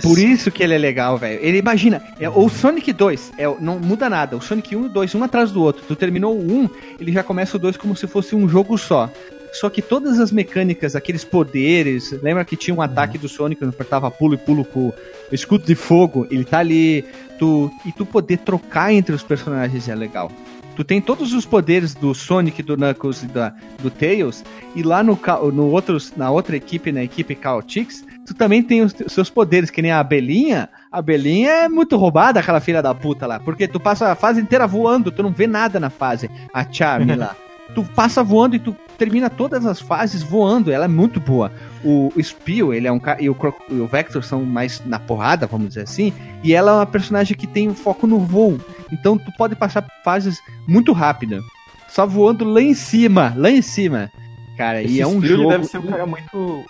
Por 0.00 0.16
isso 0.16 0.48
que 0.52 0.62
ele 0.62 0.74
é 0.74 0.78
legal, 0.78 1.18
velho. 1.18 1.40
Ele 1.42 1.58
imagina, 1.58 2.00
é, 2.20 2.30
o 2.30 2.48
Sonic 2.48 2.92
2, 2.92 3.32
é, 3.36 3.46
não 3.58 3.80
muda 3.80 4.08
nada. 4.08 4.36
O 4.36 4.40
Sonic 4.40 4.76
1 4.76 4.86
e 4.86 4.88
2, 4.90 5.14
um 5.16 5.24
atrás 5.24 5.50
do 5.50 5.60
outro. 5.60 5.82
Tu 5.88 5.96
terminou 5.96 6.36
o 6.38 6.52
1, 6.52 6.70
ele 7.00 7.10
já 7.10 7.24
começa 7.24 7.56
o 7.56 7.58
2 7.58 7.76
como 7.76 7.96
se 7.96 8.06
fosse 8.06 8.36
um 8.36 8.48
jogo 8.48 8.78
só. 8.78 9.10
Só 9.52 9.68
que 9.70 9.80
todas 9.82 10.18
as 10.20 10.30
mecânicas, 10.30 10.94
aqueles 10.94 11.24
poderes, 11.24 12.12
lembra 12.22 12.44
que 12.44 12.56
tinha 12.56 12.74
um 12.74 12.82
ataque 12.82 13.18
do 13.18 13.28
Sonic 13.28 13.60
quando 13.60 13.70
apertava 13.70 14.10
pulo 14.10 14.34
e 14.34 14.36
pulo 14.36 14.64
com 14.64 14.92
escudo 15.32 15.64
de 15.64 15.74
fogo? 15.74 16.26
Ele 16.30 16.44
tá 16.44 16.58
ali. 16.58 17.04
Tu, 17.38 17.70
e 17.86 17.92
tu 17.92 18.04
poder 18.04 18.38
trocar 18.38 18.92
entre 18.92 19.14
os 19.14 19.22
personagens 19.22 19.88
é 19.88 19.94
legal. 19.94 20.30
Tu 20.74 20.84
tem 20.84 21.00
todos 21.00 21.32
os 21.32 21.44
poderes 21.44 21.92
do 21.94 22.14
Sonic, 22.14 22.62
do 22.62 22.76
Knuckles 22.76 23.22
e 23.24 23.26
da, 23.26 23.52
do 23.82 23.90
Tails, 23.90 24.44
e 24.76 24.82
lá 24.82 25.02
no, 25.02 25.18
no 25.52 25.70
outros, 25.70 26.12
na 26.16 26.30
outra 26.30 26.56
equipe, 26.56 26.92
na 26.92 27.02
equipe 27.02 27.36
Chaotix, 27.40 28.04
tu 28.24 28.32
também 28.34 28.62
tem 28.62 28.82
os 28.82 28.92
te- 28.92 29.08
seus 29.08 29.28
poderes, 29.28 29.70
que 29.70 29.82
nem 29.82 29.90
a 29.90 29.98
abelhinha. 29.98 30.68
A 30.92 30.98
abelhinha 30.98 31.50
é 31.50 31.68
muito 31.68 31.96
roubada, 31.96 32.38
aquela 32.38 32.60
filha 32.60 32.80
da 32.80 32.94
puta 32.94 33.26
lá, 33.26 33.40
porque 33.40 33.66
tu 33.66 33.80
passa 33.80 34.08
a 34.12 34.14
fase 34.14 34.40
inteira 34.40 34.68
voando, 34.68 35.10
tu 35.10 35.20
não 35.22 35.32
vê 35.32 35.48
nada 35.48 35.80
na 35.80 35.90
fase. 35.90 36.30
A 36.54 36.64
Charme 36.70 37.14
lá. 37.16 37.34
Tu 37.74 37.84
passa 37.84 38.22
voando 38.22 38.56
e 38.56 38.58
tu 38.58 38.74
termina 38.96 39.30
todas 39.30 39.64
as 39.64 39.80
fases 39.80 40.22
voando. 40.22 40.70
Ela 40.70 40.86
é 40.86 40.88
muito 40.88 41.20
boa. 41.20 41.52
O, 41.84 42.12
o 42.14 42.22
Spio, 42.22 42.72
ele 42.74 42.86
é 42.86 42.92
um 42.92 42.98
cara. 42.98 43.22
E 43.22 43.28
o, 43.28 43.36
e 43.70 43.74
o 43.74 43.86
Vector 43.86 44.22
são 44.22 44.44
mais 44.44 44.84
na 44.84 44.98
porrada, 44.98 45.46
vamos 45.46 45.68
dizer 45.68 45.82
assim. 45.82 46.12
E 46.42 46.54
ela 46.54 46.72
é 46.72 46.74
uma 46.76 46.86
personagem 46.86 47.36
que 47.36 47.46
tem 47.46 47.72
foco 47.74 48.06
no 48.06 48.18
voo. 48.18 48.60
Então 48.92 49.16
tu 49.16 49.32
pode 49.36 49.54
passar 49.54 49.86
fases 50.04 50.40
muito 50.66 50.92
rápida. 50.92 51.40
Só 51.88 52.06
voando 52.06 52.44
lá 52.44 52.60
em 52.60 52.74
cima, 52.74 53.32
lá 53.36 53.50
em 53.50 53.62
cima. 53.62 54.10
Cara, 54.56 54.82
Esse 54.82 54.94
e 54.94 55.00
é 55.00 55.06
um 55.06 55.12
Spirit 55.12 55.36
jogo. 55.36 55.50
Deve 55.50 55.64
ser 55.64 55.78
um 55.78 55.86
cara 55.86 56.06
muito. 56.06 56.64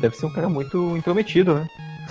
Deve 0.00 0.16
ser 0.16 0.26
um 0.26 0.30
cara 0.30 0.48
muito 0.48 0.96
intrometido, 0.96 1.54
né? 1.54 1.66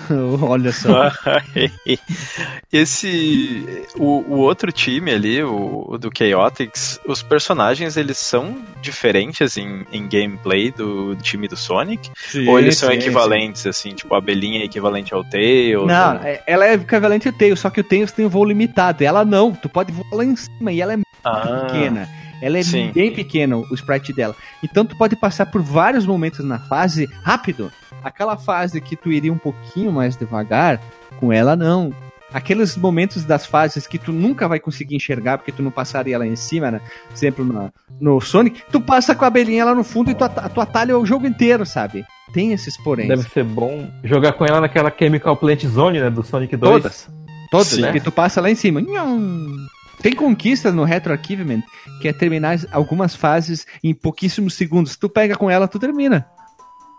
Olha 0.41 0.71
só. 0.71 1.11
Esse. 2.71 3.85
O, 3.97 4.23
o 4.27 4.37
outro 4.39 4.71
time 4.71 5.11
ali, 5.11 5.41
o, 5.43 5.85
o 5.89 5.97
do 5.97 6.09
Chaotix, 6.15 6.99
os 7.05 7.21
personagens 7.23 7.97
eles 7.97 8.17
são 8.17 8.57
diferentes 8.81 9.57
em, 9.57 9.85
em 9.91 10.07
gameplay 10.07 10.71
do 10.71 11.15
time 11.15 11.47
do 11.47 11.55
Sonic? 11.57 12.09
ou 12.47 12.59
eles 12.59 12.77
são 12.77 12.89
sim, 12.89 12.95
equivalentes, 12.97 13.65
assim, 13.65 13.93
tipo 13.93 14.13
a 14.13 14.17
abelhinha 14.19 14.61
é 14.61 14.65
equivalente 14.65 15.13
ao 15.13 15.23
Tails? 15.23 15.87
Não, 15.87 16.15
ou- 16.17 16.23
é- 16.23 16.41
ela 16.45 16.65
é 16.67 16.73
equivalente 16.73 17.27
ao 17.27 17.33
Tails, 17.33 17.59
só 17.59 17.69
que 17.69 17.81
o 17.81 17.83
Tails 17.83 18.11
tem 18.11 18.25
um 18.25 18.29
voo 18.29 18.45
limitado. 18.45 19.03
Ela 19.03 19.25
não, 19.25 19.51
tu 19.53 19.67
pode 19.69 19.91
voar 19.91 20.07
lá 20.13 20.25
em 20.25 20.35
cima 20.35 20.71
e 20.71 20.81
ela 20.81 20.93
é 20.93 20.97
muito 20.97 21.07
Ah, 21.23 21.65
pequena. 21.67 22.07
Ela 22.41 22.57
é 22.59 22.63
sim. 22.63 22.91
bem 22.93 23.11
pequena, 23.13 23.57
o 23.57 23.73
sprite 23.73 24.13
dela. 24.13 24.35
Então 24.63 24.85
tu 24.85 24.95
pode 24.97 25.15
passar 25.15 25.45
por 25.47 25.61
vários 25.61 26.05
momentos 26.05 26.43
na 26.45 26.59
fase 26.59 27.09
rápido. 27.23 27.71
Aquela 28.03 28.37
fase 28.37 28.79
que 28.79 28.95
tu 28.95 29.11
iria 29.11 29.31
um 29.33 29.37
pouquinho 29.37 29.91
mais 29.91 30.15
devagar, 30.15 30.79
com 31.19 31.33
ela 31.33 31.55
não. 31.55 31.93
Aqueles 32.31 32.77
momentos 32.77 33.25
das 33.25 33.45
fases 33.47 33.87
que 33.87 33.97
tu 33.97 34.11
nunca 34.13 34.47
vai 34.47 34.59
conseguir 34.59 34.95
enxergar 34.95 35.39
porque 35.39 35.51
tu 35.51 35.63
não 35.63 35.71
passaria 35.71 36.17
lá 36.17 36.27
em 36.27 36.35
cima, 36.35 36.69
né? 36.69 36.79
Por 37.07 37.15
exemplo, 37.15 37.43
na- 37.43 37.71
no 37.99 38.21
Sonic, 38.21 38.61
tu 38.71 38.79
passa 38.79 39.15
com 39.15 39.25
a 39.25 39.27
abelhinha 39.27 39.65
lá 39.65 39.73
no 39.73 39.83
fundo 39.83 40.11
e 40.11 40.13
tu, 40.13 40.23
ata- 40.23 40.47
tu 40.47 40.61
atalha 40.61 40.97
o 40.97 41.05
jogo 41.05 41.25
inteiro, 41.25 41.65
sabe? 41.65 42.05
Tem 42.31 42.53
esses 42.53 42.77
porém. 42.77 43.07
Deve 43.07 43.23
ser 43.23 43.43
bom 43.43 43.89
jogar 44.03 44.33
com 44.33 44.45
ela 44.45 44.61
naquela 44.61 44.93
Chemical 44.95 45.35
Plant 45.35 45.65
Zone, 45.65 45.99
né? 45.99 46.09
Do 46.11 46.21
Sonic 46.23 46.55
2. 46.55 46.71
Todas. 46.83 47.09
Todas, 47.49 47.67
Sim. 47.67 47.81
né? 47.81 47.91
Que 47.91 47.99
tu 47.99 48.11
passa 48.11 48.39
lá 48.39 48.49
em 48.51 48.53
cima. 48.55 48.79
Nham. 48.79 49.55
Tem 50.01 50.15
conquistas 50.15 50.73
no 50.73 50.83
Retro 50.83 51.11
Archivement, 51.11 51.61
que 52.01 52.07
é 52.07 52.13
terminar 52.13 52.57
algumas 52.71 53.15
fases 53.15 53.67
em 53.83 53.93
pouquíssimos 53.93 54.53
segundos. 54.53 54.95
Tu 54.95 55.09
pega 55.09 55.35
com 55.35 55.49
ela, 55.49 55.67
tu 55.67 55.77
termina. 55.77 56.25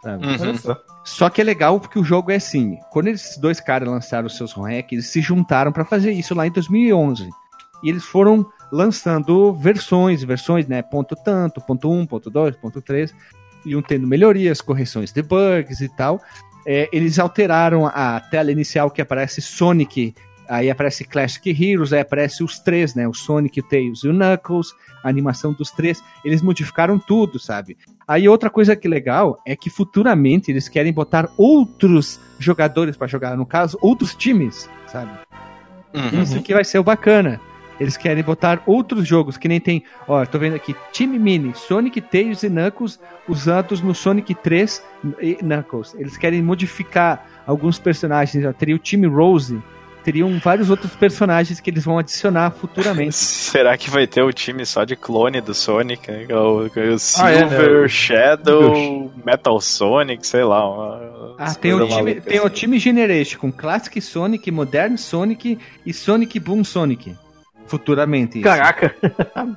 Sabe? 0.03 0.27
Uhum. 0.27 0.77
Só. 1.05 1.31
Que 1.31 1.41
é 1.41 1.45
legal 1.45 1.81
porque 1.81 1.99
o 1.99 2.05
jogo 2.05 2.31
é 2.31 2.37
assim. 2.37 2.79
Quando 2.91 3.09
esses 3.09 3.39
dois 3.39 3.61
caras 3.61 3.89
lançaram 3.89 4.27
os 4.27 4.37
seus 4.37 4.53
ROM-hack, 4.53 4.93
eles 4.93 5.07
se 5.07 5.21
juntaram 5.21 5.73
pra 5.73 5.85
fazer 5.85 6.13
isso 6.13 6.35
lá 6.35 6.47
em 6.47 6.51
2011. 6.51 7.29
E 7.83 7.89
eles 7.89 8.05
foram 8.05 8.47
lançando 8.71 9.53
versões, 9.55 10.23
versões, 10.23 10.67
né? 10.67 10.83
Ponto 10.83 11.17
tanto, 11.17 11.61
ponto 11.61 11.91
1, 11.91 12.07
ponto 12.07 12.31
2, 12.31 12.57
ponto 12.57 12.83
3. 12.83 13.15
Iam 13.65 13.83
tendo 13.83 14.07
melhorias, 14.07 14.61
correções 14.61 15.13
de 15.13 15.23
bugs 15.23 15.81
e 15.81 15.89
tal. 15.89 16.21
É, 16.67 16.89
eles 16.93 17.19
alteraram 17.19 17.87
a 17.87 18.21
tela 18.21 18.53
inicial 18.53 18.91
que 18.91 19.01
aparece 19.01 19.41
Sonic, 19.41 20.15
aí 20.51 20.69
aparece 20.69 21.05
Classic 21.05 21.49
Heroes, 21.49 21.93
aí 21.93 22.01
aparece 22.01 22.43
os 22.43 22.59
três, 22.59 22.95
né? 22.95 23.07
O 23.07 23.15
Sonic, 23.15 23.61
o 23.61 23.63
Tails 23.63 24.03
e 24.03 24.09
o 24.09 24.13
Knuckles, 24.13 24.75
a 25.03 25.09
animação 25.09 25.53
dos 25.53 25.71
três. 25.71 26.03
Eles 26.25 26.43
modificaram 26.43 26.99
tudo, 26.99 27.39
sabe? 27.39 27.79
Aí 28.07 28.29
outra 28.29 28.51
coisa 28.51 28.75
que 28.75 28.89
legal 28.89 29.41
é 29.47 29.55
que 29.55 29.71
futuramente 29.71 30.51
eles 30.51 30.69
querem 30.69 30.93
botar 30.93 31.31
outros 31.37 32.21
jogadores 32.41 32.97
pra 32.97 33.07
jogar, 33.07 33.37
no 33.37 33.47
caso, 33.47 33.79
outros 33.81 34.13
times, 34.15 34.69
sabe? 34.89 35.13
Uhum. 35.95 36.23
Isso 36.23 36.43
que 36.43 36.53
vai 36.53 36.65
ser 36.65 36.81
o 36.81 36.85
bacana. 36.85 37.41
Eles 37.79 37.97
querem 37.97 38.23
botar 38.23 38.63
outros 38.67 39.07
jogos 39.07 39.39
que 39.39 39.49
nem 39.49 39.61
tem. 39.61 39.85
Ó, 40.07 40.27
tô 40.27 40.39
vendo 40.39 40.55
aqui 40.57 40.75
Time 40.93 41.19
Mini, 41.19 41.55
Sonic, 41.55 42.01
Tails 42.01 42.43
e 42.43 42.51
Knuckles 42.51 43.01
usados 43.27 43.81
no 43.81 43.95
Sonic 43.95 44.35
3 44.35 44.85
e 45.23 45.37
Knuckles. 45.37 45.95
Eles 45.95 46.19
querem 46.19 46.43
modificar 46.43 47.25
alguns 47.47 47.79
personagens. 47.79 48.45
Ó, 48.45 48.53
teria 48.53 48.75
o 48.75 48.79
time 48.79 49.07
Rose, 49.07 49.59
teriam 50.01 50.39
vários 50.39 50.71
outros 50.71 50.95
personagens 50.97 51.61
que 51.61 51.71
eles 51.71 51.85
vão 51.85 51.99
adicionar 51.99 52.51
futuramente. 52.51 53.15
Será 53.51 53.77
que 53.77 53.89
vai 53.91 54.07
ter 54.07 54.23
o 54.23 54.33
time 54.33 54.65
só 54.67 54.85
de 54.85 54.97
clone 54.97 55.41
do 55.41 55.55
Sonic? 55.55 56.11
né? 56.11 56.27
O, 56.31 56.65
o 56.67 56.71
Ah, 57.19 57.31
é, 57.31 57.45
né? 57.45 57.49
Silver, 57.49 57.89
Shadow, 57.89 59.13
Metal 59.25 59.61
Sonic, 59.61 60.27
sei 60.27 60.45
lá. 60.45 60.69
uma- 60.69 61.35
Ah, 61.39 61.55
tem 61.55 61.73
o, 61.75 61.87
time, 61.87 61.91
maluca, 61.91 62.21
tem 62.23 62.41
o 62.41 62.47
assim. 62.47 62.55
time 62.55 62.79
Generation 62.79 63.39
com 63.39 63.53
Classic 63.53 64.01
Sonic, 64.01 64.51
Modern 64.51 64.97
Sonic 64.97 65.59
e 65.87 65.93
Sonic 65.93 66.39
Boom 66.41 66.65
Sonic. 66.65 67.17
Futuramente. 67.67 68.39
isso. 68.39 68.45
Caraca! 68.45 68.95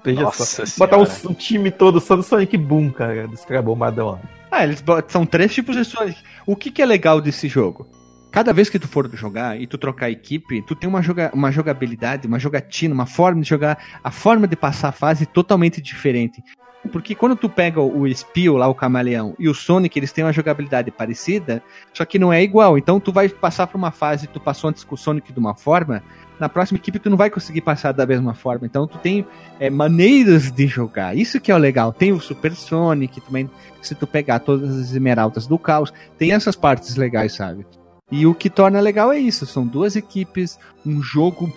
Veja 0.03 0.21
Nossa 0.21 0.65
só. 0.65 0.77
Botar 0.85 0.97
um, 0.97 1.05
um 1.29 1.33
time 1.33 1.71
todo 1.71 1.99
só 1.99 2.15
do 2.15 2.21
Sonic 2.21 2.55
Boom, 2.57 2.91
cara. 2.91 3.27
Dos 3.27 3.43
caras 3.43 3.63
bombadão 3.65 4.11
lá. 4.11 4.19
Ah, 4.51 4.63
eles 4.63 4.83
são 5.07 5.25
três 5.25 5.51
tipos 5.51 5.75
de 5.75 5.83
Sonic. 5.83 6.19
O 6.45 6.55
que, 6.55 6.69
que 6.69 6.81
é 6.81 6.85
legal 6.85 7.19
desse 7.19 7.47
jogo? 7.47 7.87
Cada 8.33 8.51
vez 8.51 8.67
que 8.67 8.79
tu 8.79 8.87
for 8.87 9.07
jogar 9.15 9.61
e 9.61 9.67
tu 9.67 9.77
trocar 9.77 10.09
equipe, 10.09 10.63
tu 10.63 10.73
tem 10.73 10.89
uma, 10.89 11.03
joga 11.03 11.29
uma 11.35 11.51
jogabilidade, 11.51 12.27
uma 12.27 12.39
jogatina, 12.39 12.91
uma 12.91 13.05
forma 13.05 13.43
de 13.43 13.47
jogar, 13.47 13.77
a 14.03 14.09
forma 14.09 14.47
de 14.47 14.55
passar 14.55 14.87
a 14.87 14.91
fase 14.91 15.27
totalmente 15.27 15.79
diferente. 15.79 16.43
Porque 16.91 17.13
quando 17.13 17.35
tu 17.35 17.47
pega 17.47 17.79
o 17.79 18.07
Espio 18.07 18.57
lá, 18.57 18.67
o 18.67 18.73
camaleão, 18.73 19.35
e 19.37 19.47
o 19.47 19.53
Sonic, 19.53 19.99
eles 19.99 20.11
têm 20.11 20.23
uma 20.23 20.33
jogabilidade 20.33 20.89
parecida, 20.89 21.61
só 21.93 22.05
que 22.05 22.17
não 22.17 22.33
é 22.33 22.41
igual. 22.41 22.75
Então 22.75 22.99
tu 22.99 23.11
vai 23.11 23.29
passar 23.29 23.67
por 23.67 23.77
uma 23.77 23.91
fase, 23.91 24.25
tu 24.25 24.39
passou 24.39 24.71
antes 24.71 24.83
com 24.83 24.95
o 24.95 24.97
Sonic 24.97 25.31
de 25.31 25.37
uma 25.37 25.53
forma, 25.53 26.01
na 26.39 26.49
próxima 26.49 26.79
equipe 26.79 26.97
tu 26.97 27.11
não 27.11 27.17
vai 27.17 27.29
conseguir 27.29 27.61
passar 27.61 27.91
da 27.91 28.07
mesma 28.07 28.33
forma. 28.33 28.65
Então 28.65 28.87
tu 28.87 28.97
tem 28.97 29.27
é, 29.59 29.69
maneiras 29.69 30.51
de 30.51 30.65
jogar. 30.65 31.15
Isso 31.15 31.39
que 31.39 31.51
é 31.51 31.55
o 31.55 31.59
legal. 31.59 31.93
Tem 31.93 32.11
o 32.11 32.19
Super 32.19 32.55
Sonic 32.55 33.21
também, 33.21 33.47
se 33.79 33.93
tu 33.93 34.07
pegar 34.07 34.39
todas 34.39 34.71
as 34.71 34.89
esmeraldas 34.91 35.45
do 35.45 35.59
caos, 35.59 35.93
tem 36.17 36.31
essas 36.33 36.55
partes 36.55 36.95
legais, 36.95 37.33
sabe? 37.33 37.63
E 38.11 38.25
o 38.27 38.35
que 38.35 38.49
torna 38.49 38.79
legal 38.79 39.11
é 39.11 39.17
isso, 39.19 39.45
são 39.45 39.65
duas 39.65 39.95
equipes, 39.95 40.59
um 40.85 41.01
jogo 41.01 41.51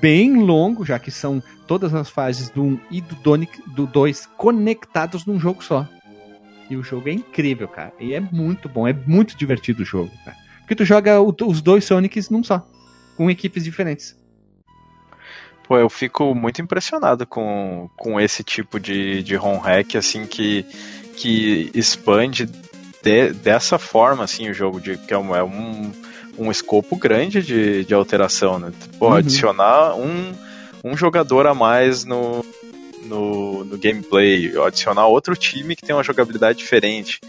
bem 0.00 0.42
longo, 0.42 0.84
já 0.84 0.98
que 0.98 1.10
são 1.10 1.42
todas 1.66 1.94
as 1.94 2.10
fases 2.10 2.50
do 2.50 2.62
1 2.62 2.80
e 2.90 3.00
do 3.00 3.14
Donic- 3.16 3.62
do 3.70 3.86
2 3.86 4.26
conectados 4.36 5.24
num 5.24 5.40
jogo 5.40 5.62
só. 5.64 5.86
E 6.68 6.76
o 6.76 6.82
jogo 6.82 7.08
é 7.08 7.12
incrível, 7.12 7.66
cara. 7.68 7.92
E 7.98 8.14
é 8.14 8.20
muito 8.20 8.68
bom, 8.68 8.86
é 8.86 8.92
muito 8.92 9.36
divertido 9.36 9.82
o 9.82 9.86
jogo, 9.86 10.10
cara. 10.24 10.36
Porque 10.60 10.74
tu 10.74 10.84
joga 10.84 11.20
o- 11.20 11.34
os 11.46 11.60
dois 11.62 11.84
Sonics 11.84 12.30
num 12.30 12.42
só, 12.44 12.66
com 13.16 13.30
equipes 13.30 13.64
diferentes. 13.64 14.16
Pô, 15.66 15.78
eu 15.78 15.88
fico 15.88 16.34
muito 16.34 16.60
impressionado 16.60 17.26
com, 17.26 17.88
com 17.96 18.20
esse 18.20 18.42
tipo 18.44 18.78
de, 18.78 19.22
de 19.22 19.36
hack, 19.36 19.96
assim, 19.96 20.26
que, 20.26 20.64
que 21.16 21.70
expande 21.74 22.46
de- 23.02 23.32
dessa 23.32 23.78
forma, 23.78 24.24
assim, 24.24 24.48
o 24.50 24.54
jogo, 24.54 24.80
de, 24.80 24.96
que 24.96 25.12
é 25.12 25.18
um, 25.18 25.34
é 25.34 25.42
um, 25.42 25.90
um 26.38 26.50
escopo 26.50 26.96
grande 26.96 27.42
de, 27.42 27.84
de 27.84 27.94
alteração, 27.94 28.58
né? 28.58 28.72
Pô, 28.98 29.08
Uhum. 29.08 29.14
adicionar 29.14 29.94
um, 29.96 30.32
um 30.84 30.96
jogador 30.96 31.46
a 31.46 31.54
mais 31.54 32.04
no, 32.04 32.44
no, 33.04 33.64
no 33.64 33.78
gameplay, 33.78 34.52
adicionar 34.66 35.06
outro 35.06 35.34
time 35.36 35.74
que 35.76 35.82
tem 35.82 35.94
uma 35.94 36.04
jogabilidade 36.04 36.58
diferente. 36.58 37.20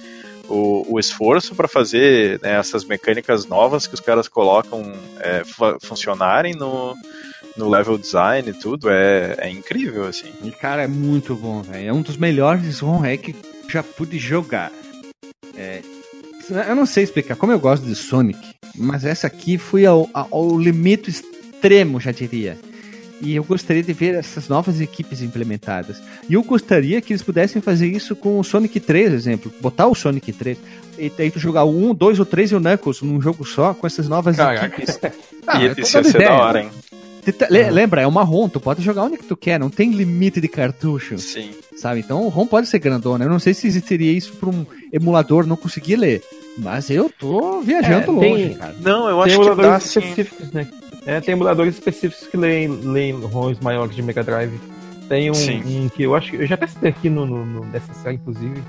O, 0.49 0.85
o 0.95 0.99
esforço 0.99 1.55
para 1.55 1.69
fazer 1.69 2.37
né, 2.41 2.59
essas 2.59 2.83
mecânicas 2.83 3.45
novas 3.45 3.87
que 3.87 3.93
os 3.93 4.01
caras 4.01 4.27
colocam 4.27 4.91
é, 5.21 5.41
funcionarem 5.81 6.53
no, 6.53 6.93
no 7.55 7.69
level 7.69 7.97
design 7.97 8.49
e 8.49 8.53
tudo 8.53 8.89
é, 8.89 9.35
é 9.39 9.49
incrível, 9.49 10.03
assim. 10.05 10.31
E, 10.43 10.51
cara, 10.51 10.83
é 10.83 10.87
muito 10.87 11.33
bom, 11.33 11.61
velho. 11.61 11.87
É 11.89 11.93
um 11.93 12.01
dos 12.01 12.17
melhores 12.17 12.79
ROM 12.81 12.99
hack 12.99 13.21
que 13.21 13.35
já 13.69 13.81
pude 13.81 14.19
jogar. 14.19 14.69
Eu 16.49 16.75
não 16.75 16.85
sei 16.85 17.03
explicar 17.03 17.35
como 17.35 17.51
eu 17.51 17.59
gosto 17.59 17.85
de 17.85 17.95
Sonic, 17.95 18.39
mas 18.75 19.05
essa 19.05 19.27
aqui 19.27 19.57
foi 19.57 19.85
ao, 19.85 20.09
ao 20.13 20.57
limite 20.59 21.09
extremo, 21.09 21.99
já 21.99 22.11
diria. 22.11 22.57
E 23.21 23.35
eu 23.35 23.43
gostaria 23.43 23.81
de 23.81 23.93
ver 23.93 24.15
essas 24.15 24.49
novas 24.49 24.81
equipes 24.81 25.21
implementadas. 25.21 26.01
E 26.29 26.33
eu 26.33 26.43
gostaria 26.43 26.99
que 27.01 27.13
eles 27.13 27.21
pudessem 27.23 27.61
fazer 27.61 27.87
isso 27.87 28.15
com 28.17 28.37
o 28.37 28.43
Sonic 28.43 28.81
3, 28.81 29.13
exemplo. 29.13 29.51
Botar 29.61 29.87
o 29.87 29.95
Sonic 29.95 30.33
3. 30.33 30.57
E 30.97 31.09
aí 31.17 31.31
tu 31.31 31.39
jogar 31.39 31.63
o 31.63 31.91
1, 31.91 31.95
2 31.95 32.19
ou 32.19 32.25
3 32.25 32.51
e 32.51 32.55
o 32.55 32.59
Knuckles 32.59 33.01
num 33.01 33.21
jogo 33.21 33.45
só, 33.45 33.73
com 33.73 33.87
essas 33.87 34.09
novas 34.09 34.35
Caraca. 34.35 34.65
equipes. 34.65 34.99
e 35.01 35.11
Ah, 35.47 35.59
tô 35.73 35.81
isso 35.81 35.97
ia 35.97 36.03
ser 36.03 36.09
ideia. 36.09 36.29
da 36.29 36.35
hora, 36.35 36.61
hein? 36.63 36.69
Le- 37.49 37.69
Lembra, 37.71 38.01
é 38.01 38.07
uma 38.07 38.23
ROM, 38.23 38.49
tu 38.49 38.59
pode 38.59 38.81
jogar 38.81 39.03
onde 39.03 39.17
que 39.17 39.23
tu 39.23 39.37
quer, 39.37 39.57
não 39.57 39.69
tem 39.69 39.91
limite 39.93 40.41
de 40.41 40.47
cartucho 40.49 41.17
Sim. 41.17 41.51
Sabe? 41.83 41.99
Então 41.99 42.23
o 42.23 42.29
ROM 42.29 42.47
pode 42.47 42.67
ser 42.67 42.79
grandona. 42.79 43.25
Eu 43.25 43.29
não 43.29 43.39
sei 43.39 43.53
se 43.53 43.67
existiria 43.67 44.11
isso 44.11 44.33
para 44.37 44.49
um 44.49 44.65
emulador 44.91 45.45
não 45.45 45.55
conseguir 45.57 45.97
ler. 45.97 46.21
Mas 46.57 46.89
eu 46.89 47.09
tô 47.09 47.59
viajando 47.61 48.03
É, 48.23 48.29
longe, 48.29 48.47
tem- 48.49 48.57
cara. 48.57 48.75
Não, 48.79 49.09
eu 49.09 49.23
Tem 49.23 49.33
acho 49.33 49.49
que 49.55 49.61
dá, 49.61 49.79
sim. 49.79 49.99
específicos, 49.99 50.51
né? 50.51 50.67
É, 51.05 51.19
tem 51.19 51.33
emuladores 51.33 51.73
específicos 51.73 52.27
que 52.27 52.37
leem, 52.37 52.67
leem 52.69 53.13
ROMs 53.19 53.59
maiores 53.61 53.95
de 53.95 54.01
Mega 54.01 54.23
Drive. 54.23 54.53
Tem 55.09 55.29
um, 55.29 55.33
um 55.33 55.89
que 55.89 56.03
eu 56.03 56.15
acho 56.15 56.31
que 56.31 56.37
eu 56.37 56.45
já 56.47 56.55
testei 56.55 56.89
aqui 56.89 57.09
no, 57.09 57.25
no, 57.25 57.45
no 57.45 57.65
nessa 57.65 57.93
série, 57.95 58.15
inclusive, 58.15 58.61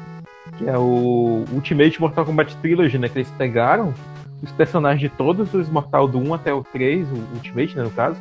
que 0.58 0.68
é 0.68 0.76
o 0.76 1.44
Ultimate 1.52 2.00
Mortal 2.00 2.24
Kombat 2.24 2.56
Trilogy, 2.56 2.98
né? 2.98 3.08
Que 3.08 3.18
eles 3.18 3.30
pegaram 3.38 3.94
os 4.42 4.50
personagens 4.52 5.00
de 5.00 5.08
todos 5.16 5.54
os 5.54 5.68
Mortal 5.68 6.08
do 6.08 6.18
1 6.18 6.34
até 6.34 6.52
o 6.52 6.64
3, 6.64 7.06
o 7.08 7.14
Ultimate, 7.34 7.76
né, 7.76 7.82
no 7.84 7.90
caso, 7.90 8.16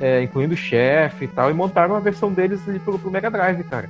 é, 0.00 0.22
incluindo 0.22 0.54
o 0.54 0.56
chefe 0.56 1.24
e 1.24 1.28
tal, 1.28 1.50
e 1.50 1.54
montaram 1.54 1.94
uma 1.94 2.00
versão 2.00 2.32
deles 2.32 2.60
ali 2.68 2.78
pro, 2.78 2.98
pro 2.98 3.10
Mega 3.10 3.30
Drive, 3.30 3.62
cara. 3.64 3.88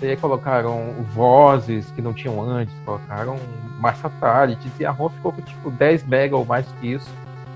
E 0.00 0.06
aí 0.06 0.16
colocaram 0.16 0.94
vozes 1.10 1.90
que 1.90 2.00
não 2.00 2.12
tinham 2.12 2.40
antes, 2.40 2.74
colocaram 2.84 3.36
mais 3.80 3.98
fatalities, 3.98 4.72
e 4.78 4.86
a 4.86 4.90
ROM 4.90 5.08
ficou 5.08 5.32
com 5.32 5.42
tipo 5.42 5.70
10 5.70 6.04
mega 6.04 6.36
ou 6.36 6.44
mais 6.44 6.66
que 6.80 6.92
isso. 6.92 7.10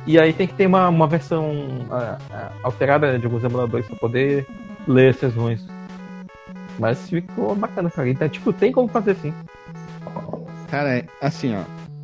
E 0.06 0.18
aí 0.18 0.32
tem 0.32 0.48
que 0.48 0.54
ter 0.54 0.66
uma, 0.66 0.88
uma 0.88 1.06
versão 1.06 1.50
uh, 1.52 2.16
uh, 2.16 2.52
alterada 2.64 3.12
né, 3.12 3.18
de 3.18 3.24
alguns 3.24 3.44
emuladores 3.44 3.86
para 3.86 3.96
poder 3.96 4.46
ler 4.86 5.10
essas 5.10 5.32
ruins. 5.34 5.64
Mas 6.78 7.08
ficou 7.08 7.54
bacana, 7.54 7.88
cara. 7.90 8.08
Então, 8.08 8.28
tipo, 8.28 8.52
tem 8.52 8.72
como 8.72 8.88
fazer 8.88 9.14
sim. 9.16 9.32
Cara, 10.68 11.04
assim, 11.20 11.54
ó. 11.54 11.62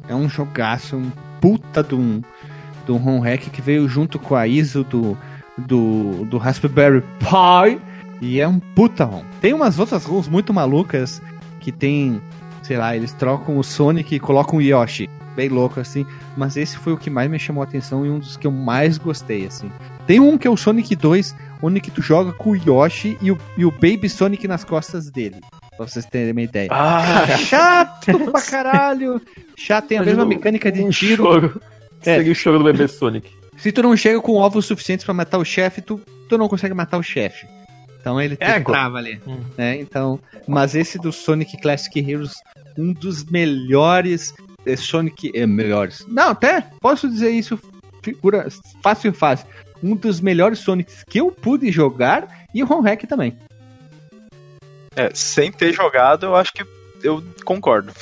É 0.09 0.14
um 0.14 0.28
jogaço, 0.28 0.97
um 0.97 1.11
puta 1.41 1.82
de 1.82 1.95
um, 1.95 2.22
de 2.86 2.93
um 2.93 2.97
ROM 2.97 3.18
hack 3.20 3.51
que 3.51 3.61
veio 3.61 3.89
junto 3.89 4.18
com 4.18 4.36
a 4.36 4.47
ISO 4.47 4.84
do, 4.84 5.18
do, 5.57 6.24
do 6.26 6.39
Raspberry 6.39 7.03
Pi. 7.18 7.80
E 8.21 8.41
é 8.41 8.49
um 8.49 8.59
puta 8.59 9.05
ROM. 9.05 9.23
Tem 9.41 9.53
umas 9.53 9.79
outras 9.79 10.05
ROMs 10.05 10.29
muito 10.29 10.53
malucas 10.53 11.23
que 11.61 11.71
tem, 11.71 12.21
sei 12.62 12.77
lá, 12.77 12.97
eles 12.97 13.12
trocam 13.12 13.59
o 13.59 13.62
Sonic 13.62 14.14
e 14.14 14.21
colocam 14.21 14.59
o 14.59 14.62
Yoshi. 14.62 15.09
Bem 15.37 15.49
louco, 15.49 15.79
assim. 15.79 16.05
Mas 16.37 16.57
esse 16.57 16.77
foi 16.79 16.93
o 16.93 16.97
que 16.97 17.09
mais 17.09 17.31
me 17.31 17.39
chamou 17.39 17.62
a 17.62 17.66
atenção 17.66 18.05
e 18.05 18.11
um 18.11 18.19
dos 18.19 18.37
que 18.37 18.47
eu 18.47 18.51
mais 18.51 18.99
gostei, 18.99 19.47
assim. 19.47 19.71
Tem 20.07 20.19
um 20.19 20.37
que 20.37 20.49
é 20.49 20.51
o 20.51 20.57
Sonic 20.57 20.97
2, 20.97 21.37
onde 21.62 21.81
que 21.81 21.91
tu 21.91 22.03
joga 22.03 22.33
com 22.33 22.51
o 22.51 22.57
Yoshi 22.57 23.16
e 23.23 23.31
o, 23.31 23.39
e 23.57 23.64
o 23.64 23.71
Baby 23.71 24.09
Sonic 24.09 24.49
nas 24.49 24.64
costas 24.64 25.11
dele. 25.11 25.37
Pra 25.77 25.87
vocês 25.87 26.05
terem 26.07 26.33
uma 26.33 26.43
ideia. 26.43 26.69
Ah, 26.73 27.25
Chato 27.39 28.19
pra 28.33 28.43
caralho. 28.43 29.23
Chato, 29.57 29.87
tem 29.87 29.99
a 29.99 30.03
mesma 30.03 30.25
mecânica 30.27 30.73
de 30.73 30.83
um 30.83 30.91
tiro. 30.91 31.23
Choro. 31.23 31.62
É. 32.01 32.16
Seria 32.16 32.33
o 32.33 32.35
choro 32.35 32.59
do 32.59 32.64
bebê 32.64 32.89
Sonic. 32.89 33.31
Se 33.57 33.71
tu 33.71 33.83
não 33.83 33.97
chega 33.97 34.21
com 34.21 34.35
ovos 34.35 34.66
suficientes 34.66 35.05
pra 35.05 35.14
matar 35.14 35.39
o 35.39 35.45
chefe, 35.45 35.81
tu, 35.81 36.01
tu 36.29 36.37
não 36.37 36.49
consegue 36.49 36.75
matar 36.75 36.99
o 36.99 37.03
chefe. 37.03 37.47
Então 38.01 38.20
ele 38.20 38.36
te 38.36 38.44
É, 38.44 38.61
trava 38.61 38.99
ali. 38.99 39.20
Hum. 39.26 39.40
Né? 39.57 39.80
Então, 39.80 40.18
mas 40.46 40.74
esse 40.74 40.99
do 40.99 41.12
Sonic 41.12 41.61
Classic 41.61 41.99
Heroes, 41.99 42.34
um 42.76 42.92
dos 42.92 43.24
melhores 43.24 44.34
eh, 44.64 44.76
Sonic. 44.76 45.30
É, 45.34 45.46
melhores. 45.46 46.07
Não, 46.09 46.30
até 46.30 46.62
posso 46.80 47.09
dizer 47.09 47.30
isso 47.30 47.59
figura 48.03 48.49
fácil 48.82 49.12
fácil. 49.12 49.46
Um 49.82 49.94
dos 49.94 50.20
melhores 50.20 50.61
Sonics 50.61 51.05
que 51.09 51.20
eu 51.20 51.30
pude 51.30 51.70
jogar 51.70 52.46
e 52.55 52.62
o 52.62 52.66
Ron 52.66 52.80
Hack 52.80 53.05
também. 53.07 53.36
é, 54.96 55.11
sem 55.14 55.53
ter 55.53 55.72
jogado, 55.72 56.26
eu 56.26 56.36
acho 56.36 56.53
que 56.53 56.64
eu 57.03 57.22
concordo. 57.44 57.92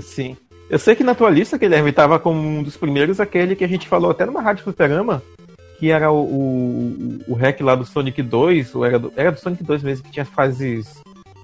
Sim. 0.00 0.36
Eu 0.68 0.78
sei 0.78 0.94
que 0.94 1.02
na 1.04 1.14
tua 1.14 1.30
lista, 1.30 1.58
Guilherme, 1.58 1.92
tava 1.92 2.18
como 2.18 2.40
um 2.40 2.62
dos 2.62 2.76
primeiros 2.76 3.18
aquele 3.20 3.56
que 3.56 3.64
a 3.64 3.68
gente 3.68 3.88
falou 3.88 4.10
até 4.12 4.24
numa 4.24 4.40
rádio 4.40 4.62
fliperama, 4.64 5.22
que 5.80 5.90
era 5.90 6.12
o, 6.12 6.22
o, 6.22 7.20
o 7.26 7.34
hack 7.34 7.58
lá 7.62 7.74
do 7.74 7.86
Sonic 7.86 8.22
2, 8.22 8.74
ou 8.74 8.84
era 8.84 8.98
do, 8.98 9.10
era 9.16 9.32
do 9.32 9.40
Sonic 9.40 9.64
2 9.64 9.82
mesmo, 9.82 10.04
que 10.04 10.12
tinha 10.12 10.26
fases 10.26 11.00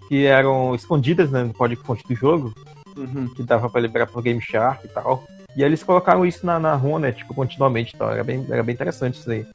que 0.08 0.26
eram 0.26 0.74
escondidas 0.74 1.30
né, 1.30 1.42
no 1.42 1.54
código-fonte 1.54 2.06
do 2.06 2.14
jogo, 2.14 2.54
que 3.34 3.42
dava 3.42 3.70
pra 3.70 3.80
liberar 3.80 4.06
pro 4.06 4.20
Game 4.20 4.40
Shark 4.40 4.84
e 4.84 4.88
tal. 4.90 5.24
E 5.56 5.64
aí 5.64 5.68
eles 5.70 5.82
colocaram 5.82 6.26
isso 6.26 6.44
na, 6.44 6.60
na 6.60 6.74
ROM, 6.74 6.98
né, 6.98 7.12
tipo, 7.12 7.32
continuamente 7.32 7.94
e 7.94 7.98
tal. 7.98 8.12
Era 8.12 8.22
bem, 8.22 8.46
era 8.50 8.62
bem 8.62 8.74
interessante 8.74 9.18
isso 9.18 9.30
aí. 9.30 9.46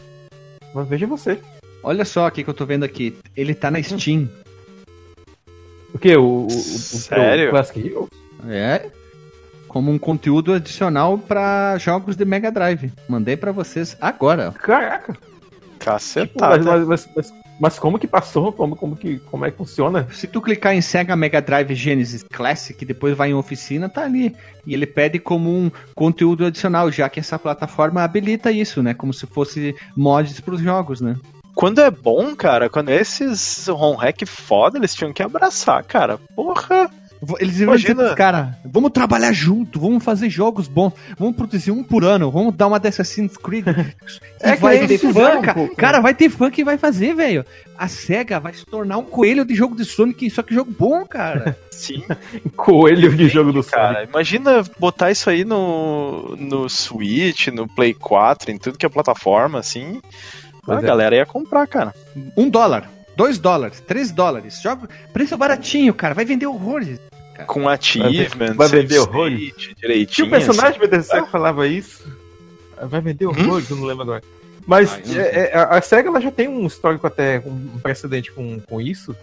Mas 0.73 0.87
veja 0.87 1.05
você. 1.05 1.39
Olha 1.83 2.03
só 2.03 2.25
o 2.25 2.31
que, 2.31 2.43
que 2.43 2.49
eu 2.49 2.53
tô 2.53 2.65
vendo 2.65 2.83
aqui. 2.83 3.15
Ele 3.37 3.53
tá 3.53 3.69
na 3.69 3.81
Steam. 3.83 4.27
O 5.93 5.99
que? 5.99 6.15
O, 6.17 6.23
o, 6.23 6.45
o, 6.47 6.49
Sério? 6.49 7.49
o 7.49 7.51
Classic 7.51 7.79
Heroes? 7.79 8.09
É. 8.47 8.89
Como 9.71 9.89
um 9.89 9.97
conteúdo 9.97 10.51
adicional 10.51 11.17
pra 11.17 11.77
jogos 11.77 12.17
de 12.17 12.25
Mega 12.25 12.51
Drive. 12.51 12.91
Mandei 13.07 13.37
pra 13.37 13.53
vocês 13.53 13.95
agora. 14.01 14.51
Caraca! 14.51 15.13
Tipo, 15.13 15.25
Cacetada. 15.79 16.61
mas, 16.61 16.85
mas, 16.85 17.09
mas, 17.15 17.33
mas 17.57 17.79
como 17.79 17.97
que 17.97 18.05
passou? 18.05 18.51
Como, 18.51 18.75
como, 18.75 18.97
que, 18.97 19.19
como 19.19 19.45
é 19.45 19.49
que 19.49 19.55
funciona? 19.55 20.05
Se 20.11 20.27
tu 20.27 20.41
clicar 20.41 20.75
em 20.75 20.81
Sega 20.81 21.15
Mega 21.15 21.41
Drive 21.41 21.73
Genesis 21.73 22.21
Classic, 22.21 22.83
depois 22.83 23.15
vai 23.15 23.29
em 23.29 23.33
oficina, 23.33 23.87
tá 23.87 24.03
ali. 24.03 24.35
E 24.67 24.73
ele 24.73 24.85
pede 24.85 25.19
como 25.19 25.49
um 25.49 25.71
conteúdo 25.95 26.45
adicional, 26.45 26.91
já 26.91 27.07
que 27.07 27.21
essa 27.21 27.39
plataforma 27.39 28.03
habilita 28.03 28.51
isso, 28.51 28.83
né? 28.83 28.93
Como 28.93 29.13
se 29.13 29.25
fosse 29.25 29.73
mods 29.95 30.41
pros 30.41 30.59
jogos, 30.59 30.99
né? 30.99 31.15
Quando 31.55 31.79
é 31.79 31.89
bom, 31.89 32.35
cara, 32.35 32.69
quando 32.69 32.89
esses 32.89 33.67
ROM 33.69 33.95
hack 33.95 34.25
foda, 34.25 34.77
eles 34.77 34.93
tinham 34.93 35.13
que 35.13 35.23
abraçar, 35.23 35.81
cara. 35.85 36.17
Porra! 36.35 36.91
Eles 37.39 37.59
iam 37.59 37.75
dizer 37.75 37.91
Imagina. 37.91 38.03
pros 38.03 38.15
caras, 38.15 38.55
vamos 38.65 38.91
trabalhar 38.91 39.31
junto, 39.31 39.79
vamos 39.79 40.03
fazer 40.03 40.27
jogos 40.29 40.67
bons, 40.67 40.93
vamos 41.19 41.35
produzir 41.35 41.69
um 41.69 41.83
por 41.83 42.03
ano, 42.03 42.31
vamos 42.31 42.55
dar 42.55 42.65
uma 42.65 42.79
dessa 42.79 43.03
Assassin's 43.03 43.37
Creed. 43.37 43.65
É 44.43 44.55
que 44.55 44.61
vai 44.61 44.87
ter 44.87 44.97
fã, 44.97 45.07
fizeram, 45.09 45.41
cara. 45.43 45.75
Cara, 45.75 45.99
vai 45.99 46.15
ter 46.15 46.27
fã 46.27 46.49
que 46.49 46.63
vai 46.63 46.75
fazer, 46.75 47.13
velho. 47.13 47.45
A 47.77 47.87
SEGA 47.87 48.39
vai 48.39 48.53
se 48.53 48.65
tornar 48.65 48.97
um 48.97 49.03
coelho 49.03 49.45
de 49.45 49.53
jogo 49.53 49.75
de 49.75 49.85
Sonic, 49.85 50.31
só 50.31 50.41
que 50.41 50.53
jogo 50.53 50.73
bom, 50.77 51.05
cara. 51.05 51.55
Sim, 51.69 52.03
Coelho 52.55 53.15
de 53.15 53.29
jogo 53.29 53.51
do 53.53 53.61
Sonic. 53.61 53.77
cara. 53.77 54.03
Imagina 54.03 54.63
botar 54.79 55.11
isso 55.11 55.29
aí 55.29 55.45
no, 55.45 56.35
no 56.37 56.67
Switch, 56.67 57.49
no 57.49 57.67
Play 57.67 57.93
4, 57.93 58.49
em 58.51 58.57
tudo 58.57 58.79
que 58.79 58.85
é 58.85 58.89
plataforma, 58.89 59.59
assim. 59.59 60.01
Pois 60.63 60.79
a 60.79 60.81
é. 60.81 60.85
galera 60.85 61.15
ia 61.15 61.25
comprar, 61.25 61.67
cara. 61.67 61.93
Um 62.35 62.49
dólar, 62.49 62.89
dois 63.15 63.37
dólares, 63.37 63.79
três 63.79 64.11
dólares. 64.11 64.59
Jogo, 64.61 64.87
preço 65.13 65.37
baratinho, 65.37 65.93
cara. 65.93 66.15
Vai 66.15 66.25
vender 66.25 66.47
horrores. 66.47 66.99
Com 67.47 67.67
achievements, 67.67 68.55
vai 68.55 68.67
vender 68.67 68.99
horrores? 68.99 69.39
state, 69.41 69.75
direitinho. 69.75 70.07
Tinha 70.15 70.27
um 70.27 70.29
personagem, 70.29 70.79
do 70.79 71.03
céu, 71.03 71.25
que 71.25 71.31
falava 71.31 71.67
isso. 71.67 72.03
Vai 72.83 73.01
vender 73.01 73.25
horrores, 73.25 73.69
eu 73.69 73.75
não 73.77 73.85
lembro 73.85 74.03
agora. 74.03 74.23
Mas 74.65 74.93
Ah, 74.93 74.99
é, 75.19 75.51
é, 75.53 75.57
a 75.57 75.77
a 75.77 75.81
SEGA 75.81 76.09
ela 76.09 76.21
já 76.21 76.31
tem 76.31 76.47
um 76.47 76.65
histórico 76.67 77.05
até, 77.07 77.39
um 77.45 77.79
precedente 77.81 78.31
com, 78.31 78.59
com 78.59 78.79
isso, 78.79 79.15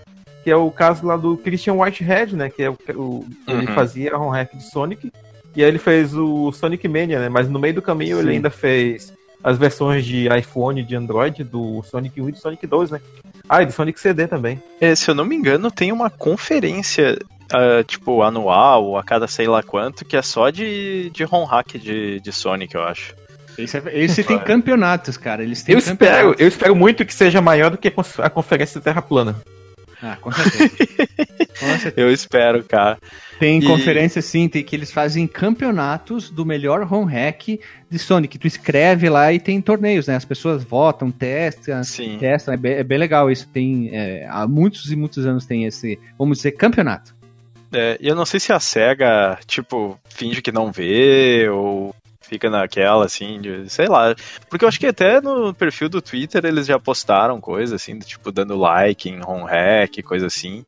que 0.42 0.50
é 0.50 0.56
o 0.56 0.70
caso 0.70 1.06
lá 1.06 1.16
do 1.16 1.36
Christian 1.36 1.74
Whitehead, 1.74 2.34
né? 2.34 2.50
Que 2.50 2.64
é 2.64 2.70
o, 2.70 2.76
o 2.96 3.24
ele 3.46 3.66
Uhum. 3.68 3.74
fazia 3.74 4.16
ROM 4.16 4.30
hack 4.30 4.52
de 4.56 4.64
Sonic, 4.68 5.12
e 5.54 5.62
aí 5.62 5.68
ele 5.68 5.78
fez 5.78 6.14
o 6.14 6.50
Sonic 6.52 6.86
Mania, 6.88 7.20
né? 7.20 7.28
Mas 7.28 7.48
no 7.48 7.58
meio 7.58 7.74
do 7.74 7.82
caminho 7.82 8.16
Sim. 8.16 8.22
ele 8.24 8.32
ainda 8.32 8.50
fez 8.50 9.12
as 9.42 9.56
versões 9.56 10.04
de 10.04 10.26
iPhone 10.36 10.82
de 10.82 10.96
Android 10.96 11.44
do 11.44 11.82
Sonic 11.84 12.20
1 12.20 12.28
e 12.28 12.32
do 12.32 12.38
Sonic 12.38 12.66
2, 12.66 12.90
né? 12.90 13.00
Ah, 13.48 13.62
e 13.62 13.66
do 13.66 13.72
Sonic 13.72 13.98
CD 14.00 14.26
também. 14.26 14.60
É, 14.80 14.94
se 14.96 15.08
eu 15.08 15.14
não 15.14 15.24
me 15.24 15.36
engano, 15.36 15.70
tem 15.70 15.92
uma 15.92 16.10
conferência, 16.10 17.16
ah, 17.52 17.82
tipo, 17.84 18.22
anual, 18.22 18.84
ou 18.84 18.96
a 18.98 19.02
cada 19.04 19.26
sei 19.26 19.46
lá 19.46 19.62
quanto, 19.62 20.04
que 20.04 20.16
é 20.16 20.22
só 20.22 20.50
de, 20.50 21.10
de 21.10 21.24
ROM 21.24 21.44
hack 21.44 21.76
de, 21.78 22.20
de 22.20 22.32
Sonic, 22.32 22.74
eu 22.74 22.82
acho. 22.82 23.14
Esse, 23.58 23.78
é- 23.78 23.82
esse 23.98 24.22
tem 24.22 24.38
campeonatos, 24.38 25.16
cara. 25.16 25.42
Eles 25.42 25.62
têm 25.62 25.72
Eu 25.74 25.78
espero, 25.78 26.34
eu 26.38 26.46
espero 26.48 26.76
muito 26.76 27.04
que 27.04 27.12
seja 27.14 27.40
maior 27.40 27.70
do 27.70 27.78
que 27.78 27.92
a 28.18 28.30
conferência 28.30 28.80
Terra 28.80 29.02
Plana. 29.02 29.36
Ah, 30.00 30.16
com 30.20 30.30
certeza. 30.30 30.68
Com 31.58 31.66
certeza. 31.76 31.94
Eu 31.96 32.12
espero, 32.12 32.62
cara. 32.62 32.96
Tem 33.40 33.58
E- 33.58 33.66
conferência 33.66 34.22
sim, 34.22 34.48
tem 34.48 34.62
que 34.62 34.76
eles 34.76 34.92
fazem 34.92 35.26
campeonatos 35.26 36.30
do 36.30 36.46
melhor 36.46 36.86
home 36.88 37.12
hack 37.12 37.58
de 37.90 37.98
Sonic. 37.98 38.38
Tu 38.38 38.46
escreve 38.46 39.08
lá 39.10 39.32
e 39.32 39.40
tem 39.40 39.60
torneios, 39.60 40.06
né? 40.06 40.14
As 40.14 40.24
pessoas 40.24 40.62
votam, 40.62 41.10
testam, 41.10 41.82
Sim. 41.82 42.16
testam. 42.16 42.54
É 42.54 42.56
bem, 42.56 42.72
é 42.74 42.84
bem 42.84 42.96
legal 42.96 43.28
isso. 43.28 43.48
Tem 43.48 43.90
é, 43.92 44.24
há 44.30 44.46
muitos 44.46 44.92
e 44.92 44.94
muitos 44.94 45.26
anos 45.26 45.46
tem 45.46 45.64
esse, 45.64 45.98
vamos 46.16 46.38
dizer, 46.38 46.52
campeonato. 46.52 47.12
É, 47.72 47.98
eu 48.00 48.14
não 48.14 48.24
sei 48.24 48.40
se 48.40 48.52
a 48.52 48.60
SEGA, 48.60 49.38
tipo, 49.46 49.98
finge 50.08 50.40
que 50.40 50.52
não 50.52 50.72
vê, 50.72 51.48
ou 51.48 51.94
fica 52.28 52.50
naquela, 52.50 53.04
assim, 53.04 53.40
de, 53.40 53.68
sei 53.70 53.86
lá. 53.86 54.14
Porque 54.50 54.64
eu 54.64 54.68
acho 54.68 54.78
que 54.78 54.86
até 54.86 55.20
no 55.20 55.54
perfil 55.54 55.88
do 55.88 56.02
Twitter 56.02 56.44
eles 56.44 56.66
já 56.66 56.78
postaram 56.78 57.40
coisa, 57.40 57.76
assim, 57.76 57.98
do 57.98 58.04
tipo, 58.04 58.30
dando 58.30 58.56
like 58.56 59.08
em 59.08 59.20
home 59.24 59.44
hack, 59.48 60.02
coisa 60.04 60.26
assim. 60.26 60.64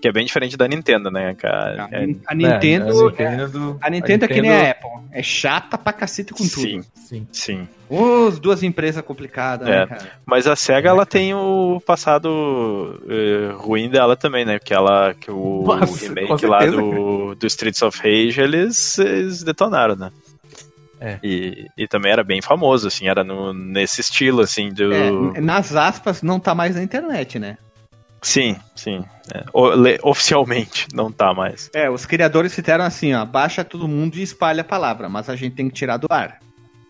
Que 0.00 0.08
é 0.08 0.12
bem 0.12 0.26
diferente 0.26 0.56
da 0.56 0.68
Nintendo, 0.68 1.10
né, 1.10 1.34
cara? 1.34 1.88
É, 1.90 2.02
a 2.26 2.34
Nintendo, 2.34 3.08
a 3.08 3.10
Nintendo, 3.10 3.78
a 3.80 3.90
Nintendo 3.90 4.24
é 4.24 4.28
que 4.28 4.42
nem 4.42 4.50
a 4.50 4.70
Apple. 4.72 4.90
É 5.12 5.22
chata 5.22 5.78
pra 5.78 5.92
cacete 5.92 6.32
com 6.32 6.38
tudo. 6.46 6.50
sim, 6.50 6.82
Sim. 6.94 7.26
sim. 7.32 7.68
Os 7.88 8.38
duas 8.40 8.62
empresas 8.64 9.02
complicadas, 9.02 9.66
É. 9.68 9.70
né, 9.80 9.86
cara? 9.86 10.10
Mas 10.26 10.46
a 10.46 10.56
SEGA, 10.56 10.88
ela 10.88 11.06
tem 11.06 11.32
o 11.34 11.80
passado 11.86 13.00
eh, 13.08 13.52
ruim 13.56 13.88
dela 13.88 14.16
também, 14.16 14.44
né? 14.44 14.58
Que 14.58 14.74
ela, 14.74 15.14
que 15.14 15.30
o 15.30 15.62
Nossa, 15.64 16.08
remake 16.12 16.46
lá 16.46 16.66
do, 16.66 17.34
do 17.36 17.46
Streets 17.46 17.80
of 17.82 17.96
Rage, 17.98 18.40
eles, 18.40 18.98
eles 18.98 19.42
detonaram, 19.44 19.94
né? 19.96 20.10
É. 21.00 21.18
E, 21.22 21.66
e 21.76 21.86
também 21.86 22.10
era 22.12 22.24
bem 22.24 22.40
famoso, 22.40 22.88
assim, 22.88 23.06
era 23.08 23.22
no, 23.22 23.52
nesse 23.52 24.00
estilo, 24.00 24.40
assim, 24.40 24.70
do... 24.72 24.92
É, 24.92 25.40
nas 25.40 25.74
aspas, 25.76 26.22
não 26.22 26.40
tá 26.40 26.54
mais 26.54 26.74
na 26.76 26.82
internet, 26.82 27.38
né? 27.38 27.58
Sim, 28.22 28.56
sim. 28.74 29.04
É. 29.32 29.44
O- 29.52 29.70
le- 29.74 29.98
oficialmente 30.02 30.86
não 30.94 31.12
tá 31.12 31.32
mais. 31.34 31.70
É, 31.74 31.88
os 31.90 32.06
criadores 32.06 32.54
fizeram 32.54 32.84
assim, 32.84 33.12
ó, 33.14 33.24
baixa 33.24 33.62
todo 33.62 33.86
mundo 33.86 34.16
e 34.16 34.22
espalha 34.22 34.62
a 34.62 34.64
palavra, 34.64 35.08
mas 35.08 35.28
a 35.28 35.36
gente 35.36 35.54
tem 35.54 35.68
que 35.68 35.74
tirar 35.74 35.98
do 35.98 36.06
ar. 36.10 36.38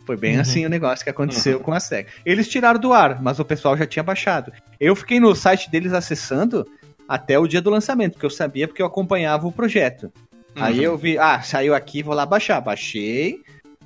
Foi 0.07 0.17
bem 0.17 0.37
Uhum. 0.37 0.41
assim 0.41 0.65
o 0.65 0.69
negócio 0.69 1.03
que 1.05 1.11
aconteceu 1.11 1.59
com 1.59 1.73
a 1.73 1.81
SEGA. 1.81 2.09
Eles 2.25 2.49
tiraram 2.49 2.79
do 2.79 2.93
ar, 2.93 3.21
mas 3.21 3.41
o 3.41 3.45
pessoal 3.45 3.77
já 3.77 3.85
tinha 3.85 4.05
baixado. 4.05 4.53
Eu 4.79 4.95
fiquei 4.95 5.19
no 5.19 5.35
site 5.35 5.69
deles 5.69 5.93
acessando 5.93 6.65
até 7.09 7.37
o 7.39 7.47
dia 7.49 7.61
do 7.61 7.71
lançamento, 7.71 8.13
porque 8.13 8.27
eu 8.27 8.31
sabia 8.31 8.69
porque 8.69 8.81
eu 8.81 8.87
acompanhava 8.87 9.49
o 9.49 9.53
projeto. 9.53 10.13
Aí 10.55 10.79
Uhum. 10.79 10.85
eu 10.85 10.97
vi, 10.97 11.19
ah, 11.19 11.43
saiu 11.43 11.75
aqui, 11.75 12.03
vou 12.05 12.15
lá 12.15 12.25
baixar. 12.25 12.61
Baixei, 12.61 13.41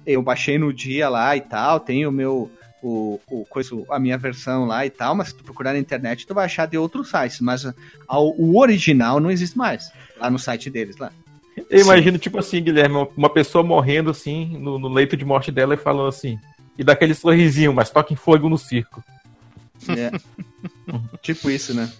eu 0.06 0.22
baixei 0.22 0.58
no 0.58 0.72
dia 0.72 1.08
lá 1.08 1.36
e 1.36 1.40
tal, 1.40 1.80
tenho 1.80 2.08
o 2.08 2.12
meu 2.12 2.50
o, 2.82 3.20
o 3.28 3.44
coisa, 3.44 3.70
a 3.90 3.98
minha 3.98 4.16
versão 4.16 4.64
lá 4.64 4.86
e 4.86 4.90
tal, 4.90 5.14
mas 5.14 5.28
se 5.28 5.34
tu 5.36 5.44
procurar 5.44 5.74
na 5.74 5.78
internet, 5.78 6.26
tu 6.26 6.34
vai 6.34 6.46
achar 6.46 6.66
de 6.66 6.78
outros 6.78 7.10
sites. 7.10 7.40
Mas 7.40 7.66
a- 7.66 7.74
o 8.18 8.58
original 8.58 9.20
não 9.20 9.30
existe 9.30 9.56
mais. 9.56 9.92
Lá 10.18 10.30
no 10.30 10.38
site 10.38 10.70
deles 10.70 10.96
lá. 10.96 11.12
Eu 11.68 11.80
imagino, 11.80 12.16
tipo 12.16 12.38
assim, 12.38 12.62
Guilherme, 12.62 13.06
uma- 13.16 13.28
pessoa 13.28 13.62
morrendo 13.62 14.10
assim, 14.10 14.56
no, 14.58 14.78
no 14.78 14.88
leito 14.88 15.14
de 15.16 15.24
morte 15.26 15.52
dela 15.52 15.74
e 15.74 15.76
falando 15.76 16.08
assim. 16.08 16.38
E 16.78 16.82
daquele 16.82 17.12
sorrisinho, 17.12 17.74
mas 17.74 17.90
toca 17.90 18.12
em 18.14 18.16
fogo 18.16 18.48
no 18.48 18.56
circo. 18.56 19.04
É. 19.88 20.10
tipo 21.20 21.50
isso, 21.50 21.74
né? 21.74 21.90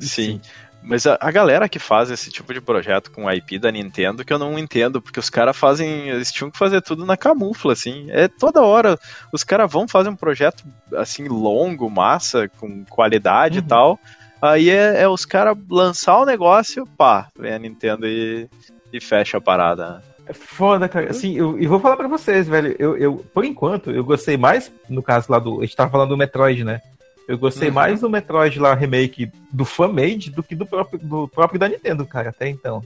Sim. 0.00 0.40
Mas 0.88 1.06
a, 1.06 1.18
a 1.20 1.30
galera 1.30 1.68
que 1.68 1.78
faz 1.78 2.10
esse 2.10 2.30
tipo 2.30 2.54
de 2.54 2.62
projeto 2.62 3.10
com 3.10 3.30
IP 3.30 3.58
da 3.58 3.70
Nintendo, 3.70 4.24
que 4.24 4.32
eu 4.32 4.38
não 4.38 4.58
entendo, 4.58 5.02
porque 5.02 5.20
os 5.20 5.28
caras 5.28 5.54
fazem. 5.54 6.08
Eles 6.08 6.32
tinham 6.32 6.50
que 6.50 6.56
fazer 6.56 6.80
tudo 6.80 7.04
na 7.04 7.14
camufla, 7.14 7.74
assim. 7.74 8.06
É 8.08 8.26
toda 8.26 8.62
hora. 8.62 8.98
Os 9.30 9.44
caras 9.44 9.70
vão 9.70 9.86
fazer 9.86 10.08
um 10.08 10.16
projeto 10.16 10.64
assim, 10.96 11.28
longo, 11.28 11.90
massa, 11.90 12.48
com 12.58 12.86
qualidade 12.86 13.58
e 13.58 13.62
tal. 13.62 14.00
Aí 14.40 14.70
é, 14.70 15.02
é 15.02 15.08
os 15.08 15.26
caras 15.26 15.58
lançar 15.68 16.18
o 16.18 16.24
negócio, 16.24 16.86
pá, 16.96 17.28
vem 17.38 17.52
a 17.52 17.58
Nintendo 17.58 18.06
e, 18.06 18.48
e 18.90 18.98
fecha 18.98 19.36
a 19.36 19.42
parada. 19.42 19.90
né? 19.90 20.02
É 20.26 20.32
foda, 20.32 20.88
cara. 20.88 21.10
Assim, 21.10 21.36
eu, 21.36 21.58
e 21.58 21.66
vou 21.66 21.80
falar 21.80 21.98
pra 21.98 22.08
vocês, 22.08 22.48
velho. 22.48 22.74
Eu, 22.78 22.96
eu, 22.96 23.16
por 23.34 23.44
enquanto, 23.44 23.90
eu 23.90 24.02
gostei 24.04 24.38
mais, 24.38 24.72
no 24.88 25.02
caso 25.02 25.30
lá 25.30 25.38
do. 25.38 25.58
A 25.58 25.64
gente 25.64 25.76
tava 25.76 25.90
falando 25.90 26.10
do 26.10 26.16
Metroid, 26.16 26.64
né? 26.64 26.80
Eu 27.28 27.36
gostei 27.38 27.68
Uhum. 27.68 27.74
mais 27.74 28.00
do 28.00 28.08
Metroid 28.08 28.58
lá, 28.58 28.74
remake 28.74 29.30
do 29.52 29.64
fan-made, 29.64 30.30
do 30.30 30.42
que 30.42 30.56
do 30.56 30.64
próprio, 30.66 30.98
do 30.98 31.28
próprio 31.28 31.60
da 31.60 31.68
Nintendo, 31.68 32.06
cara, 32.06 32.30
até 32.30 32.48
então. 32.48 32.82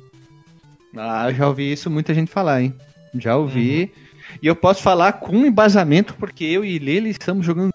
Ah, 0.97 1.33
já 1.33 1.47
ouvi 1.49 1.73
isso 1.73 1.89
muita 1.89 2.13
gente 2.13 2.31
falar, 2.31 2.61
hein? 2.63 2.75
Já 3.15 3.37
ouvi. 3.37 3.93
E 4.43 4.47
eu 4.47 4.57
posso 4.57 4.83
falar 4.83 5.13
com 5.15 5.37
embasamento, 5.47 6.15
porque 6.15 6.45
eu 6.45 6.65
e 6.65 6.77
Lili 6.79 7.11
estamos 7.11 7.47
jogando 7.47 7.71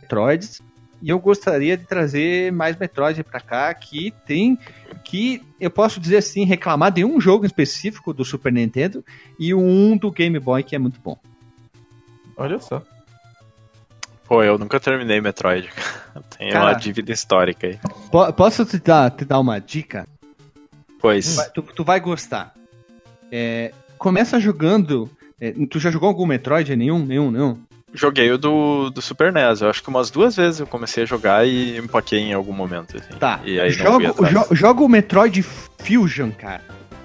Metroids. 0.00 0.62
E 1.02 1.08
eu 1.08 1.18
gostaria 1.18 1.76
de 1.78 1.86
trazer 1.86 2.52
mais 2.52 2.76
Metroid 2.78 3.22
pra 3.24 3.40
cá, 3.40 3.72
que 3.74 4.12
tem. 4.26 4.58
Que 5.02 5.42
eu 5.58 5.70
posso 5.70 5.98
dizer 5.98 6.18
assim, 6.18 6.44
reclamar 6.44 6.92
de 6.92 7.04
um 7.04 7.20
jogo 7.20 7.44
específico 7.46 8.12
do 8.12 8.24
Super 8.24 8.52
Nintendo 8.52 9.02
e 9.38 9.52
um 9.54 9.96
do 9.96 10.10
Game 10.10 10.38
Boy, 10.38 10.62
que 10.62 10.76
é 10.76 10.78
muito 10.78 11.00
bom. 11.00 11.18
Olha 12.36 12.58
só. 12.60 12.82
Pô, 14.30 14.44
eu 14.44 14.56
nunca 14.56 14.78
terminei 14.78 15.20
Metroid. 15.20 15.68
Tem 16.38 16.52
Cara. 16.52 16.66
uma 16.66 16.74
dívida 16.74 17.10
histórica 17.10 17.66
aí. 17.66 17.80
Po- 18.12 18.32
posso 18.32 18.64
te 18.64 18.78
dar, 18.78 19.10
te 19.10 19.24
dar 19.24 19.40
uma 19.40 19.58
dica? 19.60 20.06
Pois. 21.00 21.34
Vai- 21.34 21.50
tu, 21.50 21.62
tu 21.62 21.82
vai 21.82 21.98
gostar. 21.98 22.54
É, 23.32 23.72
começa 23.98 24.38
jogando. 24.38 25.10
é, 25.40 25.52
tu 25.68 25.80
já 25.80 25.90
jogou 25.90 26.08
algum 26.08 26.26
Metroid? 26.26 26.76
Nenhum? 26.76 27.04
Nenhum? 27.04 27.30
Nenhum? 27.32 27.58
Joguei 27.92 28.30
o 28.30 28.38
do, 28.38 28.88
do 28.90 29.02
Super 29.02 29.32
NES. 29.32 29.62
Eu 29.62 29.68
acho 29.70 29.82
que 29.82 29.88
umas 29.88 30.12
duas 30.12 30.36
vezes 30.36 30.60
eu 30.60 30.66
comecei 30.68 31.02
a 31.02 31.06
jogar 31.06 31.44
e 31.44 31.76
empaquei 31.76 32.20
em 32.20 32.32
algum 32.32 32.52
momento. 32.52 32.98
Assim. 32.98 33.12
Tá. 33.18 33.40
E 33.44 33.58
aí 33.58 33.70
joga, 33.70 34.14
jo- 34.30 34.54
joga 34.54 34.80
o 34.84 34.88
Metroid 34.88 35.42
Fusion, 35.42 36.30
cara. 36.30 36.62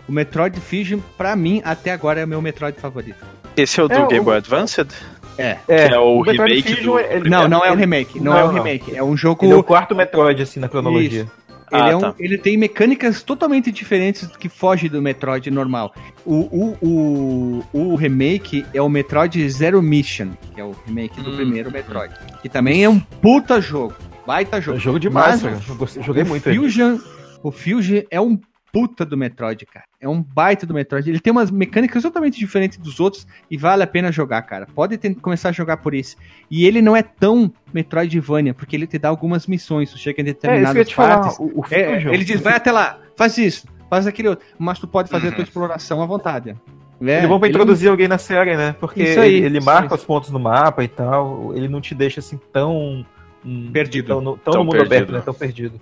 O 0.07 0.11
Metroid 0.11 0.59
Fusion, 0.59 0.99
pra 1.17 1.35
mim, 1.35 1.59
até 1.65 1.91
agora 1.91 2.19
é 2.19 2.23
o 2.25 2.27
meu 2.27 2.39
Metroid 2.39 2.79
favorito. 2.79 3.25
Esse 3.57 3.79
é 3.79 3.83
o 3.83 3.87
do 3.87 3.95
É, 3.95 4.05
Game 4.07 4.19
o- 4.19 4.23
Boy 4.25 4.37
Advanced? 4.37 4.89
É. 5.37 5.57
É, 5.67 5.87
é 5.93 5.99
o 5.99 6.21
Metroid 6.21 6.53
remake 6.53 6.75
Fusion, 6.75 6.91
do 6.93 6.99
ele- 6.99 7.07
primeiro. 7.21 7.29
Não, 7.29 7.47
não 7.47 7.65
é 7.65 7.69
o 7.69 7.73
ele- 7.73 7.79
remake. 7.81 8.19
Não, 8.19 8.31
não, 8.31 8.39
é 8.39 8.43
o 8.43 8.47
não. 8.47 8.53
remake. 8.53 8.95
É 8.95 9.03
um 9.03 9.17
jogo. 9.17 9.45
Ele 9.45 9.53
é 9.53 9.55
o 9.55 9.63
quarto 9.63 9.95
Metroid, 9.95 10.41
assim, 10.41 10.59
na 10.59 10.67
cronologia. 10.69 11.23
Isso. 11.23 11.31
Ele, 11.71 11.81
Ah, 11.81 11.89
é 11.89 11.95
um- 11.95 11.99
tá. 11.99 12.13
ele 12.19 12.37
tem 12.37 12.55
mecânicas 12.57 13.23
totalmente 13.23 13.71
diferentes 13.71 14.27
do 14.27 14.37
que 14.37 14.47
foge 14.47 14.87
do 14.87 15.01
Metroid 15.01 15.49
normal. 15.49 15.93
O, 16.23 16.35
o, 16.81 17.63
o, 17.73 17.91
o 17.91 17.95
remake 17.95 18.63
é 18.73 18.81
o 18.81 18.87
Metroid 18.87 19.49
Zero 19.49 19.81
Mission, 19.81 20.29
que 20.53 20.61
é 20.61 20.63
o 20.63 20.75
remake 20.85 21.19
do 21.21 21.31
Hum. 21.31 21.35
primeiro 21.35 21.71
Metroid. 21.71 22.13
Que 22.41 22.47
também 22.47 22.83
é 22.83 22.89
um 22.89 22.99
puta 22.99 23.59
jogo. 23.59 23.95
Baita 24.27 24.57
É 24.57 24.61
jogo. 24.61 24.77
um 24.77 24.79
jogo 24.81 24.99
demais, 24.99 25.41
Mas. 25.41 25.95
Eu 25.97 26.03
joguei 26.03 26.23
o 26.23 26.27
muito 26.27 26.47
ele. 26.47 26.57
Fusion, 26.59 26.97
o 27.43 27.51
Fusion 27.51 28.01
é 28.11 28.21
um 28.21 28.39
puta 28.75 29.05
do 29.05 29.15
Metroid, 29.15 29.65
cara. 29.65 29.85
É 30.01 30.09
um 30.09 30.21
baita 30.21 30.65
do 30.65 30.73
Metroid. 30.73 31.09
Ele 31.09 31.19
tem 31.21 31.31
umas 31.31 31.49
mecânicas 31.49 32.03
totalmente 32.03 32.37
diferentes 32.37 32.77
dos 32.77 32.99
outros 32.99 33.25
e 33.49 33.55
vale 33.55 33.81
a 33.83 33.87
pena 33.87 34.11
jogar, 34.11 34.41
cara. 34.41 34.67
Pode 34.75 34.97
ter- 34.97 35.15
começar 35.15 35.47
a 35.47 35.51
jogar 35.53 35.77
por 35.77 35.93
isso. 35.95 36.17
E 36.51 36.65
ele 36.65 36.81
não 36.81 36.93
é 36.93 37.01
tão 37.01 37.49
Metroidvania, 37.73 38.53
porque 38.53 38.75
ele 38.75 38.85
te 38.85 38.99
dá 38.99 39.07
algumas 39.07 39.47
missões. 39.47 39.91
Tu 39.91 39.97
chega 39.97 40.21
em 40.21 40.25
É, 40.25 40.27
isso 40.27 40.35
determinadas 40.41 40.71
que 40.73 40.77
eu 40.77 40.81
ia 40.81 40.85
te 40.85 40.95
falar. 40.95 41.19
partes. 41.19 41.39
O, 41.39 41.43
o 41.61 41.63
É, 41.71 42.03
ele 42.13 42.25
diz, 42.25 42.41
vai 42.41 42.53
até 42.55 42.69
lá, 42.71 42.99
faz 43.15 43.37
isso, 43.37 43.65
faz 43.89 44.05
aquele 44.05 44.27
outro. 44.27 44.45
Mas 44.59 44.77
tu 44.77 44.87
pode 44.89 45.09
fazer 45.09 45.29
a 45.29 45.31
tua 45.31 45.43
exploração 45.43 46.01
à 46.01 46.05
vontade. 46.05 46.53
É, 47.01 47.17
Eles 47.19 47.29
vão 47.29 47.39
pra 47.39 47.47
ele- 47.47 47.55
introduzir 47.57 47.89
alguém 47.89 48.07
na 48.09 48.17
série, 48.17 48.57
né? 48.57 48.75
Porque 48.79 49.03
Isso 49.03 49.19
aí, 49.19 49.35
ele, 49.35 49.45
ele 49.45 49.57
isso 49.59 49.65
marca 49.65 49.95
os 49.95 50.03
pontos 50.03 50.31
no 50.31 50.39
mapa 50.39 50.83
e 50.83 50.87
tal. 50.87 51.53
Ele 51.55 51.67
não 51.69 51.79
te 51.79 51.95
deixa 51.95 52.19
assim 52.19 52.37
tão. 52.51 53.05
hum, 53.45 53.69
Perdido. 53.71 54.07
Tão, 54.07 54.21
no- 54.21 54.37
tão 54.37 54.53
Tão 54.53 54.63
no 54.63 54.65
mundo 54.65 54.71
perdido, 54.77 54.93
aberto, 54.95 55.11
né? 55.13 55.21
Tão 55.21 55.33
perdido. 55.33 55.79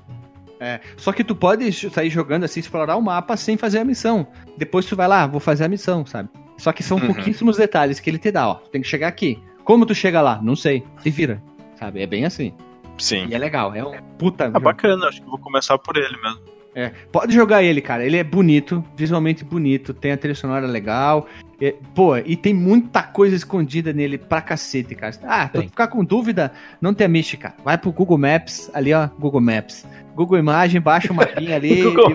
É, 0.64 0.80
Só 0.96 1.12
que 1.12 1.24
tu 1.24 1.36
pode 1.36 1.72
sair 1.90 2.10
jogando 2.10 2.46
assim, 2.46 2.60
explorar 2.62 2.96
o 2.96 3.02
mapa 3.02 3.36
sem 3.36 3.58
fazer 3.58 3.80
a 3.80 3.84
missão. 3.86 4.26
Depois 4.58 4.86
tu 4.86 4.96
vai 4.96 5.08
lá, 5.08 5.28
vou 5.28 5.40
fazer 5.42 5.66
a 5.66 5.68
missão, 5.68 6.06
sabe? 6.06 6.30
Só 6.58 6.72
que 6.72 6.82
são 6.82 6.98
Uhum. 6.98 7.08
pouquíssimos 7.08 7.58
detalhes 7.58 8.00
que 8.00 8.10
ele 8.10 8.18
te 8.18 8.32
dá, 8.32 8.48
ó. 8.48 8.54
Tu 8.56 8.70
tem 8.70 8.82
que 8.82 8.88
chegar 8.88 9.08
aqui. 9.10 9.38
Como 9.66 9.86
tu 9.86 9.94
chega 9.94 10.22
lá? 10.22 10.40
Não 10.42 10.56
sei. 10.56 10.84
Se 11.00 11.10
vira. 11.10 11.42
Sabe? 11.76 12.02
É 12.02 12.08
bem 12.08 12.24
assim. 12.26 12.54
Sim. 12.98 13.26
E 13.30 13.34
é 13.36 13.38
legal. 13.38 13.74
É 13.76 13.84
um 13.84 13.92
puta. 14.18 14.46
Jogo. 14.46 14.60
bacana, 14.62 15.08
acho 15.08 15.22
que 15.22 15.28
vou 15.30 15.40
começar 15.40 15.78
por 15.78 15.98
ele 15.98 16.16
mesmo. 16.22 16.40
É, 16.76 16.92
pode 17.12 17.34
jogar 17.34 17.62
ele, 17.64 17.82
cara. 17.82 18.06
Ele 18.06 18.18
é 18.18 18.24
bonito, 18.24 18.84
visualmente 18.96 19.44
bonito, 19.44 19.94
tem 19.94 20.12
a 20.12 20.18
trilha 20.18 20.34
sonora 20.36 20.66
legal. 20.66 21.28
É, 21.66 21.76
pô, 21.96 22.18
e 22.18 22.36
tem 22.36 22.54
muita 22.54 23.02
coisa 23.04 23.36
escondida 23.36 23.94
nele 23.94 24.18
pra 24.18 24.42
cacete, 24.42 24.96
cara. 24.96 25.14
Ah, 25.24 25.48
tu 25.48 25.60
Tem. 25.60 25.70
ficar 25.70 25.88
com 25.88 26.04
dúvida, 26.04 26.52
não 26.82 26.94
tem 26.94 27.08
mística. 27.08 27.54
Vai 27.64 27.78
pro 27.78 27.92
Google 27.92 28.18
Maps, 28.18 28.70
ali 28.74 28.94
ó, 28.94 29.08
Google 29.20 29.40
Maps. 29.42 29.86
Google 30.16 30.38
Imagem, 30.38 30.82
baixa 30.82 31.12
o 31.14 31.16
mapinha 31.16 31.56
ali. 31.56 31.82
Google 31.94 32.12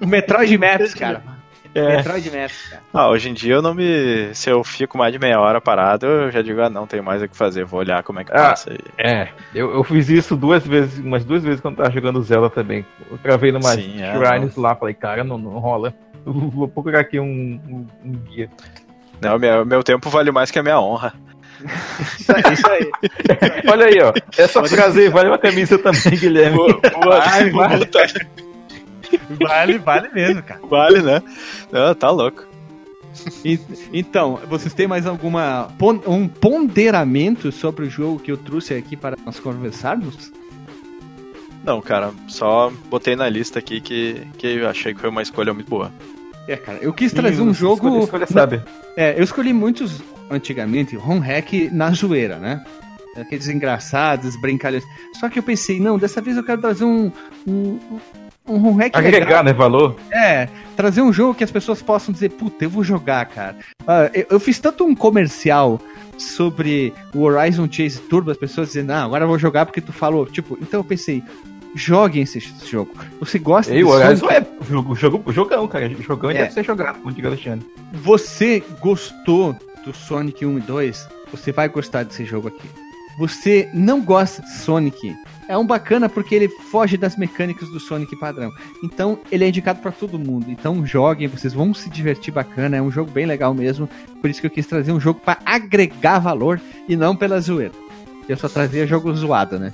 e 0.00 0.04
o 0.04 0.06
Metroid 0.08 0.58
Maps, 0.58 0.92
cara. 0.94 1.22
É. 1.74 1.96
Metroid 1.96 2.30
Maps, 2.30 2.68
cara. 2.68 2.82
Ah, 2.92 3.08
hoje 3.10 3.28
em 3.30 3.34
dia 3.34 3.54
eu 3.54 3.62
não 3.62 3.74
me. 3.74 4.32
Se 4.34 4.48
eu 4.50 4.62
fico 4.62 4.96
mais 4.96 5.12
de 5.12 5.18
meia 5.18 5.40
hora 5.40 5.60
parado, 5.60 6.06
eu 6.06 6.30
já 6.30 6.40
digo, 6.42 6.60
ah, 6.60 6.70
não, 6.70 6.86
tem 6.86 7.00
mais 7.02 7.22
o 7.22 7.28
que 7.28 7.36
fazer, 7.36 7.64
vou 7.64 7.80
olhar 7.80 8.02
como 8.02 8.20
é 8.20 8.24
que 8.24 8.32
Ah. 8.32 8.50
passa. 8.50 8.70
aí. 8.70 8.78
É, 8.98 9.28
eu, 9.54 9.72
eu 9.72 9.82
fiz 9.84 10.08
isso 10.08 10.36
duas 10.36 10.64
vezes, 10.66 10.98
umas 10.98 11.24
duas 11.24 11.42
vezes 11.42 11.60
quando 11.60 11.76
tava 11.76 11.90
jogando 11.90 12.22
Zelda 12.22 12.48
também. 12.50 12.84
Eu 13.10 13.18
travei 13.18 13.50
numa 13.52 13.70
Sim, 13.74 14.00
é, 14.02 14.12
shrines 14.16 14.56
lá, 14.56 14.74
falei, 14.76 14.94
cara, 14.94 15.24
não, 15.24 15.36
não 15.38 15.58
rola. 15.58 15.92
Vou 16.52 16.68
procurar 16.68 17.00
aqui 17.00 17.18
um, 17.20 17.60
um, 17.68 17.86
um 18.04 18.12
guia. 18.12 18.50
Não, 19.20 19.38
meu, 19.38 19.64
meu 19.64 19.82
tempo 19.82 20.08
vale 20.10 20.30
mais 20.30 20.50
que 20.50 20.58
a 20.58 20.62
minha 20.62 20.80
honra. 20.80 21.14
Isso 22.18 22.32
aí, 22.32 22.52
isso 22.52 22.66
aí. 22.70 22.90
Olha 23.70 23.86
aí, 23.86 23.98
ó. 24.02 24.12
Essa 24.36 24.62
frase 24.64 25.00
aí 25.00 25.08
vale 25.08 25.28
uma 25.28 25.38
camisa 25.38 25.78
também, 25.78 26.18
Guilherme. 26.18 26.58
Vale, 27.04 27.50
vale. 27.50 27.90
Vale, 29.40 29.78
vale 29.78 30.08
mesmo, 30.12 30.42
cara. 30.42 30.60
Vale, 30.68 31.00
né? 31.00 31.22
Não, 31.70 31.94
tá 31.94 32.10
louco. 32.10 32.44
E- 33.44 33.60
Então, 33.92 34.40
vocês 34.48 34.74
têm 34.74 34.86
mais 34.88 35.06
alguma 35.06 35.68
um 36.06 36.26
ponderamento 36.28 37.52
sobre 37.52 37.86
o 37.86 37.90
jogo 37.90 38.18
que 38.18 38.32
eu 38.32 38.36
trouxe 38.36 38.74
aqui 38.74 38.96
para 38.96 39.16
nós 39.24 39.38
conversarmos? 39.38 40.32
Não, 41.62 41.80
cara, 41.80 42.12
só 42.28 42.70
botei 42.90 43.16
na 43.16 43.28
lista 43.28 43.58
aqui 43.58 43.80
que, 43.80 44.26
que 44.36 44.46
eu 44.48 44.68
achei 44.68 44.92
que 44.92 45.00
foi 45.00 45.08
uma 45.08 45.22
escolha 45.22 45.54
muito 45.54 45.68
boa. 45.70 45.90
É, 46.46 46.56
cara, 46.56 46.78
eu 46.80 46.92
quis 46.92 47.12
trazer 47.12 47.40
um 47.40 47.54
jogo. 47.54 48.00
Escolha, 48.00 48.24
escolha 48.24 48.26
sabe. 48.26 48.62
É, 48.96 49.18
eu 49.18 49.24
escolhi 49.24 49.52
muitos 49.52 50.02
antigamente 50.30 50.96
home 50.96 51.20
hack 51.20 51.52
na 51.72 51.90
zoeira, 51.90 52.38
né? 52.38 52.64
Aqueles 53.16 53.48
engraçados, 53.48 54.38
brincalhões. 54.40 54.84
Só 55.18 55.28
que 55.28 55.38
eu 55.38 55.42
pensei, 55.42 55.78
não, 55.78 55.98
dessa 55.98 56.20
vez 56.20 56.36
eu 56.36 56.44
quero 56.44 56.60
trazer 56.60 56.84
um 56.84 57.10
um, 57.46 57.78
um 58.46 58.66
home 58.66 58.82
hack 58.82 58.96
legal. 58.96 59.08
Agregar, 59.08 59.44
né, 59.44 59.52
valor. 59.52 59.96
É, 60.12 60.48
trazer 60.76 61.00
um 61.00 61.12
jogo 61.12 61.34
que 61.34 61.44
as 61.44 61.50
pessoas 61.50 61.80
possam 61.80 62.12
dizer, 62.12 62.30
puta, 62.30 62.64
eu 62.64 62.70
vou 62.70 62.84
jogar, 62.84 63.24
cara. 63.26 63.56
Ah, 63.86 64.10
eu, 64.12 64.26
eu 64.30 64.40
fiz 64.40 64.58
tanto 64.58 64.84
um 64.84 64.94
comercial 64.94 65.80
sobre 66.18 66.92
o 67.14 67.22
Horizon 67.22 67.68
Chase 67.70 68.00
Turbo, 68.00 68.30
as 68.30 68.36
pessoas 68.36 68.68
dizendo, 68.68 68.92
ah, 68.92 69.04
agora 69.04 69.24
eu 69.24 69.28
vou 69.28 69.38
jogar 69.38 69.66
porque 69.66 69.80
tu 69.80 69.92
falou. 69.92 70.26
Tipo, 70.26 70.58
então 70.60 70.80
eu 70.80 70.84
pensei, 70.84 71.22
joguem 71.74 72.22
esse 72.22 72.40
jogo. 72.66 72.92
Você 73.20 73.38
gosta 73.38 73.74
E 73.74 73.82
o 73.84 73.88
Sonic? 73.90 74.26
É 74.32 74.46
jogo, 74.64 74.94
jogo, 74.94 75.32
jogão, 75.32 75.66
cara. 75.68 75.88
Jogão 76.00 76.30
É. 76.30 76.34
deve 76.34 76.52
ser 76.52 76.64
jogado, 76.64 76.98
como 77.00 77.12
diga 77.14 77.28
Alexandre. 77.28 77.66
Você 77.92 78.62
gostou 78.80 79.56
do 79.84 79.92
Sonic 79.92 80.44
1 80.46 80.58
e 80.58 80.60
2? 80.62 81.08
Você 81.30 81.52
vai 81.52 81.68
gostar 81.68 82.04
desse 82.04 82.24
jogo 82.24 82.48
aqui. 82.48 82.68
Você 83.18 83.68
não 83.74 84.00
gosta 84.00 84.42
de 84.42 84.52
Sonic? 84.54 85.14
É 85.46 85.56
um 85.58 85.66
bacana 85.66 86.08
porque 86.08 86.34
ele 86.34 86.48
foge 86.48 86.96
das 86.96 87.16
mecânicas 87.18 87.68
do 87.68 87.78
Sonic 87.78 88.16
padrão. 88.16 88.50
Então, 88.82 89.18
ele 89.30 89.44
é 89.44 89.48
indicado 89.48 89.78
pra 89.80 89.92
todo 89.92 90.18
mundo. 90.18 90.46
Então, 90.48 90.84
joguem, 90.86 91.28
vocês 91.28 91.52
vão 91.52 91.74
se 91.74 91.90
divertir 91.90 92.32
bacana. 92.32 92.76
É 92.78 92.82
um 92.82 92.90
jogo 92.90 93.10
bem 93.10 93.26
legal 93.26 93.52
mesmo. 93.52 93.88
Por 94.20 94.30
isso 94.30 94.40
que 94.40 94.46
eu 94.46 94.50
quis 94.50 94.66
trazer 94.66 94.90
um 94.90 94.98
jogo 94.98 95.20
pra 95.22 95.38
agregar 95.44 96.18
valor 96.18 96.58
e 96.88 96.96
não 96.96 97.14
pela 97.14 97.38
zoeira. 97.40 97.72
Eu 98.26 98.36
só 98.38 98.48
trazia 98.48 98.86
jogo 98.86 99.14
zoado, 99.14 99.58
né? 99.58 99.70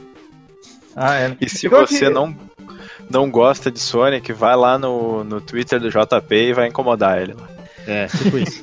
Ah, 0.97 1.15
é. 1.17 1.37
E 1.41 1.49
se 1.49 1.67
Igual 1.67 1.87
você 1.87 2.07
que- 2.07 2.11
não, 2.11 2.35
não 3.09 3.31
gosta 3.31 3.71
de 3.71 3.79
Sonic, 3.81 4.33
vai 4.33 4.57
lá 4.57 4.79
no, 4.79 5.25
no 5.25 5.41
Twitter 5.41 5.79
do 5.81 5.91
JP 5.91 6.35
e 6.35 6.53
vai 6.53 6.69
incomodar 6.69 7.21
ele. 7.21 7.35
É, 7.87 8.07
tipo 8.07 8.37
isso. 8.39 8.63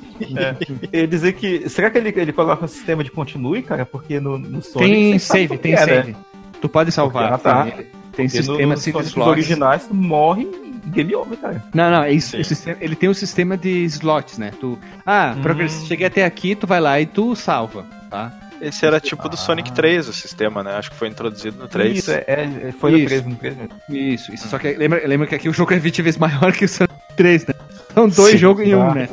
Eu 0.92 1.00
ia 1.02 1.08
dizer 1.08 1.34
que. 1.34 1.68
Será 1.70 1.90
que 1.90 1.98
ele, 1.98 2.14
ele 2.16 2.32
coloca 2.32 2.64
um 2.66 2.68
sistema 2.68 3.04
de 3.04 3.12
continue, 3.12 3.62
cara? 3.64 3.86
Porque 3.86 4.20
no, 4.20 4.38
no 4.38 4.62
Sonic. 4.62 4.92
tem 4.92 5.20
save, 5.20 5.58
tem 5.58 5.74
é, 5.74 5.86
né? 5.86 5.86
save. 5.86 6.16
Tu 6.62 6.70
pode 6.70 6.92
salvar. 6.92 7.34
Ah, 7.34 7.38
tá. 7.38 7.64
Tem, 7.66 7.74
tem 7.74 7.88
Porque 8.12 8.24
no- 8.24 8.30
sistema 8.44 8.78
save 8.78 8.92
Sonics 8.94 9.10
slots. 9.12 9.32
originais, 9.32 9.86
tu 9.88 9.94
morre 9.96 10.44
e 10.44 10.90
game 10.90 11.16
over, 11.16 11.38
cara. 11.38 11.64
Não, 11.74 11.92
não, 11.92 12.04
é 12.04 12.12
isso. 12.14 12.32
Sim. 12.32 12.42
o 12.42 12.46
sistema- 12.46 12.78
ele 12.80 12.96
tem 12.96 13.10
um 13.10 13.14
sistema 13.14 13.58
de 13.58 13.84
slots, 13.86 14.38
né? 14.38 14.52
Tu, 14.60 14.78
ah, 15.06 15.34
Hum. 15.38 15.42
progress- 15.42 15.86
cheguei 15.88 16.08
até 16.08 16.24
aqui, 16.24 16.56
tu 16.56 16.66
vai 16.68 16.80
lá 16.80 17.00
e 17.02 17.06
tu 17.06 17.36
salva, 17.36 17.86
tá? 18.10 18.32
Esse 18.62 18.86
era 18.86 19.00
tipo 19.00 19.30
do 19.30 19.36
Ah. 19.36 19.38
Sonic 19.38 19.72
3 19.72 20.08
o 20.08 20.14
sistema, 20.14 20.64
né? 20.64 20.76
Acho 20.76 20.90
que 20.92 20.98
foi 20.98 21.08
introduzido 21.08 21.58
no 21.60 21.68
3. 21.68 21.98
Isso, 21.98 22.12
é, 22.12 22.24
é- 22.28 22.72
foi 22.80 22.92
no 22.92 22.98
Isso. 22.98 23.08
3, 23.08 23.26
no 23.26 23.36
3 23.36 23.56
mesmo. 23.58 23.72
Isso, 23.90 24.34
isso. 24.34 24.48
Só 24.48 24.58
que 24.58 24.74
lembra, 24.74 25.06
lembra 25.08 25.28
que 25.28 25.36
aqui 25.36 25.48
o 25.50 25.54
jogo 25.54 25.74
é 25.74 25.78
20 25.80 26.02
vezes 26.02 26.18
maior 26.20 26.52
que 26.54 26.66
o 26.66 26.70
Sonic 26.70 26.94
3, 27.16 27.46
né? 27.48 27.54
São 27.94 28.08
dois 28.10 28.32
Sim, 28.32 28.38
jogos 28.38 28.66
em 28.68 28.76
um, 28.76 28.88
tá. 28.88 28.94
né? 28.96 29.10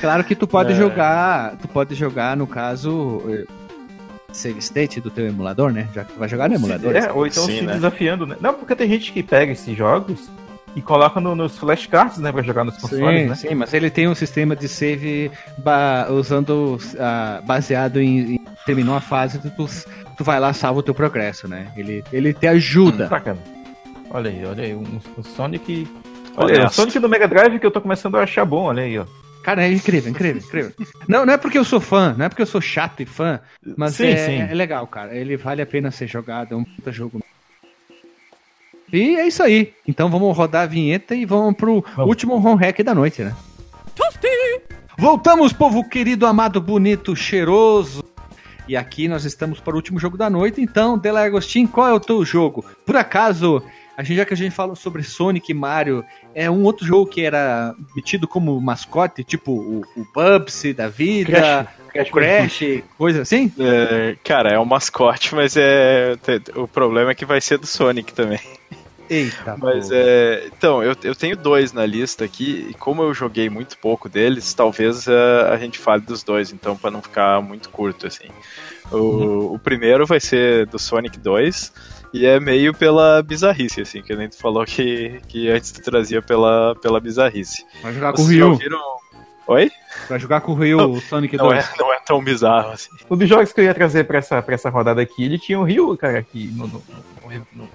Claro 0.00 0.22
que 0.24 0.34
tu 0.34 0.46
pode 0.46 0.72
É. 0.72 0.76
jogar, 0.76 1.56
tu 1.56 1.66
pode 1.68 1.94
jogar, 1.94 2.36
no 2.36 2.46
caso, 2.46 3.22
eh, 3.28 3.44
save 4.32 4.58
state 4.60 5.00
do 5.00 5.10
teu 5.10 5.26
emulador, 5.26 5.72
né? 5.72 5.88
Já 5.94 6.04
que 6.04 6.12
tu 6.12 6.18
vai 6.18 6.28
jogar 6.28 6.48
no 6.48 6.54
emulador. 6.54 6.94
É, 6.94 7.10
ou 7.10 7.26
então 7.26 7.44
Sim, 7.44 7.58
se 7.60 7.62
né? 7.64 7.72
desafiando, 7.74 8.26
né? 8.26 8.36
Não, 8.40 8.54
porque 8.54 8.76
tem 8.76 8.88
gente 8.88 9.12
que 9.12 9.22
pega 9.22 9.50
esses 9.52 9.76
jogos 9.76 10.28
e 10.78 10.82
coloca 10.82 11.20
no- 11.20 11.34
nos 11.34 11.58
flashcards, 11.58 12.18
né? 12.18 12.30
Pra 12.30 12.42
jogar 12.42 12.64
nos 12.64 12.76
consoles, 12.78 13.22
Sim, 13.22 13.26
né? 13.28 13.34
sim, 13.34 13.54
mas 13.54 13.74
ele 13.74 13.90
tem 13.90 14.06
um 14.08 14.14
sistema 14.14 14.54
de 14.54 14.68
save 14.68 15.30
ba- 15.58 16.06
usando 16.10 16.78
ah, 16.98 17.42
baseado 17.44 18.00
em, 18.00 18.34
em 18.36 18.44
terminou 18.64 18.94
a 18.94 19.00
fase, 19.00 19.38
tu, 19.40 19.50
tu, 20.16 20.24
vai 20.24 20.38
lá 20.38 20.52
salva 20.52 20.78
o 20.80 20.82
teu 20.82 20.94
progresso, 20.94 21.48
né? 21.48 21.72
Ele, 21.76 22.04
ele 22.12 22.32
te 22.32 22.46
ajuda. 22.46 23.08
Bacana. 23.08 23.38
Olha 24.10 24.30
aí, 24.30 24.44
olha 24.44 24.64
aí, 24.64 24.74
um, 24.74 25.00
um 25.18 25.22
Sonic. 25.22 25.86
Olha 26.36 26.60
aí, 26.60 26.64
o. 26.64 26.70
Sonic 26.70 26.98
do 26.98 27.08
Mega 27.08 27.26
Drive 27.26 27.58
que 27.58 27.66
eu 27.66 27.70
tô 27.70 27.80
começando 27.80 28.16
a 28.16 28.22
achar 28.22 28.44
bom, 28.44 28.62
olha 28.64 28.84
aí, 28.84 28.98
ó. 28.98 29.04
Cara, 29.42 29.66
é 29.66 29.72
incrível, 29.72 30.10
incrível, 30.10 30.42
incrível. 30.42 30.72
Não, 31.08 31.24
não 31.26 31.32
é 31.32 31.38
porque 31.38 31.58
eu 31.58 31.64
sou 31.64 31.80
fã, 31.80 32.14
não 32.16 32.26
é 32.26 32.28
porque 32.28 32.42
eu 32.42 32.46
sou 32.46 32.60
chato 32.60 33.00
e 33.02 33.06
fã, 33.06 33.40
mas 33.76 33.94
Sim, 33.94 34.08
é, 34.08 34.16
sim. 34.16 34.40
é 34.42 34.54
legal, 34.54 34.86
cara. 34.86 35.16
Ele 35.16 35.36
vale 35.36 35.62
a 35.62 35.66
pena 35.66 35.90
ser 35.90 36.06
jogado, 36.06 36.52
é 36.52 36.56
um 36.56 36.64
puta 36.64 36.92
jogo. 36.92 37.20
E 38.92 39.16
é 39.16 39.26
isso 39.26 39.42
aí. 39.42 39.72
Então 39.86 40.10
vamos 40.10 40.36
rodar 40.36 40.62
a 40.62 40.66
vinheta 40.66 41.14
e 41.14 41.24
vamos 41.24 41.56
pro 41.56 41.84
Vamos. 41.94 42.08
último 42.08 42.34
home 42.34 42.60
hack 42.60 42.82
da 42.82 42.94
noite, 42.94 43.22
né? 43.22 43.34
Voltamos, 44.96 45.52
povo 45.52 45.88
querido, 45.88 46.26
amado, 46.26 46.60
bonito, 46.60 47.14
cheiroso. 47.14 48.02
E 48.66 48.76
aqui 48.76 49.08
nós 49.08 49.24
estamos 49.24 49.60
para 49.60 49.72
o 49.72 49.76
último 49.76 49.98
jogo 49.98 50.16
da 50.16 50.28
noite. 50.28 50.60
Então, 50.60 50.98
Dela 50.98 51.24
Agostinho, 51.24 51.68
qual 51.68 51.88
é 51.88 51.92
o 51.92 52.00
teu 52.00 52.24
jogo? 52.24 52.64
Por 52.84 52.96
acaso, 52.96 53.62
a 53.96 54.02
gente, 54.02 54.16
já 54.16 54.24
que 54.24 54.34
a 54.34 54.36
gente 54.36 54.54
falou 54.54 54.76
sobre 54.76 55.02
Sonic 55.02 55.50
e 55.50 55.54
Mario, 55.54 56.04
é 56.34 56.50
um 56.50 56.64
outro 56.64 56.86
jogo 56.86 57.10
que 57.10 57.22
era 57.22 57.74
tido 58.04 58.28
como 58.28 58.60
mascote, 58.60 59.24
tipo 59.24 59.52
o, 59.52 59.80
o 59.96 60.06
Bubsy 60.14 60.74
da 60.74 60.88
vida, 60.88 61.66
Crash, 61.92 62.08
o 62.08 62.12
Crash, 62.12 62.60
coisa 62.96 63.22
assim? 63.22 63.52
É, 63.58 64.16
cara, 64.22 64.50
é 64.50 64.58
um 64.58 64.64
mascote, 64.64 65.34
mas 65.34 65.56
é. 65.56 66.16
O 66.54 66.68
problema 66.68 67.12
é 67.12 67.14
que 67.14 67.24
vai 67.24 67.40
ser 67.40 67.58
do 67.58 67.66
Sonic 67.66 68.12
também. 68.12 68.40
Eita, 69.10 69.56
Mas 69.58 69.90
é. 69.90 70.46
Então, 70.46 70.82
eu, 70.82 70.94
eu 71.02 71.14
tenho 71.14 71.36
dois 71.36 71.72
na 71.72 71.84
lista 71.86 72.24
aqui, 72.24 72.66
e 72.70 72.74
como 72.74 73.02
eu 73.02 73.14
joguei 73.14 73.48
muito 73.48 73.78
pouco 73.78 74.08
deles, 74.08 74.52
talvez 74.54 75.06
é, 75.08 75.48
a 75.50 75.56
gente 75.56 75.78
fale 75.78 76.02
dos 76.02 76.22
dois, 76.22 76.52
então, 76.52 76.76
pra 76.76 76.90
não 76.90 77.00
ficar 77.02 77.40
muito 77.42 77.70
curto, 77.70 78.06
assim. 78.06 78.28
O, 78.92 79.54
o 79.54 79.58
primeiro 79.58 80.06
vai 80.06 80.20
ser 80.20 80.66
do 80.66 80.78
Sonic 80.78 81.18
2, 81.18 81.72
e 82.12 82.24
é 82.26 82.40
meio 82.40 82.72
pela 82.72 83.22
bizarrice, 83.22 83.82
assim, 83.82 84.02
que 84.02 84.14
nem 84.16 84.28
tu 84.28 84.38
falou 84.38 84.64
que, 84.64 85.20
que 85.28 85.48
antes 85.50 85.72
tu 85.72 85.82
trazia 85.82 86.22
pela, 86.22 86.74
pela 86.76 86.98
bizarrice. 87.00 87.64
Vai 87.82 87.92
jogar 87.92 88.12
com 88.12 88.22
o 88.22 88.24
ouviram- 88.24 88.98
Oi? 89.46 89.70
Vai 90.10 90.18
jogar 90.18 90.42
com 90.42 90.52
o 90.52 90.54
Ryu, 90.54 90.78
o 90.78 91.00
Sonic 91.00 91.34
Não 91.38 91.46
2. 91.46 91.64
é, 91.64 91.68
não 91.78 91.90
é 91.90 91.98
tão 92.00 92.22
bizarro 92.22 92.70
assim. 92.72 92.90
Um 93.10 93.16
dos 93.16 93.26
jogos 93.26 93.50
que 93.50 93.58
eu 93.60 93.64
ia 93.64 93.72
trazer 93.74 94.04
pra 94.04 94.18
essa, 94.18 94.42
pra 94.42 94.54
essa 94.54 94.68
rodada 94.68 95.00
aqui, 95.00 95.24
ele 95.24 95.38
tinha 95.38 95.58
o 95.58 95.64
Ryu, 95.64 95.96
cara, 95.96 96.18
aqui, 96.18 96.48
no, 96.54 96.66
no, 96.66 96.82
no, 97.24 97.46
no- 97.54 97.68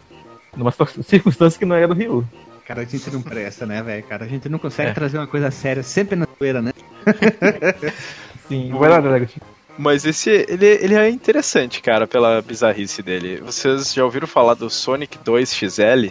numa 0.56 0.72
circunstância 1.04 1.58
que 1.60 1.66
não 1.66 1.76
era 1.76 1.88
do 1.88 1.94
Ryu. 1.94 2.28
Cara, 2.66 2.82
a 2.82 2.86
gente 2.86 3.12
não 3.12 3.22
presta, 3.22 3.66
né, 3.66 3.84
velho? 3.84 4.04
Cara, 4.04 4.24
a 4.26 4.28
gente 4.28 4.48
não 4.48 4.58
consegue 4.58 4.92
É. 4.92 4.94
trazer 4.94 5.18
uma 5.18 5.28
coisa 5.28 5.52
séria 5.52 5.84
sempre 5.84 6.16
na 6.16 6.26
zoeira, 6.40 6.62
né? 6.62 6.72
Sim, 8.48 8.72
vai 8.72 8.90
lá, 8.90 9.00
Delegatinho. 9.02 9.42
Mas 9.78 10.06
esse, 10.06 10.30
ele, 10.30 10.66
ele 10.66 10.94
é 10.96 11.10
interessante, 11.10 11.82
cara, 11.82 12.06
pela 12.06 12.42
bizarrice 12.42 13.02
dele. 13.02 13.42
Vocês 13.44 13.94
já 13.94 14.06
ouviram 14.06 14.28
falar 14.28 14.54
do 14.54 14.70
Sonic 14.70 15.18
2 15.26 15.54
XL? 15.54 16.10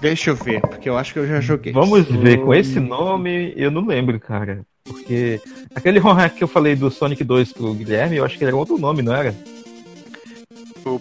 Deixa 0.00 0.30
eu 0.30 0.34
ver, 0.34 0.60
porque 0.62 0.88
eu 0.88 0.96
acho 0.96 1.12
que 1.12 1.18
eu 1.18 1.26
já 1.26 1.40
joguei. 1.40 1.72
Vamos 1.72 2.04
ver, 2.08 2.38
com 2.40 2.54
esse 2.54 2.80
nome 2.80 3.52
eu 3.56 3.70
não 3.70 3.86
lembro, 3.86 4.18
cara. 4.18 4.62
Porque 4.82 5.40
aquele 5.74 6.00
home 6.00 6.14
hack 6.20 6.34
que 6.34 6.44
eu 6.44 6.48
falei 6.48 6.74
do 6.74 6.90
Sonic 6.90 7.22
2 7.22 7.52
pro 7.52 7.74
Guilherme, 7.74 8.16
eu 8.16 8.24
acho 8.24 8.36
que 8.38 8.44
era 8.44 8.56
outro 8.56 8.76
nome, 8.78 9.02
não 9.02 9.14
era? 9.14 9.34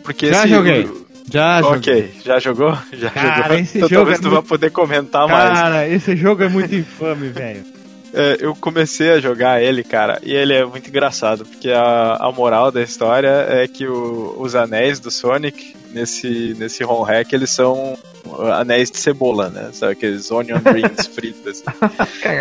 Porque 0.03 0.27
Já 0.29 0.41
esse, 0.41 0.49
joguei. 0.49 0.89
Já 1.31 1.61
joguei. 1.61 1.77
Ok, 2.01 2.11
já 2.23 2.39
jogou? 2.39 2.77
Já 2.93 3.09
Cara, 3.09 3.43
jogou. 3.43 3.57
esse 3.57 3.77
então 3.77 3.89
jogo 3.89 4.01
talvez 4.01 4.19
é 4.19 4.21
tu 4.21 4.27
muito- 4.29 4.41
vá 4.41 4.47
poder 4.47 4.69
comentar 4.71 5.27
mais. 5.27 5.59
Cara, 5.59 5.87
esse 5.87 6.15
jogo 6.15 6.43
é 6.43 6.49
muito 6.49 6.73
infame, 6.75 7.29
velho. 7.29 7.63
É, 8.15 8.37
eu 8.41 8.53
comecei 8.53 9.09
a 9.09 9.19
jogar 9.19 9.59
ele, 9.59 9.83
cara, 9.83 10.19
e 10.21 10.31
ele 10.35 10.53
é 10.53 10.63
muito 10.63 10.87
engraçado, 10.87 11.43
porque 11.47 11.71
a, 11.71 12.17
a 12.19 12.31
moral 12.31 12.71
da 12.71 12.79
história 12.79 13.27
é 13.49 13.67
que 13.67 13.87
o- 13.87 14.35
os 14.37 14.53
anéis 14.53 14.99
do 14.99 15.09
Sonic, 15.09 15.75
nesse, 15.91 16.55
nesse 16.59 16.83
home 16.83 17.09
hack, 17.11 17.33
eles 17.33 17.49
são 17.49 17.97
anéis 18.55 18.91
de 18.91 18.99
cebola, 18.99 19.49
né? 19.49 19.71
Sabe 19.73 19.93
aqueles 19.93 20.29
onion 20.29 20.59
rings 20.63 21.07
fritas. 21.07 21.63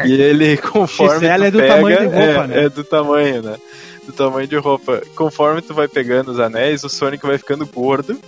e 0.05 0.13
ele, 0.13 0.59
conforme 0.59 1.27
XL 1.27 1.43
é 1.45 1.51
do 1.51 1.59
pega, 1.59 1.75
tamanho 1.75 1.99
de 2.01 2.05
roupa, 2.05 2.21
é, 2.21 2.47
né? 2.49 2.65
é 2.65 2.69
do 2.69 2.85
tamanho, 2.85 3.43
né? 3.43 3.57
Do 4.05 4.13
tamanho 4.13 4.47
de 4.47 4.57
roupa. 4.57 5.01
Conforme 5.17 5.63
tu 5.63 5.73
vai 5.73 5.89
pegando 5.89 6.33
os 6.33 6.39
anéis, 6.39 6.85
o 6.85 6.91
Sonic 6.91 7.25
vai 7.27 7.39
ficando 7.39 7.65
gordo, 7.65 8.21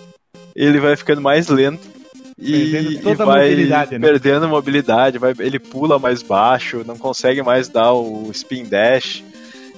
ele 0.55 0.79
vai 0.81 0.97
ficando 0.97 1.21
mais 1.21 1.49
lento. 1.49 1.95
E, 2.39 2.71
Perdendo 2.73 3.11
e 3.11 3.15
vai 3.15 3.27
mobilidade, 3.49 3.93
né? 3.99 4.09
perdendo 4.09 4.49
mobilidade, 4.49 5.19
vai, 5.19 5.33
ele 5.39 5.59
pula 5.61 6.01
mais 6.01 6.21
baixo, 6.21 6.83
não 6.85 6.99
consegue 6.99 7.43
mais 7.43 7.69
dar 7.69 7.93
o 7.93 8.29
spin 8.33 8.65
dash. 8.65 9.23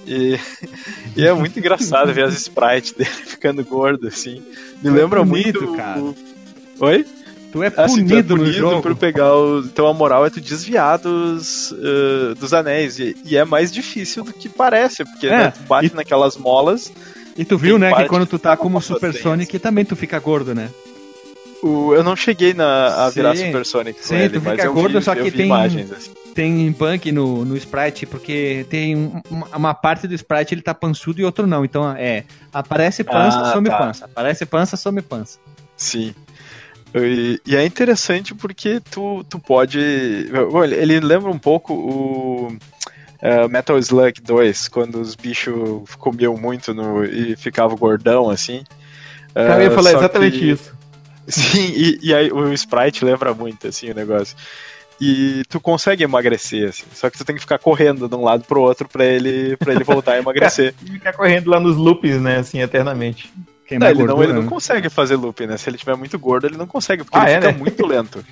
E, 0.06 0.38
e 1.16 1.26
é 1.26 1.32
muito 1.34 1.58
engraçado 1.58 2.12
ver 2.14 2.24
as 2.24 2.34
sprites 2.34 2.92
dele 2.96 3.10
ficando 3.10 3.62
gordo, 3.64 4.08
assim. 4.08 4.42
Me 4.82 4.82
Tu 4.82 4.88
é 4.88 4.90
lembra 4.92 5.20
punido, 5.24 5.60
muito. 5.62 5.76
cara. 5.76 6.02
Oi? 6.80 7.04
Tu 7.52 7.62
é 7.62 7.66
Assim, 7.76 8.06
tu 8.06 8.14
é 8.14 8.22
punido 8.22 8.36
no 8.36 8.46
jogo. 8.52 8.82
por 8.82 8.96
pegar 8.96 9.34
os. 9.36 9.66
Então 9.66 9.86
a 9.86 9.92
moral 9.94 10.24
é 10.26 10.30
tu 10.30 10.40
desviar 10.40 10.98
dos, 10.98 11.72
eh, 11.72 12.34
dos 12.38 12.52
anéis. 12.54 12.98
E, 12.98 13.16
e 13.24 13.36
é 13.36 13.44
mais 13.44 13.70
difícil 13.72 14.24
do 14.24 14.32
que 14.32 14.48
parece, 14.48 15.04
porque 15.04 15.26
É, 15.26 15.30
né, 15.38 15.50
tu 15.52 15.60
bate 15.64 15.86
e- 15.92 15.94
naquelas 15.94 16.36
molas. 16.36 16.90
E 17.36 17.44
tu 17.44 17.58
viu, 17.58 17.78
tem 17.78 17.90
né, 17.90 17.94
que 17.96 18.08
quando 18.08 18.26
tu 18.26 18.38
tá 18.38 18.56
como 18.56 18.80
Super 18.80 19.12
Sonic, 19.14 19.58
também 19.58 19.84
tu 19.84 19.94
fica 19.96 20.18
gordo, 20.18 20.54
né? 20.54 20.70
O, 21.62 21.94
eu 21.94 22.02
não 22.04 22.14
cheguei 22.14 22.52
na, 22.54 23.06
a 23.06 23.10
virar 23.10 23.34
Sim. 23.36 23.46
Super 23.46 23.66
Sonic 23.66 24.00
com 24.00 24.06
Sim, 24.06 24.16
ele, 24.16 24.38
tu 24.38 24.42
mas 24.44 24.52
fica 24.54 24.66
eu 24.66 24.74
gordo, 24.74 24.98
vi, 24.98 25.04
só 25.04 25.14
que 25.14 25.30
tem- 25.30 25.46
imagens. 25.46 25.90
Assim. 25.92 26.10
Tem 26.34 26.70
bug 26.70 27.12
no, 27.12 27.44
no 27.46 27.56
sprite, 27.56 28.04
porque 28.04 28.66
tem 28.68 28.94
um- 28.94 29.20
uma, 29.30 29.46
uma 29.56 29.74
parte 29.74 30.06
do 30.06 30.14
sprite 30.14 30.52
ele 30.54 30.60
tá 30.60 30.74
pançudo 30.74 31.18
e 31.20 31.24
outro 31.24 31.46
não. 31.46 31.64
Então 31.64 31.90
é, 31.96 32.24
aparece 32.52 33.02
pança, 33.02 33.40
Ah, 33.40 33.52
some 33.54 33.68
tá. 33.70 33.78
pança. 33.78 34.04
Aparece 34.04 34.44
pança, 34.46 34.76
some 34.76 35.00
pança. 35.00 35.38
Sim. 35.76 36.14
E, 36.94 37.40
e 37.46 37.56
é 37.56 37.64
interessante 37.64 38.34
porque 38.34 38.80
tu, 38.90 39.24
tu 39.28 39.38
pode. 39.38 39.78
Ele 39.78 41.00
lembra 41.00 41.30
um 41.30 41.38
pouco 41.38 41.72
o 41.74 42.56
eh, 43.20 43.48
Metal 43.48 43.78
Slug 43.78 44.20
2, 44.20 44.68
quando 44.68 45.00
os 45.00 45.14
bichos 45.14 45.94
comiam 45.96 46.36
muito 46.36 46.72
no, 46.74 47.04
e 47.04 47.36
ficavam 47.36 47.76
gordão 47.76 48.30
assim. 48.30 48.62
Cara, 49.34 49.56
eu 49.56 49.60
ia 49.62 49.66
Eh, 49.66 49.70
falar 49.74 49.92
exatamente 49.94 50.38
que- 50.38 50.50
isso. 50.50 50.74
Sim, 51.28 51.72
e, 51.74 51.98
e 52.02 52.14
aí 52.14 52.30
o 52.30 52.52
sprite 52.52 53.04
lembra 53.04 53.34
muito 53.34 53.66
assim 53.66 53.90
o 53.90 53.94
negócio. 53.94 54.36
E 55.00 55.42
tu 55.50 55.60
consegue 55.60 56.04
emagrecer, 56.04 56.70
assim, 56.70 56.84
só 56.94 57.10
que 57.10 57.18
tu 57.18 57.24
tem 57.24 57.34
que 57.36 57.42
ficar 57.42 57.58
correndo 57.58 58.08
de 58.08 58.14
um 58.14 58.22
lado 58.22 58.44
pro 58.44 58.62
outro 58.62 58.88
pra 58.88 59.04
ele, 59.04 59.54
pra 59.58 59.74
ele 59.74 59.84
voltar 59.84 60.12
a 60.12 60.18
emagrecer. 60.20 60.72
E 60.86 60.92
ficar 60.92 61.12
correndo 61.12 61.50
lá 61.50 61.60
nos 61.60 61.76
loops, 61.76 62.18
né, 62.20 62.38
assim, 62.38 62.60
eternamente. 62.62 63.30
Não, 63.66 63.68
Queimar 63.68 63.90
ele, 63.90 63.98
não, 63.98 64.06
gordura, 64.06 64.26
ele 64.26 64.32
não 64.34 64.42
né? 64.42 64.48
consegue 64.48 64.88
fazer 64.88 65.16
loop, 65.16 65.46
né? 65.46 65.56
Se 65.56 65.68
ele 65.68 65.76
tiver 65.76 65.96
muito 65.96 66.16
gordo, 66.18 66.46
ele 66.46 66.56
não 66.56 66.66
consegue, 66.66 67.02
porque 67.02 67.18
Ah, 67.18 67.24
ele 67.24 67.32
é, 67.32 67.40
fica 67.40 67.52
né? 67.52 67.58
muito 67.58 67.86
lento. 67.86 68.24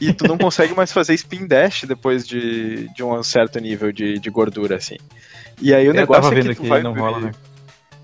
E 0.00 0.12
tu 0.12 0.26
não 0.26 0.36
consegue 0.36 0.74
mais 0.74 0.92
fazer 0.92 1.14
spin 1.14 1.46
dash 1.46 1.84
depois 1.84 2.26
de, 2.26 2.88
de 2.92 3.02
um 3.04 3.22
certo 3.22 3.60
nível 3.60 3.92
de, 3.92 4.18
de 4.18 4.30
gordura, 4.30 4.76
assim. 4.76 4.96
E 5.60 5.72
aí 5.72 5.86
o 5.86 5.90
Eu 5.90 5.94
negócio 5.94 6.22
tava 6.24 6.34
é 6.34 6.42
que 6.42 6.54
tu 6.54 6.60
aqui, 6.62 6.68
vai, 6.68 6.82
não 6.82 6.92
rola, 6.92 7.20
né? 7.20 7.30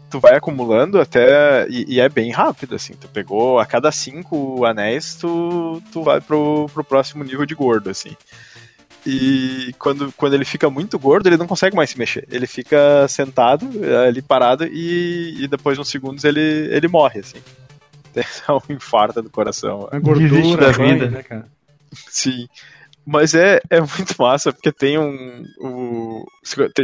tu 0.09 0.21
vai 0.21 0.37
acumulando 0.37 1.01
até. 1.01 1.67
E, 1.69 1.95
e 1.95 2.01
é 2.01 2.09
bem 2.09 2.31
rápido, 2.31 2.75
assim. 2.77 2.95
Tu 2.95 3.09
pegou 3.09 3.59
a 3.59 3.67
cada 3.67 3.91
cinco 3.91 4.65
anéis, 4.65 5.17
tu, 5.17 5.83
tu 5.93 6.03
vai 6.03 6.21
pro, 6.21 6.67
pro 6.73 6.85
próximo 6.85 7.25
nível 7.25 7.45
de 7.47 7.55
gordo, 7.55 7.91
assim. 7.91 8.17
E 9.07 9.75
quando, 9.79 10.13
quando 10.17 10.35
ele 10.35 10.45
fica 10.45 10.69
muito 10.69 10.99
gordo, 10.99 11.27
ele 11.27 11.37
não 11.37 11.47
consegue 11.47 11.75
mais 11.75 11.91
se 11.91 11.99
mexer. 11.99 12.27
Ele 12.31 12.47
fica 12.47 13.07
sentado, 13.09 13.69
ali 14.07 14.21
parado, 14.21 14.67
e, 14.67 15.45
e 15.45 15.49
depois 15.49 15.77
de 15.77 15.81
uns 15.81 15.89
segundos 15.89 16.25
ele, 16.25 16.41
ele 16.41 16.89
morre, 16.89 17.21
assim. 17.21 17.39
Tem 18.13 18.25
um 18.51 18.75
infarto 18.75 19.23
do 19.23 19.31
coração. 19.31 19.89
A 19.91 19.99
gordura, 19.99 20.73
da 20.73 20.77
banho, 20.77 20.95
vida. 20.95 21.11
né, 21.11 21.23
cara? 21.23 21.47
Sim. 22.09 22.49
Mas 23.07 23.35
é, 23.35 23.61
é 23.71 23.81
muito 23.81 24.15
massa, 24.19 24.53
porque 24.53 24.71
tem 24.71 24.99
um. 24.99 25.45
O, 25.59 26.25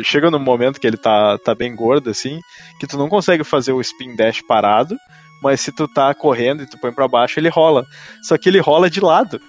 chega 0.03 0.31
num 0.31 0.39
momento 0.39 0.81
que 0.81 0.87
ele 0.87 0.97
tá, 0.97 1.39
tá 1.39 1.55
bem 1.55 1.75
gordo, 1.75 2.11
assim, 2.11 2.41
que 2.81 2.87
tu 2.87 2.97
não 2.97 3.09
consegue 3.09 3.45
fazer 3.45 3.73
o 3.73 3.81
spin 3.81 4.17
dash 4.17 4.41
parado, 4.41 4.97
mas 5.43 5.61
se 5.61 5.71
tu 5.71 5.87
tá 5.87 6.15
correndo 6.15 6.63
e 6.63 6.67
tu 6.67 6.79
põe 6.79 6.93
pra 6.93 7.07
baixo, 7.07 7.39
ele 7.39 7.49
rola. 7.49 7.85
Só 8.23 8.37
que 8.39 8.49
ele 8.49 8.59
rola 8.59 8.89
de 8.89 9.01
lado. 9.01 9.41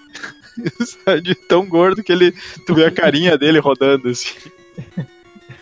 de 1.21 1.35
tão 1.35 1.65
gordo 1.65 2.03
que 2.03 2.11
ele. 2.11 2.33
Tu 2.65 2.73
vê 2.73 2.85
a 2.85 2.91
carinha 2.91 3.37
dele 3.37 3.59
rodando, 3.59 4.09
assim. 4.09 4.35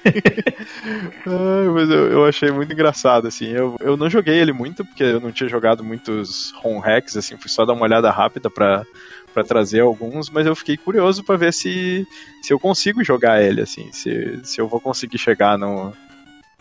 Ai, 0.06 1.68
mas 1.74 1.90
eu, 1.90 2.12
eu, 2.12 2.26
achei 2.26 2.52
muito 2.52 2.72
engraçado, 2.72 3.28
assim. 3.28 3.48
Eu, 3.48 3.76
eu 3.80 3.98
não 3.98 4.10
joguei 4.10 4.40
ele 4.40 4.54
muito, 4.54 4.86
porque 4.86 5.04
eu 5.04 5.20
não 5.20 5.32
tinha 5.32 5.50
jogado 5.50 5.84
muitos 5.84 6.54
home 6.64 6.80
hacks, 6.80 7.18
assim, 7.18 7.38
fui 7.38 7.50
só 7.50 7.66
dar 7.66 7.74
uma 7.74 7.84
olhada 7.84 8.12
rápida 8.12 8.50
pra, 8.50 8.86
pra 9.34 9.44
trazer 9.44 9.80
alguns, 9.80 10.30
mas 10.30 10.46
eu 10.46 10.56
fiquei 10.56 10.78
curioso 10.78 11.24
para 11.24 11.38
ver 11.38 11.54
se, 11.54 12.08
se 12.42 12.54
eu 12.54 12.60
consigo 12.60 13.04
jogar 13.04 13.42
ele, 13.42 13.62
assim, 13.62 13.92
se, 13.92 14.40
se 14.44 14.62
eu 14.62 14.68
vou 14.68 14.80
conseguir 14.80 15.18
chegar 15.18 15.58
no, 15.58 15.92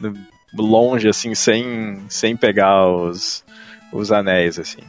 no 0.00 0.14
longe, 0.56 1.08
assim, 1.08 1.34
sem, 1.34 2.02
sem 2.08 2.36
pegar 2.36 2.88
os, 2.88 3.44
os 3.92 4.10
anéis, 4.10 4.58
assim. 4.58 4.82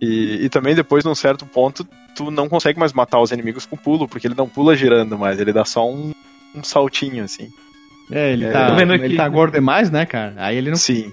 E, 0.00 0.44
e 0.44 0.48
também 0.48 0.74
depois, 0.74 1.04
num 1.04 1.14
certo 1.14 1.46
ponto, 1.46 1.86
tu 2.14 2.30
não 2.30 2.48
consegue 2.48 2.78
mais 2.78 2.92
matar 2.92 3.20
os 3.20 3.30
inimigos 3.30 3.66
com 3.66 3.76
pulo, 3.76 4.08
porque 4.08 4.26
ele 4.26 4.34
não 4.34 4.48
pula 4.48 4.76
girando 4.76 5.18
mais, 5.18 5.40
ele 5.40 5.52
dá 5.52 5.64
só 5.64 5.88
um, 5.88 6.12
um 6.54 6.62
saltinho, 6.62 7.24
assim. 7.24 7.50
É, 8.10 8.32
ele, 8.32 8.44
é, 8.44 8.50
tá, 8.50 8.76
ele 8.80 8.94
aqui... 8.94 9.16
tá 9.16 9.28
gordo 9.28 9.54
demais, 9.54 9.90
né, 9.90 10.04
cara? 10.04 10.34
Aí 10.36 10.56
ele 10.56 10.70
não. 10.70 10.76
Sim. 10.76 11.12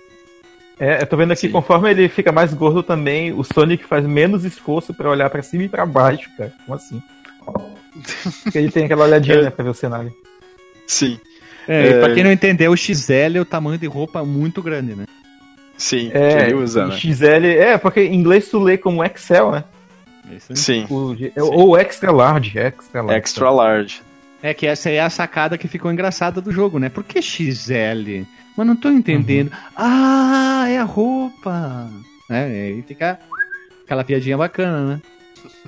É, 0.79 1.01
eu 1.01 1.07
tô 1.07 1.17
vendo 1.17 1.31
aqui, 1.31 1.47
Sim. 1.47 1.51
conforme 1.51 1.89
ele 1.91 2.07
fica 2.07 2.31
mais 2.31 2.53
gordo 2.53 2.81
também, 2.81 3.33
o 3.33 3.43
Sonic 3.43 3.83
faz 3.83 4.05
menos 4.05 4.45
esforço 4.45 4.93
para 4.93 5.09
olhar 5.09 5.29
para 5.29 5.41
cima 5.41 5.63
e 5.63 5.69
para 5.69 5.85
baixo, 5.85 6.29
cara. 6.37 6.53
Como 6.65 6.75
assim? 6.75 7.01
Porque 8.43 8.57
ele 8.57 8.71
tem 8.71 8.85
aquela 8.85 9.05
olhadinha, 9.05 9.35
é. 9.39 9.41
né, 9.43 9.49
pra 9.49 9.63
ver 9.63 9.71
o 9.71 9.73
cenário. 9.73 10.13
Sim. 10.87 11.19
É, 11.67 11.87
é... 11.87 11.99
pra 11.99 12.13
quem 12.13 12.23
não 12.23 12.31
entendeu, 12.31 12.71
o 12.71 12.77
XL 12.77 13.35
é 13.35 13.39
o 13.39 13.45
tamanho 13.45 13.77
de 13.77 13.87
roupa 13.87 14.23
muito 14.23 14.61
grande, 14.61 14.95
né? 14.95 15.05
Sim, 15.77 16.11
é, 16.13 16.47
ele 16.47 16.55
usa, 16.55 16.87
né? 16.87 16.95
XL, 16.97 17.45
é, 17.45 17.77
porque 17.77 18.01
em 18.01 18.15
inglês 18.15 18.49
tu 18.49 18.59
lê 18.59 18.77
como 18.77 19.03
Excel, 19.03 19.51
né? 19.51 19.63
Sim. 20.53 20.85
O, 20.89 21.15
ou 21.37 21.77
extra 21.77 22.11
large, 22.11 22.57
extra 22.57 23.01
large. 23.01 23.17
Extra 23.17 23.49
large. 23.49 24.01
É 24.41 24.53
que 24.53 24.65
essa 24.65 24.89
é 24.89 24.99
a 24.99 25.09
sacada 25.09 25.57
que 25.57 25.67
ficou 25.67 25.91
engraçada 25.91 26.39
do 26.39 26.51
jogo, 26.51 26.79
né? 26.79 26.89
Por 26.89 27.03
que 27.03 27.21
XL? 27.21 28.25
Mas 28.55 28.67
não 28.67 28.75
tô 28.75 28.89
entendendo. 28.89 29.51
Uhum. 29.51 29.57
Ah, 29.75 30.65
é 30.69 30.77
a 30.77 30.83
roupa! 30.83 31.89
É, 32.29 32.43
aí 32.43 32.83
fica 32.87 33.19
aquela 33.83 34.03
piadinha 34.03 34.37
bacana, 34.37 34.85
né? 34.85 35.01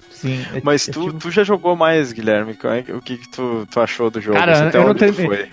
Sim. 0.09 0.45
É, 0.53 0.61
Mas 0.63 0.87
é, 0.87 0.91
tu, 0.91 1.05
tipo... 1.05 1.19
tu 1.19 1.31
já 1.31 1.43
jogou 1.43 1.75
mais, 1.75 2.11
Guilherme? 2.11 2.57
É 2.63 2.95
o 2.95 3.01
que, 3.01 3.17
que 3.17 3.29
tu, 3.29 3.67
tu 3.69 3.79
achou 3.79 4.09
do 4.09 4.21
jogo? 4.21 4.37
Cara, 4.37 4.67
Até 4.67 4.77
eu 4.77 4.87
não 4.87 4.95
tenho... 4.95 5.13
foi? 5.13 5.49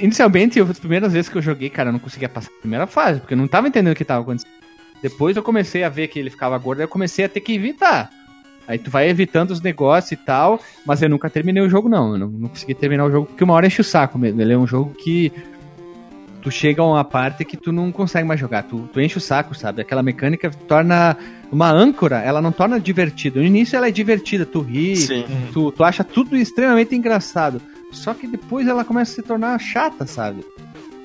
Inicialmente, 0.00 0.60
as 0.60 0.78
primeiras 0.78 1.12
vezes 1.12 1.28
que 1.28 1.36
eu 1.36 1.42
joguei, 1.42 1.68
cara, 1.68 1.88
eu 1.88 1.92
não 1.92 1.98
conseguia 1.98 2.28
passar 2.28 2.50
a 2.56 2.60
primeira 2.60 2.86
fase, 2.86 3.20
porque 3.20 3.34
eu 3.34 3.38
não 3.38 3.48
tava 3.48 3.66
entendendo 3.66 3.92
o 3.92 3.96
que 3.96 4.04
tava 4.04 4.22
acontecendo. 4.22 4.50
Depois 5.02 5.36
eu 5.36 5.42
comecei 5.42 5.82
a 5.82 5.88
ver 5.88 6.08
que 6.08 6.18
ele 6.18 6.30
ficava 6.30 6.56
gordo, 6.56 6.80
eu 6.80 6.88
comecei 6.88 7.24
a 7.24 7.28
ter 7.28 7.40
que 7.40 7.52
evitar. 7.52 8.10
Aí 8.66 8.78
tu 8.78 8.90
vai 8.90 9.08
evitando 9.08 9.50
os 9.50 9.60
negócios 9.60 10.12
e 10.12 10.16
tal, 10.16 10.60
mas 10.84 11.02
eu 11.02 11.08
nunca 11.08 11.30
terminei 11.30 11.62
o 11.62 11.68
jogo, 11.68 11.88
não. 11.88 12.12
Eu 12.12 12.18
não, 12.18 12.28
não 12.28 12.48
consegui 12.48 12.74
terminar 12.74 13.04
o 13.04 13.10
jogo, 13.10 13.26
porque 13.26 13.44
uma 13.44 13.54
hora 13.54 13.66
enche 13.66 13.80
o 13.80 13.84
saco 13.84 14.18
mesmo. 14.18 14.40
Ele 14.40 14.52
é 14.52 14.58
um 14.58 14.66
jogo 14.66 14.92
que 14.94 15.32
tu 16.46 16.50
chega 16.50 16.80
a 16.80 16.86
uma 16.86 17.04
parte 17.04 17.44
que 17.44 17.56
tu 17.56 17.72
não 17.72 17.90
consegue 17.90 18.26
mais 18.26 18.38
jogar. 18.38 18.62
Tu, 18.62 18.88
tu 18.92 19.00
enche 19.00 19.18
o 19.18 19.20
saco, 19.20 19.52
sabe? 19.52 19.82
Aquela 19.82 20.02
mecânica 20.02 20.48
torna 20.68 21.16
uma 21.50 21.70
âncora, 21.70 22.18
ela 22.18 22.40
não 22.40 22.52
torna 22.52 22.78
divertido. 22.78 23.40
No 23.40 23.44
início 23.44 23.76
ela 23.76 23.88
é 23.88 23.90
divertida, 23.90 24.46
tu 24.46 24.60
ri, 24.60 24.94
tu, 25.52 25.72
tu 25.72 25.82
acha 25.82 26.04
tudo 26.04 26.36
extremamente 26.36 26.94
engraçado. 26.94 27.60
Só 27.90 28.14
que 28.14 28.26
depois 28.26 28.66
ela 28.68 28.84
começa 28.84 29.12
a 29.12 29.14
se 29.16 29.22
tornar 29.22 29.58
chata, 29.58 30.06
sabe? 30.06 30.44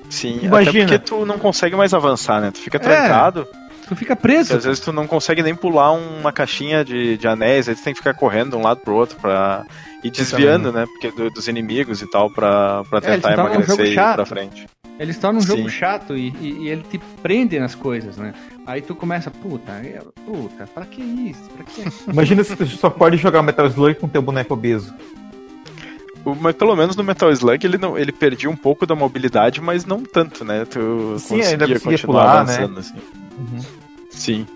Sim, 0.08 0.40
Imagina. 0.42 0.84
até 0.84 0.98
porque 0.98 0.98
tu 0.98 1.24
não 1.24 1.38
consegue 1.38 1.74
mais 1.74 1.94
avançar, 1.94 2.40
né? 2.40 2.50
Tu 2.50 2.58
fica 2.60 2.78
trancado. 2.78 3.48
É. 3.52 3.61
Tu 3.92 3.96
fica 3.96 4.16
preso. 4.16 4.48
Porque 4.48 4.56
às 4.56 4.64
vezes 4.64 4.80
tu 4.80 4.90
não 4.90 5.06
consegue 5.06 5.42
nem 5.42 5.54
pular 5.54 5.92
uma 5.92 6.32
caixinha 6.32 6.82
de, 6.82 7.18
de 7.18 7.28
anéis, 7.28 7.68
aí 7.68 7.74
tu 7.74 7.82
tem 7.82 7.92
que 7.92 7.98
ficar 7.98 8.14
correndo 8.14 8.52
de 8.52 8.56
um 8.56 8.62
lado 8.62 8.80
pro 8.80 8.94
outro 8.94 9.18
pra 9.20 9.66
ir 10.02 10.10
desviando, 10.10 10.72
né? 10.72 10.86
Porque 10.86 11.10
do, 11.10 11.30
dos 11.30 11.46
inimigos 11.46 12.00
e 12.00 12.10
tal, 12.10 12.30
pra, 12.30 12.82
pra 12.84 12.98
é, 12.98 13.00
tentar 13.02 13.32
é, 13.32 13.34
emagrecer 13.34 13.86
e 13.86 13.90
ir 13.92 13.94
pra 13.94 14.24
frente. 14.24 14.66
Eles 14.98 15.18
tornam 15.18 15.40
um 15.40 15.42
Sim. 15.42 15.56
jogo 15.56 15.68
chato 15.68 16.16
e, 16.16 16.28
e, 16.40 16.64
e, 16.64 16.68
ele 16.68 16.82
te 16.82 16.98
prende 17.22 17.58
nas 17.58 17.74
coisas, 17.74 18.16
né? 18.16 18.32
Aí 18.66 18.80
tu 18.80 18.94
começa, 18.94 19.30
puta, 19.30 19.72
é, 19.72 20.00
puta, 20.24 20.66
pra 20.72 20.86
que 20.86 21.02
isso? 21.02 21.42
Pra 21.50 21.64
que... 21.64 22.10
Imagina 22.10 22.44
se 22.44 22.56
tu 22.56 22.66
só 22.66 22.88
pode 22.88 23.18
jogar 23.18 23.42
Metal 23.42 23.66
Slug 23.66 23.96
com 23.96 24.08
teu 24.08 24.22
boneco 24.22 24.54
obeso. 24.54 24.94
O, 26.24 26.34
mas 26.34 26.54
pelo 26.54 26.76
menos 26.76 26.96
no 26.96 27.04
Metal 27.04 27.30
Slug 27.30 27.66
ele, 27.66 27.76
não, 27.76 27.98
ele 27.98 28.12
perdia 28.12 28.48
um 28.48 28.56
pouco 28.56 28.86
da 28.86 28.94
mobilidade, 28.94 29.60
mas 29.60 29.84
não 29.84 30.02
tanto, 30.02 30.44
né? 30.44 30.64
Tu 30.64 30.78
Sim, 31.18 31.36
conseguia 31.36 31.48
ainda 31.48 31.68
conseguia 31.68 31.90
continuar 31.90 32.22
pular, 32.22 32.44
né? 32.46 32.54
avançando, 32.54 32.74
né? 32.74 32.80
assim. 32.80 32.94
Uhum. 33.38 33.81
Sim. 34.22 34.46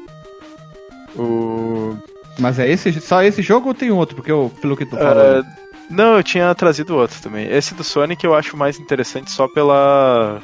O... 1.17 1.97
Mas 2.39 2.61
é 2.61 2.71
esse, 2.71 3.01
só 3.01 3.21
esse 3.23 3.43
jogo 3.43 3.69
ou 3.69 3.75
tem 3.75 3.91
outro? 3.91 4.14
Porque 4.14 4.31
eu, 4.31 4.53
pelo 4.61 4.77
que 4.77 4.87
tu 4.87 4.97
falou. 4.97 5.41
Uh, 5.41 5.45
não, 5.91 6.17
eu 6.17 6.23
tinha 6.23 6.55
trazido 6.55 6.95
outro 6.95 7.21
também. 7.21 7.49
Esse 7.51 7.75
do 7.75 7.83
Sonic 7.83 8.25
eu 8.25 8.35
acho 8.35 8.57
mais 8.57 8.79
interessante 8.79 9.29
só 9.33 9.49
pela, 9.49 10.41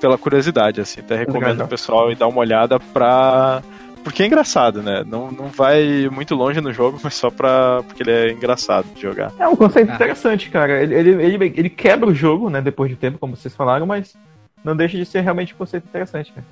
pela 0.00 0.18
curiosidade, 0.18 0.80
assim. 0.80 1.00
Até 1.00 1.14
recomendo 1.14 1.62
o 1.62 1.68
pessoal 1.68 2.10
ir 2.10 2.16
dar 2.16 2.26
uma 2.26 2.40
olhada 2.40 2.80
pra. 2.80 3.62
Porque 4.02 4.24
é 4.24 4.26
engraçado, 4.26 4.82
né? 4.82 5.04
Não, 5.06 5.30
não 5.30 5.46
vai 5.46 6.08
muito 6.10 6.34
longe 6.34 6.60
no 6.60 6.72
jogo, 6.72 6.98
mas 7.04 7.14
só 7.14 7.30
pra. 7.30 7.80
Porque 7.86 8.02
ele 8.02 8.10
é 8.10 8.32
engraçado 8.32 8.86
de 8.92 9.02
jogar. 9.02 9.32
É 9.38 9.46
um 9.46 9.54
conceito 9.54 9.92
ah. 9.92 9.94
interessante, 9.94 10.50
cara. 10.50 10.82
Ele, 10.82 10.94
ele, 10.94 11.10
ele, 11.22 11.54
ele 11.56 11.70
quebra 11.70 12.10
o 12.10 12.14
jogo, 12.14 12.50
né? 12.50 12.60
Depois 12.60 12.90
de 12.90 12.96
tempo, 12.96 13.18
como 13.18 13.36
vocês 13.36 13.54
falaram, 13.54 13.86
mas 13.86 14.16
não 14.64 14.74
deixa 14.74 14.96
de 14.96 15.04
ser 15.04 15.20
realmente 15.20 15.54
um 15.54 15.58
conceito 15.58 15.86
interessante, 15.86 16.32
cara. 16.32 16.46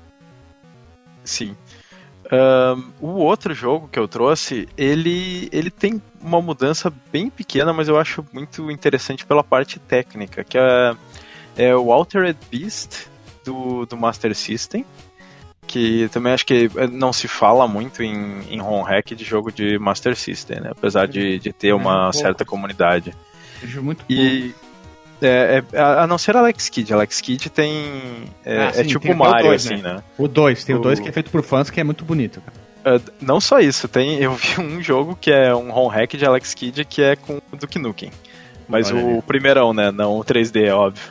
Sim. 1.23 1.55
Um, 2.31 2.91
o 3.01 3.09
outro 3.15 3.53
jogo 3.53 3.87
que 3.91 3.99
eu 3.99 4.07
trouxe, 4.07 4.67
ele, 4.77 5.49
ele 5.51 5.69
tem 5.69 6.01
uma 6.21 6.41
mudança 6.41 6.91
bem 7.11 7.29
pequena, 7.29 7.73
mas 7.73 7.87
eu 7.87 7.97
acho 7.97 8.25
muito 8.31 8.71
interessante 8.71 9.25
pela 9.25 9.43
parte 9.43 9.79
técnica, 9.79 10.43
que 10.43 10.57
é, 10.57 10.95
é 11.57 11.75
o 11.75 11.91
Altered 11.91 12.37
Beast 12.49 13.07
do, 13.43 13.85
do 13.85 13.97
Master 13.97 14.33
System, 14.33 14.85
que 15.67 16.07
também 16.09 16.33
acho 16.33 16.45
que 16.45 16.69
não 16.91 17.11
se 17.11 17.27
fala 17.27 17.67
muito 17.67 18.03
em, 18.03 18.41
em 18.49 18.61
home 18.61 18.87
hack 18.87 19.13
de 19.13 19.23
jogo 19.23 19.51
de 19.51 19.77
Master 19.77 20.15
System, 20.15 20.61
né? 20.61 20.69
apesar 20.71 21.07
de, 21.07 21.39
de 21.39 21.51
ter 21.51 21.73
uma 21.73 22.09
é, 22.09 22.13
certa 22.13 22.45
comunidade. 22.45 23.13
Muito 23.81 24.03
e, 24.09 24.53
é, 25.23 25.63
é, 25.71 25.79
a 25.81 26.05
não 26.07 26.17
ser 26.17 26.35
Alex 26.35 26.69
Kidd. 26.69 26.93
Alex 26.93 27.21
Kidd 27.21 27.49
tem. 27.49 27.73
É, 28.45 28.57
ah, 28.57 28.63
é 28.65 28.71
sim, 28.73 28.81
é 28.81 28.83
tipo 28.83 29.11
o 29.11 29.15
Mario, 29.15 29.47
dois, 29.47 29.65
assim, 29.65 29.81
né? 29.81 29.95
né? 29.95 30.03
O 30.17 30.27
2, 30.27 30.63
tem 30.63 30.75
o 30.75 30.79
2 30.79 30.99
que 30.99 31.09
é 31.09 31.11
feito 31.11 31.31
por 31.31 31.43
fãs 31.43 31.69
que 31.69 31.79
é 31.79 31.83
muito 31.83 32.03
bonito, 32.05 32.41
cara. 32.41 32.97
Uh, 32.97 33.01
não 33.21 33.39
só 33.39 33.59
isso, 33.59 33.87
tem, 33.87 34.19
eu 34.21 34.35
vi 34.35 34.59
um 34.59 34.81
jogo 34.81 35.17
que 35.19 35.31
é 35.31 35.55
um 35.55 35.73
home 35.73 35.95
hack 35.95 36.15
de 36.15 36.25
Alex 36.25 36.53
Kidd 36.53 36.83
que 36.85 37.01
é 37.01 37.15
com 37.15 37.37
o 37.51 37.57
Duke 37.57 37.79
Nukem. 37.79 38.11
Mas 38.67 38.91
Olha 38.91 39.03
o 39.03 39.09
aí. 39.15 39.21
primeirão, 39.21 39.73
né? 39.73 39.91
Não 39.91 40.17
o 40.17 40.23
3D, 40.23 40.73
óbvio. 40.73 41.03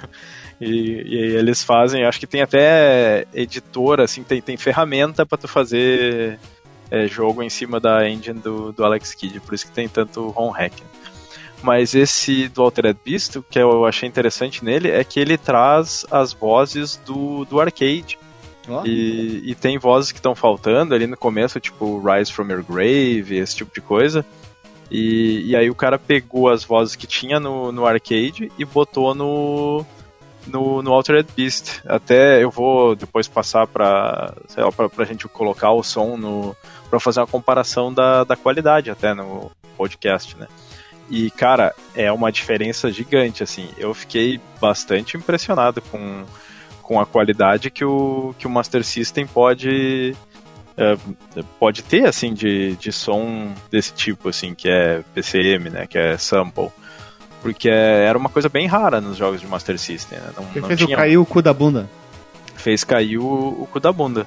E, 0.60 1.02
e 1.06 1.16
eles 1.36 1.64
fazem, 1.64 2.04
acho 2.04 2.20
que 2.20 2.26
tem 2.26 2.40
até 2.40 3.26
editora, 3.34 4.04
assim, 4.04 4.22
tem, 4.22 4.40
tem 4.40 4.56
ferramenta 4.56 5.26
para 5.26 5.36
tu 5.36 5.48
fazer 5.48 6.38
é, 6.90 7.08
jogo 7.08 7.42
em 7.42 7.50
cima 7.50 7.80
da 7.80 8.08
engine 8.08 8.38
do, 8.38 8.72
do 8.72 8.84
Alex 8.84 9.14
Kidd, 9.14 9.40
por 9.40 9.54
isso 9.54 9.66
que 9.66 9.72
tem 9.72 9.88
tanto 9.88 10.32
home 10.36 10.56
hack. 10.56 10.74
Mas 11.62 11.94
esse 11.94 12.48
do 12.48 12.62
Altered 12.62 12.98
Beast, 13.04 13.36
o 13.36 13.42
que 13.42 13.58
eu 13.58 13.86
achei 13.86 14.08
interessante 14.08 14.64
nele 14.64 14.90
é 14.90 15.04
que 15.04 15.20
ele 15.20 15.38
traz 15.38 16.04
as 16.10 16.32
vozes 16.32 16.96
do, 17.06 17.44
do 17.44 17.60
arcade. 17.60 18.18
Oh. 18.68 18.84
E, 18.84 19.50
e, 19.50 19.54
tem 19.54 19.78
vozes 19.78 20.12
que 20.12 20.18
estão 20.18 20.34
faltando 20.34 20.94
ali 20.94 21.06
no 21.06 21.16
começo, 21.16 21.58
tipo 21.58 22.00
Rise 22.00 22.32
from 22.32 22.48
Your 22.48 22.64
Grave, 22.64 23.36
esse 23.36 23.56
tipo 23.56 23.72
de 23.74 23.80
coisa. 23.80 24.24
E, 24.90 25.50
e 25.50 25.56
aí 25.56 25.70
o 25.70 25.74
cara 25.74 25.98
pegou 25.98 26.48
as 26.48 26.64
vozes 26.64 26.94
que 26.94 27.06
tinha 27.06 27.40
no, 27.40 27.72
no 27.72 27.86
arcade 27.86 28.52
e 28.58 28.64
botou 28.64 29.14
no, 29.14 29.84
no, 30.46 30.82
no 30.82 30.92
Altered 30.92 31.28
Beast. 31.34 31.80
Até 31.86 32.42
eu 32.42 32.50
vou 32.50 32.94
depois 32.94 33.26
passar 33.26 33.66
para 33.66 34.34
sei 34.48 34.62
lá, 34.62 34.70
pra, 34.70 34.88
pra 34.88 35.04
gente 35.04 35.26
colocar 35.28 35.72
o 35.72 35.82
som 35.82 36.16
no 36.16 36.56
para 36.90 37.00
fazer 37.00 37.20
uma 37.20 37.26
comparação 37.26 37.92
da, 37.92 38.22
da 38.22 38.36
qualidade 38.36 38.90
até 38.90 39.14
no 39.14 39.50
podcast, 39.78 40.36
né? 40.36 40.46
E, 41.10 41.30
cara, 41.30 41.74
é 41.94 42.10
uma 42.10 42.32
diferença 42.32 42.90
gigante, 42.90 43.42
assim. 43.42 43.68
Eu 43.76 43.92
fiquei 43.92 44.40
bastante 44.60 45.16
impressionado 45.16 45.82
com, 45.82 46.24
com 46.82 47.00
a 47.00 47.06
qualidade 47.06 47.70
que 47.70 47.84
o, 47.84 48.34
que 48.38 48.46
o 48.46 48.50
Master 48.50 48.84
System 48.84 49.26
pode, 49.26 50.16
é, 50.76 50.96
pode 51.58 51.82
ter, 51.82 52.06
assim, 52.06 52.32
de, 52.32 52.76
de 52.76 52.92
som 52.92 53.52
desse 53.70 53.92
tipo, 53.92 54.28
assim, 54.28 54.54
que 54.54 54.68
é 54.68 55.02
PCM, 55.14 55.70
né, 55.70 55.86
que 55.86 55.98
é 55.98 56.16
sample. 56.16 56.70
Porque 57.42 57.68
era 57.68 58.16
uma 58.16 58.28
coisa 58.28 58.48
bem 58.48 58.66
rara 58.66 59.00
nos 59.00 59.16
jogos 59.16 59.40
de 59.40 59.46
Master 59.48 59.76
System, 59.76 60.18
né? 60.18 60.30
Não, 60.36 60.44
não 60.44 60.68
fez 60.68 60.78
tinha... 60.78 60.96
cair 60.96 61.18
o 61.18 61.26
cu 61.26 61.42
da 61.42 61.52
bunda. 61.52 61.90
Fez 62.54 62.84
cair 62.84 63.18
o, 63.18 63.24
o 63.24 63.68
cu 63.70 63.80
da 63.80 63.92
bunda. 63.92 64.24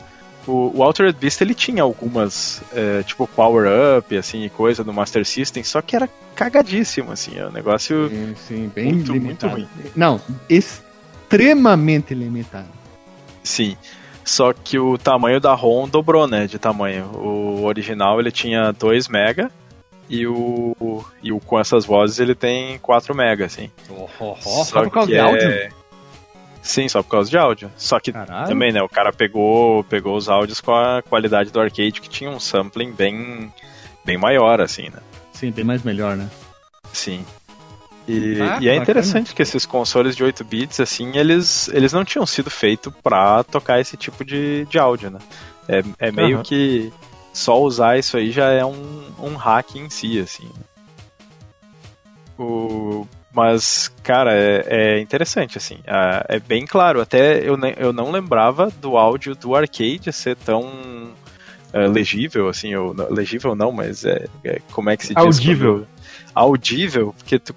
O, 0.48 0.72
o 0.76 0.84
Altered 0.84 1.18
Beast 1.20 1.42
ele 1.42 1.54
tinha 1.54 1.84
algumas, 1.84 2.62
é, 2.74 3.04
tipo 3.04 3.28
Power 3.28 3.68
Up, 3.98 4.16
assim, 4.16 4.44
e 4.46 4.50
coisa 4.50 4.84
do 4.84 4.94
Master 4.94 5.26
System, 5.26 5.64
só 5.64 5.82
que 5.82 5.96
era 5.96 6.10
cagadíssimo, 6.36 7.12
assim, 7.12 7.38
é 7.38 7.48
um 7.48 7.52
negócio 7.52 8.10
Sim, 8.10 8.36
sim, 8.36 8.72
bem 8.74 8.94
muito, 8.94 9.12
muito 9.12 9.14
limitado. 9.14 9.54
ruim. 9.54 9.68
Não, 9.96 10.22
extremamente 10.50 12.14
limitado. 12.14 12.68
Sim. 13.44 13.76
Só 14.24 14.54
que 14.54 14.80
o 14.80 14.98
tamanho 14.98 15.40
da 15.40 15.54
ROM 15.54 15.88
dobrou, 15.88 16.28
né, 16.28 16.48
de 16.48 16.58
tamanho. 16.58 17.06
O 17.14 17.64
original 17.64 18.20
ele 18.20 18.32
tinha 18.32 18.72
2 18.72 19.08
mega 19.08 19.52
e 20.10 20.26
o, 20.26 21.04
e 21.22 21.32
o 21.32 21.40
com 21.40 21.60
essas 21.60 21.86
vozes 21.86 22.20
ele 22.20 22.34
tem 22.36 22.78
4 22.80 23.16
mega, 23.16 23.46
assim. 23.46 23.70
só 24.42 24.84
por 24.84 24.92
causa 24.92 25.12
de 25.12 25.20
áudio? 25.20 25.70
Sim, 26.66 26.90
só 26.90 27.04
por 27.04 27.10
causa 27.12 27.30
de 27.30 27.38
áudio. 27.38 27.72
Só 27.78 28.00
que 28.00 28.12
Caralho. 28.12 28.48
também, 28.48 28.72
né, 28.72 28.82
o 28.82 28.90
cara 28.90 29.14
pegou, 29.14 29.84
pegou 29.84 30.18
os 30.18 30.28
áudios 30.28 30.60
com 30.60 30.74
a 30.74 31.02
qualidade 31.04 31.52
do 31.52 31.60
arcade 31.60 32.02
que 32.02 32.10
tinha 32.10 32.30
um 32.30 32.40
sampling 32.40 32.92
bem, 32.92 33.54
bem 34.04 34.18
maior, 34.18 34.60
assim, 34.60 34.90
né. 34.90 34.98
Sim, 35.32 35.52
bem 35.52 35.64
mais 35.64 35.84
melhor, 35.84 36.18
né? 36.18 36.28
Sim. 36.92 37.24
E, 38.08 38.40
Ah, 38.42 38.58
e 38.60 38.68
é 38.68 38.72
bacana. 38.72 38.76
interessante 38.82 39.36
que 39.36 39.42
esses 39.44 39.64
consoles 39.66 40.16
de 40.16 40.24
8 40.24 40.44
bits, 40.44 40.80
assim, 40.80 41.16
eles, 41.16 41.68
eles 41.68 41.94
não 41.94 42.04
tinham 42.04 42.26
sido 42.26 42.50
feitos 42.50 42.92
pra 43.04 43.44
tocar 43.44 43.80
esse 43.80 43.96
tipo 43.96 44.26
de, 44.26 44.66
de 44.66 44.80
áudio, 44.80 45.12
né? 45.12 45.20
É, 45.68 45.84
é 46.08 46.12
meio 46.12 46.36
Aham. 46.38 46.44
que 46.44 46.92
só 47.32 47.62
usar 47.62 47.98
isso 48.00 48.18
aí 48.18 48.32
já 48.32 48.50
é 48.50 48.66
um, 48.66 49.12
um 49.20 49.36
hack 49.36 49.76
em 49.76 49.90
si, 49.90 50.20
assim. 50.20 50.50
O, 52.38 53.08
mas, 53.36 53.92
cara, 54.02 54.34
é, 54.34 54.66
é 54.70 55.00
interessante, 55.02 55.58
assim. 55.58 55.80
Ah, 55.86 56.26
É 56.30 56.40
bem 56.40 56.66
claro, 56.66 57.02
até 57.02 57.40
eu, 57.40 57.58
eu 57.78 57.92
não 57.92 58.10
lembrava 58.10 58.72
do 58.82 58.96
áudio 58.98 59.36
do 59.36 59.54
arcade 59.54 60.14
ser 60.14 60.38
tão 60.38 61.12
é, 61.74 61.86
legível, 61.86 62.48
assim, 62.48 62.74
ou, 62.76 62.96
legível 63.10 63.54
não, 63.54 63.72
mas 63.74 64.06
é, 64.06 64.28
é- 64.46 64.62
como 64.72 64.90
é 64.90 64.96
que 64.96 65.06
se 65.06 65.14
diz? 65.14 65.22
Audível. 65.22 65.86
audível, 66.34 67.14
porque 67.18 67.38
tu, 67.38 67.54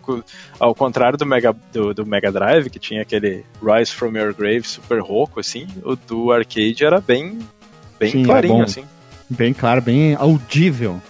ao 0.58 0.74
contrário 0.74 1.16
do 1.16 1.24
Mega, 1.24 1.54
do, 1.72 1.94
do 1.94 2.04
Mega 2.04 2.32
Drive, 2.32 2.68
que 2.70 2.80
tinha 2.80 3.02
aquele 3.02 3.44
Rise 3.62 3.92
from 3.92 4.16
Your 4.16 4.34
Grave 4.34 4.64
super 4.64 5.00
rouco, 5.00 5.38
assim, 5.38 5.68
o 5.84 5.94
do 5.94 6.32
arcade 6.32 6.84
era 6.84 7.00
bem, 7.00 7.38
bem 8.00 8.10
Sim, 8.10 8.22
era 8.22 8.26
clarinho, 8.26 8.64
assim. 8.64 8.84
Bem 9.30 9.54
claro, 9.54 9.80
bem 9.80 10.16
audível. 10.16 11.00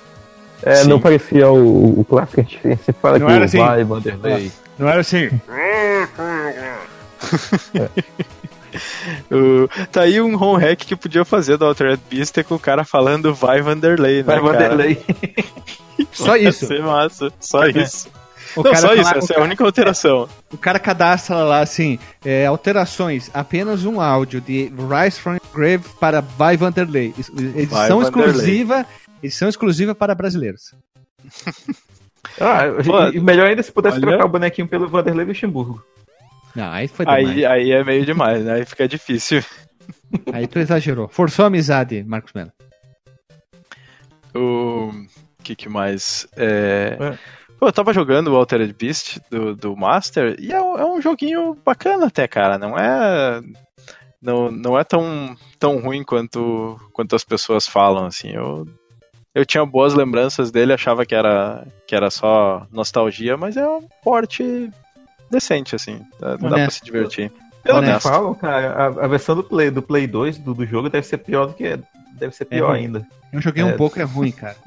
É, 0.63 0.77
Sim. 0.77 0.89
não 0.89 1.01
parecia 1.01 1.49
o, 1.51 2.01
o 2.01 2.05
clássico 2.05 2.35
que 2.35 2.41
a 2.41 2.45
gente 2.45 2.85
sempre 2.85 3.01
fala 3.01 3.19
Não 3.19 3.27
que 3.29 3.33
era 3.33 3.45
assim. 3.45 3.59
vai, 3.59 3.85
Vanderlei. 3.85 4.53
Não 4.79 4.89
era 4.89 5.01
assim. 5.01 5.29
O- 9.31 9.67
tá 9.91 10.03
aí 10.03 10.21
um 10.21 10.41
home 10.41 10.63
hack 10.63 10.79
que 10.85 10.95
podia 10.95 11.25
fazer 11.25 11.57
do 11.57 11.65
Altered 11.65 12.01
Beast 12.11 12.37
é 12.39 12.43
com 12.43 12.55
o 12.55 12.59
cara 12.59 12.85
falando 12.85 13.35
vai 13.35 13.63
Vanderlei, 13.63 14.19
né, 14.19 14.23
Vai? 14.23 14.41
Vanderlei. 14.41 15.03
Só 16.13 16.37
isso. 16.37 16.67
Ser 16.67 16.83
massa, 16.83 17.33
só 17.41 17.67
isso. 17.67 18.09
O 18.57 18.63
não, 18.63 18.71
cara 18.71 18.77
só 18.77 18.89
fala- 18.89 19.01
isso, 19.01 19.15
essa 19.17 19.35
é 19.35 19.41
a 19.41 19.43
única 19.43 19.65
alteração. 19.65 20.29
O 20.53 20.57
cara 20.57 20.79
cadastra 20.79 21.37
lá 21.37 21.61
assim, 21.61 21.99
é, 22.25 22.47
alterações, 22.47 23.31
apenas 23.35 23.85
um 23.85 24.01
áudio 24.01 24.41
de 24.41 24.71
Rise 24.77 25.19
from 25.19 25.39
Grave 25.53 25.85
para 25.99 26.21
Vai 26.21 26.57
Vanderlei. 26.57 27.13
Edição 27.19 28.01
Vanderlei. 28.01 28.27
exclusiva, 28.27 28.87
edição 29.23 29.49
exclusiva 29.49 29.95
para 29.95 30.14
brasileiros. 30.14 30.75
Ah, 32.41 32.61
Pô, 32.85 33.07
e 33.16 33.21
melhor 33.21 33.47
ainda 33.47 33.62
se 33.62 33.73
pudesse 33.73 33.97
olha- 33.97 34.07
trocar 34.09 34.25
o 34.27 34.29
bonequinho 34.29 34.69
pelo 34.69 34.89
Vanderlei 34.89 35.25
Luxemburgo. 35.25 35.83
Não, 36.55 36.71
aí 36.71 36.87
foi 36.87 37.07
demais. 37.07 37.29
Aí, 37.29 37.45
aí 37.47 37.71
é 37.71 37.83
meio 37.83 38.05
demais, 38.05 38.45
né? 38.45 38.55
Aí 38.55 38.64
fica 38.66 38.87
difícil. 38.89 39.43
Aí 40.33 40.47
tu 40.47 40.59
exagerou. 40.59 41.09
Forçou 41.09 41.45
a 41.45 41.49
amizade, 41.49 42.05
Marcos 42.05 42.33
Melo. 42.35 42.53
O 44.35 44.91
que, 45.43 45.55
que 45.57 45.69
mais? 45.69 46.27
É... 46.37 46.97
É. 47.01 47.19
Pô, 47.59 47.66
eu 47.66 47.73
tava 47.73 47.93
jogando 47.93 48.29
o 48.29 48.37
Altered 48.37 48.73
Beast 48.79 49.19
do, 49.31 49.57
do 49.57 49.77
Master 49.77 50.37
e 50.39 50.53
é, 50.53 50.61
um- 50.62 50.79
é 50.79 50.85
um 50.85 51.01
joguinho 51.01 51.57
bacana 51.64 52.07
até, 52.07 52.29
cara. 52.29 52.57
Não 52.59 52.77
é. 52.79 53.41
Não, 54.21 54.51
não 54.51 54.79
é 54.79 54.85
tão, 54.85 55.35
tão 55.59 55.79
ruim 55.81 56.05
quanto, 56.05 56.77
quanto 56.93 57.16
as 57.16 57.25
pessoas 57.25 57.66
falam, 57.66 58.05
assim. 58.07 58.31
Eu, 58.31 58.64
eu 59.39 59.47
tinha 59.47 59.64
boas 59.64 59.95
lembranças 59.95 60.51
dele, 60.51 60.72
achava 60.72 61.07
que 61.07 61.14
era, 61.14 61.66
que 61.86 61.95
era 61.95 62.11
só 62.11 62.66
nostalgia, 62.72 63.36
mas 63.36 63.57
é 63.57 63.66
um 63.66 63.82
porte 64.03 64.70
decente, 65.30 65.74
assim. 65.76 66.01
Dá, 66.20 66.36
dá 66.36 66.49
pra 66.49 66.70
se 66.70 66.84
divertir. 66.84 67.30
Pelo 67.62 67.78
Honesto. 67.78 67.97
que 68.03 68.09
falam, 68.14 68.34
cara, 68.34 68.72
a, 68.72 68.86
a 69.05 69.09
versão 69.09 69.34
do 69.36 69.45
Play, 69.45 69.70
do 69.70 69.82
Play 69.82 70.07
2 70.07 70.39
do, 70.39 70.55
do 70.55 70.64
jogo 70.66 70.89
deve 70.89 71.07
ser 71.07 71.18
pior 71.18 71.47
do 71.47 71.55
que. 71.55 71.78
Deve 72.18 72.34
ser 72.34 72.45
pior 72.47 72.70
ruim. 72.70 72.86
ainda. 72.86 73.07
Eu 73.32 73.41
joguei 73.41 73.62
É. 73.62 73.66
um 73.66 73.76
pouco, 73.76 74.01
é 74.01 74.05
ruim, 74.05 74.30
cara. 74.32 74.57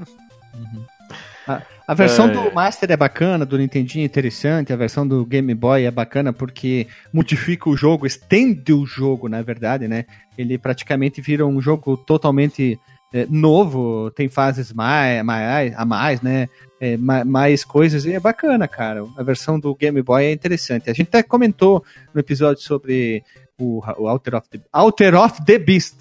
A, 1.48 1.60
a 1.88 1.94
versão 1.96 2.30
É. 2.30 2.34
do 2.34 2.54
Master 2.54 2.92
é 2.92 2.96
bacana, 2.96 3.46
do 3.46 3.58
Nintendinho 3.58 4.04
é 4.04 4.06
interessante, 4.06 4.72
a 4.72 4.76
versão 4.76 5.08
do 5.08 5.26
Game 5.26 5.54
Boy 5.56 5.86
é 5.86 5.92
bacana 5.92 6.32
porque 6.32 6.88
modifica 7.12 7.68
o 7.68 7.76
jogo, 7.76 8.06
estende 8.06 8.72
o 8.72 8.86
jogo, 8.86 9.28
na 9.28 9.42
verdade, 9.42 9.88
né? 9.88 10.06
Ele 10.38 10.58
praticamente 10.60 11.20
vira 11.20 11.44
um 11.46 11.60
jogo 11.60 11.98
totalmente 11.98 12.80
é, 13.14 13.26
novo, 13.30 14.10
tem 14.12 14.30
fases 14.30 14.72
mais, 14.74 15.24
mais, 15.24 15.74
a 15.76 15.86
mais, 15.86 16.22
né? 16.22 16.48
É, 16.80 16.98
ma- 16.98 17.24
mais 17.24 17.64
coisas, 17.64 18.06
e 18.06 18.14
é 18.14 18.20
bacana, 18.20 18.68
cara. 18.68 19.06
A 19.16 19.22
versão 19.24 19.60
do 19.60 19.76
Game 19.76 20.02
Boy 20.02 20.26
é 20.26 20.32
interessante. 20.32 20.90
A 20.90 20.94
gente 20.94 21.08
até 21.10 21.22
comentou 21.22 21.84
no 22.14 22.20
episódio 22.20 22.64
sobre 22.64 23.24
o, 23.60 23.80
o 24.00 24.08
Alter, 24.08 24.36
of 24.36 24.50
the, 24.50 24.60
Alter 24.74 25.16
of 25.16 25.46
the 25.46 25.60
Beast. 25.60 25.96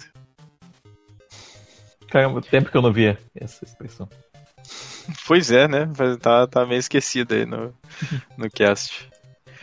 Caramba, 2.09 2.41
tempo 2.41 2.69
que 2.71 2.75
eu 2.77 2.81
não 2.81 2.91
via 2.91 3.17
essa 3.35 3.63
expressão. 3.63 4.09
Pois 5.27 5.51
é, 5.51 5.67
né? 5.67 5.89
Tá, 6.21 6.47
tá 6.47 6.65
meio 6.65 6.79
esquecido 6.79 7.33
aí 7.33 7.45
no, 7.45 7.73
no 8.37 8.49
cast. 8.49 9.07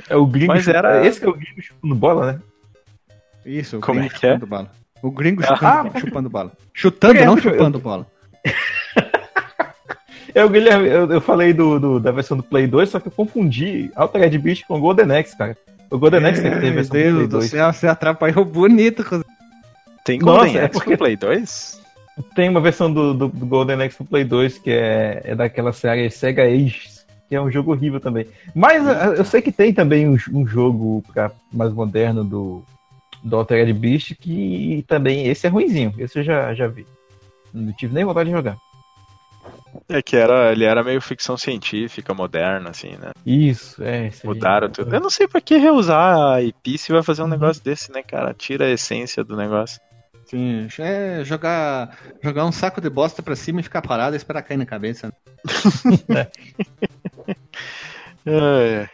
É 0.09 0.17
o 0.17 0.25
gringo. 0.27 0.53
Mas 0.53 0.69
era- 0.69 1.05
Esse 1.07 1.21
que 1.21 1.27
é 1.27 1.29
o 1.29 1.35
gringo 1.35 1.61
chupando 1.61 1.95
bola, 1.95 2.33
né? 2.33 2.41
Isso, 3.45 3.79
o 3.79 3.81
Como 3.81 4.01
é 4.01 4.09
que 4.09 4.27
é? 4.27 4.37
bola. 4.39 4.71
O 5.03 5.11
gringo 5.11 5.43
Ah, 5.45 5.47
chupando, 5.57 6.01
chupando 6.01 6.31
bola. 6.31 6.53
Chutando, 6.75 7.19
É, 7.19 7.25
não 7.25 7.37
eu- 7.37 7.43
chupando 7.43 7.79
bola. 7.79 8.07
É 10.35 10.45
o 10.45 10.49
Guilherme, 10.49 10.87
eu, 10.89 11.11
eu 11.11 11.21
falei 11.21 11.53
do, 11.55 11.81
do- 11.81 11.99
da 12.01 12.13
versão 12.13 12.37
do 12.37 12.43
Play 12.43 12.67
2, 12.67 12.89
só 12.91 13.01
que 13.01 13.09
eu 13.09 13.13
confundi 13.13 13.91
Altered 13.97 14.39
Beast 14.39 14.65
com 14.69 14.79
Golden 14.79 15.11
Axe, 15.17 15.37
cara. 15.37 15.57
O 15.91 15.99
Golden 15.99 16.25
Axe 16.27 16.43
tem 16.43 16.51
que 16.53 16.59
ter 16.61 16.67
Meu 16.67 16.75
versão 16.75 16.91
do 16.93 17.03
Deus 17.03 17.15
Play 17.15 17.27
do 17.27 17.31
2. 17.39 17.51
céu, 17.51 17.73
você 17.73 17.87
atrapalhou 17.89 18.45
bonito. 18.45 19.03
Tem 20.05 20.19
Nossa, 20.19 20.37
Golden 20.37 20.57
é 20.59 20.65
Axe 20.65 20.73
porque- 20.75 20.91
no 20.91 20.99
Play 20.99 21.17
2? 21.17 21.81
Tem 22.35 22.49
uma 22.49 22.61
versão 22.61 22.93
do, 22.93 23.15
do, 23.15 23.29
do 23.29 23.47
Golden 23.47 23.83
Axe 23.83 23.97
no 24.01 24.07
Play 24.07 24.23
2 24.25 24.59
que 24.59 24.71
é, 24.71 25.23
é 25.25 25.35
daquela 25.35 25.73
série 25.73 26.11
Sega 26.11 26.43
Ages, 26.45 27.07
que 27.29 27.35
é 27.35 27.41
um 27.41 27.51
jogo 27.51 27.73
horrível 27.73 27.99
também. 27.99 28.27
Mas 28.55 28.85
eu 29.17 29.25
sei 29.25 29.41
que 29.41 29.51
tem 29.51 29.73
também 29.73 30.07
um, 30.09 30.17
um 30.35 30.47
jogo 30.47 31.03
pra, 31.13 31.31
mais 31.53 31.73
moderno 31.73 32.23
do, 32.23 32.63
do 33.23 33.37
Altered 33.37 33.73
Beast 33.73 34.15
que 34.17 34.85
também, 34.87 35.27
esse 35.27 35.47
é 35.47 35.51
ruinzinho, 35.51 35.95
esse 35.99 36.19
eu 36.19 36.23
já, 36.23 36.55
já 36.55 36.67
vi. 36.67 36.87
Não 37.53 37.73
tive 37.73 37.95
nem 37.95 38.05
vontade 38.05 38.29
de 38.29 38.37
jogar. 38.37 38.57
É 39.89 40.03
que 40.03 40.17
era, 40.17 40.53
ele 40.53 40.65
era 40.65 40.85
meio 40.85 41.01
ficção 41.01 41.37
científica, 41.37 42.13
moderna, 42.13 42.71
assim, 42.71 42.97
né? 42.97 43.13
Isso, 43.25 43.83
é. 43.83 44.11
Mudaram 44.25 44.69
tudo. 44.69 44.95
Eu 44.95 45.01
não 45.01 45.11
sei 45.11 45.27
pra 45.27 45.41
que 45.41 45.57
reusar 45.57 46.35
a 46.35 46.43
IP 46.43 46.79
se 46.79 46.93
vai 46.93 47.03
fazer 47.03 47.23
um 47.23 47.29
negócio 47.29 47.63
desse, 47.63 47.91
né, 47.93 48.03
cara? 48.03 48.35
Tira 48.35 48.67
a 48.67 48.71
essência 48.71 49.25
do 49.25 49.37
negócio. 49.37 49.81
Sim, 50.27 50.69
é 50.79 51.25
jogar, 51.25 51.97
jogar 52.23 52.45
um 52.45 52.53
saco 52.53 52.83
de 52.83 52.91
bosta 52.91 53.23
pra 53.23 53.35
cima 53.35 53.61
e 53.61 53.63
ficar 53.63 53.81
parado 53.81 54.15
e 54.15 54.19
esperar 54.19 54.43
cair 54.43 54.59
na 54.59 54.67
cabeça. 54.67 55.11
É, 56.15 56.29
é. 58.31 58.89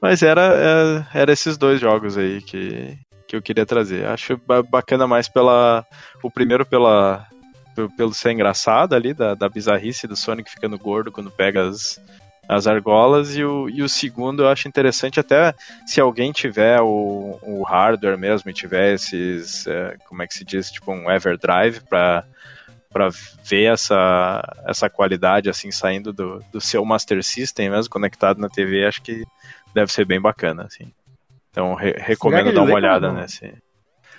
Mas 0.00 0.22
era, 0.22 1.06
é, 1.14 1.20
era 1.20 1.32
esses 1.32 1.56
dois 1.56 1.80
jogos 1.80 2.18
aí 2.18 2.42
que, 2.42 2.98
que 3.28 3.36
eu 3.36 3.42
queria 3.42 3.66
trazer. 3.66 4.06
Acho 4.06 4.38
ba- 4.38 4.62
bacana 4.62 5.06
mais 5.06 5.28
pela. 5.28 5.86
O 6.22 6.30
primeiro 6.30 6.66
pela. 6.66 7.26
Pelo, 7.96 8.12
ser 8.12 8.32
engraçado 8.32 8.94
ali, 8.94 9.14
da, 9.14 9.34
da 9.34 9.48
bizarrice 9.48 10.08
do 10.08 10.16
Sonic 10.16 10.50
ficando 10.50 10.76
gordo 10.76 11.12
quando 11.12 11.30
pega 11.30 11.68
as, 11.68 12.00
as 12.48 12.66
argolas, 12.66 13.36
e 13.36 13.44
o, 13.44 13.68
e 13.68 13.82
o 13.82 13.88
segundo 13.88 14.42
eu 14.42 14.48
acho 14.48 14.66
interessante 14.66 15.20
até 15.20 15.54
se 15.86 16.00
alguém 16.00 16.32
tiver 16.32 16.80
o, 16.80 17.38
o 17.40 17.62
hardware 17.62 18.18
mesmo 18.18 18.50
e 18.50 18.54
tiver 18.54 18.94
esses. 18.94 19.64
é, 19.68 19.96
como 20.08 20.22
é 20.22 20.26
que 20.26 20.34
se 20.34 20.44
diz? 20.44 20.72
Tipo 20.72 20.90
um 20.90 21.08
Everdrive 21.08 21.80
pra 21.88 22.24
para 22.90 23.10
ver 23.44 23.70
essa, 23.74 24.42
essa 24.66 24.88
qualidade 24.88 25.50
assim 25.50 25.70
saindo 25.70 26.10
do, 26.10 26.42
do 26.50 26.58
seu 26.58 26.82
Master 26.86 27.22
System 27.22 27.68
mesmo 27.68 27.90
conectado 27.90 28.40
na 28.40 28.48
TV, 28.48 28.86
acho 28.86 29.02
que 29.02 29.26
deve 29.74 29.92
ser 29.92 30.06
bem 30.06 30.18
bacana 30.18 30.64
assim. 30.64 30.90
Então 31.50 31.74
re- 31.74 31.96
recomendo 31.98 32.52
dar 32.52 32.62
uma 32.62 32.74
olhada 32.74 33.08
não? 33.08 33.20
nesse. 33.20 33.52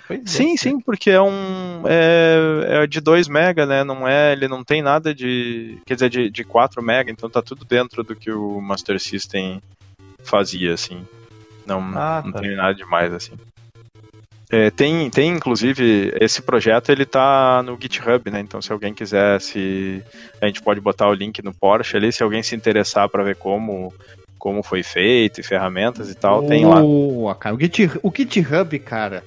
Pois 0.06 0.20
é. 0.20 0.26
Sim, 0.26 0.56
sim, 0.56 0.80
porque 0.80 1.10
é 1.10 1.20
um 1.20 1.84
é, 1.86 2.82
é 2.82 2.86
de 2.86 3.00
2 3.00 3.28
mega, 3.28 3.64
né? 3.64 3.84
Não 3.84 4.06
é, 4.08 4.32
ele 4.32 4.48
não 4.48 4.64
tem 4.64 4.82
nada 4.82 5.14
de, 5.14 5.78
quer 5.86 5.94
dizer, 5.94 6.10
de, 6.10 6.28
de 6.30 6.42
4 6.44 6.82
mega, 6.82 7.10
então 7.10 7.30
tá 7.30 7.40
tudo 7.40 7.64
dentro 7.64 8.02
do 8.02 8.16
que 8.16 8.30
o 8.32 8.60
Master 8.60 8.98
System 8.98 9.62
fazia 10.24 10.74
assim. 10.74 11.06
Não, 11.64 11.78
Ah, 11.96 12.22
não 12.24 12.32
tá. 12.32 12.40
tem 12.40 12.56
nada 12.56 12.74
demais 12.74 13.12
assim. 13.12 13.32
É, 14.52 14.68
tem, 14.68 15.08
tem, 15.10 15.30
inclusive, 15.30 16.12
esse 16.20 16.42
projeto 16.42 16.90
ele 16.90 17.06
tá 17.06 17.62
no 17.62 17.78
GitHub, 17.80 18.28
né? 18.32 18.40
Então, 18.40 18.60
se 18.60 18.72
alguém 18.72 18.92
quiser, 18.92 19.40
se 19.40 20.02
a 20.40 20.46
gente 20.46 20.60
pode 20.60 20.80
botar 20.80 21.06
o 21.08 21.14
link 21.14 21.40
no 21.40 21.54
Porsche 21.54 21.96
ali, 21.96 22.10
se 22.10 22.20
alguém 22.24 22.42
se 22.42 22.56
interessar 22.56 23.08
para 23.08 23.22
ver 23.22 23.36
como 23.36 23.94
como 24.40 24.62
foi 24.62 24.82
feito 24.82 25.40
e 25.40 25.44
ferramentas 25.44 26.10
e 26.10 26.14
tal, 26.14 26.42
tem 26.44 26.64
lá. 26.66 26.80
Boa, 26.80 27.34
cara. 27.36 27.54
O, 27.54 27.60
Git, 27.60 27.90
o 28.02 28.10
GitHub, 28.14 28.76
cara, 28.80 29.22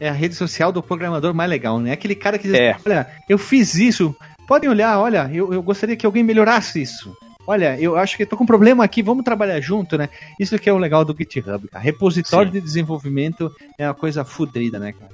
é 0.00 0.08
a 0.08 0.12
rede 0.12 0.34
social 0.34 0.72
do 0.72 0.82
programador 0.82 1.32
mais 1.34 1.48
legal, 1.48 1.78
né? 1.78 1.92
Aquele 1.92 2.14
cara 2.16 2.38
que 2.38 2.48
diz, 2.48 2.58
É. 2.58 2.74
olha, 2.84 3.06
eu 3.28 3.38
fiz 3.38 3.74
isso, 3.74 4.16
podem 4.48 4.68
olhar, 4.68 4.98
olha, 4.98 5.30
eu, 5.32 5.52
eu 5.52 5.62
gostaria 5.62 5.94
que 5.94 6.06
alguém 6.06 6.24
melhorasse 6.24 6.80
isso. 6.82 7.14
Olha, 7.46 7.78
eu 7.78 7.96
acho 7.96 8.16
que 8.16 8.26
tô 8.26 8.36
com 8.36 8.42
um 8.42 8.46
problema 8.46 8.82
aqui, 8.82 9.02
vamos 9.02 9.24
trabalhar 9.24 9.60
junto, 9.60 9.96
né? 9.96 10.08
Isso 10.40 10.58
que 10.58 10.68
é 10.68 10.72
o 10.72 10.78
legal 10.78 11.04
do 11.04 11.14
GitHub, 11.16 11.68
cara. 11.68 11.84
Repositório 11.84 12.50
Sim. 12.50 12.58
de 12.58 12.64
desenvolvimento 12.64 13.54
é 13.78 13.86
uma 13.86 13.94
coisa 13.94 14.24
fudrida, 14.24 14.80
né, 14.80 14.92
cara? 14.92 15.12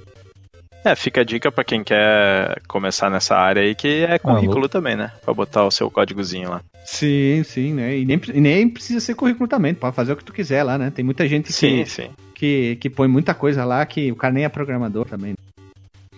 É, 0.85 0.95
fica 0.95 1.21
a 1.21 1.23
dica 1.23 1.49
para 1.51 1.63
quem 1.63 1.81
quer 1.83 2.61
começar 2.67 3.09
nessa 3.09 3.35
área 3.37 3.61
aí, 3.61 3.73
que 3.73 4.03
é 4.03 4.19
currículo 4.19 4.67
também, 4.67 4.95
né? 4.97 5.11
Pra 5.23 5.33
botar 5.33 5.65
o 5.65 5.71
seu 5.71 5.89
códigozinho 5.89 6.49
lá. 6.49 6.61
Sim, 6.83 7.41
sim, 7.45 7.73
né? 7.73 7.97
E 7.97 8.05
nem, 8.05 8.19
nem 8.33 8.67
precisa 8.69 8.99
ser 8.99 9.15
currículo 9.15 9.47
também, 9.47 9.73
pode 9.73 9.95
fazer 9.95 10.11
o 10.11 10.17
que 10.17 10.25
tu 10.25 10.33
quiser 10.33 10.61
lá, 10.63 10.77
né? 10.77 10.91
Tem 10.91 11.05
muita 11.05 11.25
gente 11.27 11.53
que, 11.53 11.85
sim. 11.85 12.09
que, 12.35 12.75
que 12.81 12.89
põe 12.89 13.07
muita 13.07 13.33
coisa 13.33 13.63
lá 13.63 13.85
que 13.85 14.11
o 14.11 14.15
cara 14.15 14.33
nem 14.33 14.43
é 14.43 14.49
programador 14.49 15.05
também. 15.05 15.35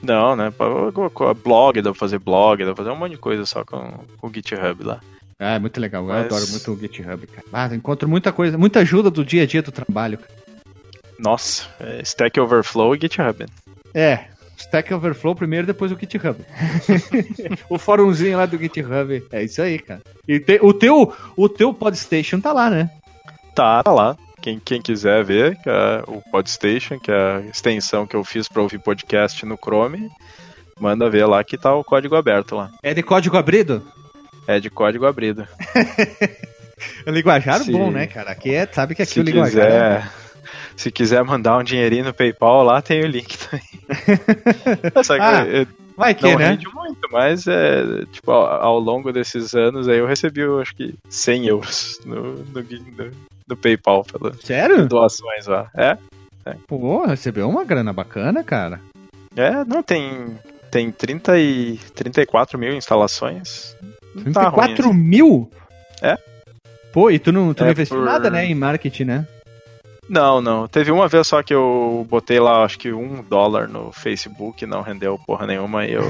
Não, 0.01 0.35
né? 0.35 0.51
Blog, 1.43 1.81
dá 1.81 1.91
pra 1.91 1.99
fazer 1.99 2.19
blog, 2.19 2.59
dá 2.59 2.73
pra 2.73 2.83
fazer 2.83 2.89
um 2.89 2.99
monte 2.99 3.11
de 3.11 3.17
coisa 3.17 3.45
só 3.45 3.63
com 3.63 3.99
o 4.21 4.31
GitHub 4.33 4.83
lá. 4.83 4.99
Ah, 5.39 5.55
é 5.55 5.59
muito 5.59 5.79
legal. 5.79 6.03
Eu 6.03 6.09
Mas- 6.09 6.25
adoro 6.25 6.47
muito 6.49 6.71
o 6.71 6.77
GitHub, 6.79 7.27
cara. 7.27 7.47
Ah, 7.53 7.75
encontro 7.75 8.07
muita 8.09 8.31
coisa, 8.31 8.57
muita 8.57 8.79
ajuda 8.79 9.11
do 9.11 9.23
dia 9.23 9.43
a 9.43 9.45
dia 9.45 9.61
do 9.61 9.71
trabalho. 9.71 10.17
cara. 10.17 10.31
Nossa, 11.19 11.67
é 11.79 12.01
Stack 12.01 12.39
Overflow 12.39 12.95
e 12.95 12.99
GitHub. 12.99 13.45
É, 13.93 14.25
Stack 14.57 14.93
Overflow 14.93 15.35
primeiro, 15.35 15.67
depois 15.67 15.91
o 15.91 15.97
GitHub. 15.99 16.37
o 17.69 17.77
fórumzinho 17.77 18.37
lá 18.37 18.45
do 18.45 18.57
GitHub. 18.57 19.23
É 19.31 19.43
isso 19.43 19.61
aí, 19.61 19.79
cara. 19.79 20.01
E 20.27 20.39
te- 20.39 20.59
o 20.61 20.73
teu, 20.73 21.13
o 21.35 21.49
teu 21.49 21.73
Podstation 21.73 22.39
tá 22.39 22.51
lá, 22.53 22.69
né? 22.69 22.89
Tá, 23.53 23.83
tá 23.83 23.91
lá. 23.91 24.17
Quem, 24.41 24.59
quem 24.63 24.81
quiser 24.81 25.23
ver, 25.23 25.55
que 25.57 25.69
é 25.69 26.03
o 26.07 26.21
Podstation, 26.31 26.99
que 26.99 27.11
é 27.11 27.15
a 27.15 27.41
extensão 27.41 28.05
que 28.05 28.15
eu 28.15 28.23
fiz 28.23 28.47
pra 28.47 28.61
ouvir 28.61 28.79
podcast 28.79 29.45
no 29.45 29.57
Chrome, 29.57 30.09
manda 30.79 31.09
ver 31.09 31.25
lá 31.25 31.43
que 31.43 31.57
tá 31.57 31.73
o 31.73 31.83
código 31.83 32.15
aberto 32.15 32.55
lá. 32.55 32.69
É 32.83 32.93
de 32.93 33.01
código 33.01 33.37
abrido? 33.37 33.85
É 34.47 34.59
de 34.59 34.69
código 34.69 35.05
abrido. 35.05 35.47
É 37.05 37.09
linguajar 37.09 37.59
Se- 37.61 37.71
bom, 37.71 37.89
né, 37.89 38.05
cara? 38.05 38.31
Aqui 38.31 38.53
é, 38.53 38.67
sabe 38.69 38.93
que 38.95 39.01
aqui 39.01 39.13
Se 39.13 39.19
o 39.21 39.23
linguajar 39.23 39.65
é- 39.65 39.69
quiser, 40.01 40.11
se 40.75 40.91
quiser 40.91 41.23
mandar 41.23 41.57
um 41.57 41.63
dinheirinho 41.63 42.05
no 42.05 42.13
PayPal 42.13 42.63
lá, 42.63 42.81
tem 42.81 43.03
o 43.03 43.07
link 43.07 43.37
também. 43.37 43.65
Só 45.03 45.15
que 45.15 45.21
Ah, 45.21 45.45
é, 45.47 45.67
Vai 45.97 46.13
que, 46.13 46.23
não 46.23 46.37
né? 46.37 46.49
rende 46.49 46.67
muito, 46.73 47.07
mas 47.09 47.47
é, 47.47 48.03
tipo, 48.11 48.29
ao, 48.29 48.45
ao 48.63 48.79
longo 48.79 49.13
desses 49.13 49.53
anos 49.55 49.87
aí 49.87 49.97
eu 49.99 50.05
recebi, 50.05 50.41
eu 50.41 50.59
acho 50.59 50.75
que 50.75 50.93
100 51.09 51.47
euros 51.47 51.99
no, 52.05 52.15
no, 52.33 52.61
no, 52.61 53.11
no 53.47 53.55
PayPal 53.57 54.03
pelas 54.03 54.37
Sério? 54.41 54.85
doações 54.87 55.47
lá. 55.47 55.69
É, 55.73 55.97
Pô, 56.67 57.05
recebeu 57.05 57.49
uma 57.49 57.63
grana 57.63 57.93
bacana, 57.93 58.43
cara. 58.43 58.81
é, 59.37 59.63
não, 59.63 59.81
tem, 59.81 60.37
tem 60.69 60.91
30 60.91 61.39
e 61.39 61.77
34 61.95 62.59
mil 62.59 62.73
instalações. 62.75 63.75
Não 64.13 64.33
tá 64.33 64.49
ruim, 64.49 64.51
34 64.65 64.85
assim. 64.89 64.93
mil? 64.93 65.49
É. 66.01 66.17
Pô, 66.91 67.09
e 67.09 67.17
tu 67.19 67.31
não, 67.31 67.53
tu 67.53 67.61
É 67.63 67.65
não 67.67 67.71
investiu 67.71 67.97
por- 67.97 68.05
nada, 68.05 68.29
né, 68.29 68.45
em 68.45 68.53
marketing, 68.55 69.05
né? 69.05 69.27
Não, 70.07 70.41
não. 70.41 70.67
Teve 70.67 70.91
uma 70.91 71.07
vez 71.07 71.27
só 71.27 71.41
que 71.41 71.53
eu 71.53 72.05
botei 72.09 72.39
lá, 72.39 72.63
acho 72.63 72.77
que 72.77 72.91
um 72.93 73.23
dólar 73.23 73.67
no 73.67 73.91
Facebook, 73.91 74.65
não 74.65 74.81
rendeu 74.81 75.19
porra 75.25 75.47
nenhuma, 75.47 75.85
e 75.85 75.93
eu. 75.93 76.03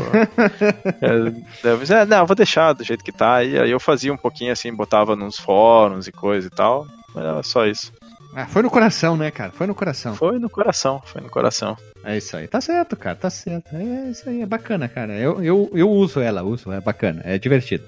eu, 1.01 1.33
eu 1.71 1.77
disse, 1.77 1.93
é, 1.93 2.05
não, 2.05 2.25
vou 2.25 2.35
deixar 2.35 2.73
do 2.73 2.83
jeito 2.83 3.03
que 3.03 3.11
tá. 3.11 3.43
E 3.43 3.57
aí 3.57 3.71
eu 3.71 3.79
fazia 3.79 4.11
um 4.11 4.17
pouquinho 4.17 4.51
assim, 4.51 4.73
botava 4.73 5.15
nos 5.15 5.37
fóruns 5.37 6.07
e 6.07 6.11
coisa 6.11 6.47
e 6.47 6.49
tal. 6.49 6.85
Mas 7.13 7.23
era 7.23 7.43
só 7.43 7.65
isso. 7.65 7.91
Ah, 8.35 8.45
foi 8.45 8.61
no 8.63 8.69
coração, 8.69 9.15
né, 9.15 9.31
cara? 9.31 9.53
Foi 9.53 9.65
no 9.65 9.73
coração. 9.73 10.13
Foi 10.13 10.37
no 10.37 10.49
coração, 10.49 11.01
foi 11.05 11.21
no 11.21 11.29
coração. 11.29 11.77
É 12.03 12.17
isso 12.17 12.35
aí. 12.35 12.47
Tá 12.49 12.59
certo, 12.59 12.97
cara, 12.97 13.15
tá 13.15 13.29
certo. 13.29 13.73
É 13.73 14.09
isso 14.09 14.29
aí, 14.29 14.41
é 14.41 14.45
bacana, 14.45 14.89
cara. 14.89 15.13
Eu, 15.13 15.41
eu, 15.41 15.71
eu 15.73 15.89
uso 15.89 16.19
ela, 16.19 16.43
uso, 16.43 16.69
é 16.69 16.81
bacana, 16.81 17.21
é 17.23 17.37
divertido. 17.37 17.85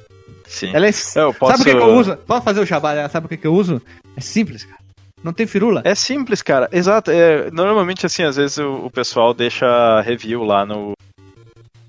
Sim. 0.47 0.72
Ela 0.74 0.88
é. 0.88 0.91
Eu 1.16 1.34
posso... 1.34 1.58
Sabe 1.58 1.62
o 1.62 1.66
que, 1.66 1.72
que 1.72 1.86
eu 1.86 1.95
uso? 1.95 2.16
Posso 2.16 2.41
fazer 2.43 2.62
o 2.62 2.66
jabá 2.66 2.95
dela? 2.95 3.10
Sabe 3.10 3.26
o 3.26 3.30
que, 3.30 3.36
que 3.36 3.45
eu 3.45 3.53
uso? 3.53 3.82
É 4.16 4.22
simples, 4.22 4.64
cara. 4.64 4.77
Não 5.24 5.34
tem 5.34 5.47
firula. 5.47 5.82
É 5.84 5.95
simples, 5.95 6.41
cara. 6.41 6.70
Exato. 6.72 7.11
É, 7.11 7.49
normalmente, 7.51 8.05
assim, 8.05 8.24
às 8.24 8.36
vezes 8.36 8.57
o, 8.57 8.86
o 8.86 8.91
pessoal 8.91 9.34
deixa 9.34 10.01
review 10.01 10.43
lá 10.43 10.65
no. 10.65 10.93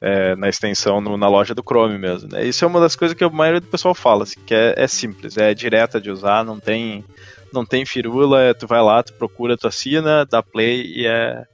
é, 0.00 0.34
na 0.36 0.48
extensão, 0.48 1.00
no- 1.00 1.16
na 1.16 1.28
loja 1.28 1.54
do 1.54 1.62
Chrome 1.62 1.98
mesmo. 1.98 2.28
Né? 2.30 2.44
Isso 2.46 2.64
é 2.64 2.68
uma 2.68 2.80
das 2.80 2.94
coisas 2.96 3.16
que 3.16 3.24
a 3.24 3.28
maioria 3.28 3.60
do 3.60 3.66
pessoal 3.66 3.94
fala, 3.94 4.22
assim, 4.22 4.40
que 4.46 4.54
é, 4.54 4.74
é 4.76 4.86
simples, 4.86 5.36
é 5.36 5.52
direta 5.54 6.00
de 6.00 6.10
usar, 6.10 6.44
não 6.44 6.58
tem, 6.60 7.04
não 7.52 7.64
tem 7.66 7.84
firula, 7.84 8.40
é, 8.42 8.54
tu 8.54 8.66
vai 8.66 8.80
lá, 8.80 9.02
tu 9.02 9.12
procura, 9.14 9.56
tu 9.56 9.66
assina, 9.66 10.24
dá 10.24 10.42
play 10.42 10.82
e 10.86 11.06
é, 11.06 11.44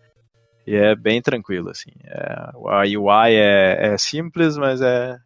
e 0.67 0.75
é 0.77 0.95
bem 0.95 1.21
tranquilo, 1.23 1.71
assim. 1.71 1.91
É, 2.05 2.51
a 2.69 2.83
UI 2.83 3.35
é, 3.35 3.95
é 3.95 3.99
simples, 3.99 4.57
mas 4.59 4.81
é, 4.83 5.17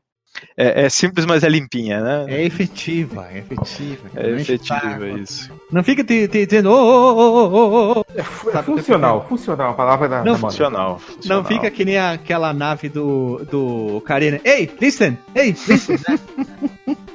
é, 0.57 0.85
é 0.85 0.89
simples, 0.89 1.25
mas 1.27 1.43
é 1.45 1.49
limpinha, 1.49 2.01
né? 2.01 2.27
É 2.29 2.43
efetiva, 2.45 3.27
é 3.33 3.39
efetiva. 3.39 4.09
É 4.15 4.31
efetivo, 4.31 5.07
isso. 5.19 5.51
Não 5.71 5.83
fica 5.85 6.03
te, 6.05 6.27
te 6.29 6.47
dizendo, 6.47 6.71
ô, 6.71 6.75
ô, 6.75 7.17
ô, 7.17 7.49
ô, 7.49 7.49
ô, 7.49 7.99
ô. 8.01 8.05
É 8.15 8.23
Sabe, 8.53 8.67
funcional, 8.67 9.27
funcional, 9.29 9.71
a 9.71 9.75
palavra 9.75 10.09
da, 10.09 10.17
Não, 10.19 10.25
da 10.25 10.39
moda. 10.39 10.41
Funcional, 10.53 10.91
Não 10.93 10.99
funcional. 10.99 11.45
fica 11.45 11.71
que 11.71 11.85
nem 11.85 11.99
aquela 11.99 12.53
nave 12.53 12.89
do, 12.89 13.45
do 13.51 14.01
Karina. 14.03 14.41
Ei, 14.45 14.71
listen! 14.81 15.19
Ei, 15.35 15.55
listen! 15.67 15.99
né? 16.09 16.97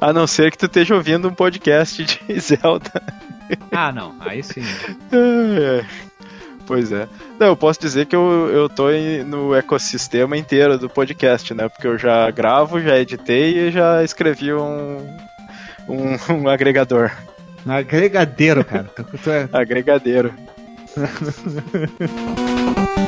A 0.00 0.12
não 0.12 0.26
ser 0.26 0.50
que 0.50 0.58
tu 0.58 0.66
esteja 0.66 0.94
ouvindo 0.94 1.28
um 1.28 1.34
podcast 1.34 2.02
de 2.04 2.20
Zelda. 2.40 2.90
ah, 3.70 3.92
não. 3.92 4.14
Aí 4.20 4.42
sim. 4.42 4.62
É, 5.12 5.80
é. 5.80 5.84
Pois 6.66 6.92
é. 6.92 7.08
Não, 7.38 7.48
eu 7.48 7.56
posso 7.56 7.80
dizer 7.80 8.06
que 8.06 8.14
eu, 8.14 8.50
eu 8.52 8.68
tô 8.68 8.88
no 9.26 9.54
ecossistema 9.54 10.36
inteiro 10.36 10.78
do 10.78 10.88
podcast, 10.88 11.52
né? 11.54 11.68
Porque 11.68 11.86
eu 11.86 11.98
já 11.98 12.30
gravo, 12.30 12.80
já 12.80 12.98
editei 12.98 13.68
e 13.68 13.70
já 13.70 14.02
escrevi 14.04 14.52
um, 14.52 14.98
um, 15.88 16.16
um 16.34 16.48
agregador. 16.48 17.10
Agregadeiro, 17.66 18.64
cara. 18.64 18.90
É- 19.26 19.48
Agregadeiro. 19.52 20.32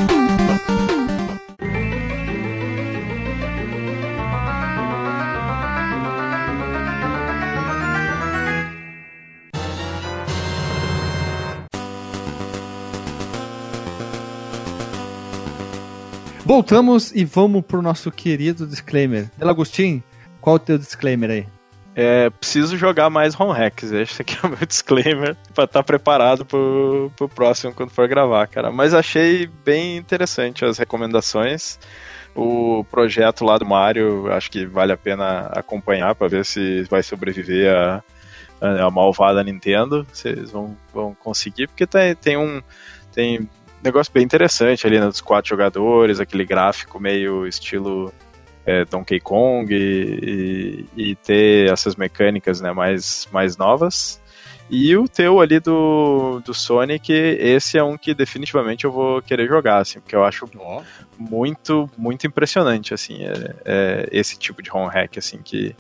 Voltamos 16.45 17.11
e 17.13 17.25
vamos 17.25 17.65
pro 17.65 17.81
nosso 17.81 18.11
querido 18.13 18.67
disclaimer. 18.67 19.31
Delagostin, 19.39 20.03
qual 20.43 20.57
o 20.57 20.59
teu 20.59 20.77
disclaimer 20.77 21.31
aí? 21.31 21.47
É, 21.97 22.29
preciso 22.29 22.77
jogar 22.77 23.09
mais 23.09 23.39
home 23.39 23.57
hacks. 23.57 23.91
Esse 23.91 24.21
aqui 24.21 24.37
é 24.43 24.47
o 24.47 24.51
meu 24.51 24.67
disclaimer 24.67 25.35
pra 25.55 25.65
estar 25.65 25.83
preparado 25.83 26.45
pro, 26.45 27.11
pro 27.17 27.31
próximo 27.31 27.73
quando 27.73 27.91
for 27.91 28.07
gravar, 28.07 28.47
cara. 28.47 28.71
Mas 28.71 28.93
achei 28.93 29.49
bem 29.65 29.97
interessante 29.97 30.67
as 30.67 30.77
recomendações. 30.77 31.79
O 32.35 32.85
projeto 32.91 33.43
lá 33.43 33.57
do 33.57 33.65
Mario, 33.65 34.31
acho 34.31 34.51
que 34.51 34.67
vale 34.67 34.93
a 34.93 34.99
pena 34.99 35.47
acompanhar 35.47 36.15
pra 36.15 36.29
ver 36.29 36.45
se 36.45 36.83
vai 36.91 37.03
sobreviver 37.03 37.75
a, 37.75 38.03
a 38.61 38.91
malvada 38.91 39.43
Nintendo. 39.43 40.07
Vocês 40.13 40.51
vão, 40.51 40.77
vão 40.93 41.15
conseguir, 41.15 41.69
porque 41.69 41.87
tem, 41.87 42.15
tem 42.15 42.37
um 42.37 42.61
tem 43.15 43.49
negócio 43.85 44.13
bem 44.13 44.25
interessante 44.25 44.87
ali 44.87 44.99
né, 44.99 45.07
dos 45.07 45.21
quatro 45.21 45.49
jogadores, 45.51 46.19
aquele 46.19 46.45
gráfico 46.45 46.99
meio 46.99 47.47
estilo 47.47 48.13
é, 48.67 48.85
Donkey 48.85 49.21
Kong 49.21 49.73
e, 49.75 50.87
e- 50.97 51.11
e 51.11 51.15
ter 51.17 51.71
essas 51.71 51.95
mecânicas 51.95 52.61
né, 52.61 52.73
mais, 52.73 53.29
mais 53.31 53.57
novas. 53.57 54.21
E 54.71 54.97
o 54.97 55.07
teu 55.07 55.41
ali 55.41 55.61
do, 55.61 56.41
do 56.41 56.55
Sonic, 56.55 57.13
esse 57.13 57.77
é 57.77 57.85
um 57.85 57.99
que 57.99 58.15
definitivamente 58.15 58.85
eu 58.87 58.91
vou 58.91 59.21
querer 59.21 59.47
jogar, 59.47 59.79
assim, 59.79 60.01
porque 60.01 60.17
eu 60.17 60.25
acho 60.25 60.49
muito, 61.19 61.89
muito 61.99 62.27
impressionante, 62.27 62.95
assim, 62.95 63.25
é, 63.25 63.55
é 63.67 64.09
esse 64.11 64.39
tipo 64.39 64.63
de 64.63 64.71
home 64.73 64.91
hack, 64.91 65.19
assim, 65.19 65.39
que, 65.45 65.77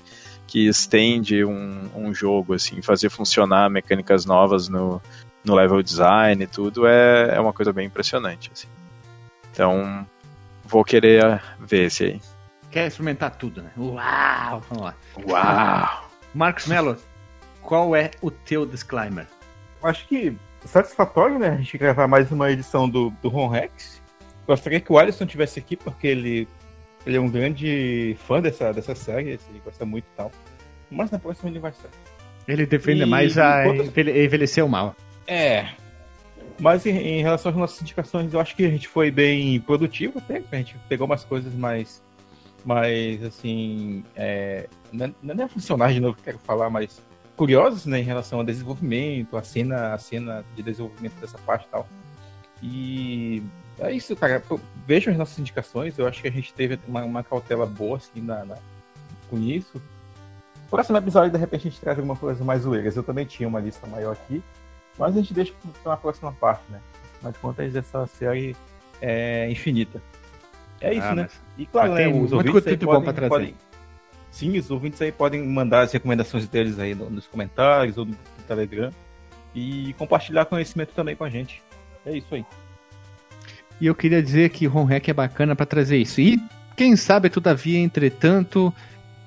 que 0.46 0.68
estende 0.68 1.42
um, 1.46 1.88
um 1.96 2.12
jogo, 2.14 2.52
assim, 2.52 2.82
fazer 2.82 3.08
funcionar 3.08 3.70
mecânicas 3.70 4.26
novas 4.26 4.68
no, 4.68 5.00
no 5.44 5.54
level 5.54 5.82
design 5.82 6.42
e 6.42 6.46
tudo, 6.46 6.86
é, 6.86 7.36
é 7.36 7.40
uma 7.40 7.52
coisa 7.52 7.72
bem 7.72 7.86
impressionante, 7.86 8.50
assim. 8.52 8.68
Então, 9.52 10.06
vou 10.64 10.84
querer 10.84 11.42
ver 11.60 11.86
esse 11.86 12.04
aí. 12.04 12.20
Quer 12.70 12.86
experimentar 12.88 13.30
tudo, 13.36 13.62
né? 13.62 13.70
Uau! 13.76 14.62
Vamos 14.68 14.84
lá. 14.84 14.94
Uau! 15.28 16.10
Marcos 16.34 16.66
Mello, 16.66 16.96
qual 17.62 17.94
é 17.94 18.10
o 18.20 18.30
teu 18.30 18.66
disclaimer? 18.66 19.26
Acho 19.82 20.06
que 20.08 20.36
satisfatório, 20.64 21.38
né? 21.38 21.50
A 21.50 21.56
gente 21.56 21.76
gravar 21.78 22.08
mais 22.08 22.30
uma 22.32 22.50
edição 22.50 22.88
do, 22.88 23.10
do 23.22 23.28
Ron 23.28 23.48
Rex. 23.48 24.02
Gostaria 24.46 24.80
que 24.80 24.92
o 24.92 24.98
Alisson 24.98 25.26
tivesse 25.26 25.58
aqui, 25.58 25.76
porque 25.76 26.06
ele, 26.06 26.48
ele 27.06 27.16
é 27.16 27.20
um 27.20 27.30
grande 27.30 28.16
fã 28.26 28.40
dessa, 28.40 28.72
dessa 28.72 28.94
série, 28.94 29.30
ele 29.30 29.62
gosta 29.64 29.84
muito 29.84 30.04
e 30.06 30.16
tal. 30.16 30.32
Mas 30.90 31.10
na 31.10 31.18
próxima 31.18 31.50
ele 31.50 31.58
vai 31.60 31.70
estar. 31.70 31.88
Ele 32.48 32.66
defende 32.66 33.02
E 33.02 33.06
mais 33.06 33.38
a 33.38 33.62
enquanto- 33.66 33.84
envelhe- 33.88 34.24
envelheceu 34.24 34.66
mal. 34.68 34.96
É. 35.26 35.68
Mas 36.58 36.86
em, 36.86 36.96
em 36.96 37.22
relação 37.22 37.50
às 37.50 37.56
nossas 37.56 37.82
indicações, 37.82 38.32
eu 38.32 38.40
acho 38.40 38.54
que 38.54 38.64
a 38.64 38.70
gente 38.70 38.86
foi 38.88 39.10
bem 39.10 39.60
produtivo 39.60 40.18
até. 40.18 40.42
A 40.52 40.56
gente 40.56 40.76
pegou 40.88 41.06
umas 41.06 41.24
coisas 41.24 41.52
mais. 41.54 42.02
mais 42.64 43.22
assim. 43.24 44.04
É, 44.14 44.68
não, 44.92 45.14
não 45.22 45.44
é 45.44 45.48
funcionais 45.48 45.94
de 45.94 46.00
novo 46.00 46.16
que 46.16 46.22
quero 46.22 46.38
falar, 46.38 46.70
mas 46.70 47.02
curiosas, 47.36 47.86
né? 47.86 47.98
Em 48.00 48.04
relação 48.04 48.38
ao 48.38 48.44
desenvolvimento, 48.44 49.36
a 49.36 49.42
cena, 49.42 49.94
a 49.94 49.98
cena 49.98 50.44
de 50.54 50.62
desenvolvimento 50.62 51.14
dessa 51.20 51.38
parte 51.38 51.64
e 51.66 51.68
tal. 51.68 51.88
E 52.62 53.42
é 53.78 53.92
isso, 53.92 54.14
cara. 54.14 54.42
Vejam 54.86 55.12
as 55.12 55.18
nossas 55.18 55.38
indicações. 55.38 55.98
Eu 55.98 56.06
acho 56.06 56.22
que 56.22 56.28
a 56.28 56.32
gente 56.32 56.52
teve 56.54 56.78
uma, 56.86 57.02
uma 57.04 57.24
cautela 57.24 57.66
boa 57.66 57.96
assim, 57.96 58.20
na, 58.20 58.44
na- 58.44 58.58
com 59.28 59.38
isso. 59.38 59.82
Próximo 60.70 60.96
episódio, 60.98 61.32
de 61.32 61.38
repente, 61.38 61.68
a 61.68 61.70
gente 61.70 61.80
traz 61.80 61.98
alguma 61.98 62.16
coisa 62.16 62.44
mais 62.44 62.62
zoeiras. 62.62 62.96
Eu 62.96 63.02
também 63.02 63.24
tinha 63.26 63.48
uma 63.48 63.60
lista 63.60 63.86
maior 63.86 64.12
aqui. 64.12 64.42
Mas 64.98 65.16
a 65.16 65.20
gente 65.20 65.34
deixa 65.34 65.52
para 65.82 65.92
a 65.94 65.96
próxima 65.96 66.32
parte, 66.32 66.62
né? 66.70 66.80
De 67.22 67.38
contas, 67.38 67.74
essa 67.74 68.06
série 68.06 68.54
é 69.00 69.50
infinita. 69.50 70.00
É 70.80 70.92
isso, 70.92 71.06
Ah, 71.06 71.14
né? 71.14 71.22
mas- 71.22 71.40
E 71.56 71.66
claro, 71.66 71.88
mas 71.92 71.98
né? 71.98 72.04
tem 72.04 72.12
Os 72.12 72.18
muito 72.32 72.34
ouvintes 72.48 72.66
aí 72.66 72.76
bom 72.76 72.86
podem, 72.86 73.02
pra 73.04 73.12
trazer. 73.12 73.28
podem- 73.30 73.54
Sim, 74.30 74.58
os 74.58 74.70
ouvintes 74.70 75.00
aí 75.00 75.12
podem 75.12 75.46
mandar 75.46 75.82
as 75.82 75.92
recomendações 75.92 76.46
deles 76.48 76.78
aí 76.78 76.94
no- 76.94 77.08
nos 77.08 77.26
comentários 77.26 77.96
ou 77.96 78.04
no 78.04 78.16
Telegram. 78.46 78.90
E 79.54 79.94
compartilhar 79.94 80.44
conhecimento 80.46 80.92
também 80.94 81.14
com 81.16 81.24
a 81.24 81.30
gente. 81.30 81.62
É 82.04 82.16
isso 82.16 82.34
aí. 82.34 82.44
E 83.80 83.86
eu 83.86 83.94
queria 83.94 84.22
dizer 84.22 84.50
que 84.50 84.66
Ron 84.66 84.84
Hack 84.84 85.08
é 85.08 85.12
bacana 85.12 85.54
para 85.56 85.64
trazer 85.66 85.96
isso. 85.98 86.20
E 86.20 86.38
quem 86.76 86.96
sabe, 86.96 87.30
todavia, 87.30 87.78
entretanto, 87.78 88.72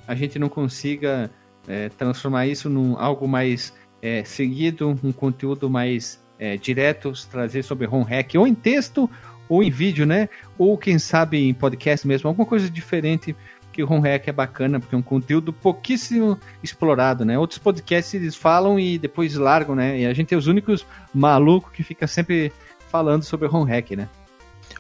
a 0.07 0.13
gente 0.15 0.37
não 0.37 0.49
consiga 0.49 1.31
é, 1.69 1.89
transformar 1.89 2.47
isso 2.47 2.69
num 2.69 2.97
algo 2.97 3.27
mais 3.27 3.73
é, 4.01 4.23
seguido, 4.23 4.97
um 5.03 5.11
conteúdo 5.11 5.69
mais 5.69 6.23
é, 6.39 6.57
direto, 6.57 7.11
trazer 7.29 7.63
sobre 7.63 7.87
Ron 7.87 8.03
Hack, 8.03 8.35
ou 8.35 8.47
em 8.47 8.53
texto, 8.53 9.09
ou 9.49 9.63
em 9.63 9.69
vídeo, 9.69 10.05
né? 10.05 10.29
Ou 10.57 10.77
quem 10.77 10.99
sabe 10.99 11.37
em 11.37 11.53
podcast 11.53 12.07
mesmo, 12.07 12.27
alguma 12.27 12.45
coisa 12.45 12.69
diferente. 12.69 13.35
Que 13.71 13.83
o 13.83 13.85
Ron 13.85 13.99
Hack 13.99 14.27
é 14.27 14.31
bacana, 14.31 14.79
porque 14.79 14.95
é 14.95 14.97
um 14.97 15.03
conteúdo 15.03 15.53
pouquíssimo 15.53 16.39
explorado, 16.63 17.23
né? 17.23 17.37
Outros 17.37 17.59
podcasts 17.59 18.13
eles 18.13 18.35
falam 18.35 18.79
e 18.79 18.97
depois 18.97 19.35
largam, 19.35 19.75
né? 19.75 19.99
E 19.99 20.05
a 20.05 20.13
gente 20.13 20.33
é 20.33 20.37
os 20.37 20.47
únicos 20.47 20.85
malucos 21.13 21.71
que 21.71 21.83
fica 21.83 22.07
sempre 22.07 22.51
falando 22.89 23.23
sobre 23.23 23.47
Ron 23.47 23.65
Hack, 23.65 23.91
né? 23.91 24.09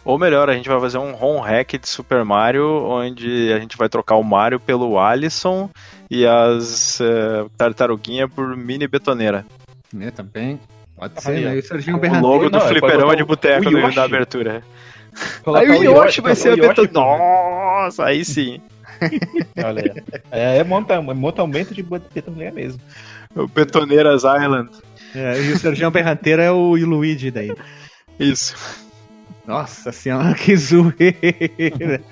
Ou 0.07 0.17
melhor, 0.17 0.49
a 0.49 0.53
gente 0.53 0.69
vai 0.69 0.79
fazer 0.79 0.97
um 0.99 1.11
ROM 1.11 1.39
hack 1.41 1.73
de 1.77 1.87
Super 1.89 2.23
Mario, 2.23 2.65
onde 2.85 3.51
a 3.51 3.59
gente 3.59 3.75
vai 3.75 3.89
trocar 3.89 4.15
o 4.15 4.23
Mario 4.23 4.57
pelo 4.59 4.97
Alisson 4.97 5.69
e 6.09 6.25
as 6.25 7.01
eh, 7.01 7.45
tartaruguinhas 7.57 8.31
por 8.31 8.55
mini 8.55 8.87
betoneira. 8.87 9.45
né, 9.93 10.09
também. 10.11 10.59
Pode 10.97 11.21
ser, 11.21 11.31
aí, 11.31 11.43
né? 11.45 11.55
E 11.57 11.59
o 11.59 11.63
Serginho 11.63 11.97
O 11.97 12.19
logo 12.21 12.45
do 12.45 12.51
não, 12.51 12.59
pode 12.59 12.69
fliperama 12.71 13.03
botar 13.03 13.15
de 13.17 13.23
o- 13.23 13.25
boteco 13.25 13.67
o 13.67 13.71
no- 13.71 13.79
Yoshi. 13.79 13.95
na 13.97 14.03
abertura. 14.03 14.63
Colocar 15.43 15.61
Aí 15.65 15.69
o 15.71 15.83
Yoshi 15.83 16.21
vai 16.21 16.33
colocar 16.33 16.35
ser 16.35 16.49
a 16.49 16.53
o 16.53 16.57
Yoshi, 16.57 16.67
betoneira. 16.69 17.17
Nossa, 17.17 18.05
aí 18.05 18.23
sim. 18.25 18.61
Olha 19.63 19.83
aí. 19.83 20.03
É, 20.31 20.57
é 20.59 20.63
monta, 20.63 20.93
é 20.95 20.99
monta 21.01 21.41
aumento 21.41 21.73
de 21.73 21.83
betoneira 21.83 22.53
mesmo. 22.53 22.79
O 23.35 23.45
Betoneiras 23.47 24.23
Island. 24.23 24.69
É, 25.13 25.39
e 25.41 25.51
o 25.51 25.57
Serginho 25.59 25.91
Berranteiro 25.91 26.41
é 26.41 26.49
o 26.51 26.75
Luigi 26.75 27.29
daí. 27.29 27.53
Isso. 28.19 28.55
Nossa 29.47 29.93
senhora, 29.93 30.35
que 30.35 30.55
zoeira. 30.57 32.03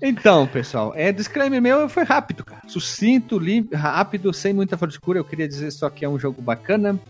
Então, 0.00 0.46
pessoal, 0.46 0.92
é 0.94 1.10
disclaimer 1.10 1.60
meu 1.60 1.88
foi 1.88 2.04
rápido, 2.04 2.44
cara. 2.44 2.62
Sucinto, 2.68 3.38
limpo, 3.38 3.74
rápido, 3.74 4.32
sem 4.32 4.52
muita 4.52 4.78
frescura. 4.78 5.18
Eu 5.18 5.24
queria 5.24 5.48
dizer 5.48 5.72
só 5.72 5.90
que 5.90 6.04
é 6.04 6.08
um 6.08 6.18
jogo 6.18 6.40
bacana. 6.40 7.00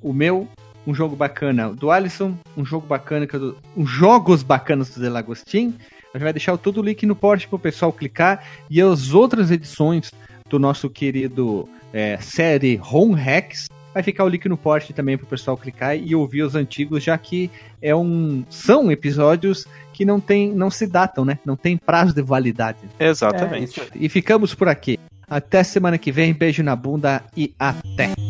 O 0.00 0.12
meu, 0.12 0.48
um 0.86 0.94
jogo 0.94 1.16
bacana 1.16 1.72
do 1.72 1.90
Alisson, 1.90 2.36
um 2.56 2.64
jogo 2.64 2.86
bacana 2.86 3.26
que 3.26 3.36
do, 3.36 3.56
um 3.76 3.84
jogos 3.84 4.44
bacanas 4.44 4.90
do 4.90 5.00
Delagostin. 5.00 5.74
A 6.14 6.18
gente 6.18 6.24
vai 6.24 6.32
deixar 6.32 6.56
todo 6.56 6.80
o 6.80 6.82
link 6.82 7.04
no 7.04 7.16
post 7.16 7.48
pro 7.48 7.58
pessoal 7.58 7.92
clicar 7.92 8.44
e 8.70 8.80
as 8.80 9.12
outras 9.12 9.50
edições 9.50 10.12
do 10.48 10.58
nosso 10.58 10.88
querido 10.88 11.68
é, 11.92 12.18
série 12.18 12.80
Home 12.80 13.14
Hacks. 13.14 13.66
Vai 13.96 14.02
ficar 14.02 14.24
o 14.24 14.28
link 14.28 14.46
no 14.46 14.58
post 14.58 14.92
também 14.92 15.16
pro 15.16 15.26
pessoal 15.26 15.56
clicar 15.56 15.96
e 15.96 16.14
ouvir 16.14 16.42
os 16.42 16.54
antigos, 16.54 17.02
já 17.02 17.16
que 17.16 17.50
é 17.80 17.96
um 17.96 18.44
são 18.50 18.92
episódios 18.92 19.66
que 19.90 20.04
não 20.04 20.20
tem 20.20 20.52
não 20.52 20.70
se 20.70 20.86
datam, 20.86 21.24
né? 21.24 21.38
Não 21.46 21.56
tem 21.56 21.78
prazo 21.78 22.12
de 22.12 22.20
validade. 22.20 22.76
É, 22.98 23.08
Exatamente. 23.08 23.80
aí. 23.80 23.88
E 23.94 24.08
ficamos 24.10 24.54
por 24.54 24.68
aqui. 24.68 25.00
Até 25.26 25.64
semana 25.64 25.96
que 25.96 26.12
vem. 26.12 26.34
Beijo 26.34 26.62
na 26.62 26.76
bunda 26.76 27.24
e 27.34 27.54
até. 27.58 28.25